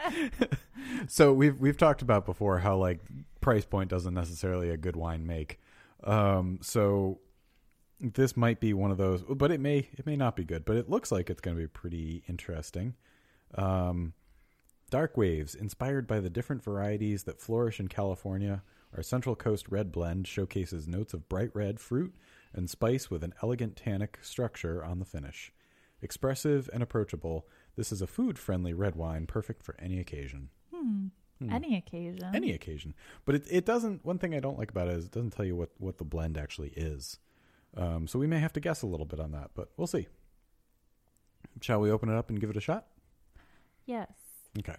so 1.07 1.34
we've 1.34 1.60
we've 1.60 1.77
talked 1.77 2.01
about 2.01 2.26
before 2.26 2.60
how 2.60 2.77
like 2.77 2.99
price 3.41 3.65
point 3.65 3.89
doesn't 3.89 4.14
necessarily 4.14 4.69
a 4.69 4.77
good 4.77 4.95
wine 4.95 5.26
make. 5.26 5.60
Um, 6.03 6.60
so 6.61 7.19
this 8.01 8.38
might 8.38 8.60
be 8.60 8.73
one 8.73 8.91
of 8.91 8.97
those, 8.97 9.23
but 9.23 9.51
it 9.51 9.60
may 9.60 9.89
it 9.93 10.06
may 10.06 10.15
not 10.15 10.35
be 10.35 10.43
good. 10.43 10.65
But 10.65 10.77
it 10.77 10.89
looks 10.89 11.11
like 11.11 11.30
it's 11.30 11.41
going 11.41 11.56
to 11.57 11.61
be 11.61 11.68
pretty 11.68 12.23
interesting. 12.27 12.95
Um, 13.56 14.14
Dark 14.89 15.18
Waves, 15.18 15.53
inspired 15.56 16.07
by 16.07 16.19
the 16.19 16.30
different 16.30 16.64
varieties 16.64 17.23
that 17.23 17.39
flourish 17.39 17.80
in 17.80 17.88
California, 17.89 18.64
our 18.95 19.03
Central 19.03 19.36
Coast 19.36 19.68
Red 19.70 19.91
Blend 19.91 20.28
showcases 20.28 20.88
notes 20.88 21.14
of 21.14 21.30
bright 21.30 21.52
red 21.53 21.80
fruit 21.80 22.16
and 22.53 22.70
spice 22.70 23.10
with 23.10 23.24
an 23.24 23.34
elegant 23.44 23.76
tannic 23.76 24.20
structure 24.22 24.84
on 24.84 24.99
the 24.99 25.06
finish. 25.06 25.52
Expressive 26.02 26.70
and 26.74 26.82
approachable, 26.82 27.48
this 27.76 27.91
is 27.91 28.02
a 28.02 28.07
food 28.07 28.40
friendly 28.40 28.74
red 28.74 28.95
wine 28.95 29.28
perfect 29.28 29.64
for 29.64 29.76
any 29.80 29.99
occasion. 29.99 30.49
Hmm. 30.74 31.07
Any 31.49 31.78
occasion. 31.78 32.32
Any 32.34 32.52
occasion. 32.52 32.94
But 33.26 33.36
it, 33.36 33.44
it 33.49 33.66
doesn't, 33.66 34.03
one 34.03 34.18
thing 34.18 34.36
I 34.36 34.41
don't 34.41 34.57
like 34.57 34.72
about 34.72 34.90
it 34.90 34.98
is 34.98 35.06
it 35.06 35.11
doesn't 35.11 35.32
tell 35.32 35.45
you 35.45 35.56
what, 35.56 35.70
what 35.78 35.98
the 35.98 36.03
blend 36.03 36.38
actually 36.38 36.74
is. 36.76 37.18
Um, 37.78 38.07
so 38.07 38.20
we 38.20 38.28
may 38.28 38.40
have 38.40 38.53
to 38.53 38.60
guess 38.60 38.82
a 38.82 38.88
little 38.88 39.06
bit 39.06 39.20
on 39.20 39.32
that, 39.32 39.52
but 39.53 39.70
we'll 39.78 39.88
see. 39.88 40.07
Shall 41.61 41.80
we 41.80 41.91
open 41.91 42.10
it 42.10 42.16
up 42.16 42.30
and 42.30 42.41
give 42.41 42.49
it 42.49 42.57
a 42.57 42.61
shot? 42.61 42.88
Yes. 43.86 44.11
Okay. 44.57 44.76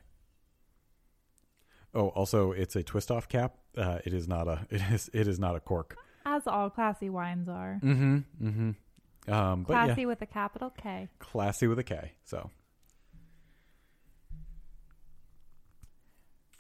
Oh, 1.94 2.08
also, 2.08 2.52
it's 2.52 2.76
a 2.76 2.82
twist 2.82 3.10
off 3.10 3.28
cap. 3.28 3.56
Uh, 3.76 3.98
it 4.04 4.12
is 4.12 4.28
not 4.28 4.46
a. 4.48 4.66
It 4.70 4.82
is. 4.92 5.10
It 5.12 5.26
is 5.28 5.38
not 5.38 5.56
a 5.56 5.60
cork. 5.60 5.96
As 6.24 6.46
all 6.46 6.70
classy 6.70 7.08
wines 7.10 7.48
are. 7.48 7.80
Mm-hmm. 7.82 8.18
Mm-hmm. 8.42 9.32
Um, 9.32 9.62
but 9.64 9.72
Classy 9.74 10.00
yeah, 10.02 10.06
with 10.06 10.22
a 10.22 10.26
capital 10.26 10.70
K. 10.70 11.08
classy 11.18 11.66
with 11.66 11.78
a 11.78 11.84
K. 11.84 12.12
So 12.24 12.50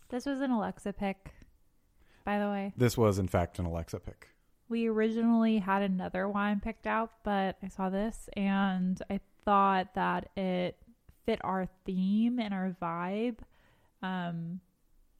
This 0.08 0.26
was 0.26 0.40
an 0.40 0.50
Alexa 0.50 0.92
pick, 0.92 1.30
by 2.24 2.38
the 2.38 2.46
way. 2.46 2.72
this 2.76 2.98
was 2.98 3.18
in 3.18 3.28
fact 3.28 3.58
an 3.58 3.66
Alexa 3.66 4.00
pick. 4.00 4.28
We 4.68 4.86
originally 4.88 5.58
had 5.58 5.82
another 5.82 6.28
wine 6.28 6.60
picked 6.60 6.86
out, 6.86 7.12
but 7.24 7.56
I 7.62 7.68
saw 7.68 7.90
this 7.90 8.28
and 8.36 9.00
I 9.08 9.20
thought 9.44 9.94
that 9.94 10.30
it 10.36 10.76
fit 11.26 11.40
our 11.44 11.68
theme 11.84 12.38
and 12.40 12.52
our 12.54 12.76
vibe. 12.80 13.38
Um, 14.02 14.60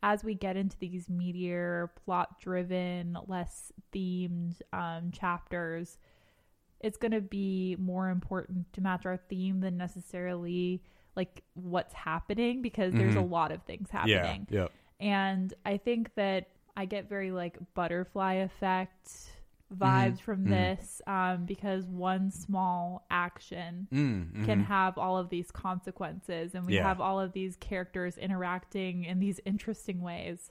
as 0.02 0.24
we 0.24 0.34
get 0.34 0.56
into 0.56 0.76
these 0.78 1.08
meteor, 1.08 1.92
plot 2.04 2.40
driven, 2.40 3.16
less 3.26 3.72
themed 3.92 4.60
um, 4.72 5.10
chapters, 5.12 5.98
it's 6.80 6.96
going 6.96 7.12
to 7.12 7.20
be 7.20 7.76
more 7.78 8.08
important 8.08 8.72
to 8.72 8.80
match 8.80 9.04
our 9.04 9.18
theme 9.28 9.60
than 9.60 9.76
necessarily 9.76 10.82
like 11.16 11.42
what's 11.54 11.92
happening 11.92 12.62
because 12.62 12.94
there's 12.94 13.16
a 13.16 13.18
Mhm. 13.18 13.30
lot 13.30 13.52
of 13.52 13.62
things 13.64 13.88
Yeah. 13.92 13.98
happening. 13.98 14.46
Yep. 14.50 14.72
And 15.00 15.54
I 15.66 15.76
think 15.76 16.14
that 16.14 16.48
I 16.76 16.86
get 16.86 17.08
very 17.08 17.30
like 17.32 17.58
butterfly 17.74 18.34
effect 18.34 19.32
vibes 19.76 20.20
from 20.20 20.46
mhm. 20.46 20.50
this 20.50 21.00
um, 21.06 21.44
because 21.46 21.86
one 21.86 22.30
small 22.30 23.06
action 23.10 23.86
Mm, 23.92 24.44
can 24.44 24.60
have 24.60 24.98
all 24.98 25.16
of 25.16 25.28
these 25.28 25.50
consequences, 25.50 26.54
and 26.54 26.66
we 26.66 26.74
Yeah. 26.74 26.82
have 26.82 27.00
all 27.00 27.20
of 27.20 27.32
these 27.32 27.56
characters 27.56 28.18
interacting 28.18 29.04
in 29.04 29.18
these 29.20 29.40
interesting 29.44 30.00
ways. 30.00 30.50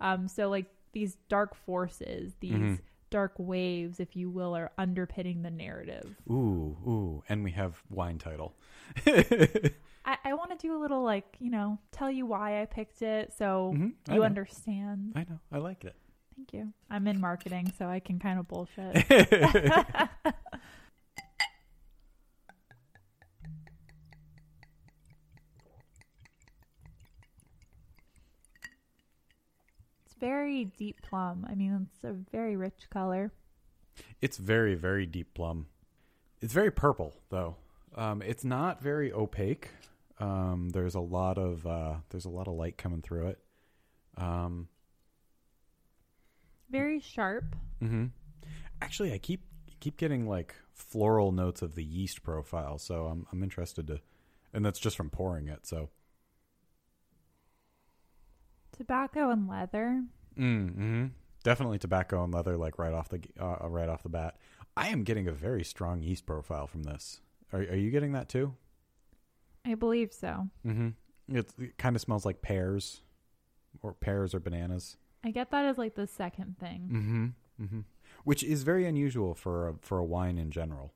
Um, 0.00 0.28
so, 0.28 0.48
like 0.48 0.66
these 0.92 1.16
dark 1.28 1.54
forces, 1.54 2.34
these 2.40 2.52
Mhm. 2.52 2.80
dark 3.10 3.34
waves, 3.38 4.00
if 4.00 4.16
you 4.16 4.28
will, 4.30 4.56
are 4.56 4.72
underpinning 4.78 5.42
the 5.42 5.50
narrative. 5.50 6.16
Ooh, 6.28 6.76
ooh, 6.86 7.22
and 7.28 7.44
we 7.44 7.52
have 7.52 7.82
wine 7.88 8.18
title. 8.18 8.56
I, 9.06 10.18
I 10.24 10.34
want 10.34 10.50
to 10.52 10.56
do 10.56 10.76
a 10.76 10.80
little 10.80 11.02
like 11.02 11.36
you 11.40 11.50
know 11.50 11.78
tell 11.92 12.10
you 12.10 12.26
why 12.26 12.62
I 12.62 12.66
picked 12.66 13.02
it 13.02 13.32
so 13.32 13.72
Mhm, 13.74 13.92
you 14.08 14.14
know. 14.16 14.22
understand. 14.22 15.12
I 15.14 15.20
know. 15.24 15.40
I 15.52 15.58
like 15.58 15.84
it. 15.84 15.94
Thank 16.36 16.52
you. 16.52 16.72
I'm 16.90 17.06
in 17.06 17.18
marketing, 17.18 17.72
so 17.78 17.86
I 17.86 17.98
can 17.98 18.18
kind 18.18 18.38
of 18.38 18.46
bullshit. 18.46 18.94
it's 19.10 19.94
very 30.20 30.64
deep 30.64 31.00
plum. 31.00 31.46
I 31.48 31.54
mean, 31.54 31.88
it's 31.94 32.04
a 32.04 32.12
very 32.30 32.56
rich 32.56 32.90
color. 32.90 33.32
It's 34.20 34.36
very, 34.36 34.74
very 34.74 35.06
deep 35.06 35.32
plum. 35.32 35.66
It's 36.42 36.52
very 36.52 36.70
purple, 36.70 37.14
though. 37.30 37.56
Um, 37.94 38.20
it's 38.20 38.44
not 38.44 38.82
very 38.82 39.10
opaque. 39.10 39.70
Um, 40.20 40.68
there's 40.70 40.94
a 40.94 41.00
lot 41.00 41.38
of 41.38 41.66
uh, 41.66 41.94
there's 42.10 42.26
a 42.26 42.30
lot 42.30 42.46
of 42.46 42.54
light 42.54 42.76
coming 42.76 43.00
through 43.00 43.28
it. 43.28 43.38
Um, 44.18 44.68
Very 46.70 47.00
sharp. 47.00 47.56
hmm 47.80 48.06
Actually, 48.82 49.12
I 49.12 49.18
keep 49.18 49.42
keep 49.80 49.96
getting 49.96 50.28
like 50.28 50.54
floral 50.74 51.32
notes 51.32 51.62
of 51.62 51.74
the 51.74 51.84
yeast 51.84 52.22
profile, 52.22 52.78
so 52.78 53.06
I'm 53.06 53.26
I'm 53.32 53.42
interested 53.42 53.86
to, 53.86 54.00
and 54.52 54.64
that's 54.64 54.78
just 54.78 54.96
from 54.96 55.08
pouring 55.10 55.48
it. 55.48 55.66
So, 55.66 55.88
Tobacco 58.76 59.30
and 59.30 59.48
leather. 59.48 60.02
mm-hmm. 60.38 61.06
definitely 61.42 61.78
tobacco 61.78 62.22
and 62.24 62.34
leather, 62.34 62.56
like 62.56 62.78
right 62.78 62.92
off 62.92 63.08
the 63.08 63.20
uh, 63.40 63.66
right 63.68 63.88
off 63.88 64.02
the 64.02 64.08
bat. 64.10 64.36
I 64.76 64.88
am 64.88 65.02
getting 65.04 65.26
a 65.28 65.32
very 65.32 65.64
strong 65.64 66.02
yeast 66.02 66.26
profile 66.26 66.66
from 66.66 66.82
this. 66.82 67.20
Are 67.52 67.60
are 67.60 67.76
you 67.76 67.90
getting 67.90 68.12
that 68.12 68.28
too? 68.28 68.54
I 69.64 69.74
believe 69.74 70.12
so. 70.12 70.48
Mm-hmm. 70.66 70.88
It's, 71.34 71.54
it 71.58 71.78
kind 71.78 71.96
of 71.96 72.02
smells 72.02 72.24
like 72.26 72.42
pears, 72.42 73.00
or 73.82 73.94
pears 73.94 74.34
or 74.34 74.40
bananas. 74.40 74.96
I 75.26 75.32
get 75.32 75.50
that 75.50 75.64
as 75.64 75.76
like 75.76 75.96
the 75.96 76.06
second 76.06 76.56
thing. 76.60 76.88
Mm-hmm. 76.92 77.64
Mm-hmm. 77.64 77.80
Which 78.22 78.44
is 78.44 78.62
very 78.62 78.86
unusual 78.86 79.34
for 79.34 79.68
a, 79.68 79.74
for 79.80 79.98
a 79.98 80.04
wine 80.04 80.38
in 80.38 80.52
general. 80.52 80.94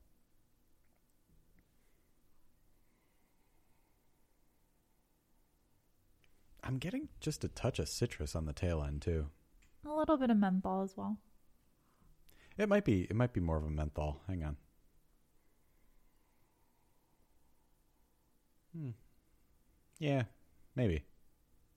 I'm 6.63 6.79
getting 6.79 7.09
just 7.19 7.43
a 7.43 7.49
touch 7.49 7.81
of 7.81 7.89
citrus 7.89 8.37
on 8.37 8.47
the 8.47 8.53
tail 8.53 8.85
end 8.85 9.03
too. 9.03 9.27
A 9.85 9.93
little 9.93 10.17
bit 10.17 10.31
of 10.31 10.37
menthol 10.37 10.83
as 10.83 10.97
well. 10.97 11.19
It 12.57 12.69
might 12.69 12.85
be 12.85 13.03
it 13.11 13.17
might 13.17 13.33
be 13.33 13.41
more 13.41 13.57
of 13.57 13.65
a 13.65 13.71
menthol. 13.71 14.21
Hang 14.29 14.45
on. 14.45 14.57
Hmm. 18.77 18.91
Yeah, 19.99 20.25
maybe. 20.77 21.03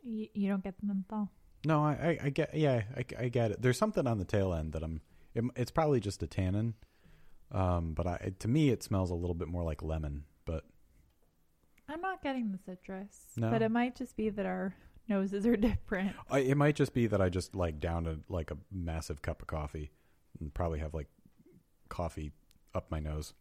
You, 0.04 0.28
you 0.36 0.50
don't 0.50 0.64
get 0.64 0.80
the 0.80 0.86
menthol. 0.86 1.32
No, 1.65 1.84
I, 1.84 1.91
I, 1.91 2.26
I 2.26 2.30
get 2.30 2.53
yeah, 2.53 2.84
I, 2.95 3.06
I 3.18 3.30
get 3.30 3.52
it. 3.52 3.61
There's 3.61 3.77
something 3.77 4.07
on 4.07 4.18
the 4.18 4.26
tail 4.26 4.53
end 4.53 4.73
that 4.73 4.84
I'm. 4.84 5.02
It, 5.34 5.44
it's 5.56 5.72
probably 5.72 5.99
just 5.99 6.22
a 6.22 6.27
tannin, 6.27 6.73
um, 7.52 7.94
but 7.94 8.06
I 8.06 8.34
to 8.40 8.48
me 8.48 8.69
it 8.69 8.84
smells 8.84 9.10
a 9.10 9.15
little 9.15 9.34
bit 9.34 9.48
more 9.48 9.64
like 9.64 9.81
lemon. 9.81 10.26
But 10.45 10.65
I'm 11.88 12.02
not 12.02 12.22
getting 12.22 12.52
the 12.52 12.60
citrus. 12.65 13.27
No? 13.38 13.49
But 13.49 13.61
it 13.61 13.72
might 13.72 13.95
just 13.95 14.18
be 14.18 14.30
that 14.30 14.45
our 14.45 14.76
noses 15.07 15.45
are 15.45 15.56
different. 15.57 16.15
I, 16.30 16.40
it 16.40 16.57
might 16.57 16.76
just 16.76 16.94
be 16.94 17.07
that 17.07 17.22
I 17.22 17.30
just 17.30 17.56
like 17.56 17.80
downed 17.80 18.07
a, 18.07 18.19
like 18.27 18.52
a 18.52 18.57
massive 18.72 19.22
cup 19.22 19.41
of 19.41 19.48
coffee, 19.48 19.91
and 20.40 20.53
probably 20.53 20.80
have 20.80 20.94
like 20.94 21.07
coffee 21.88 22.31
up 22.76 22.91
my 22.91 22.99
nose. 22.99 23.34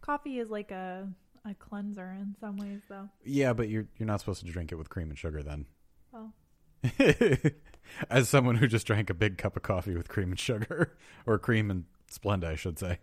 Coffee 0.00 0.38
is 0.38 0.48
like 0.48 0.70
a 0.70 1.08
a 1.44 1.54
cleanser 1.54 2.16
in 2.18 2.34
some 2.40 2.56
ways 2.56 2.80
though. 2.88 3.08
Yeah, 3.24 3.52
but 3.52 3.68
you're 3.68 3.86
you're 3.98 4.06
not 4.06 4.20
supposed 4.20 4.44
to 4.44 4.50
drink 4.50 4.72
it 4.72 4.76
with 4.76 4.88
cream 4.88 5.10
and 5.10 5.18
sugar 5.18 5.42
then. 5.42 5.66
Well, 6.12 6.32
As 8.10 8.28
someone 8.28 8.56
who 8.56 8.66
just 8.66 8.86
drank 8.86 9.10
a 9.10 9.14
big 9.14 9.38
cup 9.38 9.56
of 9.56 9.62
coffee 9.62 9.94
with 9.96 10.08
cream 10.08 10.30
and 10.30 10.38
sugar, 10.38 10.96
or 11.26 11.38
cream 11.38 11.70
and 11.70 11.84
Splenda, 12.10 12.44
I 12.44 12.54
should 12.54 12.78
say. 12.78 12.98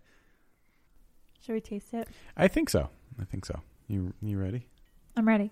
should 1.41 1.53
we 1.53 1.61
taste 1.61 1.93
it? 1.93 2.07
I 2.37 2.47
think 2.47 2.69
so. 2.69 2.89
I 3.19 3.23
think 3.25 3.45
so. 3.45 3.61
You 3.87 4.13
you 4.21 4.39
ready? 4.39 4.67
I'm 5.15 5.27
ready. 5.27 5.51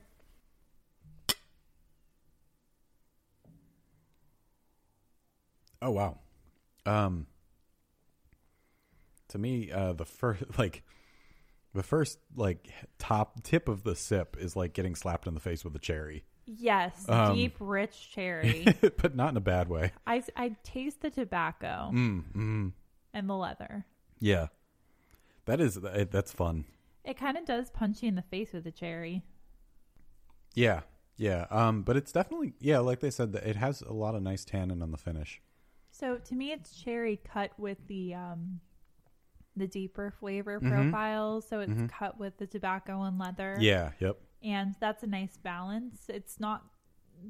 Oh 5.82 5.92
wow. 5.92 6.20
Um 6.86 7.28
to 9.30 9.38
me 9.38 9.72
uh 9.72 9.94
the 9.94 10.06
first 10.06 10.44
like 10.58 10.84
the 11.74 11.84
first 11.84 12.20
like 12.36 12.70
top 13.00 13.44
tip 13.44 13.68
of 13.68 13.84
the 13.84 13.96
sip 13.96 14.38
is 14.40 14.56
like 14.56 14.74
getting 14.74 14.96
slapped 14.96 15.28
in 15.28 15.34
the 15.34 15.40
face 15.40 15.64
with 15.64 15.76
a 15.76 15.80
cherry. 15.80 16.24
Yes, 16.46 17.08
Um, 17.08 17.36
deep, 17.36 17.56
rich 17.60 18.12
cherry. 18.12 18.66
but 18.98 19.16
not 19.16 19.30
in 19.30 19.38
a 19.38 19.42
bad 19.42 19.70
way. 19.70 19.92
I, 20.06 20.22
I 20.36 20.56
taste 20.64 21.02
the 21.02 21.10
tobacco 21.10 21.90
Mm, 21.94 22.24
mm, 22.34 22.72
and 23.14 23.30
the 23.30 23.36
leather. 23.36 23.86
yeah. 24.20 24.48
That 25.46 25.60
is 25.60 25.76
that's 25.76 26.32
fun. 26.32 26.66
It 27.04 27.18
kind 27.18 27.38
of 27.38 27.44
does 27.46 27.70
punch 27.70 28.02
you 28.02 28.08
in 28.10 28.16
the 28.16 28.22
face 28.22 28.54
with 28.54 28.64
the 28.64 28.72
cherry. 28.72 29.24
Yeah. 30.54 30.82
Yeah. 31.18 31.48
Um 31.50 31.84
but 31.84 31.98
it's 31.98 32.12
definitely 32.14 32.54
yeah, 32.60 32.80
like 32.80 33.00
they 33.02 33.10
said 33.10 33.34
that 33.34 33.44
it 33.46 33.58
has 33.58 33.82
a 33.82 33.92
lot 33.94 34.16
of 34.16 34.22
nice 34.24 34.46
tannin 34.46 34.82
on 34.82 34.92
the 34.92 34.98
finish. 34.98 35.42
So 35.92 36.18
to 36.18 36.36
me, 36.36 36.52
it's 36.54 36.76
cherry 36.82 37.20
cut 37.24 37.52
with 37.60 37.78
the 37.88 38.14
um, 38.16 38.62
the 39.56 39.68
deeper 39.68 40.12
flavor 40.12 40.60
Mhm. 40.60 40.70
profiles. 40.72 41.48
So 41.48 41.60
it's 41.60 41.74
Mhm. 41.74 41.90
cut 41.90 42.18
with 42.18 42.38
the 42.38 42.48
tobacco 42.48 43.02
and 43.04 43.20
leather. 43.20 43.58
Yeah, 43.60 43.92
yep. 44.00 44.18
And 44.44 44.76
that's 44.80 45.04
a 45.04 45.08
nice 45.08 45.38
balance. 45.38 46.06
It's 46.10 46.40
not 46.40 46.64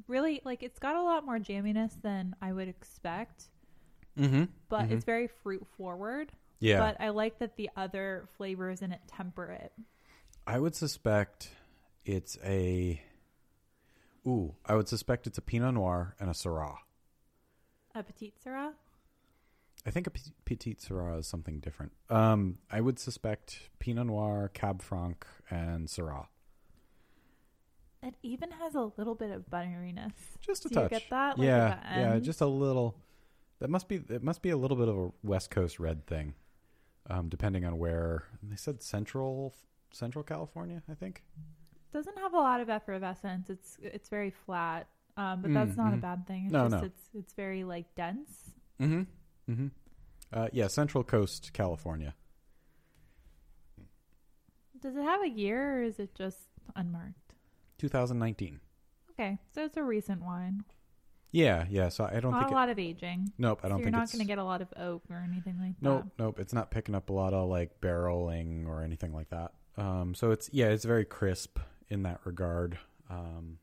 really 0.08 0.40
like 0.44 0.62
it's 0.62 0.78
got 0.78 0.96
a 0.96 1.02
lot 1.02 1.24
more 1.24 1.38
jamminess 1.38 2.00
than 2.02 2.34
I 2.42 2.52
would 2.52 2.68
expect, 2.68 3.48
Mhm. 4.16 4.48
but 4.68 4.88
Mhm. 4.88 4.90
it's 4.92 5.04
very 5.04 5.26
fruit 5.28 5.66
forward. 5.76 6.32
Yeah. 6.58 6.78
But 6.78 7.00
I 7.00 7.10
like 7.10 7.38
that 7.38 7.56
the 7.56 7.70
other 7.76 8.28
flavors 8.36 8.80
in 8.82 8.92
it 8.92 9.00
temper 9.06 9.46
it. 9.46 9.72
I 10.46 10.58
would 10.58 10.74
suspect 10.74 11.50
it's 12.04 12.38
a. 12.44 13.02
Ooh, 14.26 14.54
I 14.64 14.74
would 14.74 14.88
suspect 14.88 15.26
it's 15.26 15.36
a 15.38 15.42
Pinot 15.42 15.74
Noir 15.74 16.16
and 16.18 16.30
a 16.30 16.32
Syrah. 16.32 16.78
A 17.94 18.02
petite 18.02 18.34
syrah. 18.42 18.72
I 19.86 19.90
think 19.90 20.06
a 20.06 20.10
Petite 20.10 20.78
Syrah 20.80 21.18
is 21.18 21.26
something 21.26 21.60
different. 21.60 21.92
Um, 22.08 22.58
I 22.70 22.80
would 22.80 22.98
suspect 22.98 23.68
Pinot 23.78 24.06
Noir, 24.06 24.48
Cab 24.54 24.80
Franc, 24.80 25.26
and 25.50 25.88
Syrah. 25.88 26.28
It 28.04 28.14
even 28.22 28.50
has 28.50 28.74
a 28.74 28.90
little 28.96 29.14
bit 29.14 29.30
of 29.30 29.48
butteriness. 29.50 30.12
Just 30.40 30.66
a 30.66 30.68
Do 30.68 30.74
you 30.74 30.80
touch. 30.82 30.90
get 30.90 31.02
that? 31.10 31.38
Like, 31.38 31.46
yeah, 31.46 31.98
yeah, 32.14 32.18
just 32.18 32.40
a 32.40 32.46
little. 32.46 32.96
That 33.60 33.70
must 33.70 33.88
be. 33.88 33.96
It 34.08 34.22
must 34.22 34.42
be 34.42 34.50
a 34.50 34.56
little 34.56 34.76
bit 34.76 34.88
of 34.88 34.96
a 34.98 35.10
West 35.22 35.50
Coast 35.50 35.80
red 35.80 36.06
thing, 36.06 36.34
um, 37.08 37.28
depending 37.28 37.64
on 37.64 37.78
where. 37.78 38.24
They 38.42 38.56
said 38.56 38.82
Central, 38.82 39.54
Central 39.92 40.22
California, 40.22 40.82
I 40.90 40.94
think. 40.94 41.22
Doesn't 41.92 42.18
have 42.18 42.34
a 42.34 42.38
lot 42.38 42.60
of 42.60 42.68
effervescence. 42.68 43.48
It's 43.48 43.78
it's 43.80 44.08
very 44.08 44.30
flat. 44.30 44.86
Um, 45.16 45.42
but 45.42 45.54
that's 45.54 45.70
Mm, 45.72 45.76
not 45.76 45.94
a 45.94 45.96
mhm. 45.96 46.00
bad 46.00 46.26
thing. 46.26 46.44
It's 46.46 46.52
No, 46.52 46.64
just 46.68 46.82
no. 46.82 46.86
it's 46.86 47.10
it's 47.14 47.32
very 47.34 47.62
like 47.64 47.94
dense. 47.94 48.50
Mm-hmm. 48.80 49.02
Mm-hmm. 49.52 49.66
Uh, 50.32 50.48
yeah, 50.52 50.66
Central 50.66 51.04
Coast, 51.04 51.52
California. 51.52 52.14
Does 54.80 54.96
it 54.96 55.02
have 55.02 55.22
a 55.22 55.28
year 55.28 55.78
or 55.78 55.82
is 55.84 55.98
it 55.98 56.14
just 56.14 56.38
unmarked? 56.76 57.23
2019. 57.78 58.60
Okay, 59.12 59.38
so 59.54 59.64
it's 59.64 59.76
a 59.76 59.82
recent 59.82 60.22
wine. 60.22 60.64
Yeah, 61.30 61.66
yeah. 61.68 61.88
So 61.88 62.04
I 62.04 62.20
don't 62.20 62.30
not 62.32 62.40
think. 62.42 62.50
a 62.50 62.52
It, 62.52 62.56
lot 62.56 62.68
of 62.68 62.78
aging. 62.78 63.32
nope, 63.38 63.60
I 63.64 63.68
don't 63.68 63.78
so 63.78 63.80
you're 63.80 63.84
think 63.86 63.96
not 63.96 64.10
going 64.12 64.20
to 64.20 64.24
get 64.26 64.38
a 64.38 64.44
lot 64.44 64.62
of 64.62 64.68
oak 64.76 65.02
or 65.10 65.16
anything 65.28 65.58
like 65.60 65.74
Nope, 65.80 66.02
that. 66.02 66.04
Nope, 66.04 66.12
nope. 66.18 66.38
It's 66.40 66.52
not 66.52 66.70
picking 66.70 66.94
up 66.94 67.10
a 67.10 67.12
lot 67.12 67.32
of 67.34 67.48
like 67.48 67.80
barreling 67.80 68.66
or 68.68 68.82
anything 68.82 69.12
like 69.12 69.30
that. 69.30 69.52
Um, 69.76 70.14
so 70.14 70.30
it's 70.30 70.48
yeah, 70.52 70.66
it's 70.66 70.84
very 70.84 71.04
crisp 71.04 71.58
in 71.88 72.02
that 72.04 72.20
regard. 72.24 72.78
Um, 73.10 73.58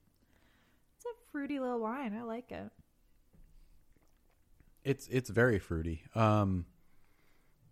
It's 0.98 1.06
a 1.06 1.32
fruity 1.32 1.60
little 1.60 1.80
wine. 1.80 2.14
I 2.18 2.24
like 2.24 2.52
it. 2.52 2.70
it's 4.84 5.08
it's 5.08 5.30
very 5.30 5.60
fruity. 5.60 6.04
Um, 6.16 6.66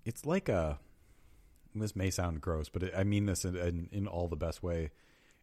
it's 0.06 0.26
like 0.26 0.50
a. 0.50 0.80
This 1.76 1.96
may 1.96 2.10
sound 2.10 2.42
gross, 2.42 2.68
but 2.68 2.84
it, 2.84 2.94
I 2.98 3.04
mean 3.04 3.26
this 3.26 3.46
in, 3.46 3.56
in 3.56 3.90
in 3.92 4.08
all 4.08 4.28
the 4.28 4.36
best 4.36 4.64
way. 4.64 4.92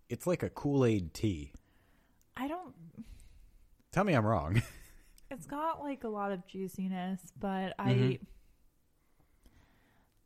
It's 0.09 0.27
like 0.27 0.43
a 0.43 0.51
Kool 0.51 0.85
Aid 0.85 1.13
tea. 1.15 1.53
I 2.37 2.49
don't. 2.49 2.75
Tell 3.93 4.05
me 4.05 4.15
I'm 4.15 4.27
wrong. 4.27 4.63
It's 5.29 5.45
got 5.47 5.81
like 5.83 6.05
a 6.05 6.09
lot 6.09 6.31
of 6.31 6.47
juiciness, 6.47 7.21
but 7.41 7.75
I. 7.81 7.91
Mhm. 7.93 8.21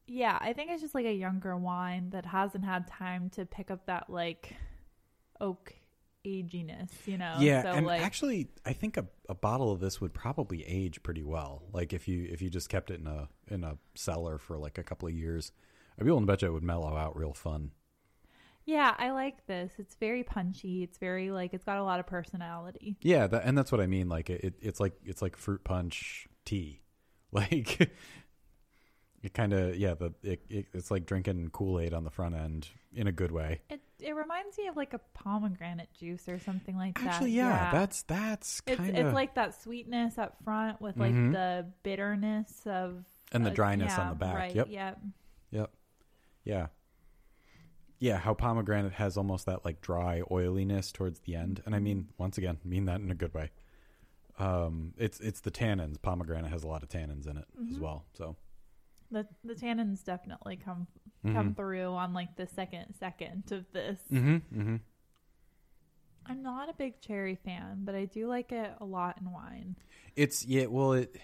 Yeah, 0.07 0.37
I 0.41 0.53
think 0.53 0.71
it's 0.71 0.83
just 0.83 0.95
like 0.95 1.07
a 1.07 1.13
younger 1.15 1.57
wine 1.57 2.11
that 2.11 2.27
hasn't 2.27 2.65
had 2.65 2.87
time 2.87 3.31
to 3.31 3.47
pick 3.47 3.71
up 3.71 3.87
that 3.87 4.11
like 4.11 4.55
oak 5.41 5.73
aginess, 6.27 6.91
you 7.07 7.17
know. 7.17 7.37
yeah, 7.39 7.63
so 7.63 7.69
and 7.71 7.87
like 7.87 8.03
actually, 8.03 8.49
I 8.67 8.73
think 8.73 8.97
a, 8.97 9.07
a 9.29 9.35
bottle 9.35 9.73
of 9.73 9.81
this 9.81 10.01
would 10.01 10.13
probably 10.13 10.67
age 10.67 11.03
pretty 11.03 11.23
well. 11.23 11.63
Like 11.73 11.93
if 11.93 12.07
you 12.09 12.27
if 12.31 12.43
you 12.43 12.51
just 12.51 12.69
kept 12.69 12.91
it 12.91 13.01
in 13.01 13.07
a 13.07 13.29
in 13.49 13.65
a 13.65 13.79
cellar 13.95 14.37
for 14.37 14.59
like 14.59 14.79
a 14.79 14.83
couple 14.83 15.09
of 15.09 15.15
years, 15.15 15.53
I'd 15.99 16.05
be 16.05 16.11
willing 16.11 16.27
to 16.27 16.31
bet 16.33 16.43
you 16.43 16.49
it 16.49 16.53
would 16.53 16.63
mellow 16.63 16.97
out 16.97 17.17
real 17.17 17.33
fun. 17.33 17.71
Yeah, 18.71 18.95
I 18.99 19.11
like 19.11 19.47
this. 19.47 19.73
It's 19.79 19.97
very 19.97 20.23
punchy. 20.23 20.85
It's 20.85 20.97
very 20.99 21.33
like 21.33 21.55
it's 21.55 21.65
got 21.65 21.79
a 21.79 21.83
lot 21.83 21.99
of 21.99 22.07
personality. 22.07 22.97
Yeah, 23.03 23.27
that, 23.27 23.43
and 23.45 23.59
that's 23.59 23.73
what 23.73 23.81
I 23.81 23.89
mean. 23.89 24.09
Like 24.09 24.31
it, 24.31 24.55
it's 24.61 24.79
like 24.79 24.93
it's 25.05 25.21
like 25.21 25.37
fruit 25.37 25.65
punch 25.65 26.29
tea. 26.45 26.83
Like 27.33 27.93
it 29.23 29.35
kind 29.35 29.53
of 29.53 29.77
yeah. 29.77 29.95
The 29.95 30.13
it, 30.25 30.43
it, 30.49 30.67
it's 30.75 30.91
like 30.91 31.07
drinking 31.07 31.51
Kool 31.53 31.79
Aid 31.79 31.95
on 31.95 32.03
the 32.03 32.11
front 32.11 32.35
end 32.35 32.67
in 32.93 33.07
a 33.07 33.13
good 33.13 33.31
way. 33.31 33.61
It 33.71 33.81
it 34.01 34.17
reminds 34.17 34.59
me 34.59 34.67
of 34.67 34.77
like 34.77 34.95
a 34.95 35.01
pomegranate 35.15 35.93
juice 35.97 36.29
or 36.29 36.41
something 36.41 36.77
like 36.77 36.99
that. 36.99 37.07
Actually, 37.07 37.31
yeah, 37.33 37.71
that's 37.71 38.03
that's 38.03 38.63
it's 38.67 38.77
kind 38.79 38.97
it's 38.97 39.07
of 39.07 39.13
like 39.15 39.35
that 39.37 39.61
sweetness 39.63 40.19
up 40.19 40.39
front 40.43 40.81
with 40.81 40.97
like 40.97 41.13
Mhm. 41.15 41.33
the 41.33 41.67
bitterness 41.85 42.63
of 42.67 43.05
and 43.31 43.47
the 43.47 43.51
uh, 43.51 43.55
dryness 43.55 43.93
yeah, 43.97 44.01
on 44.03 44.09
the 44.09 44.15
back. 44.17 44.35
Right, 44.35 44.55
Yep, 44.57 44.67
Yep. 45.53 45.71
yeah. 46.45 46.67
Yeah, 48.01 48.19
how 48.19 48.35
pomegranate 48.35 48.95
has 48.95 49.17
almost 49.17 49.47
that 49.47 49.65
like 49.65 49.81
dry 49.81 50.23
oiliness 50.31 50.91
towards 50.91 51.21
the 51.21 51.37
end, 51.37 51.63
and 51.65 51.75
I 51.75 51.79
mean 51.79 52.09
once 52.19 52.37
again, 52.39 52.59
mean 52.65 52.87
that 52.87 53.01
in 53.01 53.11
a 53.11 53.15
good 53.15 53.33
way. 53.35 53.51
Um, 54.39 54.95
it's 54.97 55.21
it's 55.21 55.41
the 55.41 55.51
tannins. 55.51 56.01
Pomegranate 56.01 56.51
has 56.51 56.65
a 56.65 56.67
lot 56.67 56.83
of 56.83 56.89
tannins 56.89 57.29
in 57.29 57.37
it 57.37 57.45
as 57.71 57.77
Mhm. 57.77 57.81
well. 57.81 58.07
So 58.15 58.37
The 59.11 59.27
the 59.45 59.55
tannins 59.55 60.03
definitely 60.03 60.57
come 60.57 60.87
mm-hmm. 61.25 61.35
come 61.37 61.55
through 61.55 61.93
on 61.93 62.13
like 62.15 62.37
the 62.37 62.47
second 62.47 62.95
second 62.99 63.53
of 63.53 63.71
this. 63.73 64.01
hmm 64.09 64.37
hmm 64.39 64.77
I'm 66.27 66.43
not 66.43 66.69
a 66.69 66.75
big 66.75 67.01
cherry 67.01 67.35
fan, 67.35 67.81
but 67.85 67.95
I 67.95 68.05
do 68.05 68.29
like 68.29 68.53
it 68.53 68.73
a 68.81 68.85
lot 68.85 69.19
in 69.21 69.31
wine. 69.33 69.77
It's 70.17 70.45
yeah. 70.47 70.67
Well, 70.67 70.93
it 70.95 71.17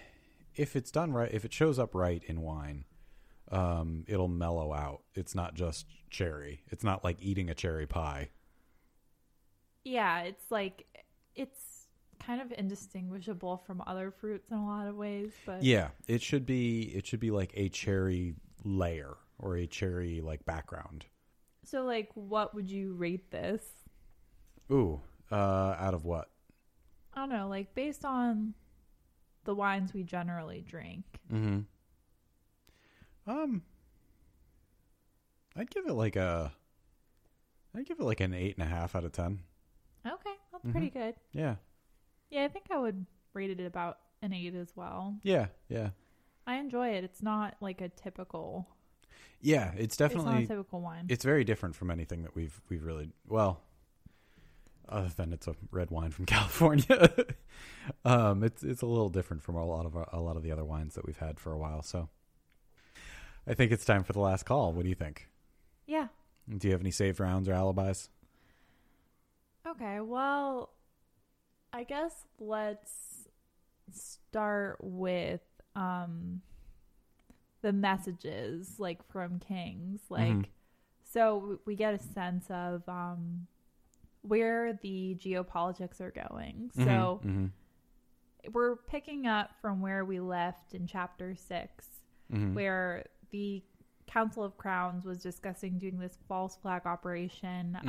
if 0.54 0.74
it's 0.76 0.90
done 0.90 1.12
right, 1.12 1.30
if 1.32 1.44
it 1.44 1.52
shows 1.52 1.78
up 1.78 1.94
right 1.94 2.22
in 2.26 2.40
wine, 2.40 2.84
um, 3.50 4.04
it'll 4.08 4.28
mellow 4.28 4.72
out. 4.72 5.02
It's 5.14 5.34
not 5.34 5.54
just 5.54 5.86
cherry. 6.10 6.62
It's 6.68 6.84
not 6.84 7.04
like 7.04 7.16
eating 7.20 7.50
a 7.50 7.54
cherry 7.54 7.86
pie. 7.86 8.30
Yeah, 9.84 10.22
it's 10.22 10.50
like 10.50 10.86
it's 11.34 11.86
kind 12.24 12.40
of 12.40 12.52
indistinguishable 12.56 13.62
from 13.66 13.82
other 13.86 14.10
fruits 14.10 14.50
in 14.50 14.56
a 14.56 14.66
lot 14.66 14.88
of 14.88 14.96
ways, 14.96 15.32
but 15.44 15.62
Yeah, 15.62 15.88
it 16.08 16.22
should 16.22 16.46
be. 16.46 16.82
It 16.82 17.06
should 17.06 17.20
be 17.20 17.30
like 17.30 17.52
a 17.54 17.68
cherry 17.68 18.34
layer 18.64 19.16
or 19.38 19.56
a 19.56 19.66
cherry 19.66 20.20
like 20.20 20.44
background. 20.44 21.06
So 21.64 21.84
like 21.84 22.10
what 22.14 22.54
would 22.54 22.70
you 22.70 22.94
rate 22.94 23.30
this? 23.30 23.62
Ooh, 24.70 25.00
uh, 25.30 25.76
out 25.78 25.94
of 25.94 26.04
what? 26.04 26.30
I 27.14 27.20
don't 27.20 27.30
know, 27.30 27.48
like 27.48 27.74
based 27.74 28.04
on 28.04 28.54
the 29.44 29.54
wines 29.54 29.94
we 29.94 30.02
generally 30.02 30.64
drink. 30.66 31.04
Mm-hmm. 31.32 31.60
Um, 33.26 33.62
I'd 35.56 35.70
give 35.70 35.86
it 35.86 35.92
like 35.94 36.16
a. 36.16 36.52
I'd 37.74 37.86
give 37.86 38.00
it 38.00 38.04
like 38.04 38.20
an 38.20 38.32
eight 38.34 38.56
and 38.58 38.66
a 38.66 38.70
half 38.70 38.94
out 38.94 39.04
of 39.04 39.12
ten. 39.12 39.40
Okay, 40.06 40.34
that's 40.52 40.64
Mhm. 40.64 40.70
pretty 40.72 40.90
good. 40.90 41.14
Yeah, 41.32 41.56
Yeah, 42.30 42.44
I 42.44 42.48
think 42.48 42.66
I 42.70 42.78
would 42.78 43.06
rate 43.34 43.50
it 43.50 43.60
about 43.66 43.98
an 44.22 44.32
8 44.32 44.54
as 44.54 44.74
well. 44.76 45.18
yeah, 45.22 45.48
yeah, 45.68 45.90
I 46.46 46.56
enjoy 46.56 46.90
it. 46.90 47.04
It's 47.04 47.22
not 47.22 47.56
like 47.60 47.80
a 47.80 47.88
typical 47.88 48.66
yeah. 49.40 49.72
It's 49.72 49.80
it's 49.94 50.00
not 50.00 50.08
definitely 50.10 50.44
a 50.44 50.46
typical 50.46 50.80
wine. 50.80 51.06
it's 51.08 51.24
very 51.24 51.44
different 51.44 51.74
from 51.74 51.90
anything 51.90 52.22
that 52.22 52.34
we've 52.34 52.60
we've 52.68 52.84
really 52.84 53.10
well 53.26 53.62
other 54.88 55.08
than 55.08 55.32
it's 55.32 55.48
a 55.48 55.54
red 55.70 55.90
wine 55.90 56.12
from 56.12 56.24
California. 56.36 57.10
um 58.04 58.42
it's 58.44 58.62
it's 58.62 58.82
a 58.82 58.86
little 58.86 59.08
different 59.10 59.42
from 59.42 59.56
a 59.56 59.64
lot 59.64 59.84
of 59.86 59.96
our, 59.96 60.08
a 60.12 60.20
lot 60.20 60.36
of 60.36 60.42
the 60.42 60.52
other 60.52 60.64
wines 60.64 60.94
that 60.94 61.04
we've 61.04 61.18
had 61.18 61.38
for 61.40 61.52
a 61.52 61.58
while. 61.58 61.82
So 61.82 62.08
I 63.46 63.54
think 63.54 63.70
it's 63.72 63.84
time 63.84 64.02
for 64.04 64.12
the 64.12 64.20
last 64.20 64.44
call. 64.44 64.72
What 64.72 64.82
do 64.82 64.88
you 64.88 64.94
think? 64.94 65.28
yeah. 65.86 66.08
Do 66.48 66.68
you 66.68 66.72
have 66.72 66.80
any 66.80 66.92
saved 66.92 67.18
rounds 67.18 67.48
or 67.48 67.54
alibis? 67.54 68.08
Okay, 69.66 69.98
well, 70.00 70.70
I 71.72 71.82
guess 71.82 72.24
let's 72.38 73.28
start 73.92 74.78
with 74.80 75.40
um 75.74 76.40
the 77.62 77.72
messages 77.72 78.78
like 78.78 79.02
from 79.10 79.38
kings 79.40 80.00
like 80.08 80.32
Mhm. 80.32 80.46
so 81.04 81.60
we 81.66 81.74
get 81.76 81.94
a 81.94 81.98
sense 81.98 82.48
of 82.50 82.88
um 82.88 83.46
where 84.22 84.72
the 84.82 85.16
geopolitics 85.20 86.00
are 86.00 86.10
going. 86.12 86.70
So 86.74 87.20
Mhm, 87.24 87.50
we're 88.52 88.76
picking 88.76 89.26
up 89.26 89.50
from 89.60 89.80
where 89.80 90.04
we 90.04 90.20
left 90.20 90.74
in 90.74 90.86
chapter 90.86 91.34
6 91.34 91.86
mhm, 92.32 92.38
mhm. 92.38 92.54
where 92.54 93.06
the 93.30 93.62
Council 94.06 94.44
of 94.44 94.56
Crowns 94.56 95.04
was 95.04 95.18
discussing 95.20 95.78
doing 95.78 95.98
this 95.98 96.16
false 96.28 96.56
flag 96.56 96.82
operation 96.86 97.76
um, 97.86 97.88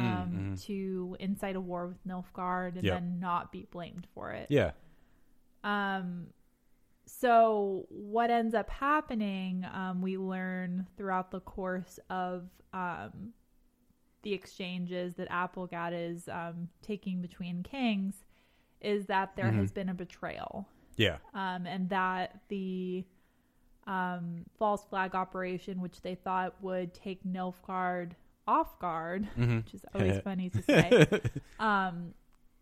mhm. 0.55 0.65
to 0.65 1.15
incite 1.19 1.55
a 1.55 1.61
war 1.61 1.87
with 1.87 2.03
Nilfgaard 2.07 2.75
and 2.75 2.83
Yep. 2.83 2.93
then 2.95 3.19
not 3.19 3.51
be 3.51 3.67
blamed 3.71 4.07
for 4.15 4.31
it. 4.31 4.47
Yeah. 4.49 4.71
Um, 5.63 6.27
so 7.05 7.85
what 7.89 8.29
ends 8.29 8.53
up 8.55 8.69
happening, 8.69 9.65
um, 9.73 10.01
we 10.01 10.17
learn 10.17 10.87
throughout 10.97 11.31
the 11.31 11.39
course 11.39 11.99
of 12.09 12.49
um, 12.73 13.33
the 14.23 14.33
exchanges 14.33 15.15
that 15.15 15.29
Aplegatt 15.29 15.93
is 15.93 16.27
um, 16.27 16.67
taking 16.81 17.21
between 17.21 17.63
kings, 17.63 18.25
is 18.81 19.05
that 19.05 19.35
there 19.35 19.45
Mhm. 19.45 19.57
has 19.59 19.71
been 19.71 19.89
a 19.89 19.93
betrayal 19.93 20.67
Yeah. 20.97 21.17
um, 21.33 21.65
and 21.65 21.89
that 21.89 22.41
the 22.49 23.05
um, 23.87 24.45
false 24.59 24.83
flag 24.89 25.15
operation, 25.15 25.81
which 25.81 26.01
they 26.01 26.13
thought 26.15 26.53
would 26.61 26.93
take 26.93 27.23
Nilfgaard 27.25 28.11
off 28.47 28.77
guard, 28.79 29.27
Mhm. 29.37 29.57
which 29.65 29.73
is 29.73 29.85
always 29.95 30.19
funny 30.23 30.49
to 30.51 30.61
say, 30.61 31.21
um, 31.59 32.13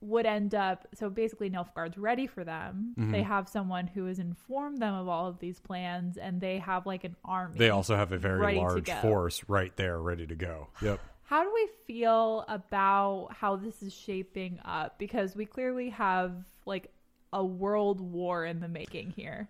would 0.01 0.25
end 0.25 0.53
up. 0.53 0.87
So 0.93 1.09
basically, 1.09 1.49
Nilfgaard's 1.49 1.97
ready 1.97 2.27
for 2.27 2.43
them. 2.43 2.93
Mhm. 2.97 3.11
They 3.11 3.23
have 3.23 3.49
someone 3.49 3.87
who 3.87 4.05
has 4.05 4.19
informed 4.19 4.79
them 4.79 4.93
of 4.93 5.07
all 5.07 5.27
of 5.27 5.39
these 5.39 5.59
plans, 5.59 6.17
and 6.17 6.39
they 6.39 6.59
have 6.59 6.85
like 6.85 7.03
an 7.03 7.15
army. 7.25 7.57
They 7.57 7.69
also 7.71 7.95
have 7.95 8.11
a 8.11 8.17
very 8.17 8.55
large 8.57 8.89
force 9.01 9.43
right 9.49 9.75
there 9.77 9.99
ready 9.99 10.27
to 10.27 10.35
go. 10.35 10.67
Yep. 10.81 10.99
How 11.23 11.43
do 11.43 11.51
we 11.51 11.67
feel 11.87 12.45
about 12.47 13.29
how 13.31 13.55
this 13.55 13.81
is 13.81 13.91
shaping 13.93 14.59
up? 14.63 14.99
Because 14.99 15.35
we 15.35 15.45
clearly 15.47 15.89
have 15.89 16.35
like 16.67 16.91
a 17.33 17.43
world 17.43 17.99
war 17.99 18.45
in 18.45 18.59
the 18.59 18.67
making 18.67 19.09
here. 19.11 19.49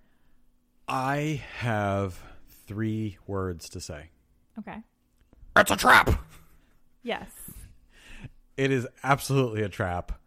I 0.87 1.41
have 1.57 2.21
three 2.67 3.17
words 3.27 3.69
to 3.69 3.81
say. 3.81 4.09
Okay. 4.59 4.77
It's 5.57 5.71
a 5.71 5.75
trap. 5.75 6.11
Yes. 7.03 7.29
It 8.57 8.71
is 8.71 8.87
absolutely 9.03 9.63
a 9.63 9.69
trap. 9.69 10.19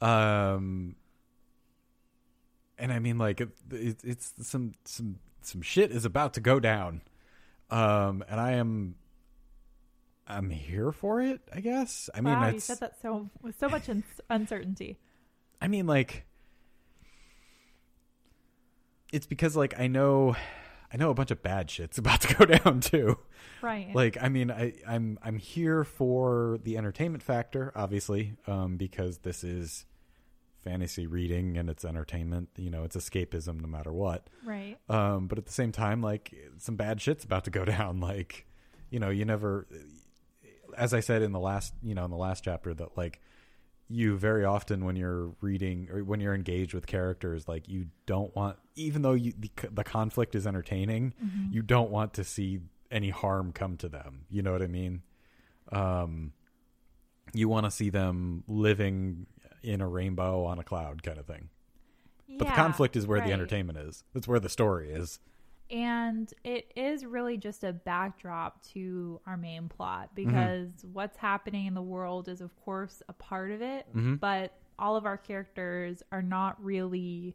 Um 0.00 0.96
and 2.78 2.92
I 2.92 2.98
mean 2.98 3.18
like 3.18 3.40
it, 3.40 3.50
it, 3.70 3.98
it's 4.04 4.32
some 4.42 4.72
some 4.84 5.18
some 5.42 5.62
shit 5.62 5.90
is 5.90 6.04
about 6.04 6.34
to 6.34 6.40
go 6.40 6.60
down. 6.60 7.02
Um 7.70 8.24
and 8.28 8.40
I 8.40 8.52
am 8.52 8.96
I'm 10.26 10.50
here 10.50 10.90
for 10.92 11.20
it, 11.20 11.40
I 11.52 11.60
guess. 11.60 12.08
I 12.14 12.20
mean 12.20 12.34
wow, 12.34 12.48
you 12.48 12.60
said 12.60 12.80
that 12.80 13.00
so 13.00 13.28
with 13.42 13.58
so 13.58 13.68
much 13.68 13.88
un- 13.88 14.04
uncertainty. 14.30 14.98
I 15.60 15.68
mean 15.68 15.86
like 15.86 16.26
it's 19.14 19.26
because 19.26 19.56
like 19.56 19.78
I 19.78 19.86
know 19.86 20.34
I 20.92 20.96
know 20.96 21.10
a 21.10 21.14
bunch 21.14 21.30
of 21.30 21.42
bad 21.42 21.70
shit's 21.70 21.98
about 22.04 22.20
to 22.22 22.34
go 22.34 22.44
down 22.56 22.80
too. 22.80 23.18
Right. 23.62 23.94
like 23.94 24.18
i 24.20 24.28
mean 24.28 24.50
i 24.50 24.74
i'm 24.86 25.18
i'm 25.22 25.38
here 25.38 25.84
for 25.84 26.58
the 26.64 26.76
entertainment 26.76 27.22
factor 27.22 27.72
obviously 27.74 28.36
um 28.46 28.76
because 28.76 29.18
this 29.18 29.42
is 29.42 29.86
fantasy 30.62 31.06
reading 31.06 31.56
and 31.56 31.70
it's 31.70 31.82
entertainment 31.82 32.50
you 32.56 32.68
know 32.68 32.84
it's 32.84 32.94
escapism 32.94 33.62
no 33.62 33.66
matter 33.66 33.90
what 33.90 34.28
right. 34.44 34.76
um 34.90 35.28
but 35.28 35.38
at 35.38 35.46
the 35.46 35.52
same 35.52 35.72
time 35.72 36.02
like 36.02 36.34
some 36.58 36.76
bad 36.76 37.00
shit's 37.00 37.24
about 37.24 37.44
to 37.44 37.50
go 37.50 37.64
down 37.64 38.00
like 38.00 38.46
you 38.90 39.00
know 39.00 39.08
you 39.08 39.24
never 39.24 39.66
as 40.76 40.92
i 40.92 41.00
said 41.00 41.22
in 41.22 41.32
the 41.32 41.40
last 41.40 41.72
you 41.82 41.94
know 41.94 42.04
in 42.04 42.10
the 42.10 42.18
last 42.18 42.44
chapter 42.44 42.74
that 42.74 42.98
like 42.98 43.18
you 43.88 44.16
very 44.16 44.44
often 44.44 44.84
when 44.84 44.96
you're 44.96 45.32
reading 45.40 45.88
or 45.90 46.02
when 46.02 46.18
you're 46.20 46.34
engaged 46.34 46.72
with 46.72 46.86
characters 46.86 47.46
like 47.46 47.68
you 47.68 47.86
don't 48.06 48.34
want 48.34 48.56
even 48.76 49.02
though 49.02 49.12
you 49.12 49.32
the, 49.38 49.50
the 49.70 49.84
conflict 49.84 50.34
is 50.34 50.46
entertaining 50.46 51.12
Mhm. 51.22 51.52
you 51.52 51.60
don't 51.62 51.90
want 51.90 52.14
to 52.14 52.24
see 52.24 52.60
any 52.90 53.10
harm 53.10 53.52
come 53.52 53.76
to 53.78 53.88
them. 53.88 54.24
You 54.30 54.42
know 54.42 54.52
what 54.52 54.62
I 54.62 54.68
mean? 54.68 55.02
Um, 55.72 56.32
you 57.32 57.48
want 57.48 57.64
to 57.66 57.70
see 57.70 57.90
them 57.90 58.44
living 58.46 59.26
in 59.62 59.80
a 59.80 59.88
rainbow 59.88 60.44
on 60.44 60.58
a 60.58 60.62
cloud 60.62 61.02
kind 61.02 61.18
of 61.18 61.26
thing. 61.26 61.48
But 62.38 62.46
the 62.48 62.52
conflict 62.52 62.94
is 62.96 63.06
where 63.06 63.18
right. 63.18 63.26
the 63.26 63.32
entertainment 63.32 63.78
is. 63.78 64.04
That's 64.12 64.28
where 64.28 64.38
the 64.40 64.48
story 64.48 64.90
is. 64.90 65.18
And 65.70 66.32
it 66.44 66.70
is 66.76 67.04
really 67.04 67.36
just 67.38 67.64
a 67.64 67.72
backdrop 67.72 68.62
to 68.72 69.20
our 69.26 69.36
main 69.36 69.68
plot 69.68 70.10
because 70.14 70.70
what's 70.92 71.16
happening 71.16 71.66
in 71.66 71.74
the 71.74 71.82
world 71.82 72.28
is, 72.28 72.40
of 72.40 72.54
course, 72.64 73.02
a 73.08 73.12
part 73.14 73.50
of 73.50 73.62
it, 73.62 73.86
Mhm. 73.94 74.20
but 74.20 74.52
all 74.78 74.96
of 74.96 75.06
our 75.06 75.16
characters 75.16 76.02
are 76.12 76.22
not 76.22 76.62
really. 76.62 77.34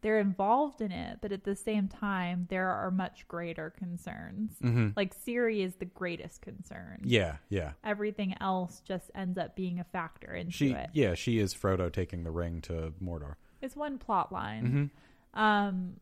They're 0.00 0.20
involved 0.20 0.80
in 0.80 0.92
it, 0.92 1.18
but 1.20 1.32
at 1.32 1.42
the 1.42 1.56
same 1.56 1.88
time, 1.88 2.46
there 2.50 2.68
are 2.70 2.90
much 2.90 3.26
greater 3.26 3.70
concerns. 3.70 4.52
Mm-hmm. 4.62 4.90
Like 4.94 5.12
Ciri 5.12 5.58
is 5.64 5.74
the 5.74 5.86
greatest 5.86 6.40
concern. 6.40 7.00
Yeah, 7.02 7.38
yeah. 7.48 7.72
Everything 7.82 8.34
else 8.40 8.80
just 8.80 9.10
ends 9.12 9.36
up 9.38 9.56
being 9.56 9.80
a 9.80 9.84
factor 9.84 10.32
into 10.32 10.52
She, 10.52 10.70
it. 10.70 10.90
yeah, 10.92 11.14
she 11.14 11.40
is 11.40 11.52
Frodo 11.52 11.92
taking 11.92 12.22
the 12.22 12.30
ring 12.30 12.60
to 12.62 12.92
Mordor. 13.02 13.34
It's 13.60 13.74
one 13.74 13.98
plot 13.98 14.30
line. 14.32 14.92
Mm-hmm. 15.34 15.40
Um, 15.40 15.94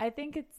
I 0.00 0.10
think 0.10 0.36
it's 0.36 0.58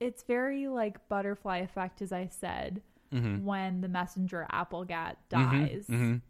it's 0.00 0.22
very 0.24 0.68
like 0.68 1.08
butterfly 1.08 1.58
effect, 1.58 2.02
as 2.02 2.12
I 2.12 2.28
said, 2.28 2.82
Mm-hmm. 3.12 3.44
when 3.44 3.80
the 3.82 3.88
messenger 3.88 4.46
Aplegatt 4.52 5.14
Mhm, 5.30 5.50
dies 5.70 5.86
mhm. 5.88 6.20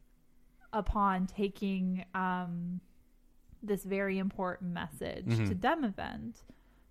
upon 0.74 1.26
taking 1.26 2.04
um 2.14 2.80
this 3.62 3.82
very 3.84 4.18
important 4.18 4.72
message 4.74 5.24
to 5.48 5.54
Demavend, 5.54 6.42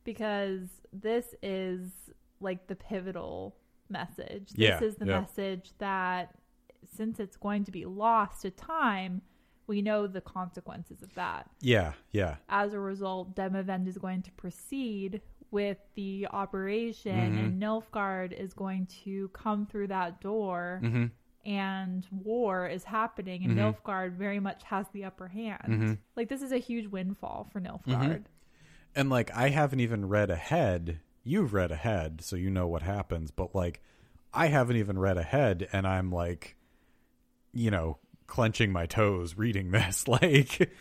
because 0.03 0.67
this 0.91 1.35
is 1.43 1.91
like 2.39 2.65
the 2.65 2.75
pivotal 2.75 3.55
message. 3.89 4.49
This 4.49 4.57
Yeah, 4.57 4.83
is 4.83 4.95
the 4.95 5.05
yeah. 5.05 5.19
message 5.21 5.71
that 5.77 6.35
since 6.83 7.19
it's 7.19 7.37
going 7.37 7.63
to 7.65 7.71
be 7.71 7.85
lost 7.85 8.41
to 8.41 8.49
time, 8.49 9.21
we 9.67 9.83
know 9.83 10.07
the 10.07 10.19
consequences 10.21 11.03
of 11.03 11.13
that. 11.13 11.47
Yeah, 11.61 11.93
yeah. 12.11 12.37
As 12.49 12.73
a 12.73 12.79
result, 12.79 13.35
Demavend 13.35 13.87
is 13.87 13.99
going 13.99 14.23
to 14.23 14.31
proceed 14.31 15.21
with 15.55 15.77
the 15.95 16.27
operation, 16.31 17.15
Mhm. 17.35 17.39
and 17.39 17.61
Nilfgaard 17.61 18.31
is 18.31 18.53
going 18.53 18.85
to 19.03 19.29
come 19.29 19.65
through 19.65 19.87
that 19.87 20.21
door, 20.21 20.79
Mm-hmm. 20.83 21.05
and 21.49 22.05
war 22.11 22.67
is 22.67 22.83
happening, 22.83 23.43
and 23.43 23.57
Mhm. 23.57 23.59
Nilfgaard 23.83 24.11
very 24.13 24.39
much 24.39 24.63
has 24.65 24.87
the 24.89 25.05
upper 25.05 25.27
hand. 25.29 25.63
Mhm. 25.67 25.97
Like, 26.15 26.29
this 26.29 26.41
is 26.41 26.51
a 26.51 26.57
huge 26.57 26.87
windfall 26.87 27.47
for 27.51 27.59
Nilfgaard. 27.61 28.25
And 28.95 29.09
like 29.09 29.29
I 29.35 29.49
haven't 29.49 29.79
even 29.81 30.07
read 30.07 30.29
ahead. 30.29 30.99
You've 31.23 31.53
read 31.53 31.71
ahead, 31.71 32.21
so 32.21 32.35
you 32.35 32.49
know 32.49 32.67
what 32.67 32.81
happens, 32.83 33.31
but 33.31 33.53
like 33.55 33.81
I 34.33 34.47
haven't 34.47 34.75
even 34.77 34.99
read 34.99 35.17
ahead 35.17 35.67
and 35.73 35.87
I'm 35.87 36.11
like 36.11 36.55
you 37.53 37.71
know, 37.71 37.97
clenching 38.27 38.71
my 38.71 38.85
toes 38.85 39.37
reading 39.37 39.71
this 39.71 40.07
like 40.19 40.71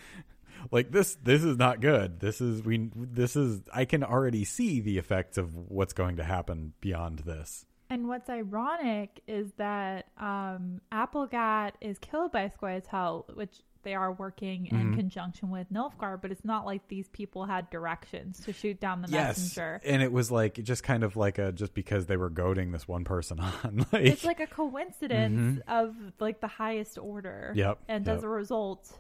like 0.71 0.91
this 0.91 1.17
this 1.23 1.43
is 1.45 1.57
not 1.57 1.81
good. 1.81 2.21
This 2.21 2.41
is 2.41 2.63
we 2.63 2.91
this 2.95 3.37
is 3.37 3.61
I 3.73 3.85
can 3.85 4.03
already 4.05 4.45
see 4.45 4.81
the 4.81 4.99
effects 4.99 5.39
of 5.39 5.55
what's 5.55 5.93
going 5.93 6.17
to 6.17 6.25
happen 6.25 6.73
beyond 6.81 7.21
this. 7.21 7.65
And 7.91 8.09
what's 8.09 8.29
ironic 8.31 9.21
is 9.29 9.53
that 9.59 10.07
um, 10.19 10.81
Aplegatt 10.91 11.73
is 11.81 11.99
killed 11.99 12.33
by 12.33 12.51
Scoia'tael, 12.61 13.37
which 13.37 13.53
they 13.83 13.95
are 13.95 14.11
working 14.15 14.67
in 14.69 14.93
Mhm. 14.93 14.97
conjunction 14.97 15.51
with 15.51 15.71
Nilfgaard, 15.71 16.23
but 16.23 16.33
it's 16.33 16.45
not 16.47 16.65
like 16.65 16.89
these 16.89 17.07
people 17.11 17.45
had 17.45 17.69
directions 17.69 18.41
to 18.47 18.53
shoot 18.55 18.81
down 18.81 19.03
the 19.03 19.09
yes. 19.11 19.37
messenger. 19.39 19.83
And 19.85 20.01
it 20.03 20.11
was 20.11 20.31
like 20.31 20.55
just 20.65 20.83
kind 20.83 21.05
of 21.05 21.17
like 21.17 21.37
a 21.37 21.53
just 21.53 21.75
because 21.75 22.07
they 22.07 22.17
were 22.17 22.31
goading 22.31 22.73
this 22.73 22.89
one 22.89 23.05
person 23.05 23.39
on 23.41 23.85
like 23.93 24.07
It's 24.07 24.25
like 24.25 24.41
a 24.41 24.47
coincidence 24.47 25.59
Mhm. 25.59 25.63
of 25.69 25.95
like 26.19 26.41
the 26.41 26.49
highest 26.49 26.97
order. 26.99 27.53
Yep. 27.55 27.79
And 27.87 28.07
yep. 28.07 28.17
as 28.17 28.23
a 28.25 28.29
result, 28.29 28.99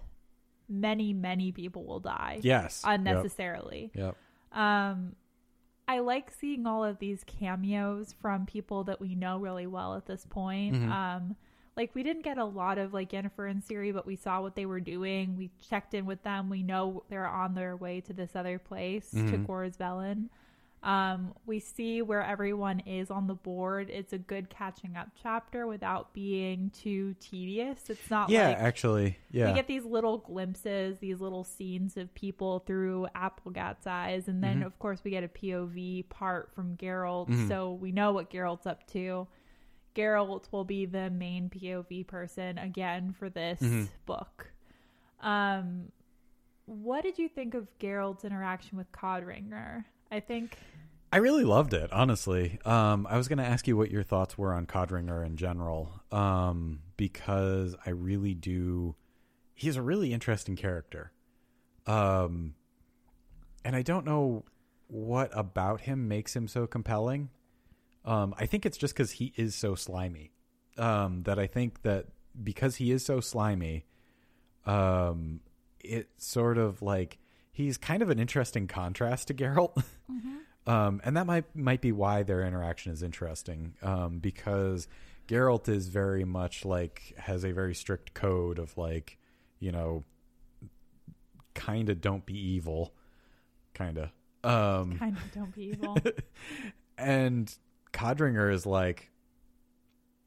many, 0.69 1.13
many 1.13 1.53
people 1.53 1.85
will 1.85 2.01
die 2.01 2.41
Yes. 2.43 2.83
Unnecessarily. 2.85 3.91
Yep. 3.95 4.17
Um, 4.53 5.17
I 5.87 5.99
like 5.99 6.31
seeing 6.31 6.67
all 6.67 6.83
of 6.85 6.99
these 6.99 7.23
cameos 7.25 8.15
from 8.21 8.47
people 8.47 8.85
that 8.85 9.01
we 9.01 9.15
know 9.15 9.39
really 9.39 9.67
well 9.67 9.95
at 9.97 10.07
this 10.07 10.25
point. 10.25 10.75
Mhm. 10.77 10.91
Um, 10.91 11.37
like 11.77 11.95
we 11.95 12.03
didn't 12.03 12.23
get 12.23 12.39
a 12.39 12.45
lot 12.45 12.79
of 12.79 12.95
like 12.95 13.11
Yennefer 13.11 13.51
and 13.51 13.63
Ciri, 13.63 13.93
but 13.93 14.07
we 14.07 14.17
saw 14.17 14.41
what 14.41 14.55
they 14.55 14.65
were 14.65 14.81
doing. 14.81 15.37
We 15.37 15.51
checked 15.61 15.93
in 15.93 16.07
with 16.07 16.23
them. 16.23 16.49
We 16.49 16.63
know 16.63 17.03
they're 17.09 17.27
on 17.29 17.55
their 17.55 17.77
way 17.77 18.01
to 18.03 18.13
this 18.13 18.35
other 18.37 18.59
place, 18.59 19.11
to 19.11 19.17
Mhm. 19.17 19.45
Um, 20.85 21.33
we 21.47 21.61
see 21.61 22.03
where 22.03 22.23
everyone 22.23 22.81
is 22.81 23.11
on 23.11 23.27
the 23.27 23.35
board. 23.35 23.89
It's 23.89 24.13
a 24.13 24.19
good 24.19 24.51
catching 24.51 24.97
up 24.97 25.09
chapter 25.23 25.67
without 25.67 26.13
being 26.13 26.69
too 26.71 27.15
tedious. 27.21 27.89
It's 27.89 28.11
not 28.11 28.29
Yeah, 28.29 28.49
like 28.49 28.59
actually. 28.59 29.17
Yeah. 29.31 29.49
we 29.49 29.55
get 29.55 29.67
these 29.67 29.87
little 29.87 30.19
glimpses, 30.19 30.99
these 30.99 31.21
little 31.23 31.43
scenes 31.43 31.97
of 31.97 32.15
people 32.15 32.59
through 32.61 33.07
Aplegatt's 33.17 33.87
eyes, 33.87 34.29
and 34.29 34.45
then 34.45 34.61
Mhm. 34.61 34.67
of 34.67 34.79
course 34.79 35.03
we 35.03 35.11
get 35.11 35.25
a 35.25 35.29
POV 35.29 36.03
part 36.11 36.53
from 36.53 36.77
Geralt, 36.77 37.29
Mhm. 37.29 37.49
so 37.49 37.73
we 37.73 37.91
know 37.91 38.13
what 38.13 38.29
Geralt's 38.29 38.67
up 38.67 38.87
to. 38.89 39.27
Geralt 39.95 40.53
will 40.53 40.65
be 40.67 40.85
the 40.85 41.09
main 41.09 41.49
POV 41.49 42.05
person 42.05 42.59
again 42.59 43.13
for 43.13 43.31
this 43.31 43.59
Mhm. 43.63 43.89
book. 44.05 44.53
Um, 45.21 45.93
what 46.67 47.03
did 47.05 47.19
you 47.19 47.29
think 47.29 47.55
of 47.55 47.69
Geralt's 47.79 48.25
interaction 48.25 48.77
with 48.77 48.93
Codringer? 48.93 49.87
I 50.11 50.21
think 50.21 50.59
I 51.15 51.19
really 51.19 51.45
loved 51.45 51.75
it, 51.75 51.93
honestly. 51.93 52.59
Um, 52.65 53.07
I 53.09 53.17
was 53.17 53.29
going 53.29 53.39
to 53.39 53.45
ask 53.45 53.69
you 53.69 53.77
what 53.77 53.89
your 53.89 54.03
thoughts 54.03 54.37
were 54.37 54.53
on 54.53 54.67
Codringer 54.67 55.25
in 55.25 55.37
general, 55.37 55.93
um, 56.11 56.81
because 56.97 57.77
I 57.87 57.91
really 57.91 58.35
do. 58.35 58.97
He's 59.55 59.77
a 59.77 59.83
really 59.83 60.13
interesting 60.13 60.57
character, 60.57 61.13
um, 61.87 62.57
and 63.65 63.77
I 63.77 63.83
don't 63.83 64.05
know 64.05 64.43
what 64.89 65.31
about 65.33 65.83
him 65.83 66.09
makes 66.09 66.35
him 66.35 66.49
so 66.49 66.67
compelling. 66.67 67.31
Um, 68.05 68.35
I 68.37 68.47
think 68.47 68.67
it's 68.67 68.77
just 68.77 68.93
because 68.93 69.13
he 69.13 69.33
is 69.37 69.55
so 69.55 69.77
slimy. 69.77 70.33
Um, 70.77 71.23
that 71.23 71.39
I 71.39 71.47
think 71.47 71.83
that 71.83 72.07
because 72.43 72.75
he 72.75 72.91
is 72.91 73.05
so 73.05 73.21
slimy, 73.21 73.87
um, 74.67 75.43
it 75.79 76.09
sort 76.17 76.59
of 76.59 76.83
like 76.83 77.19
he's 77.53 77.79
kind 77.79 78.03
of 78.03 78.11
an 78.11 78.19
interesting 78.19 78.67
contrast 78.67 79.29
to 79.29 79.35
Geralt. 79.35 79.81
Um, 80.67 81.01
and 81.05 81.17
that 81.17 81.27
might 81.27 81.45
might 81.55 81.81
be 81.81 81.93
why 81.93 82.23
their 82.23 82.43
interaction 82.43 82.93
is 82.93 83.03
interesting, 83.03 83.75
um, 83.83 84.19
because 84.19 84.89
Geralt 85.29 85.69
is 85.69 85.89
very 85.89 86.25
much 86.25 86.65
like 86.65 87.15
has 87.19 87.45
a 87.45 87.53
very 87.53 87.75
strict 87.75 88.15
code 88.15 88.59
of 88.59 88.77
like, 88.79 89.19
you 89.59 89.73
know, 89.73 90.05
kind 91.55 91.89
of 91.91 92.01
don't 92.01 92.25
be 92.25 92.39
evil, 92.39 92.95
kind 93.75 93.99
of. 93.99 94.11
Um, 94.43 94.99
kind 94.99 95.17
of 95.17 95.33
don't 95.33 95.55
be 95.55 95.65
evil. 95.65 95.97
and 96.99 97.55
Codringer 97.93 98.53
is 98.53 98.67
like, 98.67 99.11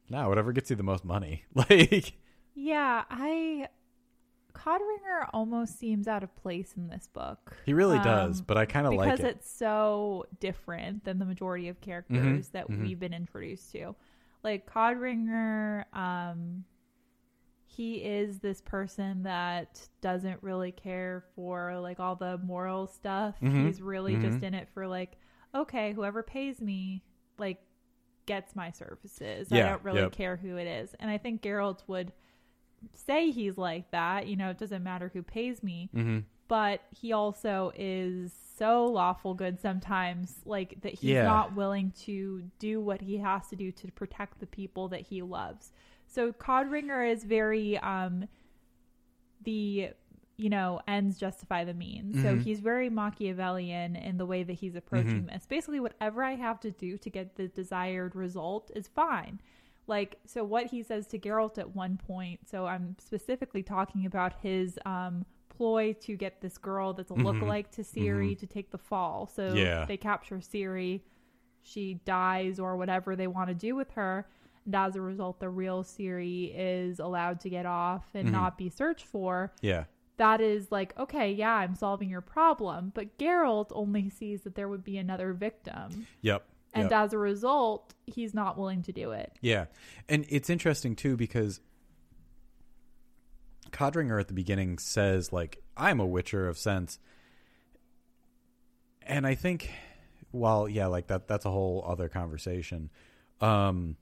nah, 0.08 0.28
whatever 0.28 0.52
gets 0.52 0.70
you 0.70 0.76
the 0.76 0.82
most 0.82 1.04
money. 1.04 1.44
Like, 1.54 2.14
yeah, 2.54 3.04
I 3.08 3.68
Codringer 4.58 5.28
almost 5.32 5.78
seems 5.78 6.08
out 6.08 6.22
of 6.24 6.34
place 6.36 6.74
in 6.76 6.88
this 6.88 7.06
book. 7.12 7.56
he 7.64 7.72
really 7.74 7.98
does, 8.00 8.40
Um, 8.40 8.44
but 8.48 8.56
I 8.56 8.66
kind 8.66 8.86
of 8.86 8.94
like 8.94 9.08
it. 9.10 9.16
because 9.18 9.30
it's 9.32 9.50
so 9.50 10.26
different 10.40 11.04
than 11.04 11.18
the 11.18 11.24
majority 11.24 11.68
of 11.68 11.80
characters 11.80 12.48
Mhm, 12.48 12.52
that 12.52 12.68
mhm. 12.68 12.80
we've 12.82 12.98
been 12.98 13.14
introduced 13.14 13.70
to. 13.72 13.94
Like 14.42 14.66
Codringer, 14.70 15.84
um, 15.96 16.64
he 17.66 17.96
is 17.96 18.40
this 18.40 18.60
person 18.60 19.22
that 19.22 19.88
doesn't 20.00 20.42
really 20.42 20.72
care 20.72 21.24
for 21.36 21.78
like 21.78 22.00
all 22.00 22.16
the 22.16 22.38
moral 22.38 22.86
stuff. 22.86 23.36
Mhm, 23.40 23.66
He's 23.66 23.80
really 23.80 24.16
mhm. 24.16 24.22
just 24.22 24.42
in 24.42 24.54
it 24.54 24.68
for 24.74 24.88
like, 24.88 25.18
okay, 25.54 25.92
whoever 25.92 26.22
pays 26.22 26.60
me, 26.60 27.04
like, 27.38 27.62
gets 28.26 28.54
my 28.54 28.70
services. 28.70 29.48
Yeah, 29.50 29.66
I 29.66 29.70
don't 29.70 29.84
really 29.84 30.00
yep. 30.00 30.12
care 30.12 30.36
who 30.36 30.56
it 30.56 30.66
is. 30.66 30.94
And 31.00 31.10
I 31.10 31.16
think 31.16 31.40
Geralt 31.42 31.80
would 31.86 32.12
say 32.94 33.30
he's 33.30 33.56
like 33.58 33.90
that. 33.90 34.26
You 34.26 34.36
know, 34.36 34.50
it 34.50 34.58
doesn't 34.58 34.82
matter 34.82 35.10
who 35.12 35.22
pays 35.22 35.62
me 35.62 35.90
hmm 35.92 36.18
but 36.48 36.80
he 36.98 37.12
also 37.12 37.72
is 37.76 38.32
so 38.56 38.86
lawful 38.86 39.34
good 39.34 39.60
sometimes 39.60 40.36
like 40.46 40.80
that 40.80 40.94
he's 40.94 41.10
Yeah. 41.10 41.24
not 41.24 41.54
willing 41.54 41.92
to 42.06 42.42
do 42.58 42.80
what 42.80 43.02
he 43.02 43.18
has 43.18 43.48
to 43.48 43.56
do 43.56 43.70
to 43.72 43.92
protect 43.92 44.40
the 44.40 44.46
people 44.46 44.88
that 44.88 45.02
he 45.02 45.20
loves 45.20 45.72
so 46.06 46.32
codringer 46.32 47.06
is 47.06 47.24
very 47.24 47.76
um 47.80 48.26
the 49.42 49.90
you 50.36 50.48
know 50.48 50.80
ends 50.88 51.18
justify 51.18 51.64
the 51.64 51.74
means 51.74 52.20
so 52.22 52.34
Mhm. 52.36 52.42
he's 52.42 52.60
very 52.60 52.88
machiavellian 52.88 53.96
in 53.96 54.16
the 54.16 54.26
way 54.26 54.42
that 54.42 54.54
he's 54.54 54.74
approaching 54.76 55.26
this 55.26 55.46
basically 55.46 55.80
whatever 55.80 56.22
i 56.24 56.34
have 56.34 56.58
to 56.60 56.70
do 56.70 56.96
to 56.96 57.10
get 57.10 57.36
the 57.36 57.48
desired 57.48 58.14
result 58.16 58.70
is 58.74 58.88
fine 58.88 59.40
like 59.88 60.16
so 60.26 60.44
what 60.44 60.66
he 60.66 60.82
says 60.82 61.06
to 61.08 61.18
Geralt 61.18 61.58
at 61.58 61.74
one 61.74 61.96
point 61.96 62.40
so 62.48 62.66
i'm 62.66 62.94
specifically 62.98 63.62
talking 63.62 64.06
about 64.06 64.34
his 64.42 64.78
um 64.86 65.24
ploy 65.48 65.92
to 66.00 66.16
get 66.16 66.40
this 66.40 66.56
girl 66.58 66.92
that's 66.92 67.10
a 67.10 67.14
Mhm. 67.14 67.24
lookalike 67.24 67.70
to 67.72 67.82
Ciri 67.82 68.38
to 68.38 68.46
take 68.46 68.70
the 68.70 68.78
fall 68.78 69.26
so 69.26 69.52
Yeah. 69.54 69.84
they 69.86 69.96
capture 69.96 70.36
Ciri 70.38 71.00
she 71.62 71.94
dies 72.04 72.60
or 72.60 72.76
whatever 72.76 73.16
they 73.16 73.26
want 73.26 73.48
to 73.48 73.54
do 73.54 73.74
with 73.74 73.90
her 73.92 74.28
and 74.64 74.74
as 74.76 74.94
a 74.94 75.00
result 75.00 75.40
the 75.40 75.48
real 75.48 75.82
Ciri 75.82 76.52
is 76.54 77.00
allowed 77.00 77.40
to 77.40 77.50
get 77.50 77.66
off 77.66 78.10
and 78.14 78.28
Mhm. 78.28 78.32
not 78.32 78.56
be 78.58 78.68
searched 78.68 79.06
for 79.06 79.52
Yeah. 79.62 79.84
that 80.18 80.40
is 80.40 80.70
like 80.70 80.96
okay 80.98 81.32
yeah 81.32 81.54
i'm 81.54 81.74
solving 81.74 82.08
your 82.10 82.20
problem 82.20 82.92
but 82.94 83.18
Geralt 83.18 83.70
only 83.72 84.08
sees 84.10 84.42
that 84.42 84.54
there 84.54 84.68
would 84.68 84.84
be 84.84 84.96
another 84.98 85.32
victim 85.32 86.06
Yep. 86.20 86.46
And 86.74 86.90
yep. 86.90 86.92
as 86.92 87.12
a 87.12 87.18
result 87.18 87.94
he's 88.06 88.34
not 88.34 88.58
willing 88.58 88.82
to 88.82 88.92
do 88.92 89.12
it 89.12 89.32
Yeah. 89.40 89.66
And 90.08 90.24
it's 90.28 90.50
interesting 90.50 90.96
too 90.96 91.16
because 91.16 91.60
Codringer 93.70 94.20
at 94.20 94.28
the 94.28 94.34
beginning 94.34 94.78
says 94.78 95.32
like 95.32 95.62
I'm 95.76 96.00
a 96.00 96.06
witcher 96.06 96.48
of 96.48 96.58
sense. 96.58 96.98
And 99.02 99.26
I 99.26 99.34
think 99.34 99.70
well, 100.30 100.68
yeah, 100.68 100.86
like 100.86 101.06
that 101.08 101.28
that's 101.28 101.44
a 101.44 101.50
whole 101.50 101.84
other 101.86 102.08
conversation. 102.08 102.90
Um 103.40 103.96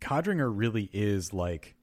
Codringer 0.00 0.50
really 0.52 0.90
is 0.92 1.32
like 1.32 1.76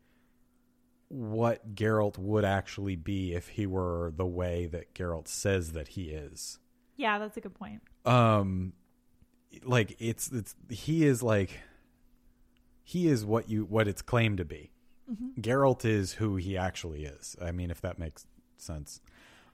what 1.08 1.74
Geralt 1.74 2.18
would 2.20 2.46
actually 2.46 2.96
be 2.96 3.34
if 3.34 3.48
he 3.48 3.66
were 3.66 4.14
the 4.16 4.26
way 4.26 4.68
that 4.68 4.94
Geralt 4.94 5.28
says 5.28 5.72
that 5.72 5.90
he 5.90 6.10
is 6.10 6.60
yeah 6.98 7.18
that's 7.18 7.36
a 7.38 7.42
good 7.42 7.56
point 7.56 7.82
um 8.06 8.74
like 9.64 9.96
it's 10.00 10.32
it's 10.32 10.56
he 10.70 11.06
is 11.06 11.22
like 11.24 11.60
he 12.84 13.08
is 13.08 13.26
what 13.26 13.50
you 13.50 13.66
what 13.66 13.88
it's 13.88 14.02
claimed 14.02 14.38
to 14.38 14.46
be. 14.46 14.72
Mhm. 15.12 15.40
Geralt 15.42 15.86
is 15.86 16.14
who 16.14 16.36
he 16.38 16.58
actually 16.58 17.06
is. 17.06 17.36
I 17.42 17.52
mean 17.52 17.72
if 17.72 17.82
that 17.82 18.00
makes 18.00 18.26
sense 18.58 19.02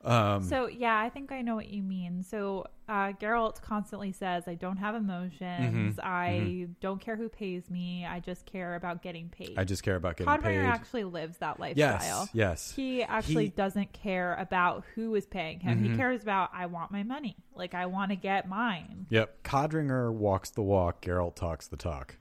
Um, 0.05 0.43
So 0.43 0.67
yeah, 0.67 0.99
I 0.99 1.09
think 1.09 1.31
I 1.31 1.41
know 1.41 1.55
what 1.55 1.69
you 1.69 1.81
mean. 1.81 2.23
So 2.23 2.67
uh, 2.87 3.13
Geralt 3.19 3.61
constantly 3.61 4.11
says, 4.11 4.47
"I 4.47 4.53
don't 4.53 4.77
have 4.77 4.93
emotions. 4.93 5.95
Mhm, 5.97 6.03
I 6.03 6.67
don't 6.81 7.01
care 7.01 7.15
who 7.15 7.29
pays 7.29 7.69
me. 7.69 8.05
I 8.05 8.19
just 8.19 8.45
care 8.45 8.75
about 8.75 9.01
getting 9.01 9.29
paid." 9.29 9.55
I 9.57 9.63
just 9.63 9.81
care 9.81 9.95
about 9.95 10.17
getting 10.17 10.31
paid. 10.31 10.41
Codringer 10.43 10.61
paid. 10.61 10.69
actually 10.69 11.03
lives 11.05 11.37
that 11.39 11.59
lifestyle. 11.59 11.77
yes, 12.23 12.29
yes. 12.33 12.71
He 12.75 13.01
actually 13.03 13.45
He- 13.45 13.49
doesn't 13.51 13.91
care 13.93 14.35
about 14.35 14.83
who 14.93 15.15
is 15.15 15.25
paying 15.25 15.59
him. 15.61 15.79
Mhm. 15.83 15.89
He 15.91 15.95
cares 15.97 16.21
about 16.21 16.51
I 16.53 16.67
want 16.67 16.91
my 16.91 17.01
money. 17.03 17.35
Like 17.55 17.73
I 17.73 17.87
want 17.87 18.11
to 18.11 18.15
get 18.15 18.47
mine. 18.47 19.07
Yep. 19.09 19.43
Codringer 19.43 20.13
walks 20.13 20.51
the 20.51 20.61
walk. 20.61 21.01
Geralt 21.01 21.35
talks 21.35 21.67
the 21.67 21.77
talk. 21.77 22.17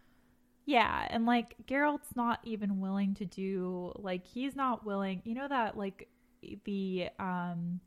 Yeah, 0.67 1.07
and 1.11 1.27
like 1.27 1.57
Geralt's 1.67 2.17
not 2.17 2.41
even 2.45 2.81
willing 2.81 3.13
to 3.17 3.27
do 3.27 3.93
like 3.97 4.25
he's 4.25 4.57
not 4.57 4.87
willing. 4.87 5.21
You 5.25 5.35
know 5.35 5.47
that 5.49 5.77
like 5.77 6.09
the 6.65 7.09
um 7.19 7.81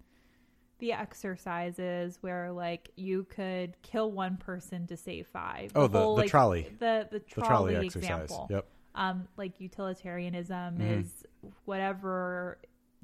the 0.79 0.91
exercises 0.93 2.19
where 2.21 2.51
like 2.51 2.89
you 2.95 3.23
could 3.29 3.75
kill 3.81 4.11
one 4.11 4.38
person 4.38 4.85
to 4.88 4.95
save 4.97 5.27
five. 5.27 5.71
Oh, 5.75 5.88
the- 5.88 5.99
the 5.99 6.05
like, 6.05 6.29
trolley. 6.29 6.63
The 6.79 7.07
the 7.11 7.19
The 7.19 7.25
trolley, 7.25 7.73
trolley 7.73 7.75
exercise. 7.88 8.03
example. 8.23 8.47
Yep. 8.49 8.65
Um, 8.95 9.27
like 9.38 9.59
utilitarianism 9.59 10.77
Mhm. 10.79 10.99
is 11.01 11.23
whatever 11.65 12.59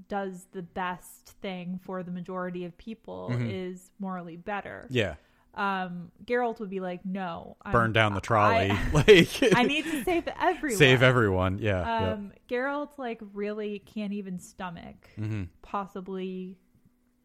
does 0.08 0.46
the 0.52 0.62
best 0.64 1.30
thing 1.42 1.80
for 1.84 2.02
the 2.04 2.12
majority 2.12 2.66
of 2.66 2.76
people 2.78 3.30
Mhm. 3.32 3.52
is 3.52 3.92
morally 4.00 4.38
better. 4.38 4.88
Yeah. 4.90 5.16
Um, 5.56 6.12
Geralt 6.26 6.60
would 6.60 6.70
be 6.72 6.80
like, 6.80 7.06
no, 7.06 7.58
I'm- 7.62 7.72
Burn 7.74 7.94
down 7.94 8.14
the 8.16 8.22
trolley. 8.22 8.72
I- 8.72 8.90
like 8.94 9.54
I 9.56 9.64
need 9.64 9.86
to 9.86 10.04
save 10.04 10.28
everyone. 10.40 10.78
save 10.78 11.04
everyone. 11.04 11.58
Yeah. 11.60 12.14
Um, 12.14 12.32
Geralt 12.50 12.98
like 12.98 13.22
really 13.34 13.80
can't 13.80 14.14
even 14.14 14.40
stomach. 14.40 15.10
Mm-hmm. 15.20 15.44
possibly 15.62 16.58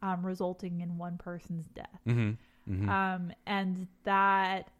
um, 0.03 0.25
resulting 0.25 0.81
in 0.81 0.97
one 0.99 1.17
person's 1.19 1.67
death. 1.69 2.01
Mm-hmm. 2.07 2.73
Mm-hmm. 2.73 2.89
Um, 2.89 3.33
and 3.47 3.87
that 4.05 4.71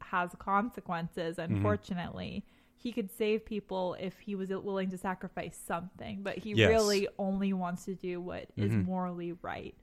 has 0.00 0.30
consequences. 0.38 1.36
Mm-hmm. 1.38 1.54
Unfortunately, 1.56 2.44
he 2.76 2.92
could 2.92 3.10
save 3.10 3.44
people 3.44 3.96
if 4.00 4.18
he 4.20 4.34
was 4.34 4.48
willing 4.50 4.90
to 4.90 4.98
sacrifice 4.98 5.60
something, 5.66 6.22
but 6.22 6.38
he 6.38 6.52
Yes. 6.52 6.68
really 6.68 7.08
only 7.18 7.52
wants 7.52 7.84
to 7.84 7.94
do 7.94 8.20
what 8.20 8.46
is 8.56 8.72
Mhm. 8.72 8.84
morally 8.86 9.32
right. 9.42 9.74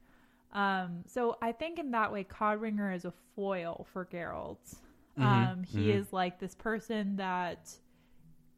Um, 0.51 1.03
so 1.07 1.37
I 1.41 1.51
think 1.51 1.77
in 1.79 1.91
that 1.91 2.11
way, 2.11 2.23
Codringer 2.23 2.95
is 2.95 3.05
a 3.05 3.13
foil 3.35 3.85
for 3.93 4.05
Geralt. 4.05 4.75
Mhm. 5.17 5.23
Um, 5.51 5.63
he 5.63 5.87
Mhm. 5.87 5.95
is 5.95 6.13
like 6.13 6.39
this 6.39 6.55
person 6.55 7.17
that 7.17 7.71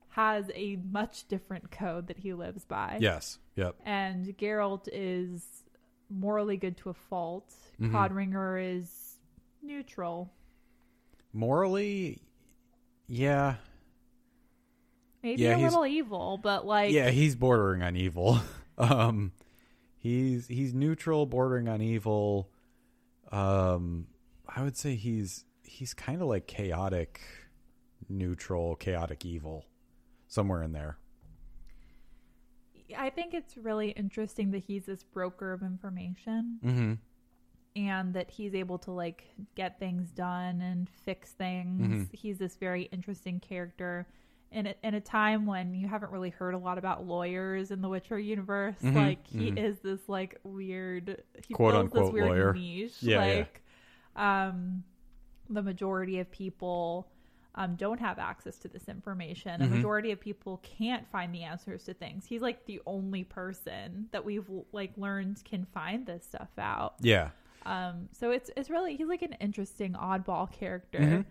has 0.09 0.49
a 0.53 0.75
much 0.91 1.27
different 1.27 1.71
code 1.71 2.07
that 2.07 2.17
he 2.17 2.33
lives 2.33 2.65
by. 2.65 2.97
yes. 3.01 3.39
Yep. 3.55 3.75
And 3.85 4.25
Geralt 4.37 4.87
is 4.91 5.63
morally 6.09 6.57
good 6.57 6.77
to 6.77 6.89
a 6.89 6.93
fault. 6.93 7.53
Mhm. 7.79 7.91
Codringer 7.91 8.57
is 8.79 9.19
neutral. 9.61 10.31
Morally, 11.33 12.21
yeah. 13.07 13.55
Maybe 15.23 15.43
Yeah, 15.43 15.55
a 15.55 15.59
little 15.59 15.85
evil, 15.85 16.39
but 16.41 16.65
like 16.65 16.91
yeah, 16.91 17.09
he's 17.09 17.35
bordering 17.35 17.83
on 17.83 17.95
evil. 17.95 18.39
um, 18.77 19.31
he's 20.01 20.47
he's 20.47 20.73
neutral, 20.73 21.25
bordering 21.25 21.69
on 21.69 21.81
evil. 21.81 22.49
Um, 23.31 24.07
I 24.47 24.63
would 24.63 24.75
say 24.75 24.95
he's 24.95 25.45
he's 25.63 25.93
kind 25.93 26.21
of 26.21 26.27
like 26.27 26.47
chaotic, 26.47 27.21
neutral, 28.09 28.75
chaotic 28.75 29.23
evil, 29.25 29.65
somewhere 30.27 30.63
in 30.63 30.73
there. 30.73 30.97
I 32.97 33.09
think 33.09 33.33
it's 33.33 33.55
really 33.55 33.91
interesting 33.91 34.51
that 34.51 34.63
he's 34.63 34.85
this 34.85 35.01
broker 35.03 35.53
of 35.53 35.61
information 35.61 36.59
Mm-hmm. 36.65 36.93
and 37.77 38.13
that 38.13 38.29
he's 38.29 38.53
able 38.53 38.77
to 38.79 38.91
like 38.91 39.23
get 39.55 39.79
things 39.79 40.09
done 40.11 40.59
and 40.61 40.89
fix 40.89 41.31
things. 41.31 42.09
Mhm. 42.09 42.13
He's 42.13 42.37
this 42.37 42.57
very 42.57 42.83
interesting 42.91 43.39
character. 43.39 44.07
In 44.51 44.67
a, 44.67 44.75
in 44.83 44.93
a 44.95 44.99
time 45.01 45.45
when 45.45 45.73
you 45.73 45.87
haven't 45.87 46.11
really 46.11 46.29
heard 46.29 46.53
a 46.53 46.57
lot 46.57 46.77
about 46.77 47.05
lawyers 47.05 47.71
in 47.71 47.81
the 47.81 47.87
Witcher 47.87 48.19
universe, 48.19 48.75
Mhm, 48.81 48.95
like 48.95 49.25
he 49.25 49.51
mhm. 49.51 49.57
is 49.57 49.79
this 49.79 50.09
like 50.09 50.37
weird, 50.43 51.23
he 51.47 51.53
Quote, 51.53 51.73
unquote, 51.75 52.07
this 52.07 52.13
weird 52.13 52.27
lawyer. 52.29 52.53
niche. 52.53 53.01
Yeah, 53.01 53.25
yeah. 53.25 53.33
like, 53.37 53.61
um, 54.17 54.83
the 55.49 55.61
majority 55.61 56.19
of 56.19 56.29
people 56.31 57.07
um, 57.55 57.75
don't 57.75 57.99
have 57.99 58.17
access 58.17 58.57
to 58.59 58.69
this 58.69 58.87
information. 58.87 59.61
A 59.61 59.65
Mhm. 59.65 59.71
majority 59.71 60.11
of 60.11 60.19
people 60.21 60.57
can't 60.63 61.05
find 61.11 61.33
the 61.35 61.43
answers 61.43 61.83
to 61.83 61.93
things. 61.93 62.25
He's 62.25 62.41
like 62.41 62.65
the 62.65 62.81
only 62.85 63.23
person 63.25 64.07
that 64.11 64.23
we've 64.23 64.49
like 64.71 64.91
learned 64.97 65.43
can 65.43 65.65
find 65.65 66.05
this 66.05 66.23
stuff 66.25 66.47
out. 66.57 66.95
Yeah. 67.01 67.31
Um, 67.65 68.07
so 68.13 68.31
it's 68.31 68.49
it's 68.55 68.69
really 68.69 68.95
he's 68.95 69.07
like 69.09 69.21
an 69.21 69.33
interesting 69.33 69.93
oddball 69.93 70.49
character. 70.51 71.25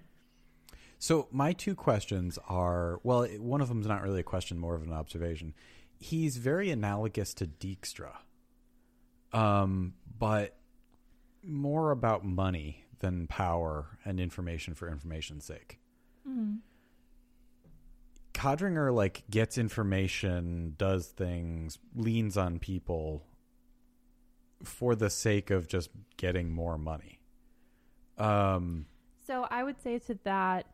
So 1.02 1.28
my 1.32 1.54
two 1.54 1.74
questions 1.74 2.38
are 2.46 3.00
well, 3.02 3.26
one 3.38 3.62
of 3.62 3.68
them 3.68 3.80
is 3.80 3.86
not 3.86 4.02
really 4.02 4.20
a 4.20 4.22
question, 4.22 4.58
more 4.58 4.74
of 4.74 4.82
an 4.82 4.92
observation. 4.92 5.54
He's 5.98 6.36
very 6.36 6.70
analogous 6.70 7.32
to 7.34 7.46
Dijkstra, 7.46 8.16
um, 9.32 9.94
but 10.18 10.58
more 11.42 11.90
about 11.90 12.22
money 12.24 12.84
than 12.98 13.26
power 13.26 13.98
and 14.04 14.20
information 14.20 14.74
for 14.74 14.88
information's 14.90 15.46
sake. 15.46 15.80
Mhm. 16.28 16.58
Codringer 18.34 18.94
like 18.94 19.24
gets 19.30 19.56
information, 19.56 20.74
does 20.76 21.06
things, 21.08 21.78
leans 21.94 22.36
on 22.36 22.58
people 22.58 23.26
for 24.62 24.94
the 24.94 25.08
sake 25.08 25.50
of 25.50 25.66
just 25.66 25.88
getting 26.18 26.52
more 26.52 26.76
money. 26.76 27.20
Um, 28.18 28.84
So 29.26 29.46
I 29.50 29.64
would 29.64 29.80
say 29.80 29.98
to 30.00 30.14
that, 30.24 30.66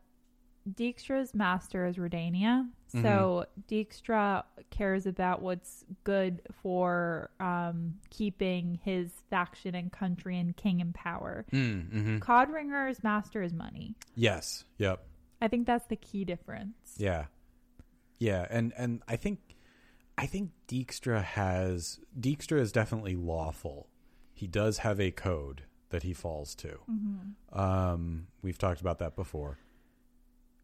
Dijkstra's 0.73 1.33
master 1.33 1.85
is 1.85 1.95
Redania. 1.97 2.67
Mm-hmm. 2.93 3.03
So 3.03 3.45
Dijkstra 3.69 4.43
cares 4.69 5.05
about 5.05 5.41
what's 5.41 5.83
good 6.03 6.41
for 6.61 7.29
um, 7.39 7.95
keeping 8.09 8.79
his 8.83 9.11
faction 9.29 9.75
and 9.75 9.91
country 9.91 10.37
and 10.37 10.55
king 10.55 10.79
in 10.79 10.93
power. 10.93 11.45
mm, 11.51 11.89
mhm. 11.89 12.19
Codringer's 12.19 13.03
master 13.03 13.41
is 13.41 13.53
money. 13.53 13.95
Yes. 14.15 14.63
Yep. 14.77 15.03
I 15.41 15.47
think 15.47 15.67
that's 15.67 15.85
the 15.87 15.95
key 15.95 16.25
difference. 16.25 16.95
Yeah, 16.97 17.25
yeah, 18.19 18.47
and 18.49 18.73
and 18.77 19.03
I 19.07 19.15
think 19.15 19.39
I 20.17 20.25
think 20.25 20.51
Dijkstra 20.67 21.23
has 21.23 21.99
Dijkstra 22.19 22.59
is 22.59 22.71
definitely 22.71 23.15
lawful. 23.15 23.87
He 24.33 24.47
does 24.47 24.79
have 24.79 24.99
a 24.99 25.11
code 25.11 25.63
that 25.89 26.03
he 26.03 26.13
falls 26.13 26.55
to. 26.55 26.79
Mm-hmm. 26.89 27.59
Um, 27.59 28.27
we've 28.41 28.57
talked 28.57 28.81
about 28.81 28.99
that 28.99 29.15
before. 29.15 29.59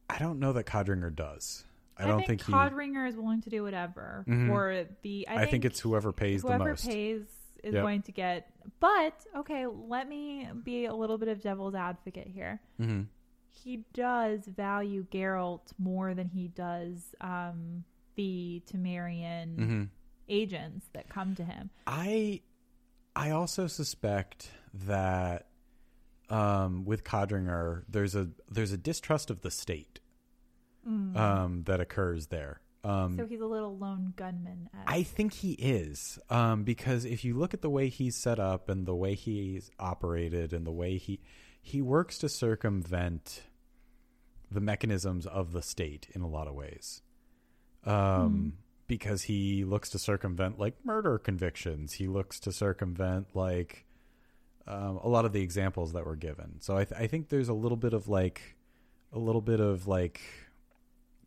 I 0.10 0.20
don't 0.20 0.40
know 0.40 0.54
that 0.54 0.66
Codringer 0.66 1.14
does. 1.16 1.64
I, 1.98 2.08
don't 2.08 2.26
think, 2.26 2.44
he. 2.44 2.52
Codringer 2.52 3.08
is 3.08 3.16
willing 3.16 3.42
to 3.42 3.50
do 3.50 3.64
whatever 3.64 4.26
Mhm. 4.28 4.48
for 4.48 4.86
the. 5.04 5.28
I, 5.28 5.44
I, 5.44 5.46
think, 5.46 5.64
it's 5.66 5.80
whoever 5.80 6.12
pays 6.12 6.42
whoever 6.42 6.64
the 6.64 6.70
most. 6.72 6.88
pays 6.88 7.22
is 7.64 7.74
Yep. 7.74 7.84
going 7.84 8.02
to 8.04 8.12
get. 8.12 8.52
But 8.80 9.14
okay, 9.38 9.66
let 9.68 10.10
me 10.10 10.48
be 10.64 10.86
a 10.86 10.94
little 10.94 11.18
bit 11.18 11.30
of 11.30 11.42
devil's 11.42 11.76
advocate 11.76 12.28
here. 12.28 12.60
hmm 12.78 13.04
He 13.50 13.86
does 13.94 14.46
value 14.48 15.06
Geralt 15.12 15.72
more 15.78 16.14
than 16.14 16.28
he 16.30 16.48
does 16.50 17.14
um, 17.22 17.84
the 18.16 18.62
Temerian 18.72 19.56
hmm 19.56 19.84
agents 20.30 20.88
that 20.94 21.10
come 21.10 21.36
to 21.36 21.44
him. 21.44 21.70
I 21.86 22.42
I 23.16 23.30
also 23.32 23.68
suspect 23.68 24.50
that 24.74 25.48
um, 26.30 26.86
with 26.86 27.04
Codringer, 27.04 27.84
there's 27.88 28.16
a 28.16 28.30
there's 28.50 28.72
a 28.72 28.78
distrust 28.78 29.30
of 29.30 29.42
the 29.42 29.52
state 29.52 30.00
um, 30.86 31.64
that 31.66 31.80
occurs 31.80 32.28
there. 32.28 32.62
Um, 32.84 33.18
so 33.18 33.26
he's 33.26 33.40
a 33.40 33.46
little 33.46 33.78
lone 33.78 34.14
gunman. 34.18 34.70
I 34.86 35.04
think 35.04 35.34
he 35.34 35.54
is 35.54 36.20
um, 36.30 36.64
because 36.64 37.06
if 37.06 37.24
you 37.24 37.36
look 37.36 37.54
at 37.54 37.62
the 37.62 37.70
way 37.70 37.88
he's 37.88 38.16
set 38.16 38.40
up 38.40 38.68
and 38.68 38.86
the 38.86 38.96
way 38.96 39.16
he's 39.16 39.72
operated 39.80 40.52
and 40.52 40.66
the 40.68 40.72
way 40.72 40.98
he 40.98 41.22
he 41.62 41.82
works 41.82 42.18
to 42.20 42.30
circumvent 42.30 43.44
the 44.52 44.60
mechanisms 44.60 45.26
of 45.26 45.54
the 45.54 45.62
state 45.62 46.08
in 46.14 46.22
a 46.22 46.28
lot 46.28 46.48
of 46.48 46.54
ways. 46.54 47.02
Um, 47.86 48.54
because 48.88 49.24
he 49.24 49.64
looks 49.64 49.90
to 49.90 50.00
circumvent 50.00 50.60
like 50.60 50.76
murder 50.84 51.18
convictions. 51.18 51.94
He 51.94 52.08
looks 52.08 52.40
to 52.42 52.52
circumvent 52.52 53.28
like 53.34 53.86
um, 54.68 55.00
a 55.04 55.08
lot 55.08 55.26
of 55.26 55.34
the 55.34 55.42
examples 55.42 55.94
that 55.94 56.06
were 56.06 56.16
given. 56.16 56.62
So 56.62 56.78
I, 56.78 56.86
th- 56.86 57.00
I 57.00 57.08
think 57.08 57.30
there's 57.30 57.50
a 57.50 57.54
little 57.54 57.78
bit 57.78 57.94
of 57.94 58.08
like 58.08 58.56
a 59.12 59.20
little 59.20 59.42
bit 59.42 59.60
of 59.60 59.88
like 59.88 60.22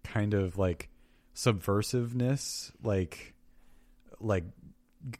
kind 0.05 0.35
of 0.35 0.59
like 0.59 0.89
subversiveness, 1.35 2.73
like 2.83 3.35
like 4.21 4.45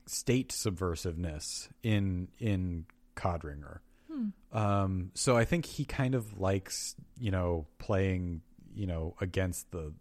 state 0.07 0.51
subversiveness 0.51 1.69
in 1.83 2.29
in 2.39 2.87
Codringer. 3.17 3.81
Hmm. 4.11 4.29
Um, 4.53 5.11
so 5.15 5.37
I 5.37 5.45
think 5.45 5.67
he 5.67 5.85
kind 5.85 6.15
of 6.15 6.41
likes 6.41 6.95
you 7.19 7.31
know 7.31 7.67
playing 7.79 8.43
you 8.75 8.87
know 8.87 9.15
against 9.21 9.71
the 9.73 9.93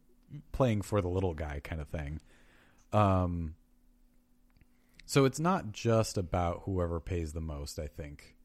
playing 0.52 0.82
for 0.82 1.02
the 1.02 1.10
little 1.10 1.34
guy 1.34 1.60
kind 1.64 1.82
of 1.82 1.88
thing. 1.90 2.22
Um, 2.94 3.56
So 5.06 5.26
it's 5.26 5.40
not 5.40 5.72
just 5.72 6.18
about 6.18 6.64
whoever 6.66 7.00
pays 7.00 7.34
the 7.34 7.42
most, 7.42 7.80
I 7.80 7.88
think. 7.88 8.36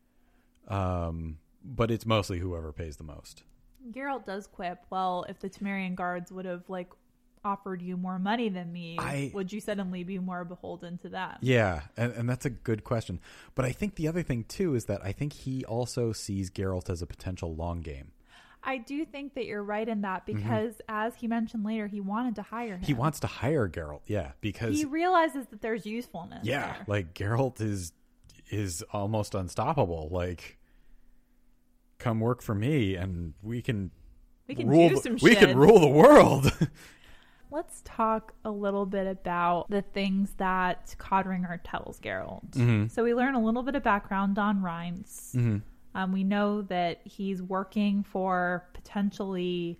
Um, 0.68 1.38
but 1.64 1.90
it's 1.90 2.06
mostly 2.06 2.38
whoever 2.38 2.72
pays 2.72 2.96
the 2.96 3.04
most. 3.04 3.42
Geralt 3.92 4.26
does 4.26 4.46
quip, 4.46 4.78
well, 4.90 5.24
if 5.28 5.40
the 5.40 5.48
Temerian 5.48 5.94
guards 5.94 6.30
would 6.30 6.44
have 6.44 6.68
like 6.68 6.90
offered 7.42 7.80
you 7.80 7.96
more 7.96 8.18
money 8.18 8.50
than 8.50 8.70
me, 8.72 8.96
I- 8.98 9.30
would 9.32 9.50
you 9.52 9.60
suddenly 9.60 10.04
be 10.04 10.18
more 10.18 10.44
beholden 10.44 10.98
to 10.98 11.08
them? 11.08 11.36
Yeah, 11.40 11.82
and, 11.96 12.12
and 12.12 12.28
that's 12.28 12.44
a 12.44 12.50
good 12.50 12.84
question. 12.84 13.20
But 13.54 13.64
I 13.64 13.72
think 13.72 13.94
the 13.94 14.08
other 14.08 14.22
thing 14.22 14.44
too 14.44 14.74
is 14.74 14.84
that 14.84 15.00
I 15.02 15.12
think 15.12 15.32
he 15.32 15.64
also 15.64 16.12
sees 16.12 16.50
Geralt 16.50 16.90
as 16.90 17.00
a 17.00 17.06
potential 17.06 17.54
long 17.54 17.80
game. 17.80 18.12
I 18.62 18.78
do 18.78 19.04
think 19.04 19.34
that 19.34 19.46
you're 19.46 19.62
right 19.62 19.88
in 19.88 20.02
that 20.02 20.26
because 20.26 20.74
as 20.88 21.14
he 21.14 21.26
mentioned 21.26 21.64
later, 21.64 21.86
he 21.86 22.00
wanted 22.00 22.34
to 22.36 22.42
hire 22.42 22.74
him. 22.74 22.76
Mm-hmm. 22.80 22.86
He 22.86 22.94
wants 22.94 23.20
to 23.20 23.26
hire 23.26 23.68
Geralt, 23.68 24.00
yeah, 24.06 24.32
because 24.40 24.76
he 24.76 24.84
realizes 24.84 25.46
that 25.46 25.62
there's 25.62 25.86
usefulness. 25.86 26.44
yeah, 26.44 26.74
there. 26.74 26.84
like 26.86 27.14
Geralt 27.14 27.60
is 27.60 27.92
is 28.50 28.82
almost 28.92 29.34
unstoppable. 29.34 30.08
Like, 30.10 30.58
come 31.98 32.20
work 32.20 32.42
for 32.42 32.54
me, 32.54 32.96
and 32.96 33.34
we 33.42 33.62
can 33.62 33.90
we 34.46 34.54
can 34.54 34.68
rule. 34.68 34.88
do 34.90 35.00
the- 35.00 35.18
we 35.22 35.34
can 35.34 35.56
rule 35.56 35.78
the 35.80 35.88
world. 35.88 36.52
Let's 37.52 37.82
talk 37.84 38.32
a 38.44 38.50
little 38.50 38.86
bit 38.86 39.08
about 39.08 39.68
the 39.70 39.82
things 39.82 40.32
that 40.36 40.94
Codringer 40.98 41.58
tells 41.64 41.98
Geralt. 41.98 42.48
Mm-hmm. 42.52 42.86
So 42.88 43.02
we 43.02 43.12
learn 43.12 43.34
a 43.34 43.42
little 43.42 43.64
bit 43.64 43.74
of 43.74 43.82
background 43.82 44.38
on 44.38 44.62
Rience. 44.62 45.34
Um, 45.94 46.12
we 46.12 46.24
know 46.24 46.62
that 46.62 47.00
he's 47.04 47.42
working 47.42 48.04
for 48.04 48.64
potentially 48.74 49.78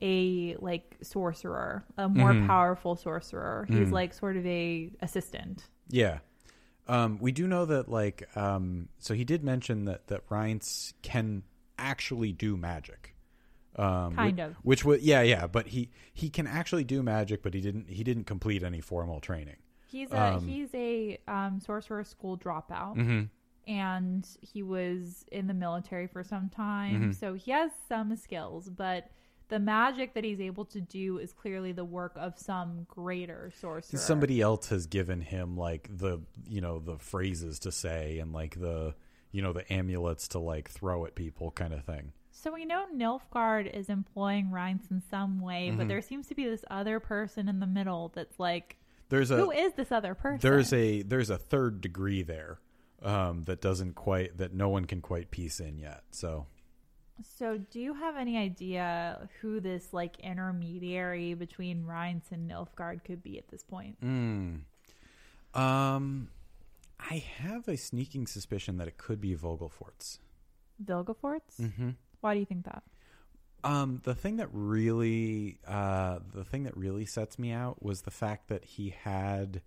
a 0.00 0.56
like 0.58 0.96
sorcerer, 1.02 1.84
a 1.96 2.08
more 2.08 2.32
Mm-hmm. 2.32 2.46
powerful 2.48 2.96
sorcerer. 2.96 3.66
He's 3.68 3.90
like 3.90 4.12
sort 4.14 4.36
of 4.36 4.44
a 4.46 4.90
assistant. 5.00 5.64
Yeah. 5.88 6.18
Um, 6.88 7.18
we 7.20 7.30
do 7.30 7.46
know 7.46 7.64
that, 7.66 7.88
like, 7.88 8.28
um, 8.36 8.88
so 8.98 9.14
he 9.14 9.24
did 9.24 9.44
mention 9.44 9.84
that 9.84 10.08
that 10.08 10.22
Rience 10.28 10.92
can 11.02 11.44
actually 11.78 12.32
do 12.32 12.56
magic. 12.56 13.14
Um, 13.76 14.14
Kind 14.16 14.38
whi- 14.38 14.44
of. 14.46 14.56
Which 14.64 14.84
was, 14.84 15.00
yeah, 15.02 15.22
yeah, 15.22 15.46
but 15.46 15.68
he 15.68 15.90
he 16.12 16.28
can 16.28 16.48
actually 16.48 16.82
do 16.84 17.02
magic, 17.04 17.42
but 17.42 17.54
he 17.54 17.60
didn't 17.60 17.88
he 17.88 18.02
didn't 18.02 18.24
complete 18.24 18.64
any 18.64 18.80
formal 18.80 19.20
training. 19.20 19.56
He's 19.86 20.10
a 20.10 20.20
Um, 20.34 20.48
he's 20.48 20.68
a 20.74 21.18
um, 21.28 21.60
sorcerer 21.60 22.02
school 22.02 22.36
dropout, 22.36 22.96
Mm-hmm. 22.96 23.22
And 23.66 24.26
he 24.40 24.62
was 24.62 25.24
in 25.30 25.46
the 25.46 25.54
military 25.54 26.06
for 26.06 26.24
some 26.24 26.48
time, 26.48 26.94
Mm-hmm. 26.94 27.12
so 27.12 27.34
he 27.34 27.50
has 27.52 27.70
some 27.88 28.16
skills. 28.16 28.68
But 28.68 29.08
the 29.48 29.58
magic 29.60 30.14
that 30.14 30.24
he's 30.24 30.40
able 30.40 30.64
to 30.66 30.80
do 30.80 31.18
is 31.18 31.32
clearly 31.32 31.72
the 31.72 31.84
work 31.84 32.12
of 32.16 32.38
some 32.38 32.86
greater 32.88 33.52
sorcerer. 33.60 33.98
Somebody 33.98 34.40
else 34.40 34.68
has 34.70 34.86
given 34.86 35.20
him 35.20 35.56
like 35.56 35.88
the 35.96 36.20
you 36.48 36.60
know 36.60 36.78
the 36.78 36.98
phrases 36.98 37.58
to 37.60 37.72
say 37.72 38.18
and 38.18 38.32
like 38.32 38.58
the 38.58 38.94
you 39.30 39.42
know 39.42 39.52
the 39.52 39.70
amulets 39.72 40.28
to 40.28 40.38
like 40.38 40.70
throw 40.70 41.04
at 41.06 41.14
people 41.14 41.50
kind 41.50 41.72
of 41.74 41.84
thing. 41.84 42.12
So 42.34 42.50
we 42.52 42.64
know 42.64 42.86
Nilfgaard 42.96 43.72
is 43.72 43.88
employing 43.90 44.50
Rience 44.50 44.90
in 44.90 45.02
some 45.10 45.40
way, 45.40 45.68
Mm-hmm. 45.68 45.78
but 45.78 45.88
there 45.88 46.00
seems 46.02 46.26
to 46.28 46.34
be 46.34 46.44
this 46.46 46.64
other 46.70 46.98
person 46.98 47.48
in 47.48 47.60
the 47.60 47.66
middle 47.66 48.10
that's 48.14 48.40
like, 48.40 48.78
There's 49.10 49.30
a 49.30 49.36
who 49.36 49.50
is 49.52 49.74
this 49.74 49.92
other 49.92 50.14
person? 50.14 50.40
there's 50.40 50.72
a 50.72 51.02
there's 51.02 51.30
a 51.30 51.36
third 51.38 51.80
degree 51.82 52.22
there 52.22 52.58
um, 53.02 53.44
that 53.44 53.60
doesn't 53.60 53.94
quite 53.94 54.38
that 54.38 54.52
no 54.52 54.68
one 54.68 54.84
can 54.84 55.00
quite 55.00 55.30
piece 55.30 55.60
in 55.60 55.78
yet. 55.78 56.02
So 56.10 56.46
So 57.38 57.58
do 57.58 57.80
you 57.80 57.94
have 57.94 58.16
any 58.16 58.36
idea 58.36 59.28
who 59.40 59.60
this 59.60 59.92
like 59.92 60.18
intermediary 60.20 61.34
between 61.34 61.84
Rience 61.84 62.26
and 62.30 62.50
Nilfgaard 62.50 63.04
could 63.04 63.22
be 63.22 63.38
at 63.38 63.48
this 63.48 63.62
point? 63.62 64.00
Mm. 64.00 64.60
Um, 65.54 66.28
I 66.98 67.18
have 67.38 67.68
a 67.68 67.76
sneaking 67.76 68.26
suspicion 68.26 68.78
that 68.78 68.88
it 68.88 68.96
could 68.96 69.20
be 69.20 69.36
Vogelforts. 69.36 70.18
Vilgefortz? 70.82 71.60
Mm-hmm. 71.60 71.90
Why 72.20 72.34
do 72.34 72.40
you 72.40 72.46
think 72.46 72.64
that? 72.64 72.82
Um, 73.64 74.00
the 74.02 74.14
thing 74.14 74.36
that 74.36 74.48
really, 74.52 75.58
uh, 75.66 76.18
the 76.34 76.44
thing 76.44 76.64
that 76.64 76.76
really 76.76 77.06
sets 77.06 77.38
me 77.38 77.52
out 77.52 77.82
was 77.82 78.02
the 78.02 78.10
fact 78.10 78.48
that 78.48 78.64
he 78.64 78.90
had, 78.90 79.62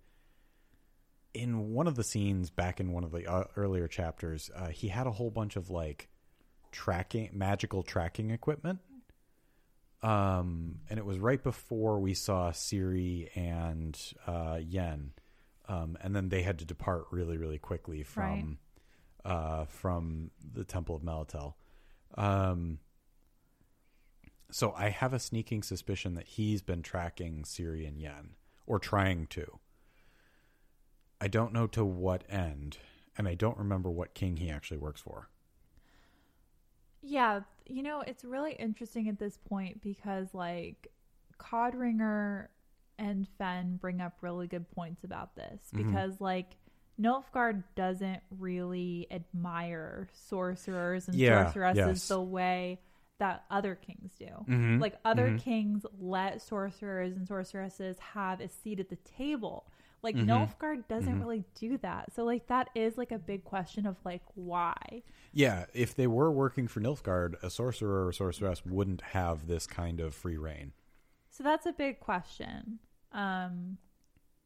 in 1.36 1.72
one 1.72 1.86
of 1.86 1.94
the 1.94 2.04
scenes 2.04 2.50
back 2.50 2.80
in 2.80 2.92
one 2.92 3.04
of 3.04 3.12
the 3.12 3.30
uh, 3.30 3.44
earlier 3.56 3.86
chapters, 3.86 4.50
uh, 4.54 4.68
he 4.68 4.88
had 4.88 5.06
a 5.06 5.10
whole 5.10 5.30
bunch 5.30 5.56
of 5.56 5.70
like 5.70 6.08
tracking, 6.72 7.30
magical 7.32 7.82
tracking 7.82 8.30
equipment. 8.30 8.80
Um, 10.02 10.80
and 10.88 10.98
it 10.98 11.04
was 11.04 11.18
right 11.18 11.42
before 11.42 11.98
we 11.98 12.14
saw 12.14 12.50
Ciri 12.50 13.28
and 13.34 13.98
uh, 14.26 14.58
Yen, 14.62 15.12
um, 15.68 15.96
and 16.02 16.14
then 16.14 16.28
they 16.28 16.42
had 16.42 16.58
to 16.60 16.64
depart 16.64 17.06
really, 17.10 17.38
really 17.38 17.58
quickly 17.58 18.02
from 18.02 18.58
uh, 19.24 19.64
from 19.64 20.30
the 20.52 20.64
Temple 20.64 20.94
of 20.94 21.02
Melitele. 21.02 21.54
Um, 22.14 22.78
so 24.50 24.72
I 24.76 24.90
have 24.90 25.12
a 25.12 25.18
sneaking 25.18 25.62
suspicion 25.62 26.14
that 26.14 26.26
he's 26.26 26.62
been 26.62 26.82
tracking 26.82 27.42
Ciri 27.42 27.88
and 27.88 27.98
Yen, 27.98 28.36
or 28.66 28.78
trying 28.78 29.26
to. 29.28 29.58
I 31.20 31.28
don't 31.28 31.52
know 31.52 31.66
to 31.68 31.84
what 31.84 32.24
end, 32.28 32.78
and 33.16 33.26
I 33.26 33.34
don't 33.34 33.56
remember 33.58 33.90
what 33.90 34.14
king 34.14 34.36
he 34.36 34.50
actually 34.50 34.78
works 34.78 35.00
for. 35.00 35.28
Yeah, 37.02 37.40
you 37.66 37.82
know, 37.82 38.00
it's 38.06 38.24
really 38.24 38.52
interesting 38.52 39.08
at 39.08 39.18
this 39.18 39.38
point 39.48 39.80
because 39.82 40.34
like 40.34 40.88
Codringer 41.38 42.48
and 42.98 43.26
Fenn 43.38 43.76
bring 43.76 44.00
up 44.00 44.14
really 44.22 44.46
good 44.46 44.70
points 44.70 45.04
about 45.04 45.36
this 45.36 45.60
Mm-hmm. 45.74 45.86
because 45.86 46.20
like 46.20 46.56
Nilfgaard 47.00 47.62
doesn't 47.74 48.22
really 48.38 49.06
admire 49.10 50.08
sorcerers 50.14 51.08
and 51.08 51.16
Yeah, 51.16 51.44
sorceresses 51.52 51.76
yes. 51.76 52.08
the 52.08 52.20
way 52.20 52.80
that 53.18 53.44
other 53.50 53.74
kings 53.74 54.12
do. 54.18 54.26
Mhm, 54.48 54.80
Like 54.80 54.96
other 55.04 55.30
mhm. 55.30 55.38
kings 55.40 55.86
let 56.00 56.42
sorcerers 56.42 57.16
and 57.16 57.26
sorceresses 57.28 57.98
have 57.98 58.40
a 58.40 58.48
seat 58.48 58.80
at 58.80 58.88
the 58.88 58.96
table. 58.96 59.66
Like 60.02 60.16
Mhm, 60.16 60.26
Nilfgaard 60.26 60.88
doesn't 60.88 61.16
mhm. 61.16 61.20
really 61.20 61.44
do 61.54 61.78
that. 61.78 62.12
So 62.14 62.24
like 62.24 62.46
that 62.48 62.70
is 62.74 62.96
like 62.96 63.12
a 63.12 63.18
big 63.18 63.44
question 63.44 63.86
of 63.86 63.96
like 64.04 64.22
why. 64.34 65.02
Yeah, 65.32 65.66
if 65.74 65.94
they 65.94 66.06
were 66.06 66.30
working 66.30 66.68
for 66.68 66.80
Nilfgaard, 66.80 67.42
a 67.42 67.50
sorcerer 67.50 68.06
or 68.06 68.12
sorceress 68.12 68.64
wouldn't 68.64 69.00
have 69.02 69.46
this 69.46 69.66
kind 69.66 70.00
of 70.00 70.14
free 70.14 70.36
reign. 70.36 70.72
So 71.30 71.42
that's 71.42 71.66
a 71.66 71.72
big 71.72 72.00
question. 72.00 72.78
Um 73.12 73.78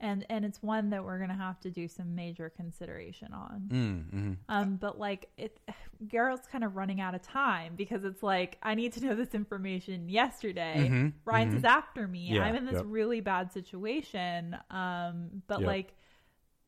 and 0.00 0.24
and 0.30 0.44
it's 0.44 0.62
one 0.62 0.90
that 0.90 1.04
we're 1.04 1.18
going 1.18 1.30
to 1.30 1.36
have 1.36 1.60
to 1.60 1.70
do 1.70 1.86
some 1.86 2.14
major 2.14 2.48
consideration 2.50 3.32
on. 3.32 3.68
Mm, 3.68 4.10
hmm 4.10 4.32
Um 4.48 4.76
but 4.76 4.98
like 4.98 5.28
it 5.36 5.60
Geralt's 6.06 6.46
kind 6.46 6.64
of 6.64 6.74
running 6.76 7.00
out 7.00 7.14
of 7.14 7.22
time 7.22 7.74
because 7.76 8.04
it's 8.04 8.22
like 8.22 8.58
I 8.62 8.74
need 8.74 8.94
to 8.94 9.04
know 9.04 9.14
this 9.14 9.34
information 9.34 10.08
yesterday. 10.08 10.88
Mhm, 10.90 11.12
Ryan's 11.24 11.54
mhm. 11.54 11.58
is 11.58 11.64
after 11.64 12.08
me. 12.08 12.28
Yeah, 12.34 12.42
I'm 12.44 12.56
in 12.56 12.64
this 12.64 12.74
yep. 12.74 12.84
really 12.86 13.20
bad 13.20 13.52
situation. 13.52 14.56
Um 14.70 15.42
but 15.46 15.60
Yep. 15.60 15.66
like 15.66 15.94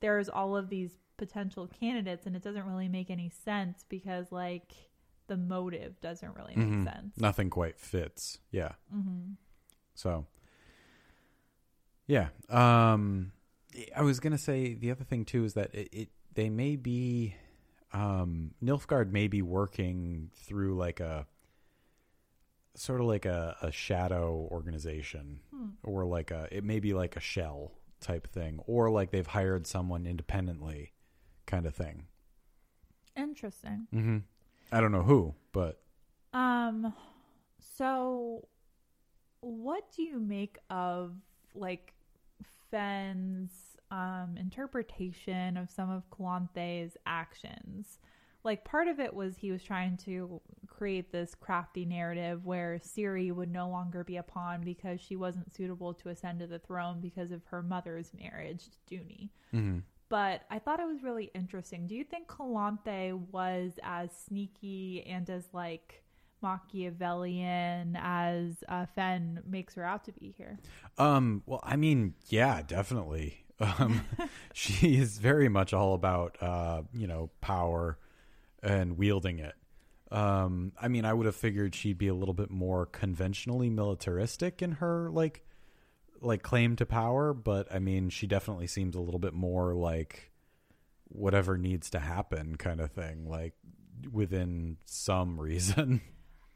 there's 0.00 0.28
all 0.28 0.56
of 0.56 0.68
these 0.68 0.90
potential 1.16 1.68
candidates 1.68 2.26
and 2.26 2.34
it 2.36 2.42
doesn't 2.42 2.66
really 2.66 2.88
make 2.88 3.10
any 3.10 3.30
sense 3.30 3.84
because 3.88 4.30
like 4.32 4.72
the 5.28 5.36
motive 5.36 5.98
doesn't 6.00 6.34
really 6.36 6.54
make 6.56 6.68
Mhm. 6.68 6.84
sense. 6.84 7.16
Nothing 7.16 7.48
quite 7.48 7.78
fits. 7.78 8.38
Yeah. 8.50 8.72
Mhm. 8.94 9.36
So, 9.94 10.26
yeah. 12.12 12.28
Um, 12.50 13.32
I 13.96 14.02
was 14.02 14.20
gonna 14.20 14.38
say 14.38 14.74
the 14.74 14.90
other 14.90 15.04
thing 15.04 15.24
too 15.24 15.44
is 15.44 15.54
that 15.54 15.74
it, 15.74 15.88
it 15.92 16.08
they 16.34 16.50
may 16.50 16.76
be, 16.76 17.34
um, 17.92 18.52
Nilfgaard 18.62 19.10
may 19.10 19.28
be 19.28 19.40
working 19.42 20.30
through 20.34 20.76
like 20.76 21.00
a 21.00 21.26
sort 22.74 23.00
of 23.00 23.06
like 23.06 23.24
a, 23.26 23.56
a 23.62 23.70
shadow 23.72 24.48
organization, 24.50 25.40
Hmm. 25.54 25.68
or 25.82 26.04
like 26.04 26.30
a 26.30 26.48
it 26.50 26.64
may 26.64 26.80
be 26.80 26.92
like 26.94 27.16
a 27.16 27.20
shell 27.20 27.72
type 28.00 28.26
thing, 28.28 28.60
or 28.66 28.90
like 28.90 29.10
they've 29.10 29.26
hired 29.26 29.66
someone 29.66 30.06
independently, 30.06 30.92
kind 31.46 31.66
of 31.66 31.74
thing. 31.74 32.06
Interesting. 33.16 33.86
hmm 33.90 34.18
I 34.70 34.80
don't 34.80 34.92
know 34.92 35.02
who, 35.02 35.34
but 35.52 35.80
Um, 36.32 36.94
so 37.76 38.48
what 39.40 39.84
do 39.94 40.02
you 40.02 40.18
make 40.18 40.58
of 40.70 41.12
like 41.54 41.92
Fenn's 42.72 43.52
um 43.92 44.36
interpretation 44.36 45.56
of 45.56 45.70
some 45.70 45.90
of 45.90 46.10
Calanthe's 46.10 46.96
actions? 47.06 48.00
Like 48.42 48.64
part 48.64 48.88
of 48.88 48.98
it 48.98 49.14
was 49.14 49.36
he 49.36 49.52
was 49.52 49.62
trying 49.62 49.96
to 49.98 50.40
create 50.66 51.12
this 51.12 51.36
crafty 51.36 51.84
narrative 51.84 52.44
where 52.44 52.80
Ciri 52.84 53.30
would 53.30 53.52
no 53.52 53.68
longer 53.68 54.02
be 54.02 54.16
a 54.16 54.22
pawn 54.24 54.62
because 54.64 55.00
she 55.00 55.14
wasn't 55.14 55.54
suitable 55.54 55.94
to 55.94 56.08
ascend 56.08 56.40
to 56.40 56.48
the 56.48 56.58
throne 56.58 57.00
because 57.00 57.30
of 57.30 57.44
her 57.44 57.62
mother's 57.62 58.10
marriage 58.18 58.64
to 58.88 58.96
Duny 58.96 59.28
mhm. 59.54 59.82
but 60.08 60.42
I 60.50 60.58
thought 60.58 60.80
it 60.80 60.86
was 60.86 61.04
really 61.04 61.30
interesting. 61.34 61.86
Do 61.86 61.94
you 61.94 62.02
think 62.02 62.26
Calanthe 62.26 63.12
was 63.30 63.74
as 63.84 64.10
sneaky 64.26 65.04
and 65.06 65.28
as 65.30 65.44
like 65.52 66.01
Machiavellian 66.42 67.96
as 68.00 68.64
uh, 68.68 68.86
Fenn 68.94 69.42
makes 69.46 69.74
her 69.74 69.84
out 69.84 70.04
to 70.04 70.12
be 70.12 70.34
here? 70.36 70.58
Um, 70.98 71.42
well, 71.46 71.60
I 71.62 71.76
mean, 71.76 72.14
yeah, 72.28 72.62
definitely. 72.62 73.38
Um, 73.60 74.04
she 74.54 74.96
is 74.96 75.18
very 75.18 75.48
much 75.48 75.72
all 75.72 75.94
about 75.94 76.36
uh, 76.42 76.82
you 76.92 77.06
know 77.06 77.30
power 77.40 77.96
and 78.60 78.98
wielding 78.98 79.38
it. 79.38 79.54
Um, 80.10 80.72
I 80.80 80.88
mean, 80.88 81.04
I 81.04 81.14
would 81.14 81.26
have 81.26 81.36
figured 81.36 81.74
she'd 81.74 81.96
be 81.96 82.08
a 82.08 82.14
little 82.14 82.34
bit 82.34 82.50
more 82.50 82.86
conventionally 82.86 83.70
militaristic 83.70 84.62
in 84.62 84.72
her 84.72 85.10
like 85.10 85.44
like 86.20 86.42
claim 86.42 86.74
to 86.76 86.86
power, 86.86 87.32
but 87.32 87.72
I 87.72 87.78
mean, 87.78 88.10
she 88.10 88.26
definitely 88.26 88.66
seems 88.66 88.96
a 88.96 89.00
little 89.00 89.20
bit 89.20 89.34
more 89.34 89.74
like 89.74 90.32
whatever 91.04 91.56
needs 91.56 91.90
to 91.90 91.98
happen 91.98 92.56
kind 92.56 92.80
of 92.80 92.90
thing, 92.90 93.28
like 93.28 93.54
within 94.10 94.78
some 94.84 95.40
reason. 95.40 96.00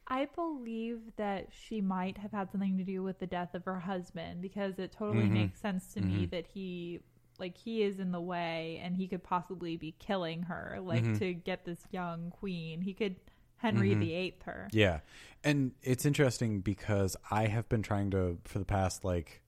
I 0.08 0.26
believe 0.26 1.00
that 1.16 1.48
she 1.50 1.80
might 1.80 2.18
have 2.18 2.30
had 2.32 2.50
something 2.52 2.78
to 2.78 2.84
do 2.84 3.02
with 3.02 3.18
the 3.18 3.26
death 3.26 3.54
of 3.54 3.64
her 3.64 3.80
husband 3.80 4.40
because 4.40 4.78
it 4.78 4.92
totally 4.92 5.26
Mhm. 5.26 5.32
makes 5.32 5.60
sense 5.60 5.92
to 5.94 6.00
me 6.00 6.26
Mhm. 6.26 6.30
that 6.30 6.46
he 6.46 7.00
like 7.38 7.56
he 7.58 7.82
is 7.82 7.98
in 8.00 8.12
the 8.12 8.20
way 8.20 8.78
and 8.82 8.96
he 8.96 9.06
could 9.06 9.22
possibly 9.22 9.76
be 9.76 9.92
killing 9.98 10.44
her 10.44 10.78
like 10.80 11.04
Mhm. 11.04 11.18
to 11.18 11.34
get 11.34 11.64
this 11.66 11.86
young 11.90 12.30
queen. 12.30 12.80
He 12.80 12.94
could 12.94 13.16
Henry 13.58 13.94
Mhm. 13.94 14.00
the 14.00 14.12
Eighth 14.12 14.42
her. 14.44 14.68
Yeah. 14.72 15.00
And 15.44 15.74
it's 15.82 16.06
interesting 16.06 16.60
because 16.60 17.16
I 17.30 17.46
have 17.48 17.68
been 17.68 17.82
trying 17.82 18.10
to 18.12 18.38
for 18.44 18.58
the 18.58 18.64
past 18.64 19.04
like 19.04 19.42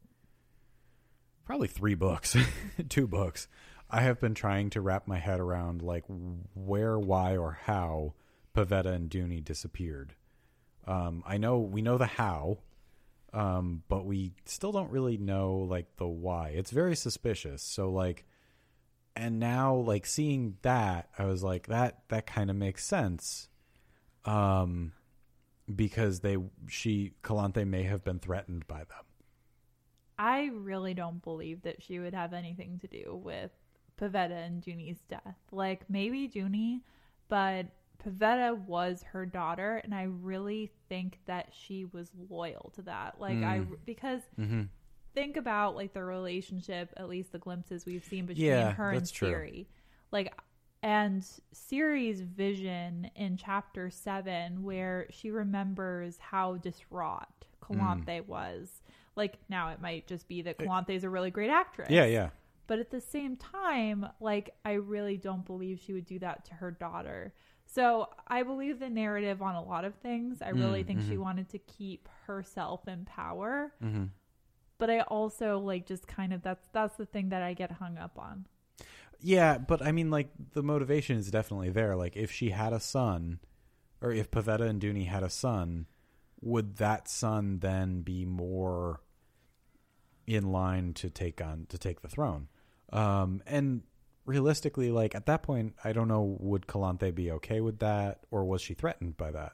probably 1.45 1.69
3 1.69 1.95
books, 1.95 2.37
2 2.89 3.07
books. 3.07 3.49
I 3.91 4.03
have 4.03 4.21
been 4.21 4.35
trying 4.35 4.69
to 4.71 4.81
wrap 4.83 5.07
my 5.07 5.19
head 5.19 5.41
around 5.41 5.81
like 5.83 6.05
where, 6.55 6.99
why 6.99 7.37
or 7.37 7.53
how 7.53 8.15
Pavetta 8.55 8.93
and 8.93 9.09
Duny 9.11 9.43
disappeared. 9.43 10.15
Um 10.89 11.23
I 11.27 11.37
know 11.37 11.59
we 11.59 11.83
know 11.83 11.99
the 11.99 12.07
how 12.07 12.59
um 13.33 13.83
but 13.89 14.07
we 14.07 14.33
still 14.47 14.73
don't 14.73 14.91
really 14.91 15.19
know 15.19 15.59
like 15.59 15.97
the 15.97 16.09
why. 16.09 16.49
It's 16.49 16.71
very 16.71 16.97
suspicious. 16.97 17.63
So 17.63 17.91
like 17.91 18.25
and 19.15 19.39
now 19.39 19.75
like 19.75 20.07
seeing 20.07 20.57
that 20.63 21.11
I 21.19 21.27
was 21.27 21.43
like 21.43 21.67
that 21.69 22.03
that 22.09 22.27
kind 22.27 22.51
of 22.51 22.57
makes 22.57 22.85
sense. 22.85 23.49
Um 24.25 24.93
because 25.73 26.21
they 26.21 26.39
she 26.69 27.13
Calanthe 27.23 27.67
may 27.67 27.83
have 27.83 28.03
been 28.03 28.19
threatened 28.19 28.67
by 28.67 28.79
them. 28.79 29.05
I 30.19 30.51
really 30.53 30.95
don't 30.95 31.23
believe 31.23 31.63
that 31.63 31.83
she 31.83 32.01
would 32.01 32.15
have 32.15 32.33
anything 32.33 32.81
to 32.81 32.89
do 32.89 33.21
with 33.23 33.51
Pavetta 34.01 34.47
and 34.47 34.63
Duny's 34.63 35.01
death. 35.09 35.37
Like 35.53 35.89
maybe 35.89 36.29
Duny, 36.29 36.81
but 37.29 37.67
Pavetta 38.05 38.57
was 38.67 39.03
her 39.13 39.27
daughter, 39.27 39.81
and 39.85 39.95
I 39.95 40.05
really 40.05 40.71
think 40.89 41.19
that 41.27 41.49
she 41.53 41.85
was 41.85 42.11
loyal 42.29 42.71
to 42.77 42.83
that. 42.83 43.21
Like 43.21 43.39
I 43.43 43.59
Mm. 43.61 43.77
because 43.85 44.23
Mm-hmm. 44.39 44.63
think 45.15 45.37
about 45.37 45.75
like 45.75 45.93
the 45.95 46.05
relationship, 46.05 46.93
at 46.97 47.09
least 47.09 47.33
the 47.33 47.39
glimpses 47.39 47.85
we've 47.87 48.05
seen 48.05 48.27
between 48.27 48.47
Yeah, 48.47 48.71
her 48.73 48.91
and 48.91 49.01
that's 49.01 49.11
true. 49.11 49.29
Ciri. 49.31 49.67
Like 50.13 50.33
and 50.81 51.27
Ciri's 51.53 52.21
vision 52.21 53.11
in 53.17 53.37
chapter 53.37 53.91
seven 53.91 54.63
where 54.63 55.07
she 55.11 55.31
remembers 55.31 56.19
how 56.19 56.57
distraught 56.57 57.27
Mm. 57.71 58.27
Was. 58.29 58.81
Like 59.17 59.39
now 59.51 59.71
it 59.71 59.81
might 59.81 60.07
just 60.07 60.27
be 60.29 60.41
that 60.43 60.57
Calanthe 60.59 60.91
is 60.91 61.05
a 61.05 61.11
really 61.11 61.31
great 61.31 61.51
actress. 61.51 61.91
Yeah, 61.91 62.07
yeah. 62.07 62.31
But 62.67 62.79
at 62.79 62.91
the 62.91 63.01
same 63.01 63.37
time, 63.37 64.07
like 64.21 64.55
I 64.65 64.75
really 64.75 65.17
don't 65.17 65.45
believe 65.45 65.81
she 65.81 65.93
would 65.93 66.07
do 66.07 66.19
that 66.21 66.45
to 66.47 66.55
her 66.55 66.71
daughter. 66.71 67.35
So 67.69 68.09
I 68.27 68.43
believe 68.43 68.81
the 68.81 68.89
narrative 68.91 69.43
on 69.43 69.55
a 69.55 69.63
lot 69.63 69.85
of 69.85 69.95
things. 69.97 70.43
I 70.43 70.49
really 70.51 70.83
Mm, 70.83 70.85
think 70.85 71.03
she 71.03 71.17
mhm. 71.17 71.19
wanted 71.19 71.49
to 71.51 71.59
keep 71.59 72.09
herself 72.27 72.89
in 72.89 73.05
power 73.05 73.73
Mm-hmm. 73.85 74.05
but 74.79 74.91
I 74.91 75.01
also 75.03 75.59
like 75.59 75.87
just 75.87 76.07
kind 76.07 76.33
of 76.33 76.43
that's 76.43 76.67
that's 76.73 76.97
the 76.97 77.07
thing 77.07 77.29
that 77.31 77.43
I 77.43 77.55
get 77.55 77.73
hung 77.73 77.99
up 77.99 78.19
on. 78.19 78.47
Yeah, 79.21 79.59
but 79.59 79.83
I 79.83 79.91
mean, 79.93 80.11
like 80.11 80.29
the 80.53 80.63
motivation 80.63 81.17
is 81.19 81.31
definitely 81.31 81.71
there. 81.71 81.97
Like, 81.97 82.17
if 82.17 82.31
she 82.31 82.51
had 82.51 82.73
a 82.73 82.81
son, 82.81 83.41
or 84.01 84.13
if 84.13 84.31
Pavetta 84.31 84.63
and 84.69 84.81
Duny 84.81 85.07
had 85.07 85.23
a 85.25 85.31
son, 85.31 85.87
would 86.41 86.77
that 86.77 87.09
son 87.09 87.59
then 87.59 88.03
be 88.03 88.25
more 88.25 89.01
in 90.27 90.53
line 90.53 90.93
to 90.95 91.11
take 91.11 91.41
on 91.41 91.67
to 91.69 91.79
take 91.79 92.01
the 92.03 92.09
throne? 92.09 92.49
Um, 92.93 93.43
and 93.47 93.83
realistically, 94.29 94.91
like 94.91 95.15
at 95.15 95.27
that 95.27 95.43
point, 95.43 95.75
I 95.83 95.93
don't 95.93 96.07
know, 96.09 96.37
would 96.41 96.67
Calanthe 96.67 97.15
be 97.15 97.33
okay 97.33 97.61
with 97.61 97.79
that, 97.81 98.21
or 98.31 98.45
was 98.45 98.61
she 98.63 98.75
threatened 98.75 99.17
by 99.17 99.31
that? 99.33 99.53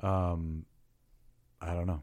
Um, 0.00 0.64
I 1.60 1.74
don't 1.74 1.86
know. 1.86 2.02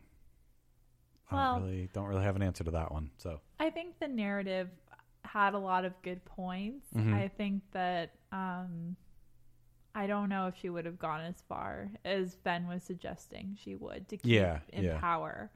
I 1.32 1.36
Well- 1.36 1.56
don't 1.60 1.64
really 1.66 1.90
don't 1.94 2.06
really 2.07 2.24
have 2.24 2.36
an 2.36 2.41
answer 2.44 2.64
to 2.64 2.72
that 2.72 2.91
one. 2.91 3.11
So 3.18 3.41
I 3.60 3.70
think 3.70 3.99
the 3.99 4.07
narrative 4.07 4.70
had 5.24 5.53
a 5.53 5.60
lot 5.60 5.84
of 5.86 5.94
good 6.02 6.24
points. 6.26 6.88
Mhm. 6.94 7.14
I 7.14 7.28
think 7.28 7.64
that 7.72 8.11
um 8.32 8.95
I 9.95 10.07
don't 10.07 10.30
know 10.30 10.48
if 10.48 10.56
she 10.56 10.70
would 10.70 10.86
have 10.86 10.98
gone 10.99 11.22
as 11.22 11.41
far 11.49 11.91
as 12.06 12.36
Ben 12.38 12.68
was 12.68 12.84
suggesting 12.84 13.56
she 13.60 13.76
would 13.76 14.07
to 14.10 14.18
keep 14.18 14.32
Yeah, 14.32 14.60
in 14.70 14.86
yeah. 14.86 14.99
power. 14.99 15.52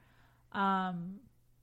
Um 0.52 1.20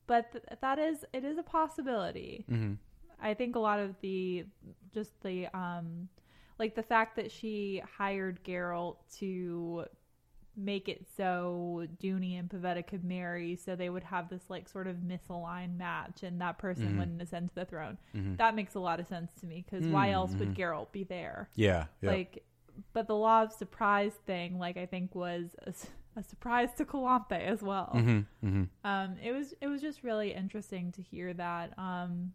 but 0.07 0.33
th- 0.33 0.45
that 0.61 0.79
is 0.79 1.05
it 1.13 1.25
is 1.25 1.39
a 1.39 1.43
possibility. 1.43 2.47
mm-hmm. 2.49 2.75
I 3.23 3.35
think 3.35 3.57
a 3.57 3.61
lot 3.61 3.79
of 3.79 3.95
the 4.01 4.45
just 4.93 5.13
the 5.23 5.47
um 5.57 6.09
like 6.59 6.75
the 6.75 6.83
fact 6.83 7.17
that 7.17 7.31
she 7.31 7.83
hired 7.99 8.43
Geralt 8.45 8.97
to 9.19 9.85
make 10.57 10.89
it 10.89 11.07
so 11.17 11.87
Duny 12.03 12.39
and 12.39 12.51
Pavetta 12.51 12.87
could 12.87 13.05
marry 13.05 13.57
so 13.57 13.77
they 13.77 13.89
would 13.89 14.03
have 14.05 14.29
this 14.29 14.43
like 14.49 14.69
sort 14.69 14.87
of 14.89 14.97
misaligned 14.97 15.77
match 15.79 16.23
and 16.23 16.41
that 16.41 16.59
person 16.59 16.89
Mhm. 16.95 16.99
wouldn't 16.99 17.23
ascend 17.23 17.49
to 17.51 17.55
the 17.55 17.65
throne. 17.65 17.97
Mm-hmm. 18.15 18.37
That 18.37 18.55
makes 18.55 18.75
a 18.75 18.81
lot 18.81 19.01
of 19.01 19.07
sense 19.07 19.33
to 19.41 19.47
me 19.47 19.65
because 19.69 19.87
why 19.87 20.11
else 20.11 20.35
would. 20.35 20.55
Geralt 20.55 20.93
be 20.93 21.05
there? 21.05 21.49
yeah, 21.55 21.87
yeah. 22.03 22.11
Like 22.11 22.45
but 22.93 23.07
the 23.07 23.17
law 23.17 23.43
of 23.43 23.53
surprise 23.53 24.13
thing 24.27 24.59
like 24.59 24.77
I 24.77 24.87
think 24.87 25.15
was 25.15 25.55
a 26.17 26.23
surprise 26.23 26.69
to 26.79 26.85
Calanthe 26.85 27.33
as 27.41 27.63
well 27.63 27.93
mm-hmm. 27.95 28.47
Mm-hmm. 28.47 28.65
um, 28.85 29.17
it 29.23 29.33
was 29.33 29.55
it 29.61 29.69
was 29.69 29.81
just 29.81 30.03
really 30.03 30.35
interesting 30.35 30.91
to 30.93 31.03
hear 31.03 31.33
that 31.35 31.79
um, 31.79 32.33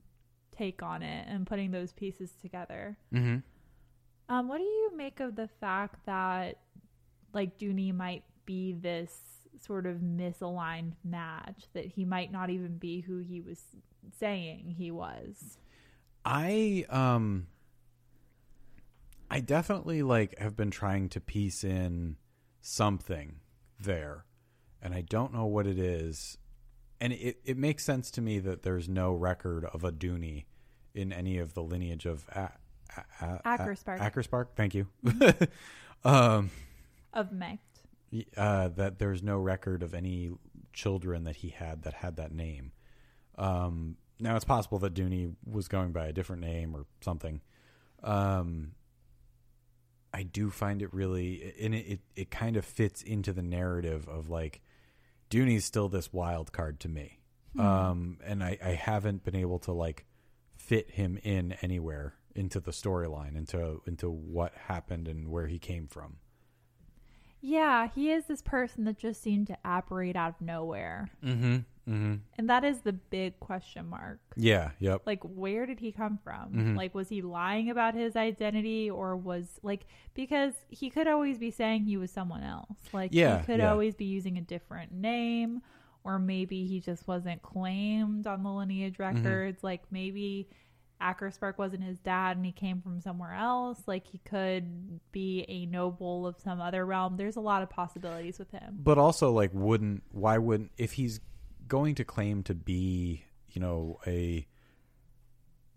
take 0.57 0.81
on 0.83 1.03
it 1.03 1.27
and 1.29 1.45
putting 1.45 1.71
those 1.71 1.91
pieces 1.91 2.31
together. 2.41 2.97
Mm-hmm. 3.13 3.37
Um, 4.33 4.47
what 4.47 4.57
do 4.57 4.63
you 4.63 4.91
make 4.95 5.19
of 5.19 5.35
the 5.35 5.49
fact 5.59 6.05
that 6.05 6.59
like 7.33 7.57
Duny 7.59 7.93
might 7.93 8.23
be 8.45 8.73
this 8.73 9.13
sort 9.61 9.85
of 9.85 9.97
misaligned 9.97 10.93
match 11.03 11.63
that 11.73 11.85
he 11.85 12.05
might 12.05 12.31
not 12.31 12.49
even 12.49 12.77
be 12.77 13.01
who 13.01 13.19
he 13.19 13.41
was 13.41 13.61
saying 14.17 14.75
he 14.77 14.91
was? 14.91 15.57
I 16.23 16.85
um 16.89 17.47
I 19.29 19.39
definitely 19.39 20.01
like 20.01 20.37
have 20.39 20.55
been 20.55 20.71
trying 20.71 21.09
to 21.09 21.19
piece 21.19 21.63
in 21.63 22.17
something 22.61 23.37
there 23.79 24.25
and 24.81 24.93
I 24.93 25.01
don't 25.01 25.33
know 25.33 25.45
what 25.45 25.67
it 25.67 25.79
is. 25.79 26.37
And 27.01 27.11
it, 27.13 27.39
it 27.43 27.57
makes 27.57 27.83
sense 27.83 28.09
to 28.11 28.21
me 28.21 28.39
that 28.39 28.63
there's 28.63 28.87
no 28.87 29.11
record 29.13 29.65
of 29.65 29.83
a 29.83 29.91
Duny 29.91 30.45
in 30.93 31.11
any 31.11 31.37
of 31.37 31.53
the 31.53 31.61
lineage 31.61 32.05
of 32.05 32.25
a- 32.29 32.51
a- 33.21 33.25
a- 33.25 33.57
Akerspaark. 33.57 33.99
Akerspaark, 33.99 34.47
thank 34.55 34.73
you. 34.73 34.87
um 36.05 36.49
Of 37.13 37.31
Maecht. 37.31 37.59
uh, 38.37 38.69
that 38.69 38.99
there's 38.99 39.21
no 39.21 39.37
record 39.37 39.83
of 39.83 39.93
any 39.93 40.31
children 40.73 41.23
that 41.25 41.37
he 41.37 41.49
had 41.49 41.83
that 41.83 41.93
had 41.95 42.15
that 42.17 42.31
name. 42.31 42.71
Um, 43.37 43.97
now 44.19 44.35
it's 44.37 44.45
possible 44.45 44.79
that 44.79 44.93
Duny 44.93 45.35
was 45.45 45.67
going 45.67 45.91
by 45.91 46.07
a 46.07 46.13
different 46.13 46.41
name 46.41 46.75
or 46.75 46.85
something. 47.01 47.41
Um, 48.03 48.71
I 50.13 50.23
do 50.23 50.49
find 50.49 50.81
it 50.81 50.93
really, 50.93 51.53
and 51.59 51.75
it, 51.75 51.85
it, 51.87 51.99
it 52.15 52.31
kind 52.31 52.55
of 52.55 52.63
fits 52.63 53.01
into 53.01 53.33
the 53.33 53.41
narrative 53.41 54.07
of 54.07 54.29
like 54.29 54.61
Duny's 55.35 55.65
still 55.65 55.89
this 55.89 56.13
wild 56.13 56.53
card 56.53 56.79
to 56.79 56.87
me. 56.87 57.19
Um, 57.59 58.19
and 58.23 58.41
I, 58.41 58.57
I 58.63 58.69
haven't 58.69 59.25
been 59.25 59.35
able 59.35 59.59
to 59.59 59.73
like 59.73 60.05
fit 60.55 60.91
him 60.91 61.19
in 61.23 61.57
anywhere 61.61 62.13
into 62.33 62.61
the 62.61 62.71
storyline, 62.71 63.35
into 63.35 63.81
into 63.85 64.09
what 64.09 64.53
happened 64.55 65.09
and 65.09 65.27
where 65.27 65.47
he 65.47 65.59
came 65.59 65.87
from. 65.87 66.19
Yeah, 67.41 67.89
he 67.93 68.11
is 68.11 68.27
this 68.27 68.41
person 68.41 68.85
that 68.85 68.97
just 68.97 69.21
seemed 69.21 69.47
to 69.47 69.57
operate 69.65 70.15
out 70.15 70.35
of 70.35 70.41
nowhere. 70.41 71.09
Mm-hmm. 71.21 71.57
Mm-hmm. 71.87 72.15
And 72.37 72.49
that 72.49 72.63
is 72.63 72.79
the 72.81 72.93
big 72.93 73.39
question 73.39 73.87
mark. 73.89 74.19
Yeah. 74.35 74.71
Yep. 74.79 75.03
like 75.05 75.21
where 75.23 75.65
did 75.65 75.79
he 75.79 75.91
come 75.91 76.17
from 76.23 76.51
Mhm. 76.53 76.75
like 76.77 76.93
was 76.95 77.09
he 77.09 77.21
lying 77.21 77.69
about 77.69 77.93
his 77.95 78.15
identity 78.15 78.89
or 78.89 79.15
was 79.15 79.59
like 79.63 79.85
because 80.13 80.53
he 80.69 80.89
could 80.89 81.07
always 81.07 81.37
be 81.37 81.51
saying 81.51 81.83
he 81.83 81.97
was 81.97 82.11
someone 82.11 82.43
else 82.43 82.77
like 82.93 83.11
Yeah, 83.13 83.39
he 83.39 83.45
could 83.45 83.59
yeah. 83.59 83.71
always 83.71 83.95
be 83.95 84.05
using 84.05 84.37
a 84.37 84.41
different 84.41 84.91
name 84.91 85.61
or 86.03 86.19
maybe 86.19 86.65
he 86.67 86.79
just 86.79 87.07
wasn't 87.07 87.41
claimed 87.41 88.27
on 88.27 88.43
the 88.43 88.49
lineage 88.51 88.97
Mm-hmm. 88.97 89.17
records 89.23 89.63
like 89.63 89.83
maybe 89.91 90.47
Akerspaark 91.01 91.57
wasn't 91.57 91.83
his 91.83 91.99
dad 91.99 92.37
and 92.37 92.45
he 92.45 92.51
came 92.53 92.81
from 92.81 93.01
somewhere 93.01 93.33
else 93.33 93.81
like 93.85 94.07
he 94.07 94.19
could 94.19 94.99
be 95.11 95.45
a 95.49 95.65
noble 95.65 96.25
of 96.25 96.39
some 96.39 96.61
other 96.61 96.85
realm 96.85 97.17
there's 97.17 97.35
a 97.35 97.41
lot 97.41 97.61
of 97.61 97.69
possibilities 97.69 98.39
with 98.39 98.49
him 98.51 98.77
But 98.81 98.97
also, 98.97 99.31
like, 99.31 99.51
wouldn't 99.53 100.03
why 100.11 100.37
wouldn't 100.37 100.71
if 100.77 100.93
he's 100.93 101.19
going 101.67 101.95
to 101.95 102.03
claim 102.03 102.43
to 102.43 102.53
be, 102.55 103.25
you 103.49 103.61
know, 103.61 103.99
a 104.07 104.47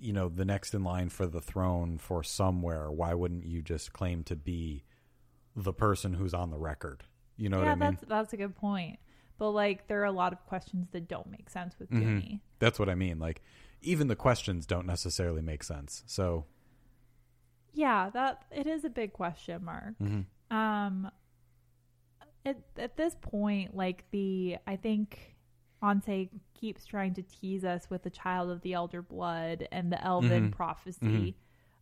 you 0.01 0.13
know, 0.13 0.29
the 0.29 0.45
next 0.45 0.75
in 0.75 0.85
line 0.85 1.09
for 1.09 1.27
the 1.27 1.41
throne 1.41 1.99
for 1.99 2.23
somewhere, 2.23 2.89
why 2.91 3.15
wouldn't 3.15 3.45
you 3.45 3.61
just 3.61 3.93
claim 3.93 4.23
to 4.23 4.37
be 4.37 4.85
the 5.57 5.73
person 5.73 6.15
who's 6.15 6.33
on 6.33 6.51
the 6.51 6.59
record? 6.59 7.03
You 7.37 7.49
know 7.49 7.59
yeah, 7.59 7.65
what 7.75 7.83
I 7.83 7.91
mean? 7.91 7.99
that's 8.01 8.05
that's 8.09 8.33
a 8.33 8.37
good 8.37 8.55
point. 8.55 8.99
But 9.39 9.51
like, 9.51 9.87
there 9.89 10.01
are 10.01 10.05
a 10.07 10.13
lot 10.13 10.33
of 10.33 10.45
questions 10.47 10.89
that 10.93 11.09
don't 11.09 11.31
make 11.31 11.49
sense 11.51 11.77
with 11.79 11.91
Mhm. 11.91 12.41
That's 12.61 12.79
what 12.79 12.89
I 12.89 12.95
mean. 12.95 13.19
Like, 13.19 13.43
even 13.83 14.07
the 14.09 14.17
questions 14.17 14.67
don't 14.67 14.87
necessarily 14.87 15.43
make 15.43 15.63
sense. 15.65 16.03
So, 16.07 16.47
Yeah, 17.73 18.11
that 18.11 18.45
it 18.51 18.67
is 18.67 18.85
a 18.85 18.91
big 18.91 19.13
question 19.13 19.65
mark. 19.65 19.99
mhm. 20.01 20.27
Um, 20.51 21.11
at 22.45 22.59
at 22.77 22.97
this 22.97 23.15
point, 23.21 23.77
like 23.77 24.09
the 24.11 24.59
I 24.67 24.77
think 24.77 25.37
Anse 25.83 26.29
keeps 26.55 26.85
trying 26.85 27.15
to 27.15 27.23
tease 27.23 27.65
us 27.65 27.89
with 27.91 28.03
the 28.03 28.11
child 28.11 28.51
of 28.51 28.63
the 28.63 28.73
elder 28.73 29.03
blood 29.03 29.67
and 29.71 29.93
the 29.93 30.03
elven 30.05 30.51
Mhm. 30.51 30.53
prophecy. 30.53 31.37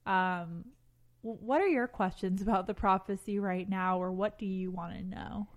Um, 0.04 0.66
what 1.22 1.60
are 1.60 1.66
your 1.68 1.88
questions 1.88 2.42
about 2.42 2.66
the 2.66 2.74
prophecy 2.74 3.38
right 3.38 3.68
now, 3.68 4.00
or 4.00 4.12
what 4.12 4.38
do 4.38 4.46
you 4.46 4.70
want 4.70 4.94
to 4.94 5.02
know? 5.02 5.48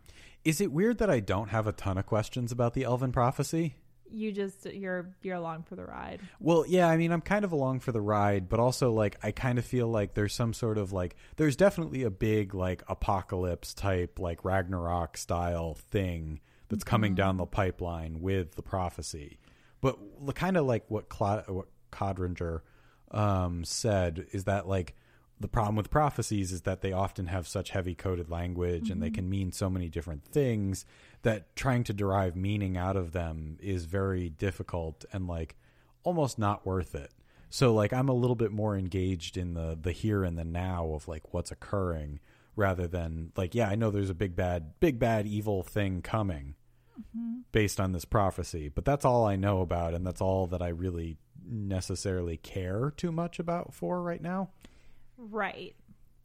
is 0.45 0.61
it 0.61 0.71
weird 0.71 0.97
that 0.99 1.09
I 1.09 1.19
don't 1.19 1.49
have 1.49 1.67
a 1.67 1.73
ton 1.73 1.97
of 1.97 2.05
questions 2.05 2.49
about 2.53 2.73
the 2.73 2.85
Elven 2.85 3.11
prophecy? 3.11 3.75
You 4.09 4.31
just 4.31 4.65
you're 4.65 5.13
you're 5.21 5.35
along 5.35 5.63
for 5.63 5.75
the 5.75 5.83
ride. 5.83 6.21
Well, 6.39 6.63
yeah, 6.65 6.87
I 6.87 6.95
mean, 6.95 7.11
I'm 7.11 7.19
kind 7.21 7.43
of 7.43 7.51
along 7.51 7.81
for 7.81 7.91
the 7.91 7.99
ride, 8.01 8.47
but 8.47 8.57
also 8.57 8.89
like 8.91 9.17
I 9.21 9.31
kind 9.31 9.59
of 9.59 9.65
feel 9.65 9.87
like 9.89 10.13
there's 10.13 10.33
some 10.33 10.53
sort 10.53 10.77
of 10.77 10.93
like 10.93 11.17
there's 11.35 11.57
definitely 11.57 12.03
a 12.03 12.09
big 12.09 12.55
like 12.55 12.83
apocalypse 12.87 13.73
type 13.73 14.17
like 14.17 14.45
Ragnarok 14.45 15.17
style 15.17 15.73
thing 15.75 16.39
that's 16.69 16.83
coming 16.83 17.15
down 17.15 17.37
the 17.37 17.45
pipeline 17.45 18.21
with 18.21 18.55
the 18.55 18.61
prophecy. 18.61 19.39
But 19.81 19.97
kind 20.35 20.57
of 20.57 20.65
like 20.65 20.85
what 20.87 21.09
Cla- 21.09 21.45
what 21.47 21.67
Codringer 21.91 22.61
um, 23.11 23.63
said 23.63 24.25
is 24.31 24.43
that 24.45 24.67
like 24.67 24.95
the 25.39 25.47
problem 25.47 25.75
with 25.75 25.89
prophecies 25.89 26.51
is 26.51 26.61
that 26.61 26.81
they 26.81 26.91
often 26.91 27.27
have 27.27 27.47
such 27.47 27.69
heavy 27.69 27.95
coded 27.95 28.29
language 28.29 28.89
and 28.89 29.01
they 29.01 29.09
can 29.09 29.29
mean 29.29 29.51
so 29.53 29.69
many 29.69 29.87
different 29.87 30.25
things 30.25 30.85
that 31.21 31.55
trying 31.55 31.83
to 31.85 31.93
derive 31.93 32.35
meaning 32.35 32.75
out 32.75 32.97
of 32.97 33.13
them 33.13 33.57
is 33.61 33.85
very 33.85 34.29
difficult 34.29 35.05
and 35.13 35.27
like 35.27 35.55
almost 36.03 36.37
not 36.37 36.65
worth 36.65 36.93
it. 36.93 37.11
So 37.49 37.73
like 37.73 37.93
I'm 37.93 38.09
a 38.09 38.13
little 38.13 38.35
bit 38.35 38.51
more 38.51 38.77
engaged 38.77 39.37
in 39.37 39.53
the 39.53 39.77
the 39.81 39.93
here 39.93 40.23
and 40.23 40.37
the 40.37 40.43
now 40.43 40.91
of 40.91 41.07
like 41.07 41.33
what's 41.33 41.51
occurring 41.51 42.19
rather 42.55 42.85
than 42.85 43.31
like 43.37 43.55
yeah, 43.55 43.69
I 43.69 43.75
know 43.75 43.91
there's 43.91 44.09
a 44.09 44.15
big 44.15 44.35
bad 44.35 44.79
big 44.81 44.99
bad 44.99 45.25
evil 45.25 45.63
thing 45.63 46.01
coming 46.01 46.55
based 47.51 47.79
on 47.79 47.91
this 47.91 48.05
prophecy, 48.05 48.69
but 48.69 48.85
that's 48.85 49.05
all 49.05 49.25
I 49.25 49.35
know 49.35 49.61
about 49.61 49.93
and 49.93 50.05
that's 50.05 50.21
all 50.21 50.47
that 50.47 50.61
I 50.61 50.69
really 50.69 51.17
necessarily 51.47 52.37
care 52.37 52.91
too 52.95 53.11
much 53.11 53.39
about 53.39 53.73
for 53.73 54.01
right 54.01 54.21
now. 54.21 54.49
Right. 55.17 55.75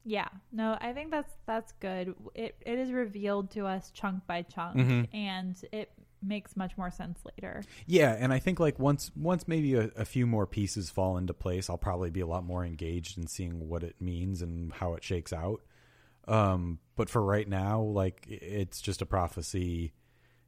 Yeah. 0.04 0.28
No, 0.52 0.76
I 0.80 0.92
think 0.92 1.10
that's 1.10 1.32
that's 1.46 1.72
good. 1.80 2.14
It 2.34 2.56
it 2.60 2.78
is 2.78 2.92
revealed 2.92 3.50
to 3.52 3.66
us 3.66 3.90
chunk 3.90 4.26
by 4.26 4.42
chunk 4.42 4.76
Mhm. 4.76 5.08
and 5.14 5.56
it 5.72 5.90
makes 6.22 6.56
much 6.56 6.76
more 6.78 6.90
sense 6.90 7.20
later. 7.24 7.62
Yeah, 7.86 8.16
and 8.18 8.32
I 8.32 8.38
think 8.38 8.58
like 8.60 8.78
once 8.78 9.10
once 9.16 9.46
maybe 9.48 9.74
a, 9.74 9.90
a 9.96 10.04
few 10.04 10.26
more 10.26 10.46
pieces 10.46 10.90
fall 10.90 11.16
into 11.16 11.34
place, 11.34 11.68
I'll 11.70 11.78
probably 11.78 12.10
be 12.10 12.20
a 12.20 12.26
lot 12.26 12.44
more 12.44 12.64
engaged 12.64 13.16
in 13.18 13.26
seeing 13.26 13.68
what 13.68 13.82
it 13.82 13.96
means 14.00 14.42
and 14.42 14.72
how 14.74 14.94
it 14.94 15.02
shakes 15.04 15.32
out. 15.32 15.62
Um, 16.26 16.78
but 16.96 17.10
for 17.10 17.22
right 17.22 17.48
now, 17.48 17.80
like 17.82 18.26
it's 18.28 18.80
just 18.80 19.02
a 19.02 19.06
prophecy. 19.06 19.92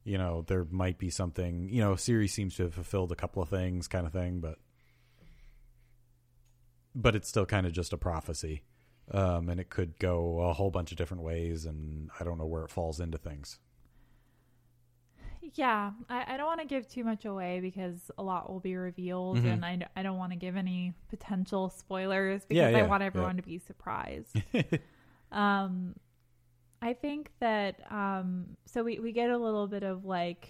You 0.07 0.19
know, 0.19 0.45
there 0.47 0.65
might 0.71 0.99
be 0.99 1.11
something. 1.11 1.69
You 1.69 1.81
know, 1.83 1.95
Ciri 1.95 2.31
seems 2.31 2.55
to 2.57 2.63
have 2.63 2.75
fulfilled 2.75 3.11
a 3.11 3.17
couple 3.17 3.43
of 3.43 3.49
things, 3.49 3.89
kind 3.89 4.07
of 4.07 4.13
thing, 4.13 4.39
but 4.41 4.59
but 6.95 7.15
it's 7.17 7.29
still 7.29 7.45
kind 7.45 7.67
of 7.67 7.73
just 7.73 7.93
a 7.93 7.97
prophecy, 7.99 8.63
um, 9.11 9.49
and 9.49 9.61
it 9.61 9.69
could 9.69 9.99
go 9.99 10.39
a 10.41 10.53
whole 10.55 10.71
bunch 10.71 10.93
of 10.93 10.97
different 10.97 11.23
ways, 11.25 11.67
and 11.67 12.09
I 12.21 12.25
don't 12.25 12.39
know 12.39 12.47
where 12.47 12.63
it 12.65 12.71
falls 12.71 13.01
into 13.01 13.19
things. 13.19 13.59
Yeah, 15.55 15.91
I, 16.09 16.35
I 16.35 16.37
don't 16.37 16.47
want 16.47 16.61
to 16.61 16.67
give 16.67 16.89
too 16.89 17.05
much 17.05 17.25
away 17.25 17.61
because 17.61 18.11
a 18.19 18.23
lot 18.23 18.51
will 18.51 18.61
be 18.61 18.77
revealed, 18.77 19.39
Mhm. 19.39 19.63
and 19.65 19.87
I 19.97 20.03
don't 20.03 20.19
want 20.19 20.33
to 20.33 20.37
give 20.39 20.57
any 20.57 20.95
potential 21.09 21.69
spoilers 21.71 22.45
because 22.47 22.57
Yeah, 22.73 22.79
I 22.79 22.83
yeah, 22.83 22.87
want 22.87 23.03
yeah. 23.03 23.07
everyone 23.07 23.37
to 23.37 23.43
be 23.43 23.59
surprised. 23.59 24.41
um, 25.33 25.95
I 26.83 26.93
think 26.93 27.31
that 27.41 27.81
um, 27.91 28.47
so 28.67 28.83
we 28.85 28.99
we 28.99 29.13
get 29.13 29.31
a 29.31 29.39
little 29.39 29.67
bit 29.67 29.83
of 29.83 30.05
like 30.05 30.49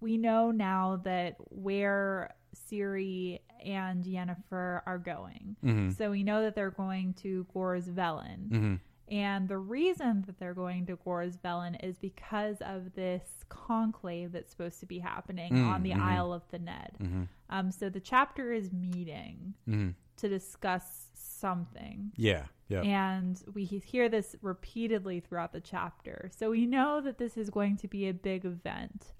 we 0.00 0.18
know 0.18 0.50
now 0.50 1.00
that 1.04 1.36
where 1.50 2.34
Ciri 2.54 3.40
and 3.64 4.04
Yennefer 4.04 4.82
are 4.86 4.98
going. 4.98 5.56
hmm 5.62 5.90
So 5.90 6.10
we 6.10 6.22
know 6.22 6.42
that 6.42 6.54
they're 6.54 6.70
going 6.72 7.14
to 7.22 7.46
Gors 7.54 7.86
Velen. 7.88 8.48
hmm 8.50 8.74
And 9.08 9.48
the 9.48 9.58
reason 9.58 10.24
that 10.26 10.38
they're 10.38 10.54
going 10.54 10.86
to 10.86 10.96
Gors 10.96 11.36
Velen 11.36 11.76
is 11.84 11.98
because 11.98 12.56
of 12.60 12.94
this 12.94 13.22
conclave 13.48 14.32
that's 14.32 14.50
supposed 14.50 14.80
to 14.80 14.86
be 14.86 14.98
happening 14.98 15.52
Mm, 15.52 15.66
on 15.68 15.82
the 15.82 15.92
mhm. 15.92 16.00
Isle 16.00 16.32
of 16.32 16.42
Thanedd. 16.50 16.96
hmm 16.98 17.22
Um, 17.48 17.70
so 17.70 17.88
the 17.88 18.00
chapter 18.00 18.52
is 18.52 18.72
meeting 18.72 19.54
hmm 19.66 19.90
to 20.16 20.28
discuss 20.28 21.08
something. 21.42 22.12
Yeah, 22.16 22.44
yeah. 22.68 22.80
And 22.80 23.42
we 23.52 23.64
hear 23.64 24.08
this 24.08 24.36
repeatedly 24.40 25.20
throughout 25.20 25.52
the 25.52 25.60
chapter. 25.60 26.30
So 26.34 26.50
we 26.50 26.64
know 26.64 27.02
that 27.02 27.18
this 27.18 27.36
is 27.36 27.50
going 27.50 27.76
to 27.78 27.88
be 27.88 28.08
a 28.08 28.14
big 28.14 28.46
event. 28.46 29.12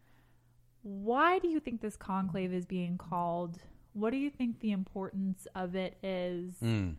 Why 0.82 1.39
do 1.39 1.49
you 1.49 1.61
think 1.61 1.82
this 1.82 1.97
conclave 1.97 2.53
is 2.55 2.65
being 2.65 2.97
called? 2.97 3.59
What 3.93 4.11
do 4.11 4.16
you 4.16 4.31
think 4.31 4.61
the 4.61 4.73
importance 4.73 5.47
of 5.55 5.74
it 5.74 5.99
is? 6.03 6.55
Mm. 6.62 6.94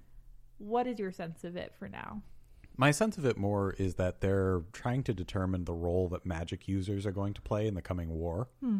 What 0.60 0.86
is 0.86 1.00
your 1.00 1.12
sense 1.12 1.44
of 1.44 1.56
it 1.56 1.74
for 1.80 1.90
now? 1.90 2.22
My 2.76 2.92
sense 2.92 3.18
of 3.18 3.26
it 3.26 3.38
more 3.38 3.74
is 3.78 3.96
that 3.96 4.22
they're 4.22 4.62
trying 4.74 5.04
to 5.04 5.14
determine 5.14 5.66
the 5.66 5.74
role 5.74 6.10
that 6.10 6.26
magic 6.26 6.68
users 6.68 7.06
are 7.06 7.12
going 7.12 7.34
to 7.34 7.42
play 7.42 7.68
in 7.68 7.76
the 7.76 7.82
coming 7.82 8.10
war. 8.10 8.50
Hmm. 8.62 8.80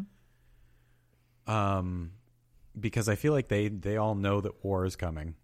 Um, 1.46 2.12
because 2.78 3.08
I 3.08 3.14
feel 3.14 3.32
like 3.32 3.48
they 3.48 3.68
they 3.68 3.96
all 3.96 4.14
know 4.14 4.40
that 4.40 4.64
war 4.64 4.84
is 4.84 4.96
coming. 4.96 5.34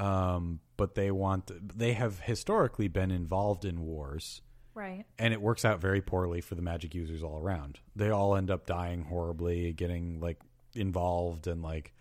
Um, 0.00 0.60
but 0.76 0.94
they 0.94 1.10
want 1.10 1.50
they 1.78 1.92
have 1.92 2.20
historically 2.20 2.88
been 2.88 3.10
involved 3.10 3.64
in 3.64 3.80
wars, 3.82 4.40
Right. 4.74 5.04
and 5.18 5.34
it 5.34 5.42
works 5.42 5.64
out 5.64 5.80
very 5.80 6.00
poorly 6.00 6.40
for 6.40 6.54
the 6.54 6.62
magic 6.62 6.94
users 6.94 7.22
all 7.22 7.38
around. 7.38 7.80
They 7.94 8.08
all 8.10 8.34
end 8.34 8.50
up 8.50 8.66
dying 8.66 9.02
horribly, 9.04 9.72
getting 9.74 10.20
like 10.20 10.40
involved 10.74 11.46
and 11.46 11.62
like 11.62 11.92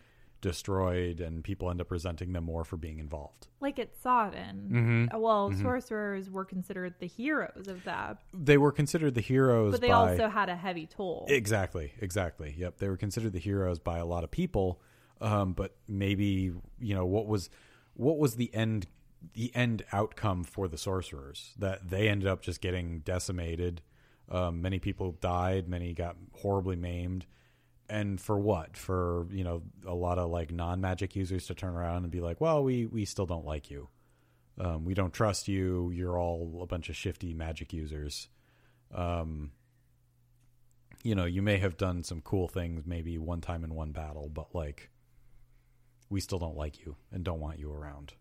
destroyed, 0.41 1.19
and 1.19 1.43
people 1.43 1.69
end 1.69 1.81
up 1.81 1.91
resenting 1.91 2.31
them 2.31 2.45
more 2.45 2.63
for 2.63 2.77
being 2.77 2.99
involved. 2.99 3.47
Like 3.59 3.77
at 3.77 3.93
Sodden. 3.97 4.69
Mhm. 4.71 5.13
Uh, 5.13 5.19
Well, 5.19 5.49
Mhm. 5.51 5.61
sorcerers 5.61 6.29
were 6.29 6.45
considered 6.45 6.95
the 6.99 7.07
heroes 7.07 7.67
of 7.67 7.83
that, 7.83 8.19
They 8.33 8.57
were 8.57 8.71
considered 8.71 9.15
the 9.15 9.21
heroes, 9.21 9.73
but 9.73 9.81
they 9.81 9.89
by, 9.89 10.11
also 10.11 10.29
had 10.29 10.47
a 10.47 10.55
heavy 10.55 10.85
toll. 10.87 11.25
Exactly, 11.27 11.91
exactly. 11.99 12.55
Yep, 12.57 12.77
they 12.77 12.87
were 12.87 12.95
considered 12.95 13.33
the 13.33 13.39
heroes 13.39 13.79
by 13.79 13.97
a 13.97 14.05
lot 14.05 14.23
of 14.23 14.31
people, 14.31 14.79
um, 15.19 15.51
but 15.51 15.75
maybe 15.89 16.53
you 16.79 16.95
know 16.95 17.05
what 17.05 17.27
was 17.27 17.49
what 17.99 18.17
was 18.17 18.35
the 18.35 18.53
end 18.53 18.87
the 19.33 19.53
end 19.53 19.83
outcome 19.91 20.45
for 20.45 20.69
the 20.69 20.77
sorcerers 20.77 21.53
that 21.59 21.89
they 21.89 22.07
ended 22.07 22.27
up 22.27 22.41
just 22.41 22.61
getting 22.61 22.99
decimated. 22.99 23.81
Um, 24.29 24.61
many 24.61 24.79
people 24.79 25.17
died, 25.19 25.67
many 25.67 25.93
got 25.93 26.15
horribly 26.33 26.77
maimed, 26.77 27.25
and 27.89 28.21
for 28.21 28.39
what? 28.39 28.77
For 28.77 29.27
you 29.31 29.43
know 29.43 29.63
a 29.85 29.93
lot 29.93 30.17
of 30.17 30.29
like 30.29 30.51
non 30.51 30.79
magic 30.79 31.15
users 31.15 31.47
to 31.47 31.53
turn 31.53 31.75
around 31.75 32.03
and 32.03 32.11
be 32.11 32.21
like, 32.21 32.39
"Well, 32.39 32.63
we 32.63 32.85
we 32.85 33.03
still 33.03 33.25
don't 33.25 33.45
like 33.45 33.69
you. 33.69 33.89
Um, 34.57 34.85
we 34.85 34.93
don't 34.93 35.13
trust 35.13 35.49
you. 35.49 35.91
You're 35.91 36.17
all 36.17 36.59
a 36.61 36.67
bunch 36.67 36.89
of 36.89 36.95
shifty 36.95 37.33
magic 37.33 37.73
users." 37.73 38.29
Um, 38.93 39.51
you 41.03 41.15
know, 41.15 41.25
you 41.25 41.41
may 41.41 41.57
have 41.57 41.75
done 41.75 42.03
some 42.03 42.21
cool 42.21 42.47
things 42.47 42.85
maybe 42.85 43.17
one 43.17 43.41
time 43.41 43.63
in 43.65 43.73
one 43.75 43.91
battle, 43.91 44.29
but 44.29 44.55
like 44.55 44.89
we 46.09 46.19
still 46.19 46.39
don't 46.39 46.57
like 46.57 46.79
you 46.85 46.95
and 47.11 47.23
don't 47.23 47.39
want 47.39 47.59
you 47.59 47.71
around. 47.71 48.13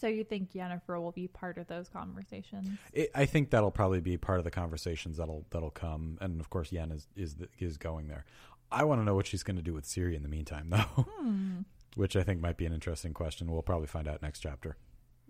so 0.00 0.06
you 0.06 0.24
think 0.24 0.52
Yennefer 0.52 1.00
will 1.00 1.12
be 1.12 1.28
part 1.28 1.58
of 1.58 1.66
those 1.66 1.88
conversations? 1.88 2.68
It, 2.92 3.10
I 3.14 3.26
think 3.26 3.50
that'll 3.50 3.70
probably 3.70 4.00
be 4.00 4.16
part 4.16 4.38
of 4.38 4.44
the 4.44 4.50
conversations 4.50 5.16
that'll 5.18 5.44
that'll 5.50 5.70
come, 5.70 6.18
and 6.20 6.40
of 6.40 6.50
course, 6.50 6.70
Yen 6.72 6.90
is 6.92 7.06
is 7.16 7.34
the, 7.36 7.48
is 7.58 7.76
going 7.78 8.08
there. 8.08 8.24
I 8.70 8.84
want 8.84 9.00
to 9.00 9.04
know 9.04 9.14
what 9.14 9.26
she's 9.26 9.42
going 9.42 9.56
to 9.56 9.62
do 9.62 9.72
with 9.72 9.84
Ciri 9.84 10.14
in 10.14 10.22
the 10.22 10.28
meantime, 10.28 10.68
though, 10.70 10.78
Hmm. 11.18 11.60
which 11.96 12.16
I 12.16 12.22
think 12.22 12.40
might 12.40 12.56
be 12.58 12.66
an 12.66 12.72
interesting 12.74 13.14
question. 13.14 13.50
We'll 13.50 13.62
probably 13.62 13.86
find 13.86 14.06
out 14.06 14.20
next 14.22 14.40
chapter. 14.40 14.76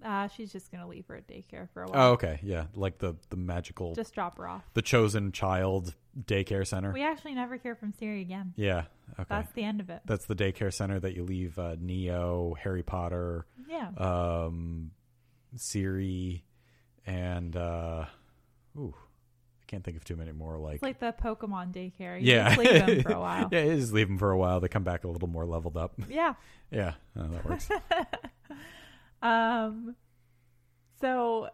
Uh, 0.04 0.28
she's 0.28 0.52
just 0.52 0.70
gonna 0.70 0.86
leave 0.86 1.04
her 1.08 1.16
at 1.16 1.26
daycare 1.26 1.68
for 1.74 1.82
a 1.82 1.86
while. 1.88 2.10
Oh, 2.10 2.12
okay, 2.12 2.38
yeah, 2.42 2.66
like 2.74 2.98
the 2.98 3.16
the 3.30 3.36
magical, 3.36 3.94
Just 3.94 4.14
drop 4.14 4.38
her 4.38 4.46
off. 4.48 4.62
the 4.74 4.82
chosen 4.82 5.32
child 5.32 5.94
daycare 6.20 6.66
center. 6.66 6.92
We 6.92 7.02
actually 7.02 7.34
never 7.34 7.56
hear 7.56 7.74
from 7.74 7.92
Ciri 7.92 8.20
again. 8.22 8.52
yeah, 8.56 8.84
okay, 9.18 9.24
That's 9.28 9.52
the 9.54 9.64
end 9.64 9.80
of 9.80 9.90
it. 9.90 10.02
that's 10.04 10.26
the 10.26 10.34
daycare 10.36 10.72
center 10.72 11.00
that 11.00 11.14
you 11.16 11.24
leave 11.24 11.58
uh, 11.58 11.74
Neo, 11.80 12.54
Harry 12.62 12.82
Potter, 12.84 13.46
Yeah. 13.68 13.88
um, 13.98 14.92
Ciri, 15.56 16.42
and 17.06 17.56
uh, 17.56 18.04
ooh, 18.76 18.94
I 18.96 19.64
can't 19.66 19.82
think 19.82 19.96
of 19.96 20.04
too 20.04 20.14
many 20.16 20.30
more 20.32 20.58
like, 20.58 20.76
It's 20.76 20.82
like 20.82 21.00
the 21.00 21.12
Pokemon 21.20 21.72
daycare. 21.72 22.20
You 22.20 22.34
yeah, 22.34 22.54
just 22.54 22.58
leave 22.58 22.86
them 22.86 23.02
for 23.02 23.12
a 23.12 23.20
while. 23.20 23.48
yeah, 23.50 23.64
you 23.64 23.76
just 23.76 23.92
leave 23.92 24.06
them 24.08 24.18
for 24.18 24.30
a 24.30 24.38
while. 24.38 24.60
They 24.60 24.68
come 24.68 24.84
back 24.84 25.02
a 25.04 25.08
little 25.08 25.28
more 25.28 25.44
leveled 25.46 25.76
up. 25.76 25.94
yeah. 26.08 26.34
yeah, 26.70 26.94
oh, 27.18 27.26
that 27.28 27.44
works. 27.44 27.68
Um, 29.22 29.96
so 31.00 31.48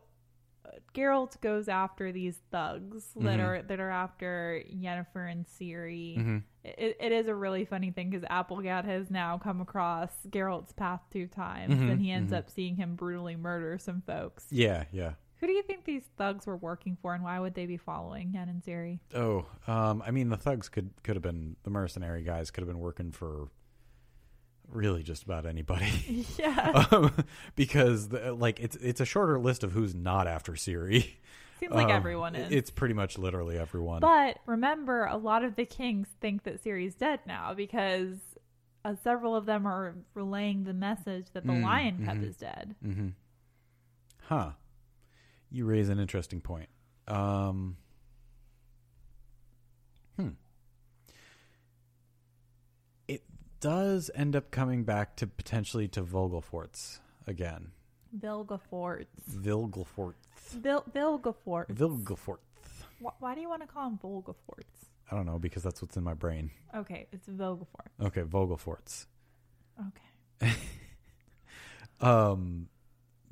Geralt 0.94 1.40
goes 1.40 1.68
after 1.68 2.10
these 2.12 2.38
thugs 2.50 3.12
that 3.16 3.38
Mhm. 3.38 3.44
are 3.44 3.62
that 3.62 3.80
are 3.80 3.90
after 3.90 4.62
Yennefer 4.72 5.30
and 5.30 5.46
Ciri. 5.46 6.16
hmm 6.16 6.38
It, 6.64 6.96
it 6.98 7.12
is 7.12 7.26
a 7.26 7.34
really 7.34 7.66
funny 7.66 7.90
thing 7.90 8.08
because 8.08 8.24
Aplegatt 8.30 8.86
has 8.86 9.10
now 9.10 9.36
come 9.36 9.60
across 9.60 10.10
Geralt's 10.30 10.72
path 10.72 11.02
two 11.10 11.26
times, 11.26 11.74
Mhm, 11.74 11.90
and 11.92 12.00
he 12.00 12.10
ends 12.10 12.32
mhm. 12.32 12.38
up 12.38 12.48
seeing 12.50 12.76
him 12.76 12.96
brutally 12.96 13.36
murder 13.36 13.76
some 13.76 14.00
folks. 14.00 14.46
Yeah, 14.50 14.84
yeah. 14.90 15.14
Who 15.40 15.46
do 15.46 15.52
you 15.52 15.62
think 15.62 15.84
these 15.84 16.06
thugs 16.16 16.46
were 16.46 16.56
working 16.56 16.96
for, 16.96 17.12
and 17.14 17.22
why 17.22 17.38
would 17.38 17.52
they 17.54 17.66
be 17.66 17.76
following 17.76 18.32
Yen 18.32 18.48
and 18.48 18.62
Ciri? 18.62 19.00
Oh, 19.14 19.46
um, 19.66 20.02
I 20.06 20.10
mean, 20.10 20.30
the 20.30 20.38
thugs 20.38 20.70
could 20.70 20.90
could 21.02 21.16
have 21.16 21.22
been 21.22 21.56
the 21.64 21.70
mercenary 21.70 22.22
guys 22.22 22.50
could 22.50 22.62
have 22.62 22.68
been 22.68 22.80
working 22.80 23.12
for 23.12 23.48
really 24.70 25.02
just 25.02 25.22
about 25.24 25.46
anybody. 25.46 26.26
yeah, 26.38 26.86
um, 26.90 27.12
because 27.56 28.08
the, 28.08 28.32
like 28.32 28.60
it's 28.60 28.76
it's 28.76 29.00
a 29.00 29.04
shorter 29.04 29.38
list 29.38 29.64
of 29.64 29.72
who's 29.72 29.94
not 29.94 30.26
after 30.26 30.52
Ciri. 30.52 31.06
seems 31.60 31.72
like 31.72 31.86
Um, 31.86 31.92
everyone 31.92 32.34
is. 32.34 32.50
It's 32.52 32.70
pretty 32.70 32.94
much 32.94 33.16
literally 33.18 33.58
everyone. 33.58 34.00
But 34.00 34.38
remember, 34.46 35.06
a 35.06 35.16
lot 35.16 35.44
of 35.44 35.56
the 35.56 35.64
kings 35.64 36.08
think 36.20 36.42
that 36.44 36.62
Ciri's 36.64 36.94
dead 36.94 37.20
now 37.26 37.54
because 37.54 38.16
uh, 38.84 38.94
several 39.02 39.34
of 39.36 39.46
them 39.46 39.66
are 39.66 39.94
relaying 40.14 40.64
the 40.64 40.74
message 40.74 41.26
that 41.32 41.46
the 41.46 41.52
Mm, 41.52 41.62
lion 41.62 42.04
cub 42.06 42.18
mhm. 42.18 42.28
is 42.28 42.36
dead. 42.36 42.74
mm-hmm. 42.84 43.08
Huh. 44.26 44.50
You 45.50 45.64
raise 45.66 45.88
an 45.88 45.98
interesting 46.00 46.40
point. 46.40 46.68
Um, 47.06 47.76
hmm. 50.16 50.28
It 53.06 53.22
does 53.64 54.10
end 54.14 54.36
up 54.36 54.50
coming 54.50 54.84
back 54.84 55.16
to 55.16 55.26
potentially 55.26 55.88
to 55.88 56.02
Vogelforts 56.02 56.98
again. 57.26 57.72
Vilgefortz. 58.16 59.06
Vilgelfort. 59.30 60.14
Vil- 60.52 60.84
Vilgefortz. 60.94 61.68
Vilgelfort. 61.74 62.38
Wh- 63.02 63.20
Why 63.22 63.34
do 63.34 63.40
you 63.40 63.48
want 63.48 63.62
to 63.62 63.68
call 63.68 63.88
him 63.88 63.98
Volgefortz? 64.02 64.88
I 65.10 65.16
don't 65.16 65.26
know 65.26 65.38
because 65.38 65.62
that's 65.62 65.80
what's 65.82 65.96
in 65.96 66.04
my 66.04 66.14
brain. 66.14 66.50
Okay, 66.74 67.06
it's 67.12 67.28
Vilgefort. 67.28 67.88
Okay, 68.02 68.22
Vogelforts. 68.22 69.06
Okay. 70.40 70.52
Um, 72.00 72.68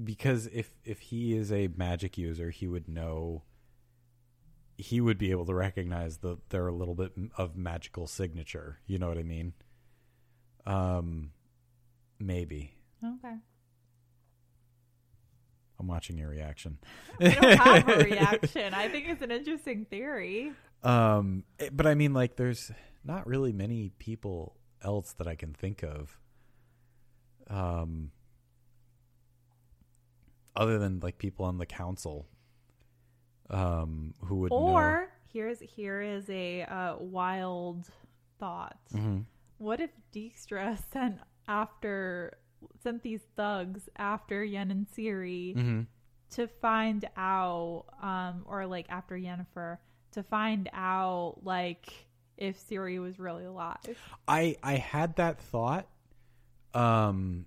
because 0.03 0.47
if 0.47 0.71
if 0.85 1.01
he 1.01 1.35
is 1.37 1.53
a 1.53 1.69
magic 1.77 2.17
user, 2.17 2.51
he 2.51 2.67
would 2.67 2.89
know. 2.89 3.43
He 4.79 5.01
would 5.01 5.19
be 5.19 5.31
able 5.31 5.45
to 5.47 5.55
recognize 5.55 6.19
that 6.19 6.29
the 6.49 6.57
their 6.57 6.69
a 6.69 6.73
little 6.73 6.95
bit 6.95 7.13
of 7.37 7.57
magical 7.57 8.07
signature. 8.07 8.79
You 8.87 8.99
know 8.99 9.09
what 9.09 9.19
I 9.19 9.25
mean? 9.25 9.53
Um, 10.67 11.31
maybe 12.19 12.73
Okay. 13.05 13.35
I'm 15.81 15.89
watching 15.89 16.17
your 16.17 16.29
reaction. 16.29 16.79
I 17.21 17.29
don't 17.31 17.59
have 17.59 17.89
a 17.89 17.97
reaction. 18.05 18.73
I 18.73 18.89
think 18.89 19.09
it's 19.09 19.23
an 19.23 19.33
interesting 19.33 19.85
theory. 19.87 20.53
Um, 20.85 21.43
eh, 21.59 21.71
but 21.73 21.87
I 21.89 21.95
mean, 21.95 22.13
like, 22.15 22.37
there's 22.37 22.71
not 23.05 23.27
really 23.27 23.53
many 23.53 23.91
people 23.99 24.55
else 24.83 25.13
that 25.15 25.27
I 25.27 25.35
can 25.35 25.53
think 25.53 25.83
of. 25.83 26.17
Um, 27.49 28.13
other 30.55 30.79
than 30.79 31.01
like 31.01 31.19
people 31.19 31.45
on 31.47 31.59
the 31.59 31.67
council, 31.67 32.29
um, 33.51 34.15
who 34.25 34.37
would 34.37 34.53
Or 34.53 35.09
here's 35.33 35.59
here 35.61 36.01
is 36.01 36.29
a 36.31 36.63
uh, 36.63 36.97
wild 37.01 37.89
thought. 38.39 38.79
know. 38.95 39.25
What 39.63 39.81
if 39.81 39.91
Dijkstra 40.13 40.77
sent 40.93 41.19
after 41.47 42.39
sent 42.83 43.03
these 43.03 43.21
thugs 43.37 43.89
after 43.97 44.43
Yen 44.45 44.71
and 44.71 44.87
Ciri 44.89 45.55
Mhm. 45.57 45.87
to 46.31 46.47
find 46.49 47.05
out, 47.17 47.85
um, 48.01 48.43
or 48.47 48.67
like 48.67 48.87
after 48.89 49.17
Yennefer 49.17 49.79
to 50.13 50.23
find 50.23 50.69
out 50.73 51.37
like 51.43 52.07
if 52.37 52.59
Ciri 52.69 53.01
was 53.01 53.19
really 53.19 53.45
alive. 53.45 53.77
I 54.29 54.57
I 54.63 54.77
had 54.77 55.17
that 55.17 55.41
thought, 55.41 55.87
um, 56.75 57.47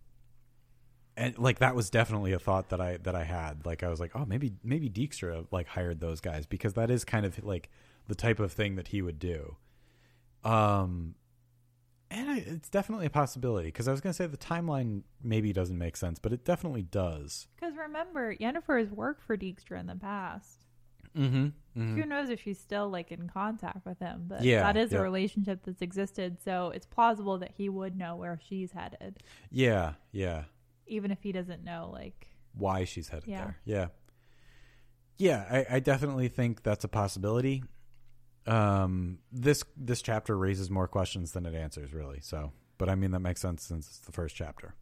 and 1.17 1.37
like 1.37 1.59
that 1.59 1.75
was 1.75 1.89
definitely 1.89 2.33
a 2.33 2.39
thought 2.39 2.69
that 2.69 2.81
I 2.81 2.97
that 2.97 3.15
I 3.15 3.23
had. 3.23 3.65
Like 3.65 3.83
I 3.83 3.89
was 3.89 3.99
like, 3.99 4.11
oh, 4.15 4.25
maybe 4.25 4.53
maybe 4.63 4.89
Dijkstra 4.89 5.47
like 5.51 5.67
hired 5.67 5.99
those 5.99 6.19
guys 6.21 6.45
because 6.45 6.73
that 6.73 6.89
is 6.91 7.03
kind 7.05 7.25
of 7.25 7.43
like 7.43 7.69
the 8.07 8.15
type 8.15 8.39
of 8.39 8.51
thing 8.51 8.75
that 8.75 8.89
he 8.89 9.01
would 9.01 9.19
do. 9.19 9.55
Um, 10.43 11.15
and 12.11 12.29
I, 12.29 12.37
it's 12.37 12.69
definitely 12.69 13.05
a 13.07 13.09
possibility 13.11 13.69
because 13.69 13.87
I 13.87 13.91
was 13.91 14.01
gonna 14.01 14.13
say 14.13 14.27
the 14.27 14.37
timeline 14.37 15.03
maybe 15.23 15.51
doesn't 15.53 15.77
make 15.77 15.97
sense, 15.97 16.19
but 16.19 16.33
it 16.33 16.45
definitely 16.45 16.83
does. 16.83 17.47
Because 17.55 17.75
remember, 17.77 18.35
Yennefer 18.35 18.79
has 18.79 18.91
worked 18.91 19.23
for 19.23 19.35
Dijkstra 19.37 19.79
in 19.79 19.87
the 19.87 19.95
past. 19.95 20.65
Mm-hmm. 21.17 21.47
Who 21.95 22.05
knows 22.05 22.29
if 22.29 22.41
she's 22.41 22.59
still 22.59 22.89
like 22.89 23.11
in 23.11 23.29
contact 23.29 23.85
with 23.85 23.99
him? 23.99 24.25
But 24.27 24.43
Yeah, 24.43 24.63
that 24.63 24.77
is 24.77 24.91
yeah. 24.91 24.99
a 24.99 25.01
relationship 25.01 25.61
that's 25.63 25.81
existed, 25.81 26.37
so 26.43 26.71
it's 26.71 26.85
plausible 26.85 27.37
that 27.39 27.51
he 27.57 27.69
would 27.69 27.97
know 27.97 28.15
where 28.15 28.39
she's 28.47 28.71
headed, 28.71 29.23
Yeah, 29.49 29.93
yeah. 30.11 30.43
even 30.87 31.11
if 31.11 31.21
he 31.21 31.31
doesn't 31.31 31.63
know. 31.63 31.89
Like, 31.91 32.27
why 32.53 32.83
she's 32.85 33.09
headed 33.09 33.27
Yeah. 33.27 33.37
there. 33.45 33.57
Yeah. 33.65 33.87
Yeah, 35.17 35.45
I, 35.69 35.75
I 35.77 35.79
definitely 35.79 36.27
think 36.27 36.63
that's 36.63 36.83
a 36.83 36.89
possibility. 36.89 37.63
Um 38.47 39.19
this 39.31 39.63
this 39.75 40.01
chapter 40.01 40.37
raises 40.37 40.69
more 40.69 40.87
questions 40.87 41.31
than 41.31 41.45
it 41.45 41.55
answers 41.55 41.93
really. 41.93 42.19
So 42.21 42.51
but 42.77 42.89
I 42.89 42.95
mean 42.95 43.11
that 43.11 43.19
makes 43.21 43.41
sense 43.41 43.63
since 43.63 43.87
it's 43.87 43.99
the 43.99 44.11
first 44.11 44.35
chapter. 44.35 44.75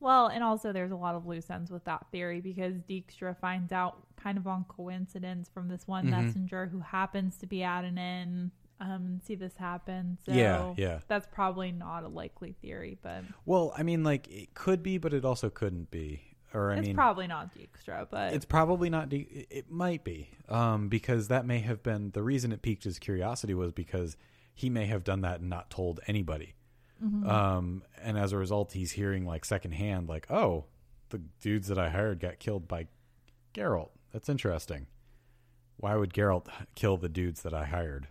well, 0.00 0.26
and 0.26 0.44
also 0.44 0.70
there's 0.72 0.90
a 0.92 0.96
lot 0.96 1.14
of 1.14 1.26
loose 1.26 1.48
ends 1.50 1.70
with 1.70 1.84
that 1.84 2.06
theory 2.12 2.40
because 2.42 2.74
Dijkstra 2.82 3.36
finds 3.38 3.72
out 3.72 4.06
kind 4.16 4.36
of 4.36 4.46
on 4.46 4.64
coincidence 4.68 5.48
from 5.48 5.68
this 5.68 5.86
one 5.88 6.06
Mhm. 6.06 6.10
messenger 6.10 6.66
who 6.66 6.80
happens 6.80 7.38
to 7.38 7.46
be 7.46 7.62
at 7.62 7.84
an 7.84 7.96
inn 7.96 8.50
um, 8.80 9.06
and 9.06 9.22
see 9.22 9.34
this 9.34 9.56
happen. 9.56 10.18
So 10.26 10.32
yeah, 10.32 10.74
yeah. 10.76 10.98
that's 11.08 11.26
probably 11.32 11.72
not 11.72 12.02
a 12.04 12.08
likely 12.08 12.52
theory, 12.60 12.98
but 13.02 13.22
Well, 13.46 13.72
I 13.76 13.82
mean 13.82 14.04
like 14.04 14.28
it 14.28 14.52
could 14.54 14.82
be 14.82 14.98
but 14.98 15.14
it 15.14 15.24
also 15.24 15.48
couldn't 15.48 15.90
be. 15.90 16.33
Or 16.54 16.70
I 16.72 16.76
it's 16.78 16.86
mean 16.86 16.94
probably 16.96 17.26
not 17.26 17.54
Dijkstra. 17.54 18.06
But 18.10 18.32
it's 18.32 18.44
probably 18.44 18.88
not 18.88 19.08
de- 19.08 19.46
it- 19.50 19.70
might 19.70 20.04
be. 20.04 20.30
Um 20.48 20.88
because 20.88 21.28
that 21.28 21.44
may 21.44 21.58
have 21.58 21.82
been 21.82 22.10
the 22.12 22.22
reason 22.22 22.52
it 22.52 22.62
piqued 22.62 22.84
his 22.84 22.98
curiosity 22.98 23.54
was 23.54 23.72
because 23.72 24.16
he 24.54 24.70
may 24.70 24.86
have 24.86 25.02
done 25.04 25.20
that 25.22 25.40
and 25.40 25.50
not 25.50 25.68
told 25.70 25.98
anybody. 26.06 26.54
Mhm. 27.04 27.28
Um, 27.28 27.82
and 28.00 28.16
as 28.16 28.30
a 28.32 28.38
result, 28.38 28.72
he's 28.72 28.92
hearing 28.92 29.26
like 29.26 29.44
secondhand, 29.44 30.08
like, 30.08 30.30
"Oh, 30.30 30.66
the 31.08 31.18
dudes 31.40 31.66
that 31.66 31.78
I 31.78 31.90
hired 31.90 32.20
got 32.20 32.38
killed 32.38 32.68
by 32.68 32.86
Geralt." 33.52 33.90
That's 34.12 34.28
interesting. 34.28 34.86
Why 35.76 35.96
would 35.96 36.12
Geralt 36.14 36.46
kill 36.76 36.96
the 36.96 37.08
dudes 37.08 37.42
that 37.42 37.52
I 37.52 37.64
hired? 37.64 38.06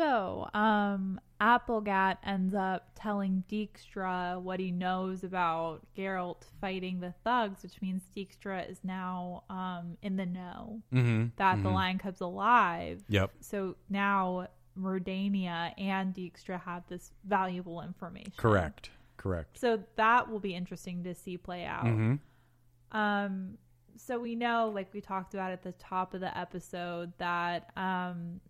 So, 0.00 0.48
um, 0.54 1.20
Aplegatt 1.42 2.16
ends 2.24 2.54
up 2.54 2.88
telling 2.94 3.44
Dijkstra 3.50 4.40
what 4.40 4.58
he 4.58 4.70
knows 4.70 5.24
about 5.24 5.82
Geralt 5.94 6.44
fighting 6.58 7.00
the 7.00 7.12
thugs, 7.22 7.62
which 7.62 7.82
means 7.82 8.02
Dijkstra 8.16 8.70
is 8.70 8.78
now 8.82 9.44
um, 9.50 9.98
in 10.00 10.16
the 10.16 10.24
know 10.24 10.80
Mm-hmm. 10.90 11.26
that 11.36 11.62
the 11.62 11.68
Lion 11.68 11.98
Cub's 11.98 12.22
alive. 12.22 13.02
Yep. 13.08 13.30
So 13.40 13.76
now 13.90 14.48
Mordania 14.78 15.74
and 15.76 16.14
Dijkstra 16.14 16.62
have 16.62 16.84
this 16.88 17.12
valuable 17.24 17.82
information. 17.82 18.32
Correct. 18.38 18.88
Correct. 19.18 19.58
So 19.58 19.82
that 19.96 20.30
will 20.30 20.40
be 20.40 20.54
interesting 20.54 21.04
to 21.04 21.14
see 21.14 21.36
play 21.36 21.66
out. 21.66 21.84
Mm-hmm. 21.84 22.96
Um, 22.96 23.58
so 23.96 24.18
we 24.18 24.34
know, 24.34 24.72
like 24.74 24.94
we 24.94 25.02
talked 25.02 25.34
about 25.34 25.52
at 25.52 25.62
the 25.62 25.72
top 25.72 26.14
of 26.14 26.22
the 26.22 26.36
episode, 26.36 27.12
that 27.18 27.70
um, 27.76 28.40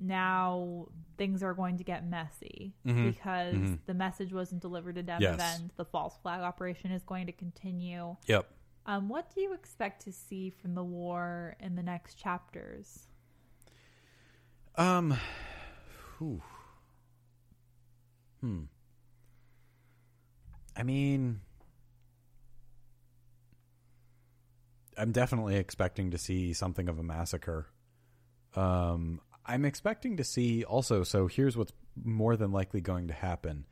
now 0.00 0.86
things 1.16 1.42
are 1.42 1.54
going 1.54 1.76
to 1.78 1.84
get 1.84 2.04
messy 2.06 2.74
Mhm. 2.84 3.12
because 3.14 3.54
Mhm. 3.54 3.78
the 3.86 3.94
message 3.94 4.32
wasn't 4.32 4.60
delivered 4.62 4.94
to 4.96 5.02
Yes. 5.02 5.36
Demavend. 5.40 5.70
The 5.76 5.84
false 5.84 6.16
flag 6.18 6.40
operation 6.40 6.90
is 6.90 7.02
going 7.04 7.26
to 7.26 7.32
continue. 7.32 8.16
Yep. 8.26 8.50
Um, 8.86 9.08
what 9.08 9.32
do 9.32 9.40
you 9.40 9.52
expect 9.54 10.02
to 10.02 10.12
see 10.12 10.50
from 10.50 10.74
the 10.74 10.82
war 10.82 11.54
in 11.60 11.76
the 11.76 11.82
next 11.82 12.16
chapters? 12.16 13.06
Um. 14.76 15.16
whew. 16.18 16.42
Hmm. 18.40 18.64
I 20.74 20.82
mean, 20.82 21.42
I'm 24.96 25.12
definitely 25.12 25.56
expecting 25.56 26.10
to 26.10 26.18
see 26.18 26.52
something 26.52 26.88
of 26.88 26.98
a 26.98 27.02
massacre. 27.02 27.66
Um, 28.54 29.20
I'm 29.44 29.64
expecting 29.64 30.16
to 30.18 30.24
see 30.24 30.64
also. 30.64 31.02
So 31.02 31.26
here's 31.26 31.56
what's 31.56 31.72
more 32.02 32.36
than 32.36 32.52
likely 32.52 32.80
going 32.80 33.08
to 33.08 33.14
happen. 33.14 33.66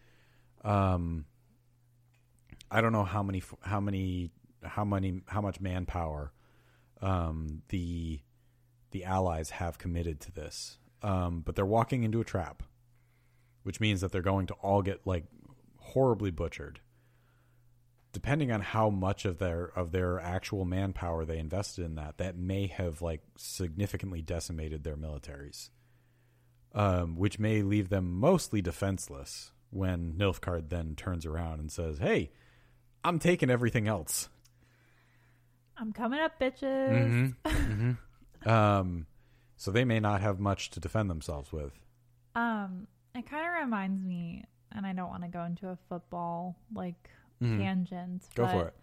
Um, 0.65 1.27
I 2.71 2.81
don't 2.81 2.93
know 2.93 3.05
how 3.05 3.23
many, 3.23 3.43
how 3.63 3.81
many, 3.81 4.31
how 4.63 4.85
many, 4.85 5.23
how 5.27 5.41
much 5.41 5.61
manpower 5.61 6.33
um, 7.01 7.63
the 7.69 8.21
the 8.91 9.05
Allies 9.05 9.51
have 9.51 9.79
committed 9.79 10.21
to 10.21 10.33
this, 10.33 10.79
um, 11.03 11.43
but 11.43 11.55
they're 11.55 11.65
walking 11.65 12.03
into 12.03 12.21
a 12.21 12.25
trap, 12.25 12.63
which 13.63 13.81
means 13.81 14.01
that 14.01 14.11
they're 14.11 14.21
going 14.21 14.47
to 14.47 14.55
all 14.55 14.83
get 14.83 15.07
like 15.07 15.25
horribly 15.79 16.31
butchered. 16.31 16.81
Depending 18.13 18.51
on 18.51 18.61
how 18.61 18.91
much 18.91 19.25
of 19.25 19.39
their 19.39 19.67
of 19.77 19.93
their 19.93 20.19
actual 20.19 20.65
manpower 20.65 21.25
they 21.25 21.39
invested 21.39 21.85
in 21.85 21.95
that, 21.95 22.19
that 22.19 22.37
may 22.37 22.67
have 22.67 23.01
like 23.03 23.23
significantly 23.37 24.21
decimated 24.21 24.83
their 24.83 24.97
militaries, 24.97 25.71
um, 26.75 27.17
which 27.17 27.39
may 27.39 27.63
leave 27.63 27.89
them 27.89 28.19
mostly 28.19 28.61
defenseless 28.61 29.53
when 29.71 30.15
Nilfgaard 30.15 30.71
then 30.71 30.97
turns 30.97 31.25
around 31.25 31.61
and 31.61 31.71
says, 31.71 31.99
"Hey, 31.99 32.33
I'm 33.05 33.21
taking 33.21 33.49
everything 33.49 33.87
else." 33.87 34.29
I'm 35.81 35.93
coming 35.93 36.21
up, 36.21 36.39
bitches. 36.39 37.35
Mm-hmm. 37.47 38.49
um, 38.49 39.07
so 39.57 39.71
they 39.71 39.85
may 39.85 40.01
not 40.01 40.21
have 40.21 40.39
much 40.39 40.71
to 40.71 40.81
defend 40.81 41.09
themselves 41.09 41.53
with. 41.53 41.73
Um, 42.35 42.87
it 43.15 43.29
kind 43.29 43.47
of 43.47 43.65
reminds 43.65 44.05
me, 44.05 44.45
and 44.73 44.87
I 44.87 44.93
don't 44.93 45.09
want 45.09 45.23
to 45.23 45.29
go 45.29 45.45
into 45.45 45.69
a 45.69 45.79
football 45.89 46.57
like 46.75 47.09
Mhm. 47.43 47.59
tangent. 47.59 48.29
Go 48.35 48.45
but, 48.45 48.53
for 48.53 48.67
it. 48.69 48.75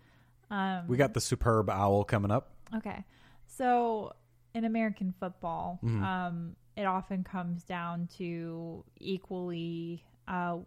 Um, 0.50 0.88
We 0.88 0.98
got 0.98 1.14
the 1.14 1.22
superb 1.22 1.70
owl 1.70 2.04
coming 2.04 2.32
up. 2.32 2.54
Okay. 2.76 3.04
So 3.46 4.14
in 4.54 4.66
American 4.66 5.12
football, 5.20 5.80
Mhm. 5.84 6.02
um, 6.04 6.56
it 6.76 6.86
often 6.86 7.24
comes 7.24 7.64
down 7.64 8.08
to 8.18 8.84
equally 9.00 10.04
uh, 10.28 10.60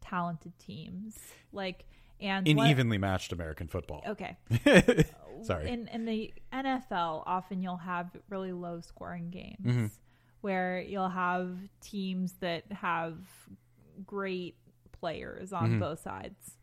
talented 0.00 0.56
teams. 0.58 1.18
Like, 1.52 1.84
and 2.20 2.46
In 2.48 2.56
what- 2.56 2.68
evenly 2.70 2.98
matched 2.98 3.32
American 3.32 3.66
football. 3.68 4.02
Okay. 4.06 4.36
Sorry. 5.42 5.68
In 5.68 5.88
in 5.88 6.04
the 6.06 6.32
NFL, 6.52 7.22
often 7.26 7.60
you'll 7.60 7.76
have 7.76 8.10
really 8.30 8.52
low 8.52 8.80
scoring 8.80 9.30
games 9.30 9.66
Mhm. 9.66 9.90
where 10.40 10.80
you'll 10.80 11.08
have 11.10 11.58
teams 11.80 12.34
that 12.34 12.70
have 12.72 13.18
great 14.06 14.56
players 14.92 15.52
on 15.52 15.72
Mhm. 15.72 15.80
both 15.80 15.98
sides. 16.00 16.56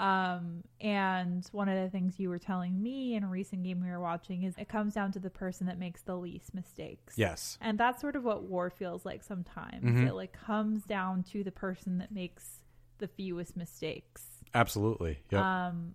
Um, 0.00 0.62
and 0.80 1.44
one 1.50 1.68
of 1.68 1.82
the 1.82 1.90
things 1.90 2.20
you 2.20 2.28
were 2.28 2.38
telling 2.38 2.80
me 2.80 3.14
in 3.16 3.24
a 3.24 3.28
recent 3.28 3.64
game 3.64 3.82
we 3.82 3.90
were 3.90 3.98
watching 3.98 4.44
is 4.44 4.54
it 4.56 4.68
comes 4.68 4.94
down 4.94 5.10
to 5.12 5.18
the 5.18 5.28
person 5.30 5.66
that 5.66 5.76
makes 5.78 6.02
the 6.02 6.14
least 6.16 6.54
mistakes. 6.54 7.14
yes. 7.18 7.58
And 7.60 7.76
that's 7.78 8.00
sort 8.00 8.14
of 8.14 8.22
what 8.22 8.44
war 8.44 8.70
feels 8.70 9.04
like 9.04 9.24
sometimes. 9.24 9.82
Mhm. 9.84 10.06
It 10.06 10.14
like 10.14 10.32
comes 10.32 10.84
down 10.84 11.24
to 11.32 11.42
the 11.42 11.50
person 11.50 11.98
that 11.98 12.12
makes 12.12 12.60
the 12.98 13.08
fewest 13.08 13.56
mistakes. 13.56 14.24
Absolutely. 14.54 15.18
Yep. 15.30 15.40
Um, 15.42 15.94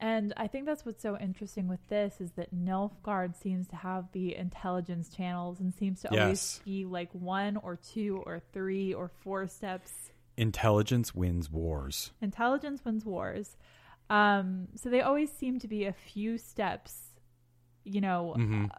and 0.00 0.32
I 0.36 0.46
think 0.46 0.64
that's 0.66 0.86
what's 0.86 1.02
so 1.02 1.18
interesting 1.18 1.66
with 1.66 1.80
this 1.88 2.20
is 2.20 2.30
that 2.32 2.54
Nilfgaard 2.54 3.34
seems 3.34 3.66
to 3.68 3.76
have 3.76 4.12
the 4.12 4.36
intelligence 4.36 5.08
channels 5.08 5.58
and 5.58 5.74
seems 5.74 6.02
to 6.02 6.08
always 6.10 6.28
Yes. 6.28 6.60
be 6.64 6.84
like 6.84 7.10
one 7.12 7.56
or 7.56 7.76
two 7.76 8.22
or 8.24 8.40
three 8.52 8.94
or 8.94 9.08
four 9.08 9.48
steps. 9.48 10.12
Intelligence 10.38 11.14
wins 11.14 11.50
wars. 11.50 12.12
Intelligence 12.22 12.84
wins 12.84 13.04
wars. 13.04 13.56
Um, 14.08 14.68
so 14.76 14.88
they 14.88 15.02
always 15.02 15.30
seem 15.32 15.58
to 15.58 15.68
be 15.68 15.84
a 15.84 15.92
few 15.92 16.38
steps, 16.38 17.10
you 17.84 18.00
know, 18.00 18.34
Mhm. 18.38 18.70
uh, 18.70 18.78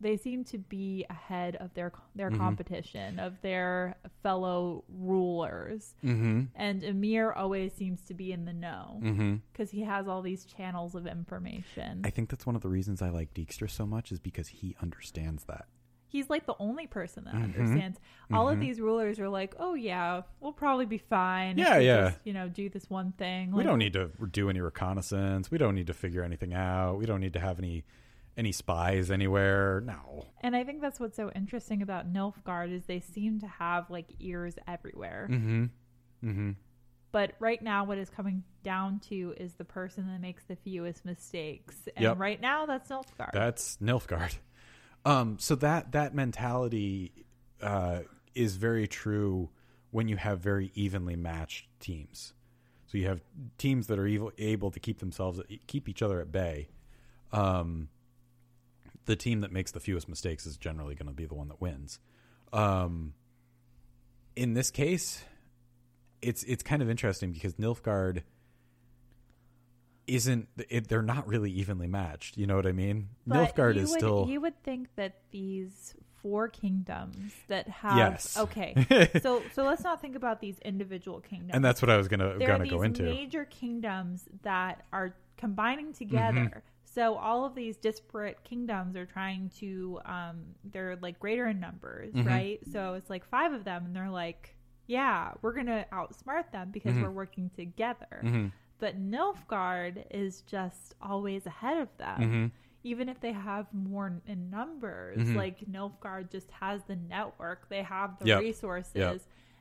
they 0.00 0.16
seem 0.16 0.42
to 0.44 0.58
be 0.58 1.04
ahead 1.10 1.56
of 1.56 1.74
their 1.74 1.92
their 2.14 2.30
Mhm. 2.30 2.36
competition, 2.38 3.18
of 3.20 3.40
their 3.42 3.96
fellow 4.22 4.84
rulers. 4.88 5.94
Mm-hmm. 6.02 6.44
And 6.54 6.82
Emhyr 6.82 7.36
always 7.36 7.72
seems 7.72 8.02
to 8.06 8.14
be 8.14 8.32
in 8.32 8.44
the 8.44 8.52
know. 8.52 8.98
Mm-hmm. 9.02 9.36
because 9.52 9.70
he 9.70 9.82
has 9.82 10.08
all 10.08 10.22
these 10.22 10.44
channels 10.44 10.94
of 10.94 11.06
information. 11.06 12.00
I 12.04 12.10
think 12.10 12.30
that's 12.30 12.46
one 12.46 12.56
of 12.56 12.62
the 12.62 12.68
reasons 12.68 13.02
I 13.02 13.10
like 13.10 13.34
Dijkstra 13.34 13.68
so 13.70 13.86
much 13.86 14.10
is 14.12 14.18
because 14.20 14.48
he 14.48 14.74
understands 14.80 15.44
that. 15.44 15.66
He's 16.12 16.28
like 16.28 16.44
the 16.44 16.54
only 16.58 16.86
person 16.86 17.24
that 17.24 17.34
Mhm. 17.34 17.42
understands. 17.44 17.98
All 18.30 18.46
Mhm. 18.46 18.52
of 18.52 18.60
these 18.60 18.80
rulers 18.80 19.18
are 19.18 19.30
like, 19.30 19.54
"Oh 19.58 19.72
yeah, 19.72 20.22
we'll 20.40 20.52
probably 20.52 20.84
be 20.84 20.98
fine. 20.98 21.56
Yeah, 21.56 21.78
yeah. 21.78 22.10
Just, 22.10 22.20
you 22.24 22.34
know, 22.34 22.48
do 22.50 22.68
this 22.68 22.88
one 22.90 23.12
thing. 23.12 23.50
we 23.52 23.62
don't 23.64 23.78
need 23.78 23.94
to 23.94 24.10
do 24.30 24.50
any 24.50 24.60
reconnaissance. 24.60 25.50
We 25.50 25.56
don't 25.56 25.74
need 25.74 25.86
to 25.86 25.94
figure 25.94 26.22
anything 26.22 26.52
out. 26.52 26.98
We 26.98 27.06
don't 27.06 27.20
need 27.20 27.32
to 27.32 27.40
have 27.40 27.58
any 27.58 27.84
any 28.36 28.50
spies 28.52 29.10
anywhere. 29.10 29.80
No. 29.82 30.24
And 30.40 30.54
I 30.56 30.64
think 30.64 30.80
that's 30.80 30.98
what's 30.98 31.16
so 31.16 31.30
interesting 31.32 31.82
about 31.82 32.10
Nilfgaard 32.10 32.72
is 32.72 32.84
they 32.86 33.00
seem 33.00 33.40
to 33.40 33.46
have 33.46 33.90
like 33.90 34.06
ears 34.20 34.56
everywhere. 34.66 35.28
Mm-hmm. 35.30 35.64
Mm-hmm. 36.24 36.50
But 37.10 37.32
right 37.40 37.60
now, 37.60 37.84
what 37.84 37.98
is 37.98 38.08
coming 38.08 38.42
down 38.62 39.00
to 39.10 39.34
is 39.36 39.52
the 39.56 39.66
person 39.66 40.06
that 40.06 40.18
makes 40.20 40.44
the 40.44 40.56
fewest 40.56 41.04
mistakes. 41.04 41.86
And 41.94 42.02
Yep. 42.04 42.18
right 42.18 42.40
now, 42.40 42.64
that's 42.64 42.90
Nilfgaard. 42.90 43.32
That's 43.32 43.76
Nilfgaard. 43.82 44.38
Um, 45.04 45.36
so 45.38 45.54
that 45.56 45.92
that 45.92 46.14
mentality 46.14 47.12
uh, 47.60 48.00
is 48.34 48.56
very 48.56 48.86
true 48.86 49.50
when 49.90 50.08
you 50.08 50.16
have 50.16 50.40
very 50.40 50.70
evenly 50.74 51.16
matched 51.16 51.66
teams. 51.80 52.34
So 52.86 52.98
you 52.98 53.06
have 53.08 53.20
teams 53.58 53.86
that 53.86 53.98
are 53.98 54.06
evil, 54.06 54.32
able 54.38 54.70
to 54.70 54.80
keep 54.80 54.98
themselves 54.98 55.40
keep 55.66 55.88
each 55.88 56.02
other 56.02 56.20
at 56.20 56.30
bay. 56.30 56.68
Um, 57.32 57.88
the 59.06 59.16
team 59.16 59.40
that 59.40 59.50
makes 59.50 59.72
the 59.72 59.80
fewest 59.80 60.08
mistakes 60.08 60.46
is 60.46 60.56
generally 60.56 60.94
going 60.94 61.08
to 61.08 61.14
be 61.14 61.24
the 61.24 61.34
one 61.34 61.48
that 61.48 61.60
wins. 61.60 61.98
Um, 62.52 63.14
in 64.36 64.54
this 64.54 64.70
case, 64.70 65.24
it's 66.20 66.42
it's 66.44 66.62
kind 66.62 66.82
of 66.82 66.90
interesting 66.90 67.32
because 67.32 67.54
Nilfgaard 67.54 68.22
isn't 70.06 70.48
it, 70.68 70.88
they're 70.88 71.02
not 71.02 71.26
really 71.28 71.50
evenly 71.50 71.86
matched. 71.86 72.36
You 72.36 72.46
know 72.46 72.56
what 72.56 72.66
I 72.66 72.72
mean? 72.72 73.08
But 73.26 73.54
Nilfgaard 73.54 73.76
is 73.76 73.90
would, 73.90 73.98
still 73.98 74.26
You 74.28 74.40
would 74.40 74.60
think 74.62 74.88
that 74.96 75.16
these 75.30 75.94
four 76.22 76.48
kingdoms 76.48 77.32
that 77.48 77.68
have 77.68 77.96
Yes. 77.96 78.36
okay, 78.38 78.74
so 79.22 79.42
so 79.54 79.64
let's 79.64 79.82
not 79.82 80.00
think 80.00 80.14
about 80.14 80.40
these 80.40 80.58
individual 80.60 81.20
kingdoms. 81.20 81.50
and 81.54 81.64
that's 81.64 81.82
what 81.82 81.90
I 81.90 81.96
was 81.96 82.06
gonna 82.08 82.38
there 82.38 82.46
gonna 82.48 82.68
go 82.68 82.82
into. 82.82 83.02
major 83.02 83.44
kingdoms 83.44 84.24
that 84.42 84.84
are 84.92 85.14
combining 85.36 85.86
Mm-hmm. 85.86 85.92
together. 86.10 86.62
So 86.84 87.14
all 87.16 87.44
of 87.46 87.54
these 87.54 87.76
disparate 87.78 88.44
kingdoms 88.44 88.96
are 88.96 89.06
trying 89.06 89.50
to 89.60 89.98
um 90.04 90.44
they're 90.62 90.96
like 91.00 91.18
greater 91.18 91.46
in 91.46 91.58
numbers, 91.58 92.12
Mhm. 92.14 92.26
right? 92.26 92.60
So 92.72 92.94
it's 92.94 93.08
like 93.10 93.24
five 93.24 93.52
of 93.52 93.64
them 93.64 93.86
and 93.86 93.96
they're 93.96 94.10
like, 94.10 94.54
yeah, 94.86 95.32
we're 95.42 95.54
going 95.54 95.66
to 95.66 95.86
outsmart 95.92 96.50
them 96.52 96.70
because 96.70 96.94
Mhm. 96.94 97.02
we're 97.02 97.10
working 97.10 97.50
together. 97.56 98.52
But 98.82 99.00
Nilfgaard 99.00 100.06
is 100.10 100.40
just 100.40 100.96
always 101.00 101.46
ahead 101.46 101.78
of 101.78 101.96
them. 101.98 102.16
hmm 102.20 102.46
Even 102.82 103.08
if 103.08 103.20
they 103.20 103.30
have 103.30 103.72
more 103.72 104.20
in 104.26 104.50
numbers, 104.50 105.18
Mhm. 105.28 105.36
like 105.36 105.60
Nilfgaard 105.70 106.32
just 106.32 106.50
has 106.50 106.82
the 106.88 106.96
network, 106.96 107.68
they 107.68 107.84
have 107.84 108.18
the 108.18 108.26
Yep. 108.26 108.40
resources, 108.40 108.96
Yep. 108.96 109.20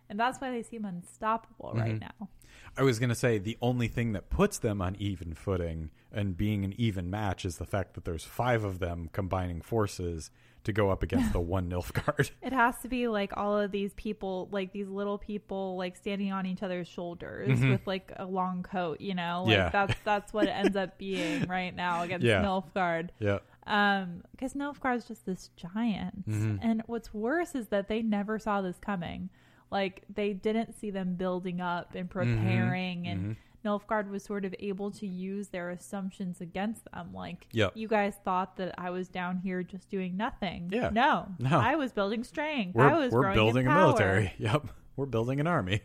and 0.10 0.20
that's 0.20 0.42
why 0.42 0.50
they 0.50 0.64
seem 0.64 0.86
unstoppable 0.86 1.72
right 1.76 2.00
Mhm. 2.00 2.02
now. 2.20 2.30
I 2.76 2.82
was 2.82 2.98
gonna 2.98 3.14
say 3.14 3.38
the 3.38 3.60
only 3.62 3.88
thing 3.88 4.14
that 4.14 4.32
puts 4.32 4.58
them 4.58 4.82
on 4.82 4.96
even 4.96 5.36
footing 5.36 5.92
and 6.12 6.36
being 6.36 6.66
an 6.66 6.74
even 6.80 7.12
match 7.12 7.46
is 7.46 7.60
the 7.60 7.66
fact 7.68 7.94
that 7.94 8.06
there's 8.06 8.26
five 8.26 8.64
of 8.64 8.80
them 8.80 9.08
combining 9.14 9.62
forces 9.62 10.32
to 10.64 10.72
go 10.74 10.90
up 10.92 11.02
against 11.04 11.34
the 11.34 11.40
one 11.40 11.70
Nilfgaard. 11.70 12.32
It 12.42 12.54
has 12.54 12.78
to 12.80 12.88
be 12.88 13.08
like 13.08 13.36
all 13.36 13.58
of 13.58 13.72
these 13.72 13.94
people, 13.96 14.48
like 14.52 14.72
these 14.74 14.88
little 14.88 15.18
people, 15.18 15.76
like 15.78 15.96
standing 15.98 16.32
on 16.32 16.46
each 16.46 16.62
other's 16.64 16.88
shoulders 16.88 17.60
Mhm. 17.60 17.72
with 17.72 17.88
like 17.88 18.12
a 18.18 18.26
long 18.26 18.64
coat. 18.64 19.02
You 19.02 19.16
know, 19.16 19.44
like 19.46 19.54
Yeah. 19.56 19.70
that's 19.70 19.96
that's 20.06 20.34
what 20.34 20.46
it 20.46 20.52
ends 20.52 20.76
up 20.76 20.98
being 20.98 21.48
right 21.48 21.76
now 21.76 22.04
against 22.04 22.26
Yeah. 22.26 22.44
Nilfgaard. 22.44 23.10
yeah. 23.20 23.40
Um, 23.68 24.24
because 24.32 24.54
Nilfgaard's 24.54 25.08
just 25.08 25.26
this 25.26 25.50
giant, 25.56 26.28
Mhm. 26.28 26.60
and 26.62 26.84
what's 26.88 27.14
worse 27.14 27.54
is 27.56 27.68
that 27.68 27.88
they 27.88 28.02
never 28.02 28.40
saw 28.40 28.62
this 28.62 28.78
coming. 28.80 29.30
Like 29.70 30.04
they 30.14 30.34
didn't 30.34 30.74
see 30.74 30.90
them 30.92 31.16
building 31.16 31.62
up 31.62 31.96
and 31.96 32.10
preparing, 32.10 33.08
and 33.08 33.22
Mhm. 33.22 33.36
Nilfgaard 33.66 34.10
was 34.10 34.24
sort 34.24 34.44
of 34.46 34.56
able 34.60 34.90
to 34.92 35.06
use 35.08 35.50
their 35.50 35.70
assumptions 35.70 36.42
against 36.42 36.86
them. 36.92 37.14
Like, 37.14 37.48
Yep. 37.52 37.74
you 37.76 37.88
guys 37.88 38.16
thought 38.26 38.58
that 38.58 38.74
I 38.78 38.90
was 38.90 39.08
down 39.08 39.38
here 39.38 39.62
just 39.64 39.90
doing 39.90 40.18
nothing. 40.18 40.70
Yeah. 40.72 40.90
No, 40.92 41.28
No. 41.40 41.60
I 41.60 41.76
was 41.76 41.92
building 41.92 42.24
strength. 42.24 42.76
We're 42.76 42.90
I 42.90 42.98
was 42.98 43.12
we're 43.14 43.34
building 43.34 43.68
a 43.68 43.74
military. 43.74 44.34
Yep. 44.40 44.68
We're 44.96 45.06
building 45.06 45.40
an 45.40 45.48
army. 45.48 45.82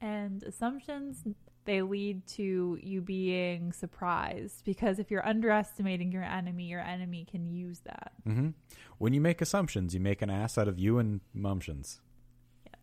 And 0.00 0.42
assumptions 0.42 1.24
they 1.64 1.82
lead 1.82 2.24
to 2.28 2.78
you 2.80 3.00
being 3.00 3.72
surprised 3.72 4.64
because 4.64 5.00
if 5.00 5.10
you're 5.10 5.26
underestimating 5.26 6.12
your 6.12 6.22
enemy, 6.22 6.66
your 6.66 6.80
enemy 6.80 7.26
can 7.28 7.44
use 7.46 7.80
that. 7.80 8.12
hmm 8.24 8.50
When 8.98 9.12
you 9.14 9.20
make 9.20 9.40
assumptions, 9.40 9.92
you 9.94 10.00
make 10.00 10.22
an 10.22 10.30
ass 10.30 10.58
out 10.58 10.68
of 10.68 10.78
you 10.78 10.98
and 10.98 11.22
mumtions. 11.34 12.00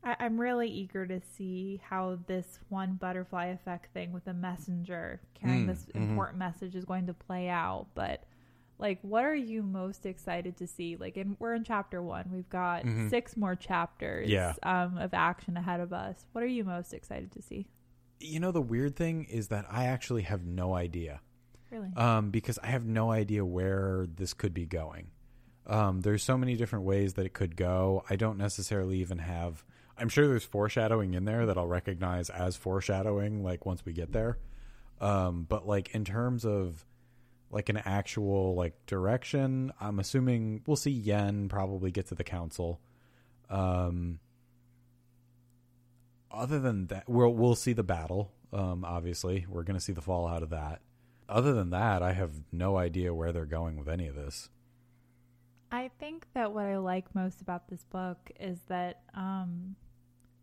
I, 0.04 0.16
I'm 0.20 0.40
really 0.40 0.68
eager 0.68 1.06
to 1.06 1.20
see 1.20 1.80
how 1.84 2.18
this 2.26 2.58
one 2.68 2.94
butterfly 2.94 3.46
effect 3.46 3.92
thing 3.92 4.12
with 4.12 4.24
the 4.24 4.34
messenger 4.34 5.20
carrying 5.34 5.64
Mm, 5.64 5.68
this 5.68 5.86
mhm. 5.94 6.10
important 6.10 6.38
message 6.38 6.74
is 6.74 6.84
going 6.84 7.06
to 7.06 7.14
play 7.14 7.48
out. 7.48 7.86
But 7.94 8.24
like, 8.78 8.98
what 9.02 9.24
are 9.24 9.34
you 9.34 9.62
most 9.62 10.06
excited 10.06 10.56
to 10.56 10.66
see? 10.66 10.96
Like, 10.96 11.16
in, 11.16 11.36
we're 11.38 11.54
in 11.54 11.62
chapter 11.62 12.02
one. 12.02 12.30
We've 12.32 12.48
got 12.48 12.82
Mhm. 12.84 13.10
six 13.10 13.36
more 13.36 13.54
chapters 13.54 14.28
Yeah. 14.28 14.54
um, 14.64 14.98
of 14.98 15.14
action 15.14 15.56
ahead 15.56 15.78
of 15.80 15.92
us. 15.92 16.26
What 16.32 16.42
are 16.42 16.48
you 16.48 16.64
most 16.64 16.92
excited 16.92 17.30
to 17.32 17.42
see? 17.42 17.66
You 18.18 18.40
know, 18.40 18.50
the 18.52 18.60
weird 18.62 18.96
thing 18.96 19.24
is 19.24 19.48
that 19.48 19.66
I 19.70 19.84
actually 19.86 20.22
have 20.22 20.44
no 20.44 20.74
idea. 20.74 21.20
Really? 21.70 21.90
um, 21.96 22.30
because 22.30 22.58
I 22.58 22.66
have 22.66 22.84
no 22.84 23.10
idea 23.10 23.44
where 23.46 24.06
this 24.06 24.34
could 24.34 24.52
be 24.52 24.66
going. 24.66 25.10
Um, 25.66 26.02
there's 26.02 26.22
so 26.22 26.36
many 26.36 26.54
different 26.54 26.84
ways 26.84 27.14
that 27.14 27.24
it 27.24 27.32
could 27.32 27.56
go. 27.56 28.04
I 28.10 28.16
don't 28.16 28.36
necessarily 28.36 28.98
even 28.98 29.18
have. 29.18 29.64
I'm 30.02 30.08
sure 30.08 30.26
there's 30.26 30.42
foreshadowing 30.44 31.14
in 31.14 31.24
there 31.24 31.46
that 31.46 31.56
I'll 31.56 31.68
recognize 31.68 32.28
as 32.28 32.56
foreshadowing, 32.56 33.44
like 33.44 33.64
once 33.64 33.84
we 33.86 33.92
get 33.92 34.10
there. 34.10 34.36
Um, 35.00 35.46
but 35.48 35.64
like 35.64 35.94
in 35.94 36.04
terms 36.04 36.44
of 36.44 36.84
like 37.52 37.68
an 37.68 37.76
actual 37.76 38.56
like 38.56 38.74
direction, 38.86 39.72
I'm 39.80 40.00
assuming 40.00 40.62
we'll 40.66 40.76
see 40.76 40.90
Yen 40.90 41.48
probably 41.48 41.92
get 41.92 42.08
to 42.08 42.16
the 42.16 42.24
council. 42.24 42.80
Um, 43.48 44.18
other 46.32 46.58
than 46.58 46.88
that, 46.88 47.08
we'll 47.08 47.32
we'll 47.32 47.54
see 47.54 47.72
the 47.72 47.84
battle. 47.84 48.32
Um, 48.52 48.84
obviously, 48.84 49.46
we're 49.48 49.62
going 49.62 49.78
to 49.78 49.84
see 49.84 49.92
the 49.92 50.02
fallout 50.02 50.42
of 50.42 50.50
that. 50.50 50.80
Other 51.28 51.52
than 51.52 51.70
that, 51.70 52.02
I 52.02 52.12
have 52.12 52.32
no 52.50 52.76
idea 52.76 53.14
where 53.14 53.30
they're 53.30 53.46
going 53.46 53.76
with 53.76 53.88
any 53.88 54.08
of 54.08 54.16
this. 54.16 54.48
I 55.70 55.90
think 56.00 56.26
that 56.34 56.52
what 56.52 56.66
I 56.66 56.78
like 56.78 57.14
most 57.14 57.40
about 57.40 57.68
this 57.68 57.84
book 57.84 58.18
is 58.38 58.58
that, 58.68 59.02
um, 59.14 59.76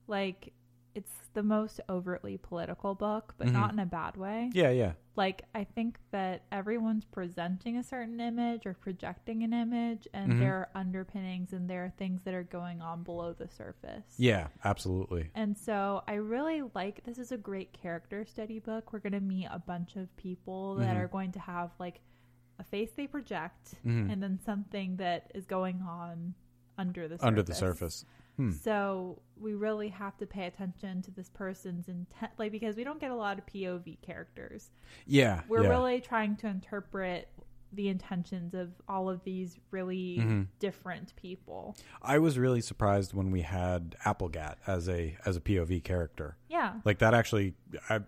like, 0.09 0.51
it's 0.95 1.11
the 1.33 1.43
most 1.43 1.79
overtly 1.87 2.35
political 2.37 2.95
book, 2.95 3.35
but 3.37 3.47
Mhm. 3.47 3.53
not 3.53 3.71
in 3.71 3.79
a 3.79 3.85
bad 3.85 4.17
way. 4.17 4.49
Yeah, 4.53 4.71
yeah, 4.71 4.93
Like, 5.15 5.43
I 5.53 5.65
think 5.65 5.99
that 6.11 6.43
everyone's 6.51 7.03
presenting 7.05 7.75
a 7.77 7.83
certain 7.83 8.19
image 8.21 8.65
or 8.65 8.73
projecting 8.73 9.43
an 9.43 9.53
image, 9.53 10.07
and 10.13 10.33
Mhm. 10.33 10.39
there 10.39 10.55
are 10.55 10.69
underpinnings 10.73 11.51
and 11.53 11.69
there 11.69 11.83
are 11.85 11.89
things 11.91 12.21
that 12.23 12.33
are 12.33 12.43
going 12.43 12.81
on 12.81 13.03
below 13.03 13.33
the 13.33 13.47
surface. 13.49 14.15
yeah, 14.17 14.47
absolutely. 14.63 15.29
And 15.35 15.57
so 15.57 16.03
I 16.07 16.15
really 16.15 16.61
like 16.73 17.03
this 17.03 17.17
is 17.19 17.31
a 17.33 17.37
great 17.37 17.73
character 17.73 18.25
study 18.25 18.59
book. 18.59 18.91
We're 18.93 18.99
going 18.99 19.13
to 19.13 19.19
meet 19.19 19.47
a 19.51 19.59
bunch 19.59 19.95
of 19.97 20.13
people 20.15 20.75
that 20.75 20.95
Mhm. 20.95 20.99
are 21.01 21.07
going 21.07 21.31
to 21.33 21.39
have 21.39 21.71
like 21.79 21.99
a 22.57 22.63
face 22.63 22.91
they 22.93 23.05
project 23.07 23.75
Mhm. 23.85 24.11
and 24.11 24.23
then 24.23 24.39
something 24.39 24.95
that 24.97 25.31
is 25.35 25.45
going 25.45 25.81
on 25.81 26.33
under 26.77 27.07
the 27.09 27.15
surface. 27.15 27.27
Under 27.27 27.43
the 27.43 27.53
surface. 27.55 28.05
Hmm. 28.39 28.51
So 28.51 29.21
we 29.37 29.53
really 29.53 29.89
have 29.89 30.15
to 30.19 30.25
pay 30.25 30.45
attention 30.45 31.01
to 31.01 31.11
this 31.11 31.29
person's 31.29 31.89
intent 31.89 32.31
like 32.37 32.53
because 32.53 32.77
we 32.77 32.85
don't 32.85 32.99
get 32.99 33.11
a 33.11 33.15
lot 33.15 33.37
of 33.37 33.45
POV 33.47 34.01
characters. 34.01 34.71
Yeah, 35.05 35.41
We're 35.49 35.63
yeah. 35.63 35.69
really 35.69 35.99
trying 35.99 36.37
to 36.37 36.47
interpret 36.47 37.27
the 37.73 37.89
intentions 37.89 38.53
of 38.53 38.69
all 38.87 39.09
of 39.09 39.23
these 39.25 39.59
really 39.71 40.19
Mhm. 40.21 40.47
different 40.57 41.13
people. 41.17 41.75
I 42.01 42.17
was 42.19 42.39
really 42.39 42.61
surprised 42.61 43.13
when 43.13 43.29
we 43.29 43.41
had 43.41 43.97
Aplegatt 44.05 44.55
as 44.65 44.87
a 44.87 45.17
as 45.25 45.35
a 45.35 45.41
POV 45.41 45.83
character. 45.83 46.37
Yeah. 46.47 46.79
Like 46.85 46.99
that 46.99 47.13
actually, 47.13 47.55
I, 47.89 47.99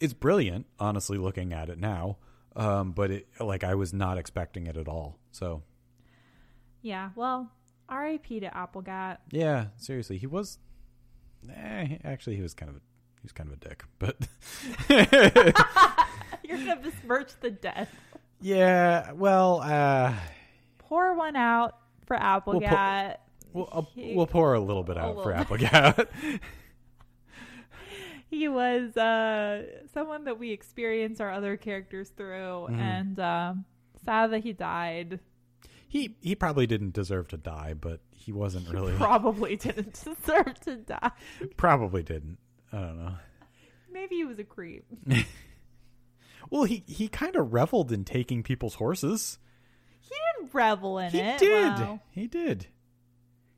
it's 0.00 0.14
brilliant. 0.14 0.64
Honestly, 0.80 1.18
looking 1.18 1.52
at 1.52 1.68
it 1.68 1.78
now, 1.78 2.16
um, 2.56 2.92
but 2.92 3.10
it 3.10 3.28
like 3.38 3.62
I 3.64 3.74
was 3.74 3.92
not 3.92 4.16
expecting 4.16 4.66
it 4.66 4.78
at 4.78 4.88
all. 4.88 5.18
So 5.30 5.62
Yeah. 6.80 7.10
Well, 7.14 7.52
RIP 7.90 8.26
to 8.40 8.48
Aplegatt. 8.50 9.18
yeah, 9.30 9.66
seriously, 9.76 10.18
he 10.18 10.26
was. 10.26 10.58
Eh, 11.54 11.98
actually, 12.04 12.36
he 12.36 12.42
was 12.42 12.54
kind 12.54 12.70
of 12.70 12.76
a, 12.76 12.80
he 13.20 13.24
was 13.24 13.32
kind 13.32 13.50
of 13.50 13.56
a 13.56 13.68
dick, 13.68 13.84
but 13.98 14.16
You're 16.48 16.58
gonna 16.58 16.80
besmirch 16.82 17.32
the 17.40 17.50
dead. 17.50 17.88
yeah. 18.40 19.12
Well, 19.12 19.60
uh, 19.62 20.14
Pour 20.78 21.14
one 21.14 21.36
out 21.36 21.76
for 22.06 22.16
Aplegatt. 22.16 23.16
we'll 23.52 23.68
I'll, 23.72 23.88
He- 23.94 24.14
we'll 24.14 24.26
pour 24.26 24.54
a 24.54 24.60
little 24.60 24.82
bit 24.84 24.96
out 24.98 25.22
for 25.22 25.34
little. 25.36 25.44
Aplegatt. 25.56 26.08
he 28.30 28.48
was 28.48 28.96
uh, 28.96 29.64
someone 29.92 30.24
that 30.24 30.38
we 30.38 30.50
experienced 30.50 31.20
our 31.20 31.30
other 31.30 31.56
characters 31.56 32.10
through, 32.10 32.68
Mhm. 32.70 32.78
and 32.78 33.20
um, 33.20 33.64
sad 34.04 34.30
that 34.32 34.40
he 34.42 34.52
died. 34.52 35.20
He 35.94 36.16
he 36.20 36.34
probably 36.34 36.66
didn't 36.66 36.92
deserve 36.92 37.28
to 37.28 37.36
die, 37.36 37.74
but 37.80 38.00
he 38.10 38.32
wasn't 38.32 38.68
really. 38.68 38.92
Probably 38.96 39.54
didn't 39.54 39.94
deserve 40.04 40.58
to 40.62 40.76
die. 40.78 41.12
probably 41.56 42.02
didn't. 42.02 42.38
I 42.72 42.78
don't 42.78 42.98
know. 42.98 43.14
Maybe 43.92 44.16
he 44.16 44.24
was 44.24 44.38
a 44.38 44.44
creep. 44.44 44.84
Well, 46.50 46.64
he 46.64 46.84
he 46.86 47.08
kind 47.08 47.34
of 47.36 47.54
reveled 47.54 47.90
in 47.90 48.04
taking 48.04 48.42
people's 48.42 48.74
horses. 48.74 49.38
He 49.98 50.14
didn't 50.36 50.52
revel 50.52 50.98
in 50.98 51.06
it. 51.06 51.12
He 51.12 51.20
it. 51.20 51.38
did. 51.38 51.72
Wow. 51.72 52.00
He 52.10 52.26
did. 52.26 52.66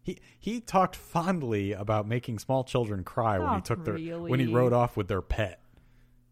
He 0.02 0.20
he 0.38 0.60
talked 0.60 0.94
fondly 0.94 1.72
about 1.72 2.06
making 2.06 2.38
small 2.38 2.62
children 2.62 3.02
cry 3.02 3.38
when 3.40 3.48
he 3.48 3.54
Not 3.54 3.64
took 3.64 3.84
their 3.84 3.98
when 3.98 4.38
he 4.38 4.46
rode 4.46 4.72
off 4.72 4.96
with 4.96 5.08
their 5.08 5.20
pet. 5.20 5.60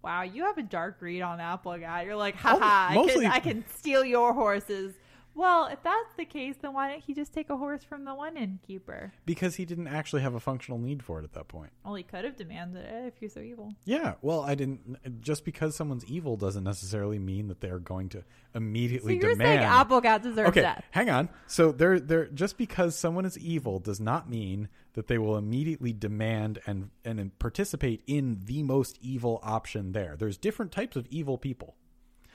Wow, 0.00 0.22
you 0.22 0.44
have 0.44 0.56
a 0.56 0.62
dark 0.62 0.98
read 1.00 1.22
on 1.22 1.40
Apple 1.40 1.76
guy. 1.76 2.02
You're 2.02 2.14
like, 2.14 2.36
haha, 2.36 3.00
I, 3.00 3.08
can, 3.08 3.26
I 3.26 3.40
can 3.40 3.64
steal 3.74 4.04
your 4.04 4.32
horses. 4.32 4.94
Well, 5.36 5.66
if 5.66 5.82
that's 5.82 6.12
the 6.16 6.24
case, 6.24 6.54
then 6.62 6.72
why 6.74 6.90
didn't 6.90 7.04
he 7.04 7.12
just 7.14 7.32
take 7.32 7.50
a 7.50 7.56
horse 7.56 7.82
from 7.82 8.04
the 8.04 8.14
one 8.14 8.36
innkeeper? 8.36 9.12
Because 9.26 9.56
he 9.56 9.64
didn't 9.64 9.88
actually 9.88 10.22
have 10.22 10.34
a 10.34 10.40
functional 10.40 10.78
need 10.78 11.02
for 11.02 11.18
it 11.18 11.24
at 11.24 11.32
that 11.32 11.48
point. 11.48 11.70
Well, 11.84 11.94
he 11.96 12.04
could 12.04 12.24
have 12.24 12.36
demanded 12.36 12.84
it 12.84 13.06
if 13.08 13.14
you're 13.20 13.30
so 13.30 13.40
evil. 13.40 13.74
Yeah, 13.84 14.14
well, 14.22 14.42
I 14.42 14.54
didn't. 14.54 15.20
Just 15.20 15.44
because 15.44 15.74
someone's 15.74 16.04
evil 16.06 16.36
doesn't 16.36 16.62
necessarily 16.62 17.18
mean 17.18 17.48
that 17.48 17.60
they're 17.60 17.80
going 17.80 18.10
to 18.10 18.22
immediately 18.54 19.18
So 19.18 19.26
you're 19.26 19.34
demand. 19.34 19.60
saying 19.62 19.72
Aplegatt 20.02 20.22
deserves 20.22 20.50
okay, 20.50 20.60
death? 20.60 20.84
hang 20.92 21.10
on. 21.10 21.28
So 21.48 21.72
they're 21.72 21.98
they're 21.98 22.26
just 22.26 22.56
because 22.56 22.96
someone 22.96 23.24
is 23.24 23.36
evil 23.38 23.80
does 23.80 24.00
not 24.00 24.30
mean 24.30 24.68
that 24.92 25.08
they 25.08 25.18
will 25.18 25.36
immediately 25.36 25.92
demand 25.92 26.60
and 26.66 26.90
and 27.04 27.36
participate 27.40 28.02
in 28.06 28.40
the 28.44 28.62
most 28.62 28.98
evil 29.02 29.40
option 29.42 29.90
there. 29.92 30.14
There's 30.16 30.36
different 30.38 30.70
types 30.70 30.94
of 30.96 31.06
evil 31.08 31.38
people. 31.38 31.74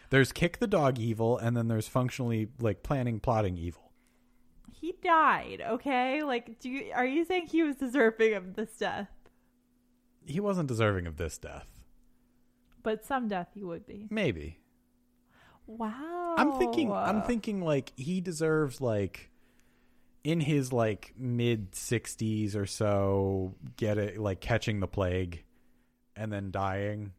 There's 0.10 0.32
kick 0.32 0.58
the 0.58 0.68
dog 0.68 1.00
evil, 1.00 1.38
and 1.38 1.56
then 1.56 1.68
there's 1.68 1.88
functionally 1.88 2.50
like 2.60 2.84
planning, 2.84 3.20
plotting 3.20 3.58
evil. 3.58 3.92
He 4.72 4.96
died. 5.04 5.64
Okay, 5.68 6.24
like, 6.24 6.60
do 6.60 6.70
you 6.70 6.92
are 6.94 7.06
you 7.06 7.26
saying 7.26 7.48
he 7.48 7.64
was 7.64 7.76
deserving 7.76 8.34
of 8.34 8.56
this 8.56 8.72
death? 8.78 9.10
He 10.26 10.40
wasn't 10.40 10.68
deserving 10.68 11.08
of 11.08 11.18
this 11.18 11.38
death. 11.38 11.68
But 12.82 13.06
some 13.06 13.28
death 13.28 13.50
he 13.54 13.64
would 13.64 13.86
be. 13.86 14.08
Maybe. 14.10 14.60
Wow. 15.68 16.36
I'm 16.38 16.54
thinking 16.54 16.92
I'm 16.92 17.22
thinking 17.22 17.62
like 17.62 17.94
he 17.96 18.22
deserves 18.22 18.82
like 18.82 19.30
in 20.24 20.40
his 20.40 20.74
like 20.74 21.14
mid 21.18 21.72
60s 21.72 22.56
or 22.56 22.66
so 22.66 23.56
get 23.78 23.98
it 23.98 24.18
like 24.18 24.42
catching 24.42 24.80
the 24.80 24.88
plague 24.88 25.44
and 26.16 26.32
then 26.34 26.52
dying 26.52 27.14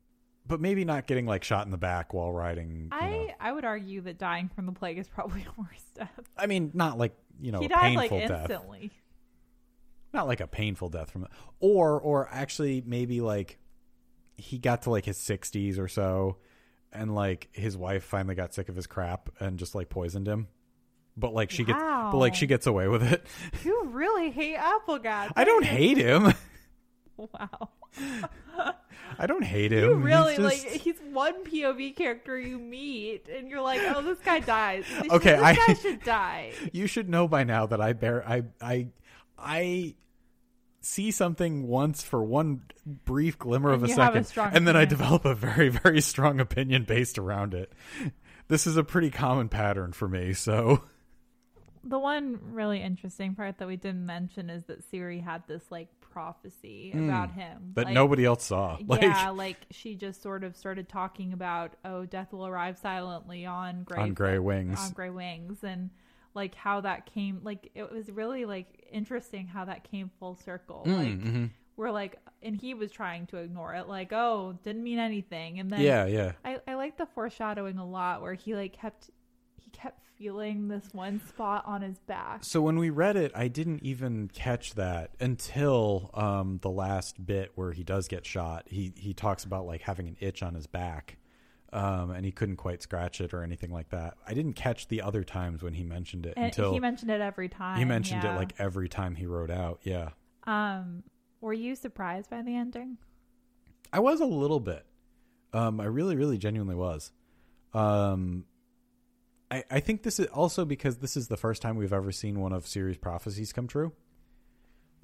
but 0.51 0.61
maybe 0.61 0.85
not 0.85 1.07
getting 1.07 1.25
like 1.25 1.43
shot 1.45 1.65
in 1.65 1.71
the 1.71 1.79
back 1.79 2.13
while 2.13 2.31
riding 2.33 2.89
I 2.93 3.11
know. 3.11 3.29
I 3.41 3.53
would 3.53 3.65
argue 3.65 4.03
that 4.03 4.19
dying 4.19 4.51
from 4.55 4.67
the 4.67 4.73
plague 4.73 4.99
is 4.99 5.09
probably 5.09 5.47
a 5.59 5.61
worse 5.61 5.85
death. 5.95 6.11
I 6.37 6.47
mean 6.47 6.73
not 6.75 6.99
like 6.99 7.17
you 7.41 7.53
know 7.53 7.61
he 7.61 7.67
a 7.67 7.69
died 7.71 7.81
painful 7.97 8.19
like 8.19 8.29
death 8.29 8.51
instantly. 8.51 8.91
not 10.13 10.27
like 10.27 10.41
a 10.41 10.47
painful 10.47 10.91
death 10.91 11.11
from 11.11 11.27
or 11.61 11.99
or 12.01 12.29
actually 12.31 12.83
maybe 12.85 13.21
like 13.23 13.59
he 14.37 14.59
got 14.59 14.83
to 14.83 14.91
like 14.91 15.05
his 15.05 15.17
60s 15.19 15.79
or 15.79 15.89
so 15.89 16.37
and 16.93 17.15
like 17.15 17.49
his 17.53 17.77
wife 17.77 18.03
finally 18.05 18.35
got 18.35 18.53
sick 18.53 18.69
of 18.69 18.75
his 18.77 18.87
crap 18.87 19.29
and 19.39 19.59
just 19.59 19.75
like 19.75 19.89
poisoned 19.89 20.27
him 20.27 20.49
but 21.17 21.33
like 21.35 21.51
she 21.51 21.63
gets 21.65 21.79
but 21.79 22.17
like 22.17 22.35
she 22.35 22.47
gets 22.47 22.67
away 22.67 22.89
with 22.89 23.03
it 23.03 23.25
You 23.65 23.85
really 23.91 24.31
hate 24.31 24.57
Aplegatt. 24.57 25.33
i 25.37 25.45
don't 25.45 25.65
hate 25.65 25.99
him 25.99 26.33
Wow. 27.39 28.75
i 29.19 29.27
don't 29.27 29.43
hate 29.45 29.73
him 29.73 29.81
You 29.83 29.97
He's 29.97 30.05
really 30.05 30.37
just- 30.37 30.65
like 30.65 30.73
he's 30.81 30.99
one 31.13 31.45
POV 31.45 31.97
character 31.97 32.39
you 32.39 32.59
meet 32.59 33.29
and 33.29 33.49
you're 33.51 33.61
like, 33.63 33.81
"Oh, 33.85 34.03
this 34.03 34.19
guy 34.21 34.41
dies. 34.41 34.85
This, 35.03 35.11
Okay, 35.19 35.33
this 35.33 35.43
I- 35.43 35.55
guy 35.55 35.75
should 35.75 36.03
die." 36.05 36.53
you 36.73 36.87
should 36.87 37.09
know 37.09 37.27
by 37.29 37.45
now 37.45 37.67
that 37.67 37.81
i 37.81 37.93
bear 37.93 38.27
i 38.29 38.43
i 38.61 38.89
i 39.39 39.95
see 40.83 41.11
something 41.11 41.67
once 41.67 42.03
for 42.03 42.23
one 42.23 42.63
brief 43.05 43.39
glimmer 43.39 43.71
of 43.73 43.83
And 43.83 43.91
a 43.91 43.93
a 43.93 43.97
second 43.97 44.25
strong 44.25 44.51
and 44.55 44.67
then 44.67 44.77
i 44.77 44.85
develop 44.85 45.25
a 45.25 45.35
very 45.35 45.69
very 45.69 46.01
strong 46.01 46.41
opinion 46.41 46.85
based 46.85 47.19
around 47.19 47.53
it 47.55 47.73
this 48.49 48.67
is 48.67 48.77
a 48.77 48.85
pretty 48.85 49.11
common 49.11 49.49
pattern 49.49 49.93
for 49.93 50.09
me 50.09 50.33
so 50.33 50.83
The 51.85 51.99
one 51.99 52.39
really 52.53 52.81
interesting 52.83 53.35
part 53.35 53.59
that 53.59 53.67
we 53.69 53.77
didn't 53.77 54.05
mention 54.07 54.51
is 54.51 54.65
that 54.67 54.91
Ciri 54.91 55.23
had 55.23 55.43
this 55.49 55.63
like 55.71 55.89
prophecy 56.11 56.93
Mm. 56.95 57.05
about 57.07 57.33
him 57.33 57.73
that 57.75 57.87
Like, 57.87 57.95
nobody 57.95 58.25
else 58.25 58.45
saw 58.45 58.77
like 58.87 59.03
yeah, 59.03 59.31
like 59.31 59.67
she 59.71 59.95
just 59.95 60.21
sort 60.23 60.45
of 60.45 60.57
started 60.57 60.89
talking 60.89 61.33
about, 61.33 61.73
oh, 61.85 62.05
death 62.05 62.33
will 62.33 62.47
arrive 62.47 62.77
silently 62.79 63.47
on 63.47 63.85
gray 63.85 64.03
on 64.03 64.13
gray 64.15 64.39
wings 64.39 64.79
on 64.79 64.93
gray 64.93 65.11
wings, 65.11 65.65
and 65.65 65.91
like 66.35 66.55
how 66.55 66.81
that 66.83 67.07
came. 67.07 67.41
Like 67.43 67.71
it 67.75 67.91
was 67.91 68.11
really 68.11 68.45
like 68.45 68.87
interesting 68.93 69.47
how 69.47 69.65
that 69.67 69.85
came 69.91 70.11
full 70.19 70.35
circle. 70.37 70.83
Mm, 70.87 70.97
Like 70.99 71.09
mhm. 71.21 71.51
we're 71.77 71.91
like, 71.91 72.19
and 72.43 72.55
he 72.57 72.75
was 72.75 72.91
trying 72.91 73.27
to 73.29 73.39
ignore 73.39 73.75
it, 73.75 73.89
like, 73.89 74.13
oh, 74.13 74.59
didn't 74.63 74.83
mean 74.83 74.99
anything, 74.99 75.59
and 75.61 75.71
then 75.71 75.81
yeah 75.81 76.05
yeah 76.07 76.33
I 76.45 76.61
I 76.67 76.75
like 76.75 76.97
the 76.99 77.07
foreshadowing 77.07 77.79
a 77.79 77.87
lot 77.89 78.21
where 78.23 78.35
he 78.35 78.55
like 78.55 78.73
kept 78.75 79.11
he 79.65 79.71
kept 79.71 80.03
feeling 80.17 80.69
this 80.69 80.85
one 80.93 81.21
spot 81.29 81.65
on 81.67 81.81
his 81.83 81.99
back. 82.01 82.45
so 82.45 82.61
when 82.61 82.79
we 82.79 82.91
read 82.91 83.17
it 83.17 83.33
i 83.35 83.49
didn't 83.49 83.83
even 83.83 84.29
catch 84.29 84.75
that 84.75 85.11
until 85.19 86.11
um 86.15 86.59
the 86.63 86.71
last 86.71 87.25
bit 87.25 87.53
where 87.55 87.73
he 87.73 87.83
does 87.83 88.07
get 88.09 88.27
shot 88.27 88.65
he 88.67 88.93
he 88.97 89.15
talks 89.15 89.45
about 89.45 89.67
like 89.67 89.81
having 89.83 90.07
an 90.09 90.17
itch 90.21 90.43
on 90.43 90.55
his 90.55 90.67
back 90.67 91.17
um, 91.73 92.11
and 92.11 92.25
he 92.25 92.33
couldn't 92.33 92.57
quite 92.57 92.83
scratch 92.83 93.21
it 93.21 93.33
or 93.33 93.45
anything 93.45 93.71
like 93.71 93.91
that. 93.91 94.15
I 94.27 94.35
didn't 94.35 94.55
catch 94.55 94.89
the 94.89 95.03
other 95.03 95.23
times 95.23 95.63
when 95.63 95.73
he 95.73 95.85
mentioned 95.85 96.27
it 96.27 96.35
And 96.37 96.47
until 96.47 96.73
he 96.73 96.81
mentioned 96.81 97.13
it 97.13 97.21
every 97.21 97.49
time. 97.49 97.79
he 97.79 97.85
mentioned 97.85 98.25
yeah. 98.25 98.35
it 98.35 98.39
like 98.39 98.55
every 98.59 98.89
time 98.89 99.15
he 99.15 99.25
wrote 99.25 99.53
out. 99.53 99.79
Yeah, 99.85 100.09
Um, 100.49 101.05
were 101.41 101.53
you 101.53 101.77
surprised 101.77 102.29
by 102.29 102.43
the 102.43 102.57
ending? 102.57 102.99
I 103.93 104.01
was 104.01 104.21
a 104.21 104.27
little 104.27 104.59
bit. 104.59 104.85
Um, 105.53 105.81
I 105.81 105.85
really, 105.85 106.17
really, 106.17 106.39
genuinely 106.39 106.75
was. 106.75 107.13
Um, 107.73 108.47
I 109.51 109.65
I 109.71 109.81
think 109.81 110.03
this 110.03 110.21
is 110.21 110.27
also 110.29 110.65
because 110.65 110.99
this 110.99 111.17
is 111.17 111.29
the 111.29 111.37
first 111.37 111.63
time 111.63 111.77
we've 111.77 111.93
ever 111.93 112.13
seen 112.13 112.41
one 112.41 112.53
of 112.53 112.65
Ciri's 112.65 112.97
prophecies 112.99 113.53
come 113.53 113.67
true. 113.67 113.93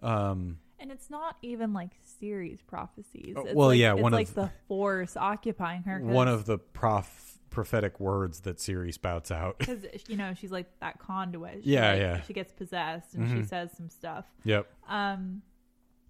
Um, 0.03 0.59
And 0.79 0.91
it's 0.93 1.09
not 1.11 1.37
even 1.43 1.73
like 1.73 1.91
Ciri's 2.21 2.61
prophecies. 2.63 3.35
Oh, 3.37 3.45
It's 3.45 3.55
well, 3.55 3.69
like, 3.69 3.79
yeah, 3.79 3.95
it's 3.95 4.03
one 4.03 4.13
of- 4.13 4.19
like 4.19 4.29
the 4.35 4.51
force 4.69 5.17
occupying 5.17 5.83
her. 5.85 6.01
one 6.01 6.29
of 6.29 6.45
the 6.45 6.59
prof 6.59 7.33
prophetic 7.49 7.99
words 8.01 8.41
that 8.41 8.59
Ciri 8.59 8.93
spouts 8.93 9.31
out. 9.31 9.59
because 9.59 9.85
you 10.09 10.17
know 10.17 10.35
she's 10.35 10.51
like 10.53 10.67
that 10.81 10.99
conduit. 10.99 11.65
She, 11.65 11.71
Yeah, 11.71 11.91
like, 11.93 12.01
yeah. 12.01 12.21
She 12.23 12.33
gets 12.35 12.53
possessed 12.53 13.15
and 13.15 13.29
she 13.31 13.37
Mhm. 13.37 13.49
says 13.49 13.71
some 13.77 13.89
stuff. 13.89 14.27
yep. 14.45 14.71
Um, 14.89 15.41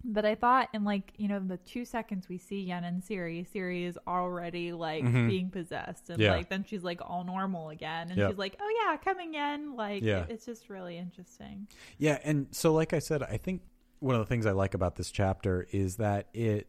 but 0.07 0.25
I 0.25 0.33
thought 0.35 0.69
in 0.73 0.83
like 0.83 1.13
you 1.17 1.27
know 1.27 1.39
the 1.39 1.57
two 1.57 1.83
seconds 1.85 2.27
we 2.29 2.37
see 2.37 2.61
Yen 2.61 2.83
and 2.85 3.03
Ciri, 3.03 3.45
Ciri 3.53 3.85
is 3.85 3.97
already 4.07 4.71
like 4.71 5.03
Mhm. 5.03 5.27
being 5.29 5.49
possessed, 5.49 6.09
and 6.09 6.19
Yeah. 6.21 6.31
like 6.35 6.49
then 6.49 6.63
she's 6.63 6.83
like 6.83 7.01
all 7.01 7.23
normal 7.23 7.69
again, 7.69 8.09
and 8.09 8.17
Yep. 8.17 8.29
she's 8.31 8.37
like, 8.39 8.57
oh 8.59 8.75
yeah, 8.85 8.97
coming 8.97 9.33
in. 9.35 9.75
Like 9.75 10.01
Yeah. 10.01 10.23
it- 10.23 10.31
it's 10.31 10.45
just 10.45 10.69
really 10.69 10.97
interesting. 10.97 11.67
Yeah, 11.97 12.19
and 12.23 12.47
so 12.51 12.73
like 12.73 12.93
I 12.93 12.99
said, 12.99 13.21
I 13.21 13.37
think 13.37 13.61
one 13.99 14.15
of 14.15 14.19
the 14.19 14.25
things 14.27 14.45
I 14.45 14.51
like 14.51 14.73
about 14.73 14.95
this 14.95 15.11
chapter 15.11 15.67
is 15.71 15.97
that 15.97 16.27
it, 16.33 16.67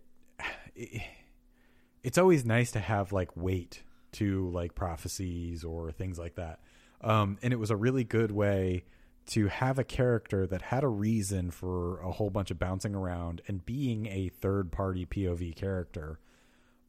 it 0.74 1.02
it's 2.02 2.18
always 2.18 2.44
nice 2.44 2.70
to 2.72 2.80
have 2.80 3.12
like 3.12 3.36
weight 3.36 3.82
to 4.12 4.48
like 4.50 4.74
prophecies 4.74 5.64
or 5.64 5.92
things 5.92 6.18
like 6.18 6.34
that. 6.36 6.60
Um, 7.00 7.38
and 7.42 7.52
it 7.52 7.56
was 7.56 7.70
a 7.70 7.76
really 7.76 8.04
good 8.04 8.30
way 8.30 8.84
to 9.28 9.48
have 9.48 9.78
a 9.78 9.84
character 9.84 10.46
that 10.46 10.62
had 10.62 10.84
a 10.84 10.88
reason 10.88 11.50
for 11.50 12.00
a 12.00 12.10
whole 12.10 12.30
bunch 12.30 12.50
of 12.50 12.58
bouncing 12.58 12.94
around 12.94 13.42
and 13.46 13.64
being 13.64 14.06
a 14.06 14.28
third 14.28 14.72
party 14.72 15.06
POV 15.06 15.54
character. 15.54 16.18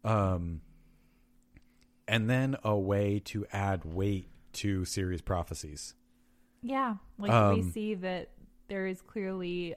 Um, 0.04 0.62
and 2.08 2.30
then 2.30 2.56
a 2.64 2.78
way 2.78 3.20
to 3.26 3.46
add 3.52 3.86
weight 3.86 4.30
to 4.54 4.82
Ciri's 4.82 5.22
prophecies. 5.22 5.94
Yeah, 6.62 6.96
like 7.18 7.32
we 7.32 7.62
Um, 7.62 7.72
see 7.72 7.94
that 7.96 8.32
there 8.68 8.88
is 8.88 9.02
clearly 9.02 9.76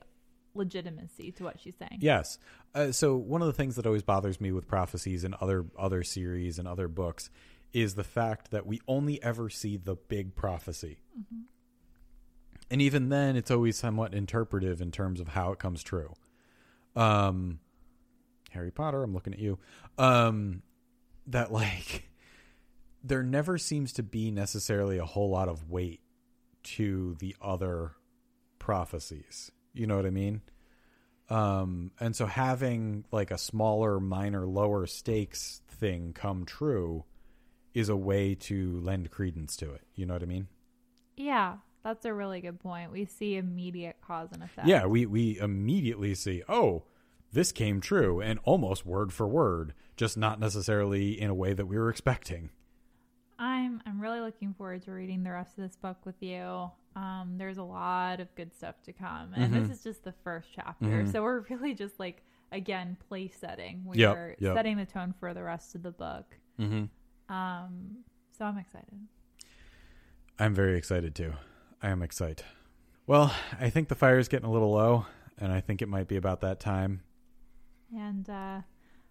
legitimacy 0.55 1.33
to 1.33 1.45
what 1.45 1.61
she's 1.61 1.75
saying. 1.77 1.99
Yes. 2.01 2.39
Uh, 2.75 2.93
so 2.93 3.17
one 3.17 3.41
of 3.43 3.47
the 3.47 3.53
things 3.53 3.77
that 3.77 3.87
always 3.87 4.03
bothers 4.03 4.41
me 4.41 4.53
with 4.53 4.67
prophecies 4.67 5.25
and 5.25 5.35
other 5.35 5.67
other 5.79 6.03
series 6.03 6.59
and 6.59 6.67
other 6.67 6.89
books 6.89 7.31
is 7.73 7.95
the 7.95 8.05
fact 8.05 8.51
that 8.51 8.67
we 8.67 8.81
only 8.87 9.23
ever 9.23 9.49
see 9.49 9.77
the 9.77 9.95
big 9.95 10.35
prophecy. 10.35 10.99
And 12.73 12.81
even 12.81 13.11
then 13.11 13.37
it's 13.37 13.51
always 13.51 13.77
somewhat 13.77 14.15
interpretive 14.15 14.81
in 14.81 14.91
terms 14.91 15.21
of 15.21 15.29
how 15.29 15.53
it 15.53 15.59
comes 15.59 15.83
true. 15.83 16.15
Um 16.97 17.61
Harry 18.51 18.71
Potter, 18.71 19.03
I'm 19.03 19.13
looking 19.13 19.35
at 19.35 19.39
you. 19.39 19.59
Um 19.99 20.63
that 21.27 21.53
like 21.53 22.09
there 23.05 23.23
never 23.23 23.59
seems 23.59 23.93
to 23.93 24.03
be 24.03 24.31
necessarily 24.31 24.97
a 24.97 25.05
whole 25.05 25.29
lot 25.29 25.49
of 25.49 25.71
weight 25.71 26.01
to 26.63 27.15
the 27.19 27.37
other 27.43 27.93
prophecies. 28.59 29.53
You 29.75 29.87
know 29.87 29.97
what 29.97 30.07
I 30.07 30.11
mean? 30.11 30.41
Um, 31.29 31.91
and 32.01 32.15
so 32.15 32.27
having 32.27 33.05
like 33.11 33.31
a 33.31 33.39
smaller, 33.39 34.01
minor, 34.01 34.47
lower 34.47 34.87
stakes 34.87 35.63
thing 35.69 36.13
come 36.13 36.45
true 36.45 37.05
is 37.75 37.89
a 37.89 37.97
way 37.97 38.35
to 38.35 38.81
lend 38.81 39.11
credence 39.11 39.57
to 39.57 39.73
it. 39.73 39.83
You 39.95 40.07
know 40.07 40.15
what 40.15 40.23
I 40.23 40.27
mean? 40.27 40.49
Yeah, 41.17 41.57
that's 41.85 42.05
a 42.05 42.13
really 42.15 42.41
good 42.41 42.61
point. 42.61 42.93
We 42.93 43.05
see 43.07 43.37
immediate 43.37 43.97
cause 44.07 44.29
and 44.33 44.43
effect. 44.43 44.67
Yeah, 44.69 44.87
we 44.87 45.07
we 45.07 45.39
immediately 45.39 46.15
see, 46.15 46.43
oh, 46.49 46.85
this 47.33 47.51
came 47.53 47.81
true 47.81 48.21
and 48.21 48.39
almost 48.45 48.85
word 48.87 49.13
for 49.13 49.27
word, 49.27 49.75
just 49.97 50.17
not 50.17 50.39
necessarily 50.39 51.21
in 51.21 51.31
a 51.31 51.35
way 51.35 51.53
that 51.55 51.67
we 51.67 51.77
were 51.79 51.89
expecting. 51.91 52.51
I'm 53.39 53.81
I'm 53.87 54.01
really 54.01 54.21
looking 54.21 54.55
forward 54.55 54.83
to 54.83 54.93
reading 54.93 55.25
the 55.25 55.33
rest 55.33 55.59
of 55.59 55.65
this 55.65 55.77
book 55.77 55.97
with 56.05 56.21
you. 56.23 56.71
Um, 56.95 57.37
there's 57.39 57.57
a 57.59 57.63
lot 57.63 58.21
of 58.21 58.33
good 58.35 58.55
stuff 58.55 58.83
to 58.83 58.93
come, 58.93 59.33
and 59.35 59.53
Mhm. 59.53 59.67
this 59.67 59.79
is 59.79 59.83
just 59.83 60.05
the 60.05 60.13
first 60.25 60.49
chapter, 60.55 60.85
Mhm. 61.05 61.11
so 61.11 61.23
we're 61.23 61.41
really 61.51 61.75
just 61.75 61.99
like 61.99 62.23
again 62.53 62.97
place 63.09 63.35
setting. 63.41 63.83
We 63.87 63.97
Yep, 63.99 64.17
are 64.17 64.37
yep. 64.39 64.55
setting 64.55 64.77
the 64.77 64.85
tone 64.87 65.15
for 65.19 65.33
the 65.35 65.43
rest 65.43 65.75
of 65.75 65.83
the 65.83 65.91
book. 65.91 66.37
Mm-hmm. 66.61 67.33
Um, 67.35 68.05
so 68.31 68.45
I'm 68.45 68.59
excited. 68.59 69.09
I'm 70.39 70.53
very 70.55 70.77
excited 70.77 71.15
too. 71.15 71.33
I 71.83 71.89
am 71.91 72.03
excited. 72.03 72.45
Well, 73.07 73.35
I 73.61 73.71
think 73.71 73.89
the 73.89 73.95
fire 73.95 74.19
is 74.19 74.29
getting 74.29 74.49
a 74.49 74.53
little 74.53 74.73
low, 74.73 75.07
and 75.39 75.53
I 75.53 75.61
think 75.61 75.83
it 75.83 75.89
might 75.89 76.07
be 76.09 76.17
about 76.17 76.41
that 76.43 76.61
time. 76.61 77.03
And 77.95 78.29
uh, 78.31 78.61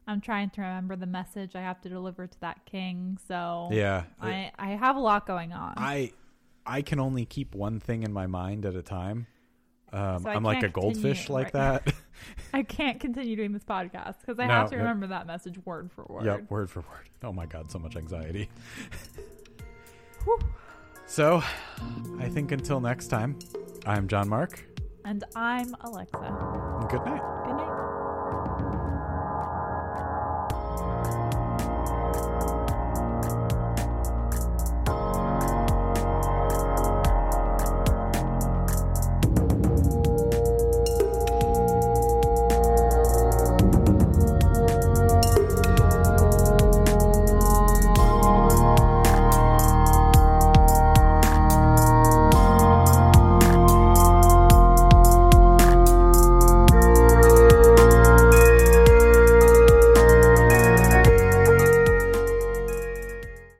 I'm 0.07 0.21
trying 0.21 0.49
to 0.51 0.61
remember 0.61 0.95
the 0.95 1.05
message 1.05 1.55
I 1.55 1.61
have 1.61 1.81
to 1.81 1.89
deliver 1.89 2.25
to 2.27 2.39
that 2.41 2.65
king. 2.65 3.17
So 3.27 3.69
Yeah, 3.71 4.03
I 4.19 4.51
I 4.57 4.69
have 4.69 4.95
a 4.95 4.99
lot 4.99 5.27
going 5.27 5.51
on. 5.53 5.73
I 5.77 6.13
I 6.65 6.81
can 6.81 6.99
only 6.99 7.25
keep 7.25 7.53
one 7.53 7.79
thing 7.79 8.03
in 8.03 8.13
my 8.13 8.27
mind 8.27 8.65
at 8.65 8.75
a 8.75 8.81
time. 8.81 9.27
Um, 9.91 10.23
So 10.23 10.29
I'm 10.29 10.43
like 10.43 10.63
a 10.63 10.69
goldfish 10.69 11.29
like 11.29 11.53
right. 11.53 11.83
that. 11.83 11.93
I 12.53 12.63
can't 12.63 12.99
continue 12.99 13.35
doing 13.35 13.51
this 13.51 13.63
podcast 13.63 14.21
because 14.21 14.39
I 14.39 14.47
No, 14.47 14.53
have 14.53 14.69
to 14.69 14.77
remember 14.77 15.07
that 15.07 15.27
message 15.27 15.57
word 15.65 15.91
for 15.91 16.05
word. 16.07 16.25
yep, 16.25 16.49
word 16.49 16.69
for 16.69 16.79
word. 16.81 17.09
Oh 17.23 17.33
my 17.33 17.45
god, 17.45 17.69
so 17.71 17.77
much 17.79 17.95
anxiety. 17.97 18.49
So, 21.11 21.43
I 22.19 22.29
think 22.29 22.53
until 22.53 22.79
next 22.79 23.09
time, 23.09 23.37
I'm 23.85 24.07
John 24.07 24.29
Mark. 24.29 24.63
And 25.03 25.25
I'm 25.35 25.75
Alexa. 25.81 26.17
and 26.17 26.39
Good 26.39 26.39
night. 26.61 26.89
Good 26.89 27.05
night. 27.05 27.40